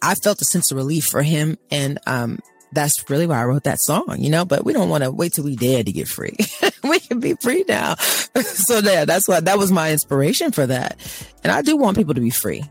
I 0.00 0.14
felt 0.14 0.40
a 0.40 0.44
sense 0.44 0.70
of 0.70 0.76
relief 0.76 1.06
for 1.06 1.22
him. 1.22 1.58
And, 1.70 1.98
um, 2.06 2.38
that's 2.72 3.08
really 3.08 3.26
why 3.26 3.40
I 3.40 3.44
wrote 3.46 3.64
that 3.64 3.80
song, 3.80 4.16
you 4.18 4.28
know, 4.28 4.44
but 4.44 4.64
we 4.64 4.74
don't 4.74 4.90
want 4.90 5.02
to 5.02 5.10
wait 5.10 5.32
till 5.32 5.44
we 5.44 5.56
dead 5.56 5.86
to 5.86 5.92
get 5.92 6.06
free. 6.06 6.36
we 6.84 7.00
can 7.00 7.18
be 7.18 7.34
free 7.34 7.64
now. 7.66 7.94
so 7.94 8.80
yeah, 8.80 9.06
that's 9.06 9.26
what, 9.26 9.46
that 9.46 9.56
was 9.56 9.72
my 9.72 9.90
inspiration 9.92 10.52
for 10.52 10.66
that. 10.66 10.98
And 11.42 11.50
I 11.50 11.62
do 11.62 11.76
want 11.78 11.96
people 11.96 12.14
to 12.14 12.20
be 12.20 12.30
free. 12.30 12.64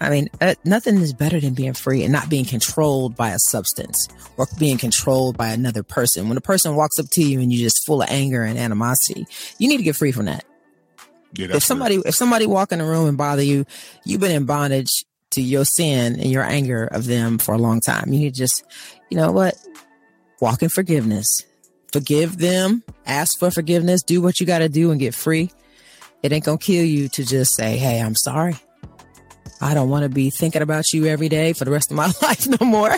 I 0.00 0.08
mean, 0.08 0.28
uh, 0.40 0.54
nothing 0.64 0.96
is 0.96 1.12
better 1.12 1.38
than 1.40 1.52
being 1.52 1.74
free 1.74 2.02
and 2.02 2.12
not 2.12 2.30
being 2.30 2.46
controlled 2.46 3.16
by 3.16 3.30
a 3.30 3.38
substance 3.38 4.08
or 4.38 4.46
being 4.58 4.78
controlled 4.78 5.36
by 5.36 5.48
another 5.48 5.82
person. 5.82 6.28
When 6.28 6.38
a 6.38 6.42
person 6.42 6.74
walks 6.74 6.98
up 6.98 7.06
to 7.10 7.22
you 7.22 7.40
and 7.40 7.52
you're 7.52 7.66
just 7.66 7.84
full 7.86 8.02
of 8.02 8.08
anger 8.08 8.42
and 8.42 8.58
animosity, 8.58 9.26
you 9.58 9.68
need 9.68 9.76
to 9.76 9.82
get 9.82 9.96
free 9.96 10.12
from 10.12 10.26
that. 10.26 10.44
Yeah, 11.34 11.48
if 11.54 11.62
somebody 11.62 11.96
real. 11.96 12.06
if 12.06 12.14
somebody 12.14 12.46
walk 12.46 12.72
in 12.72 12.78
the 12.78 12.84
room 12.84 13.08
and 13.08 13.18
bother 13.18 13.42
you, 13.42 13.66
you've 14.04 14.20
been 14.20 14.32
in 14.32 14.46
bondage 14.46 15.04
to 15.30 15.42
your 15.42 15.64
sin 15.64 16.18
and 16.18 16.30
your 16.30 16.42
anger 16.42 16.86
of 16.86 17.06
them 17.06 17.38
for 17.38 17.54
a 17.54 17.58
long 17.58 17.80
time. 17.80 18.12
You 18.12 18.20
need 18.20 18.34
to 18.34 18.38
just, 18.38 18.64
you 19.10 19.16
know 19.16 19.30
what? 19.30 19.54
Walk 20.40 20.62
in 20.62 20.70
forgiveness. 20.70 21.44
Forgive 21.92 22.38
them, 22.38 22.84
ask 23.04 23.38
for 23.38 23.50
forgiveness, 23.50 24.02
do 24.02 24.22
what 24.22 24.40
you 24.40 24.46
got 24.46 24.58
to 24.60 24.68
do 24.68 24.90
and 24.90 25.00
get 25.00 25.14
free. 25.14 25.50
It 26.22 26.32
ain't 26.32 26.44
going 26.44 26.58
to 26.58 26.64
kill 26.64 26.84
you 26.84 27.08
to 27.10 27.24
just 27.24 27.54
say, 27.54 27.76
Hey, 27.76 28.00
I'm 28.00 28.14
sorry. 28.14 28.56
I 29.60 29.74
don't 29.74 29.90
want 29.90 30.04
to 30.04 30.08
be 30.08 30.30
thinking 30.30 30.62
about 30.62 30.92
you 30.92 31.06
every 31.06 31.28
day 31.28 31.52
for 31.52 31.64
the 31.64 31.70
rest 31.70 31.90
of 31.90 31.96
my 31.96 32.06
life 32.22 32.46
no 32.46 32.66
more. 32.66 32.96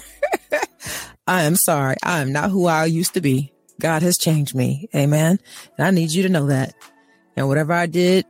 I 1.27 1.43
am 1.43 1.57
sorry. 1.57 1.97
I 2.03 2.21
am 2.21 2.33
not 2.33 2.51
who 2.51 2.67
I 2.67 2.85
used 2.87 3.15
to 3.15 3.21
be. 3.21 3.53
God 3.81 4.03
has 4.03 4.19
changed 4.19 4.55
me. 4.55 4.89
Amen. 4.95 5.39
And 5.77 5.87
I 5.87 5.91
need 5.91 6.11
you 6.11 6.23
to 6.23 6.29
know 6.29 6.47
that. 6.47 6.75
And 7.37 7.49
whatever 7.49 7.73
I 7.73 7.87
did, 7.87 8.27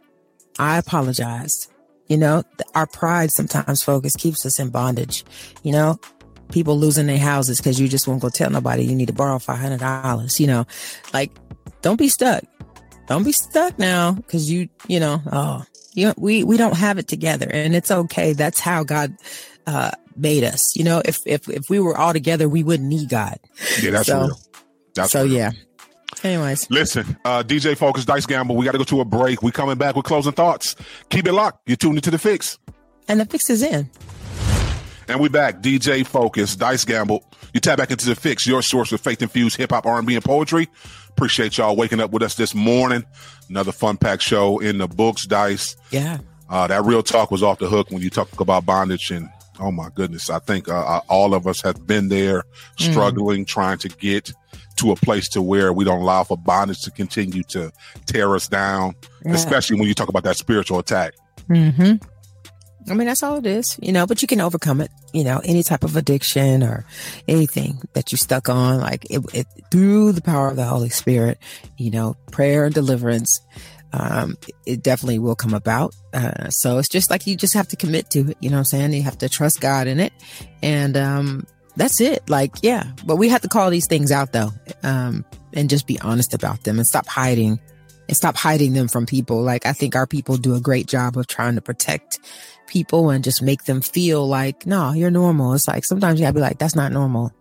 I 0.58 0.78
apologized. 0.78 1.70
You 2.08 2.18
know, 2.18 2.42
our 2.74 2.86
pride 2.86 3.30
sometimes, 3.30 3.82
focus 3.82 4.14
keeps 4.16 4.44
us 4.44 4.58
in 4.58 4.70
bondage. 4.70 5.24
You 5.62 5.72
know, 5.72 5.98
people 6.50 6.78
losing 6.78 7.06
their 7.06 7.18
houses 7.18 7.58
because 7.58 7.80
you 7.80 7.88
just 7.88 8.06
won't 8.06 8.22
go 8.22 8.28
tell 8.28 8.50
nobody 8.50 8.84
you 8.84 8.94
need 8.94 9.06
to 9.06 9.14
borrow 9.14 9.38
$500. 9.38 10.40
You 10.40 10.46
know, 10.46 10.66
like 11.12 11.32
don't 11.80 11.98
be 11.98 12.08
stuck. 12.08 12.44
Don't 13.08 13.24
be 13.24 13.32
stuck 13.32 13.78
now 13.78 14.12
because 14.12 14.50
you, 14.50 14.68
you 14.86 15.00
know, 15.00 15.20
oh, 15.32 15.64
you 15.94 16.06
know, 16.06 16.14
we, 16.16 16.44
we 16.44 16.56
don't 16.56 16.76
have 16.76 16.98
it 16.98 17.08
together 17.08 17.48
and 17.50 17.74
it's 17.74 17.90
okay. 17.90 18.32
That's 18.32 18.60
how 18.60 18.84
God, 18.84 19.14
uh, 19.66 19.92
made 20.16 20.44
us. 20.44 20.76
You 20.76 20.84
know, 20.84 21.02
if, 21.04 21.20
if, 21.26 21.48
if 21.48 21.68
we 21.70 21.80
were 21.80 21.96
all 21.96 22.12
together, 22.12 22.48
we 22.48 22.62
wouldn't 22.62 22.88
need 22.88 23.08
God. 23.08 23.38
Yeah, 23.80 23.92
that's 23.92 24.06
so, 24.06 24.20
real. 24.20 24.40
That's 24.94 25.12
so 25.12 25.24
real. 25.24 25.32
yeah. 25.32 25.50
Anyways, 26.22 26.70
listen, 26.70 27.16
uh, 27.24 27.42
DJ 27.42 27.76
Focus, 27.76 28.04
Dice 28.04 28.26
Gamble. 28.26 28.54
We 28.54 28.64
got 28.64 28.72
to 28.72 28.78
go 28.78 28.84
to 28.84 29.00
a 29.00 29.04
break. 29.04 29.42
We 29.42 29.50
coming 29.50 29.76
back 29.76 29.96
with 29.96 30.04
closing 30.04 30.32
thoughts. 30.32 30.76
Keep 31.08 31.26
it 31.26 31.32
locked. 31.32 31.62
You're 31.66 31.76
tuned 31.76 31.96
into 31.96 32.10
the 32.12 32.18
fix, 32.18 32.58
and 33.08 33.18
the 33.18 33.24
fix 33.24 33.50
is 33.50 33.62
in. 33.62 33.90
And 35.08 35.18
we 35.20 35.28
back. 35.28 35.62
DJ 35.62 36.06
Focus, 36.06 36.54
Dice 36.54 36.84
Gamble. 36.84 37.24
You 37.52 37.60
tap 37.60 37.78
back 37.78 37.90
into 37.90 38.06
the 38.06 38.14
fix, 38.14 38.46
your 38.46 38.62
source 38.62 38.92
of 38.92 39.00
faith 39.00 39.20
infused 39.20 39.56
hip 39.56 39.72
hop, 39.72 39.84
R&B, 39.84 40.14
and 40.14 40.24
poetry. 40.24 40.68
Appreciate 41.12 41.58
y'all 41.58 41.76
waking 41.76 42.00
up 42.00 42.10
with 42.10 42.22
us 42.22 42.34
this 42.34 42.54
morning. 42.54 43.04
Another 43.48 43.72
fun 43.72 43.96
packed 43.96 44.22
show 44.22 44.58
in 44.58 44.78
the 44.78 44.88
books, 44.88 45.26
Dice. 45.26 45.76
Yeah. 45.90 46.18
Uh, 46.48 46.66
that 46.66 46.84
real 46.84 47.02
talk 47.02 47.30
was 47.30 47.42
off 47.42 47.58
the 47.58 47.68
hook 47.68 47.90
when 47.90 48.02
you 48.02 48.10
talk 48.10 48.40
about 48.40 48.66
bondage 48.66 49.10
and 49.10 49.28
oh 49.60 49.70
my 49.70 49.88
goodness, 49.94 50.30
I 50.30 50.38
think 50.38 50.68
uh, 50.68 50.74
uh 50.74 51.00
all 51.08 51.34
of 51.34 51.46
us 51.46 51.60
have 51.62 51.86
been 51.86 52.08
there, 52.08 52.42
mm. 52.78 52.90
struggling, 52.90 53.44
mm. 53.44 53.48
trying 53.48 53.78
to 53.78 53.88
get 53.88 54.32
to 54.76 54.90
a 54.90 54.96
place 54.96 55.28
to 55.30 55.42
where 55.42 55.72
we 55.72 55.84
don't 55.84 56.00
allow 56.00 56.24
for 56.24 56.36
bondage 56.36 56.82
to 56.82 56.90
continue 56.90 57.42
to 57.44 57.72
tear 58.06 58.34
us 58.34 58.48
down, 58.48 58.94
yeah. 59.24 59.32
especially 59.32 59.78
when 59.78 59.88
you 59.88 59.94
talk 59.94 60.08
about 60.08 60.24
that 60.24 60.36
spiritual 60.36 60.78
attack. 60.78 61.14
Mm-hmm. 61.48 61.96
I 62.88 62.94
mean, 62.94 63.06
that's 63.06 63.22
all 63.22 63.36
it 63.36 63.46
is, 63.46 63.78
you 63.80 63.92
know, 63.92 64.06
but 64.06 64.22
you 64.22 64.28
can 64.28 64.40
overcome 64.40 64.80
it, 64.80 64.90
you 65.12 65.24
know, 65.24 65.40
any 65.44 65.62
type 65.62 65.84
of 65.84 65.96
addiction 65.96 66.62
or 66.62 66.84
anything 67.28 67.80
that 67.94 68.12
you're 68.12 68.18
stuck 68.18 68.48
on, 68.48 68.80
like 68.80 69.04
it, 69.10 69.20
it 69.34 69.46
through 69.70 70.12
the 70.12 70.22
power 70.22 70.48
of 70.48 70.56
the 70.56 70.64
Holy 70.64 70.88
Spirit, 70.88 71.38
you 71.76 71.90
know, 71.90 72.16
prayer 72.30 72.64
and 72.64 72.74
deliverance. 72.74 73.40
Um, 73.94 74.38
it 74.64 74.82
definitely 74.82 75.18
will 75.18 75.34
come 75.34 75.52
about. 75.52 75.94
Uh, 76.14 76.48
so 76.48 76.78
it's 76.78 76.88
just 76.88 77.10
like 77.10 77.26
you 77.26 77.36
just 77.36 77.54
have 77.54 77.68
to 77.68 77.76
commit 77.76 78.08
to 78.10 78.30
it. 78.30 78.38
You 78.40 78.48
know 78.48 78.56
what 78.56 78.60
I'm 78.60 78.64
saying? 78.64 78.92
You 78.94 79.02
have 79.02 79.18
to 79.18 79.28
trust 79.28 79.60
God 79.60 79.86
in 79.86 80.00
it. 80.00 80.12
And, 80.62 80.96
um, 80.96 81.46
that's 81.76 82.00
it. 82.00 82.28
Like, 82.28 82.54
yeah, 82.62 82.84
but 83.06 83.16
we 83.16 83.28
have 83.28 83.42
to 83.42 83.48
call 83.48 83.70
these 83.70 83.86
things 83.86 84.12
out 84.12 84.32
though. 84.32 84.50
Um, 84.82 85.24
and 85.54 85.70
just 85.70 85.86
be 85.86 86.00
honest 86.00 86.34
about 86.34 86.64
them 86.64 86.78
and 86.78 86.86
stop 86.86 87.06
hiding 87.06 87.60
and 88.08 88.16
stop 88.16 88.36
hiding 88.36 88.72
them 88.72 88.88
from 88.88 89.06
people. 89.06 89.42
Like, 89.42 89.66
I 89.66 89.72
think 89.72 89.96
our 89.96 90.06
people 90.06 90.36
do 90.36 90.54
a 90.54 90.60
great 90.60 90.86
job 90.86 91.16
of 91.16 91.26
trying 91.26 91.54
to 91.54 91.60
protect 91.60 92.18
people 92.66 93.10
and 93.10 93.22
just 93.22 93.42
make 93.42 93.64
them 93.64 93.80
feel 93.80 94.26
like, 94.26 94.66
no, 94.66 94.92
you're 94.92 95.10
normal. 95.10 95.54
It's 95.54 95.68
like 95.68 95.84
sometimes 95.84 96.18
you 96.18 96.24
gotta 96.24 96.34
be 96.34 96.40
like, 96.40 96.58
that's 96.58 96.74
not 96.74 96.92
normal. 96.92 97.32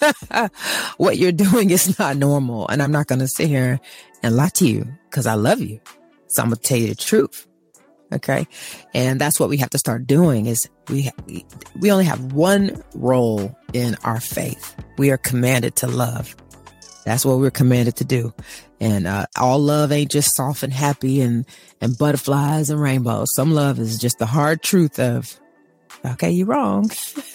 what 0.96 1.18
you're 1.18 1.32
doing 1.32 1.70
is 1.70 1.98
not 1.98 2.16
normal. 2.16 2.68
And 2.68 2.82
I'm 2.82 2.92
not 2.92 3.08
to 3.08 3.28
sit 3.28 3.48
here 3.48 3.80
and 4.22 4.36
lie 4.36 4.50
to 4.54 4.66
you 4.66 4.86
because 5.10 5.26
I 5.26 5.34
love 5.34 5.60
you. 5.60 5.80
So 6.28 6.42
I'm 6.42 6.50
to 6.50 6.56
tell 6.56 6.78
you 6.78 6.88
the 6.88 6.94
truth. 6.94 7.46
Okay. 8.12 8.46
And 8.94 9.20
that's 9.20 9.40
what 9.40 9.48
we 9.48 9.56
have 9.58 9.70
to 9.70 9.78
start 9.78 10.06
doing 10.06 10.46
is 10.46 10.68
we, 10.88 11.10
we 11.80 11.90
only 11.90 12.04
have 12.04 12.32
one 12.32 12.82
role 12.94 13.56
in 13.72 13.96
our 14.04 14.20
faith. 14.20 14.76
We 14.98 15.10
are 15.10 15.16
commanded 15.16 15.76
to 15.76 15.86
love. 15.86 16.36
That's 17.04 17.24
what 17.24 17.38
we're 17.38 17.50
commanded 17.50 17.96
to 17.96 18.04
do. 18.04 18.32
And 18.84 19.06
uh, 19.06 19.24
all 19.38 19.60
love 19.60 19.92
ain't 19.92 20.10
just 20.10 20.36
soft 20.36 20.62
and 20.62 20.70
happy 20.70 21.22
and 21.22 21.46
and 21.80 21.96
butterflies 21.96 22.68
and 22.68 22.78
rainbows. 22.78 23.34
Some 23.34 23.50
love 23.50 23.78
is 23.78 23.98
just 23.98 24.18
the 24.18 24.26
hard 24.26 24.62
truth 24.62 24.98
of, 24.98 25.40
okay, 26.04 26.30
you're 26.30 26.48
wrong. 26.48 26.90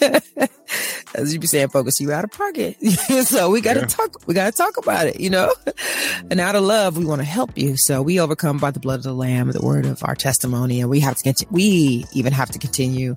As 1.12 1.34
you 1.34 1.40
be 1.40 1.48
saying, 1.48 1.70
focus 1.70 2.00
you 2.00 2.12
out 2.12 2.22
of 2.22 2.30
pocket. 2.30 2.80
so 3.24 3.50
we 3.50 3.60
got 3.60 3.74
to 3.74 3.80
yeah. 3.80 3.86
talk. 3.86 4.28
We 4.28 4.34
got 4.34 4.52
to 4.52 4.56
talk 4.56 4.76
about 4.76 5.08
it, 5.08 5.18
you 5.18 5.28
know. 5.28 5.52
and 6.30 6.38
out 6.38 6.54
of 6.54 6.62
love, 6.62 6.96
we 6.96 7.04
want 7.04 7.20
to 7.20 7.26
help 7.26 7.58
you. 7.58 7.76
So 7.76 8.00
we 8.00 8.20
overcome 8.20 8.58
by 8.58 8.70
the 8.70 8.78
blood 8.78 9.00
of 9.00 9.02
the 9.02 9.12
Lamb, 9.12 9.50
the 9.50 9.60
word 9.60 9.86
of 9.86 10.04
our 10.04 10.14
testimony, 10.14 10.80
and 10.80 10.88
we 10.88 11.00
have 11.00 11.16
to 11.16 11.22
continue. 11.24 11.52
We 11.52 12.04
even 12.12 12.32
have 12.32 12.50
to 12.50 12.60
continue. 12.60 13.16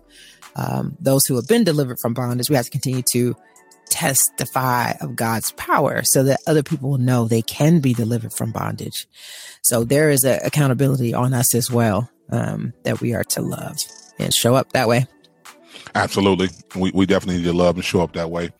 Um, 0.55 0.97
those 0.99 1.27
who 1.27 1.35
have 1.35 1.47
been 1.47 1.63
delivered 1.63 1.99
from 1.99 2.15
bondage, 2.15 2.49
we 2.49 2.55
have 2.55 2.65
to 2.65 2.71
continue 2.71 3.03
to 3.11 3.35
testify 4.03 4.91
of 4.99 5.15
God's 5.15 5.53
power 5.53 6.03
so 6.03 6.23
that 6.23 6.41
other 6.45 6.61
people 6.61 6.89
will 6.89 6.97
know 6.97 7.25
they 7.25 7.41
can 7.41 7.79
be 7.79 7.93
delivered 7.93 8.33
from 8.33 8.51
bondage. 8.51 9.07
So 9.61 9.85
there 9.85 10.09
is 10.09 10.25
an 10.25 10.39
accountability 10.43 11.13
on 11.13 11.33
us 11.33 11.55
as 11.55 11.71
well 11.71 12.09
um, 12.29 12.73
that 12.83 12.99
we 12.99 13.13
are 13.13 13.23
to 13.23 13.41
love 13.41 13.77
and 14.19 14.33
show 14.33 14.55
up 14.55 14.73
that 14.73 14.89
way. 14.89 15.05
Absolutely. 15.95 16.49
We, 16.75 16.91
we 16.91 17.05
definitely 17.05 17.41
need 17.41 17.47
to 17.47 17.53
love 17.53 17.75
and 17.75 17.85
show 17.85 18.01
up 18.01 18.11
that 18.13 18.29
way. 18.29 18.51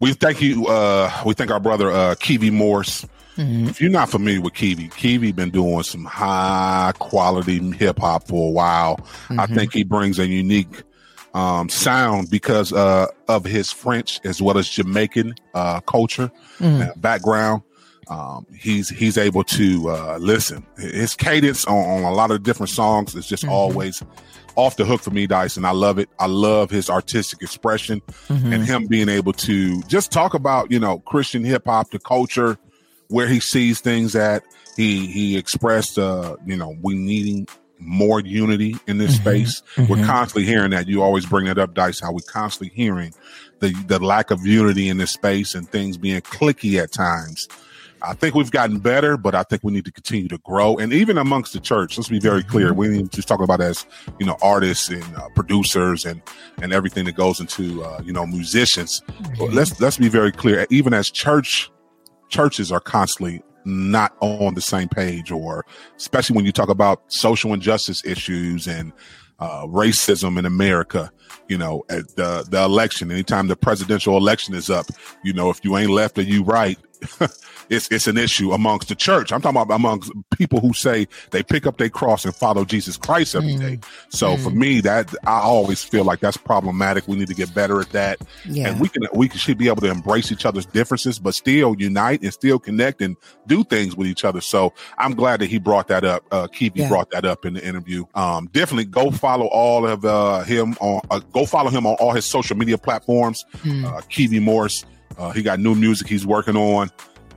We 0.00 0.14
thank 0.14 0.40
you. 0.40 0.66
Uh, 0.66 1.12
we 1.26 1.34
thank 1.34 1.50
our 1.50 1.60
brother, 1.60 1.90
uh, 1.90 2.14
Kevi 2.14 2.50
Morse. 2.50 3.04
Mm-hmm. 3.36 3.68
If 3.68 3.80
you're 3.80 3.90
not 3.90 4.08
familiar 4.08 4.40
with 4.40 4.54
Kevi, 4.54 4.90
Kevi 4.90 5.34
been 5.34 5.50
doing 5.50 5.82
some 5.82 6.06
high 6.06 6.92
quality 6.98 7.58
hip 7.72 7.98
hop 7.98 8.26
for 8.26 8.48
a 8.48 8.52
while. 8.52 8.96
Mm-hmm. 8.96 9.40
I 9.40 9.46
think 9.48 9.74
he 9.74 9.84
brings 9.84 10.18
a 10.18 10.26
unique 10.26 10.82
um, 11.34 11.68
sound 11.68 12.30
because 12.30 12.72
uh, 12.72 13.06
of 13.28 13.44
his 13.44 13.72
French 13.72 14.20
as 14.24 14.42
well 14.42 14.58
as 14.58 14.68
Jamaican 14.68 15.34
uh, 15.54 15.80
culture 15.80 16.30
mm. 16.58 17.00
background. 17.00 17.62
Um, 18.08 18.46
he's 18.54 18.88
he's 18.88 19.16
able 19.16 19.44
to 19.44 19.88
uh, 19.88 20.18
listen. 20.20 20.66
His 20.76 21.14
cadence 21.14 21.64
on, 21.64 21.76
on, 21.76 22.02
a 22.02 22.12
lot 22.12 22.30
of 22.30 22.42
different 22.42 22.70
songs 22.70 23.14
is 23.14 23.26
just 23.26 23.44
mm-hmm. 23.44 23.52
always 23.52 24.02
off 24.56 24.76
the 24.76 24.84
hook 24.84 25.00
for 25.00 25.10
me, 25.10 25.26
Dyson. 25.26 25.64
I 25.64 25.70
love 25.70 25.98
it. 25.98 26.08
I 26.18 26.26
love 26.26 26.68
his 26.68 26.90
artistic 26.90 27.42
expression 27.42 28.00
mm-hmm. 28.28 28.52
and 28.52 28.66
him 28.66 28.86
being 28.86 29.08
able 29.08 29.32
to 29.34 29.80
just 29.84 30.10
talk 30.10 30.34
about 30.34 30.70
you 30.70 30.80
know 30.80 30.98
Christian 31.00 31.44
hip 31.44 31.62
hop, 31.64 31.90
the 31.90 31.98
culture, 32.00 32.58
where 33.08 33.28
he 33.28 33.40
sees 33.40 33.80
things 33.80 34.16
at. 34.16 34.42
He 34.76 35.06
he 35.06 35.36
expressed 35.38 35.98
uh, 35.98 36.36
you 36.44 36.56
know 36.56 36.76
we 36.82 36.94
needing 36.94 37.46
more 37.84 38.20
unity 38.20 38.76
in 38.86 38.98
this 38.98 39.14
mm-hmm. 39.14 39.22
space. 39.22 39.62
Mm-hmm. 39.76 39.92
We're 39.92 40.06
constantly 40.06 40.44
hearing 40.44 40.70
that. 40.70 40.88
You 40.88 41.02
always 41.02 41.26
bring 41.26 41.46
that 41.46 41.58
up, 41.58 41.74
Dice, 41.74 42.00
how 42.00 42.12
we're 42.12 42.20
constantly 42.20 42.74
hearing 42.74 43.12
the, 43.60 43.72
the 43.86 43.98
lack 43.98 44.30
of 44.30 44.44
unity 44.46 44.88
in 44.88 44.98
this 44.98 45.12
space 45.12 45.54
and 45.54 45.68
things 45.68 45.96
being 45.96 46.20
clicky 46.20 46.82
at 46.82 46.92
times. 46.92 47.48
I 48.04 48.14
think 48.14 48.34
we've 48.34 48.50
gotten 48.50 48.80
better, 48.80 49.16
but 49.16 49.34
I 49.36 49.44
think 49.44 49.62
we 49.62 49.72
need 49.72 49.84
to 49.84 49.92
continue 49.92 50.26
to 50.26 50.38
grow. 50.38 50.76
And 50.76 50.92
even 50.92 51.18
amongst 51.18 51.52
the 51.52 51.60
church, 51.60 51.96
let's 51.96 52.08
be 52.08 52.18
very 52.18 52.42
clear. 52.42 52.70
Mm-hmm. 52.70 52.76
We 52.76 52.88
need 52.88 53.12
to 53.12 53.22
talk 53.22 53.40
about 53.40 53.60
as, 53.60 53.86
you 54.18 54.26
know, 54.26 54.36
artists 54.42 54.88
and 54.88 55.04
uh, 55.16 55.28
producers 55.36 56.04
and, 56.04 56.20
and 56.60 56.72
everything 56.72 57.04
that 57.04 57.14
goes 57.14 57.38
into, 57.38 57.84
uh, 57.84 58.00
you 58.04 58.12
know, 58.12 58.26
musicians. 58.26 59.02
Mm-hmm. 59.08 59.54
let's, 59.54 59.80
let's 59.80 59.98
be 59.98 60.08
very 60.08 60.32
clear. 60.32 60.66
Even 60.68 60.92
as 60.92 61.10
church, 61.10 61.70
churches 62.28 62.72
are 62.72 62.80
constantly 62.80 63.42
not 63.64 64.16
on 64.20 64.54
the 64.54 64.60
same 64.60 64.88
page 64.88 65.30
or 65.30 65.64
especially 65.96 66.36
when 66.36 66.44
you 66.44 66.52
talk 66.52 66.68
about 66.68 67.02
social 67.12 67.52
injustice 67.52 68.04
issues 68.04 68.66
and 68.66 68.92
uh, 69.38 69.66
racism 69.66 70.38
in 70.38 70.46
America, 70.46 71.10
you 71.48 71.58
know, 71.58 71.82
at 71.88 72.14
the, 72.14 72.46
the 72.48 72.62
election, 72.62 73.10
anytime 73.10 73.48
the 73.48 73.56
presidential 73.56 74.16
election 74.16 74.54
is 74.54 74.70
up, 74.70 74.86
you 75.24 75.32
know, 75.32 75.50
if 75.50 75.64
you 75.64 75.76
ain't 75.76 75.90
left 75.90 76.16
or 76.16 76.22
you 76.22 76.44
right, 76.44 76.78
it's 77.68 77.90
it's 77.90 78.06
an 78.06 78.18
issue 78.18 78.52
amongst 78.52 78.88
the 78.88 78.94
church. 78.94 79.32
I'm 79.32 79.40
talking 79.40 79.60
about 79.60 79.74
amongst 79.74 80.10
people 80.30 80.60
who 80.60 80.72
say 80.72 81.08
they 81.30 81.42
pick 81.42 81.66
up 81.66 81.78
their 81.78 81.88
cross 81.88 82.24
and 82.24 82.34
follow 82.34 82.64
Jesus 82.64 82.96
Christ 82.96 83.34
every 83.34 83.56
day. 83.56 83.78
So 84.10 84.36
for 84.36 84.50
me, 84.50 84.80
that 84.82 85.12
I 85.26 85.40
always 85.40 85.82
feel 85.82 86.04
like 86.04 86.20
that's 86.20 86.36
problematic. 86.36 87.06
We 87.08 87.16
need 87.16 87.28
to 87.28 87.34
get 87.34 87.54
better 87.54 87.80
at 87.80 87.90
that, 87.90 88.18
Yeah. 88.46 88.68
and 88.70 88.80
we 88.80 88.88
can 88.88 89.02
we 89.14 89.28
should 89.30 89.58
be 89.58 89.68
able 89.68 89.82
to 89.82 89.90
embrace 89.90 90.30
each 90.32 90.44
other's 90.46 90.66
differences, 90.66 91.18
but 91.18 91.34
still 91.34 91.74
unite 91.78 92.22
and 92.22 92.32
still 92.32 92.58
connect 92.58 93.00
and 93.02 93.16
do 93.46 93.64
things 93.64 93.96
with 93.96 94.06
each 94.06 94.24
other. 94.24 94.40
So 94.40 94.72
I'm 94.98 95.14
glad 95.14 95.40
that 95.40 95.46
he 95.50 95.58
brought 95.58 95.88
that 95.88 96.04
up. 96.04 96.24
Uh, 96.30 96.46
Kevi 96.48 96.72
Yeah. 96.76 96.88
brought 96.88 97.10
that 97.10 97.24
up 97.24 97.44
in 97.44 97.54
the 97.54 97.66
interview. 97.66 98.04
Um, 98.14 98.48
definitely 98.52 98.84
go 98.86 99.10
follow 99.10 99.46
all 99.46 99.86
of 99.86 100.04
uh, 100.04 100.40
him 100.44 100.76
on 100.80 101.00
uh, 101.10 101.20
go 101.32 101.46
follow 101.46 101.70
him 101.70 101.86
on 101.86 101.94
all 102.00 102.12
his 102.12 102.24
social 102.24 102.56
media 102.56 102.78
platforms. 102.78 103.44
Mm. 103.64 103.84
Uh, 103.84 104.00
Kevi 104.02 104.40
Morse. 104.40 104.84
Uh, 105.18 105.30
he 105.32 105.42
got 105.42 105.58
new 105.60 105.74
music 105.74 106.08
he's 106.08 106.26
working 106.26 106.56
on. 106.56 106.90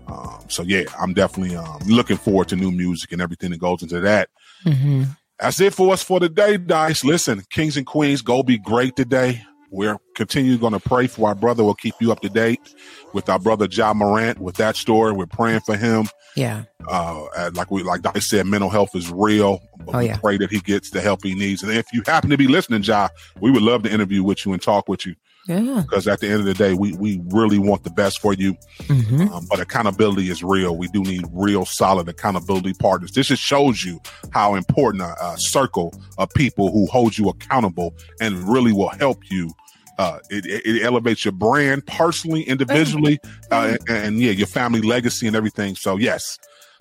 Um, 0.08 0.44
so 0.50 0.64
yeah, 0.64 0.84
I'm 1.00 1.14
definitely 1.14 1.56
um, 1.56 1.80
looking 1.88 2.18
forward 2.18 2.48
to 2.50 2.56
new 2.56 2.72
music 2.72 3.12
and 3.12 3.22
everything 3.22 3.52
that 3.52 3.60
goes 3.60 3.82
into 3.82 4.00
that. 4.02 4.30
hmm 4.64 5.04
That's 5.40 5.60
it 5.60 5.74
for 5.74 5.92
us 5.94 6.04
for 6.04 6.20
today, 6.20 6.58
Dice. 6.58 7.04
Listen, 7.04 7.42
Kings 7.50 7.76
and 7.78 7.86
Queens, 7.86 8.22
go 8.22 8.44
be 8.44 8.58
great 8.58 8.96
today. 8.96 9.42
We're 9.72 9.98
continue 10.16 10.58
going 10.58 10.74
to 10.74 10.80
pray 10.80 11.08
for 11.08 11.28
our 11.28 11.36
brother. 11.36 11.64
We'll 11.64 11.74
keep 11.74 11.96
you 12.00 12.12
up 12.12 12.22
to 12.22 12.30
date 12.30 12.62
with 13.14 13.28
our 13.30 13.40
brother 13.40 13.68
Ja 13.70 13.94
Morant 13.94 14.40
with 14.40 14.56
that 14.58 14.76
story. 14.78 15.12
We're 15.12 15.26
praying 15.26 15.62
for 15.62 15.76
him. 15.76 16.06
Yeah. 16.38 16.64
Uh, 16.88 17.50
like 17.56 17.72
we 17.72 17.82
like 17.84 18.02
Dice 18.02 18.30
said, 18.30 18.46
mental 18.46 18.70
health 18.70 18.96
is 18.96 19.10
real. 19.12 19.60
But 19.80 19.96
Oh, 19.96 20.00
we 20.00 20.06
yeah. 20.06 20.18
pray 20.18 20.38
that 20.38 20.52
he 20.52 20.60
gets 20.62 20.92
the 20.92 21.02
help 21.02 21.24
he 21.24 21.34
needs. 21.36 21.62
And 21.64 21.72
if 21.72 21.88
you 21.92 22.04
happen 22.06 22.30
to 22.30 22.38
be 22.38 22.48
listening, 22.48 22.84
Ja, 22.84 23.10
we 23.42 23.52
would 23.52 23.64
love 23.64 23.84
to 23.84 23.92
interview 23.92 24.24
with 24.24 24.46
you 24.46 24.54
and 24.54 24.62
talk 24.62 24.88
with 24.88 25.06
you 25.06 25.16
Yeah. 25.48 25.84
because 25.88 26.08
at 26.08 26.22
the 26.22 26.28
end 26.28 26.40
of 26.40 26.46
the 26.46 26.54
day, 26.54 26.74
we 26.74 26.94
we 26.94 27.22
really 27.28 27.60
want 27.60 27.84
the 27.84 27.92
best 27.92 28.20
for 28.20 28.34
you. 28.34 28.58
hmm 28.88 29.22
Um, 29.22 29.46
but 29.50 29.60
accountability 29.60 30.30
is 30.30 30.44
real. 30.44 30.76
We 30.76 30.88
do 30.88 31.02
need 31.02 31.26
real, 31.32 31.66
solid 31.66 32.10
accountability 32.10 32.74
partners. 32.74 33.12
This 33.12 33.28
just 33.28 33.44
shows 33.44 33.84
you 33.84 34.02
how 34.32 34.56
important 34.56 35.04
a, 35.04 35.16
a 35.24 35.36
circle 35.38 35.94
of 36.18 36.30
people 36.34 36.72
who 36.72 36.88
hold 36.88 37.18
you 37.18 37.30
accountable 37.30 37.94
and 38.20 38.50
really 38.50 38.74
will 38.74 38.90
help 38.90 39.20
you. 39.30 39.52
Uh, 39.98 40.20
it, 40.30 40.46
it, 40.46 40.84
elevates 40.84 41.24
your 41.24 41.32
brand 41.32 41.86
personally, 41.88 42.42
individually, 42.44 43.18
uh, 43.50 43.78
and, 43.88 43.90
and 43.90 44.20
yeah, 44.20 44.32
your 44.32 44.48
family 44.48 44.82
legacy 44.82 45.26
and 45.26 45.38
everything. 45.38 45.74
So 45.76 45.96
yes, 45.96 46.38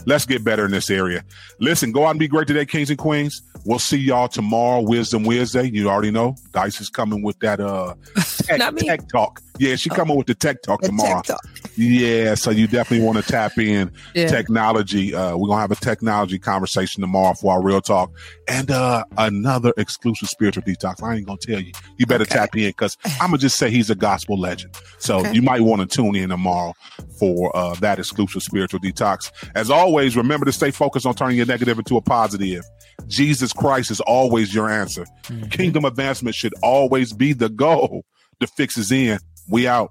let's 0.06 0.26
get 0.26 0.44
better 0.44 0.64
in 0.64 0.70
this 0.70 0.90
area. 0.90 1.24
Listen, 1.60 1.92
go 1.92 2.06
out 2.06 2.10
and 2.10 2.18
be 2.18 2.28
great 2.28 2.46
today, 2.46 2.66
kings 2.66 2.90
and 2.90 2.98
queens. 2.98 3.42
We'll 3.64 3.78
see 3.78 3.98
y'all 3.98 4.28
tomorrow, 4.28 4.80
Wisdom 4.80 5.24
Wednesday. 5.24 5.70
You 5.70 5.88
already 5.88 6.10
know 6.10 6.36
Dice 6.52 6.80
is 6.80 6.90
coming 6.90 7.22
with 7.22 7.38
that 7.40 7.60
uh 7.60 7.94
tech, 8.38 8.60
tech 8.76 9.08
talk. 9.08 9.40
Yeah, 9.58 9.76
she 9.76 9.88
coming 9.88 10.16
with 10.16 10.26
the 10.26 10.34
tech 10.34 10.62
talk 10.62 10.80
The 10.80 10.88
tomorrow. 10.88 11.22
TikTok. 11.22 11.40
Yeah, 11.76 12.34
so 12.34 12.50
you 12.50 12.66
definitely 12.66 13.06
want 13.06 13.18
to 13.24 13.30
tap 13.30 13.56
in 13.58 13.92
Yeah. 14.14 14.26
technology. 14.28 15.14
Uh, 15.14 15.36
we're 15.36 15.48
gonna 15.48 15.60
have 15.60 15.70
a 15.70 15.76
technology 15.76 16.38
conversation 16.38 17.00
tomorrow 17.02 17.34
for 17.34 17.52
our 17.52 17.62
real 17.62 17.80
talk 17.80 18.10
and 18.48 18.70
uh, 18.70 19.04
another 19.16 19.72
exclusive 19.76 20.28
spiritual 20.28 20.62
detox. 20.64 21.02
I 21.02 21.16
ain't 21.16 21.26
gonna 21.26 21.38
tell 21.38 21.60
you. 21.60 21.72
You 21.98 22.06
better 22.06 22.22
Okay. 22.22 22.34
tap 22.34 22.56
in 22.56 22.68
because 22.70 22.96
I'm 23.20 23.28
gonna 23.28 23.38
just 23.38 23.56
say 23.56 23.70
he's 23.70 23.90
a 23.90 23.94
gospel 23.94 24.38
legend. 24.38 24.74
So 24.98 25.18
Okay. 25.20 25.32
you 25.32 25.42
might 25.42 25.60
want 25.60 25.88
to 25.88 25.96
tune 25.96 26.16
in 26.16 26.30
tomorrow 26.30 26.72
for 27.18 27.56
uh, 27.56 27.74
that 27.76 27.98
exclusive 28.00 28.42
spiritual 28.42 28.80
detox. 28.80 29.30
As 29.54 29.70
always, 29.70 30.16
remember 30.16 30.46
to 30.46 30.52
stay 30.52 30.72
focused 30.72 31.06
on 31.06 31.14
turning 31.14 31.36
your 31.36 31.46
negative 31.46 31.78
into 31.78 31.96
a 31.96 32.00
positive. 32.02 32.64
Jesus 33.06 33.52
Christ 33.52 33.90
is 33.92 34.00
always 34.00 34.52
your 34.54 34.68
answer. 34.68 35.04
Mhm. 35.24 35.50
Kingdom 35.50 35.84
advancement 35.84 36.34
should 36.34 36.54
always 36.62 37.12
be 37.12 37.32
the 37.32 37.48
goal. 37.48 38.04
The 38.40 38.46
fix 38.48 38.76
is 38.76 38.90
in. 38.90 39.18
We 39.48 39.66
out. 39.66 39.90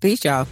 Peace, 0.00 0.24
y'all. 0.24 0.46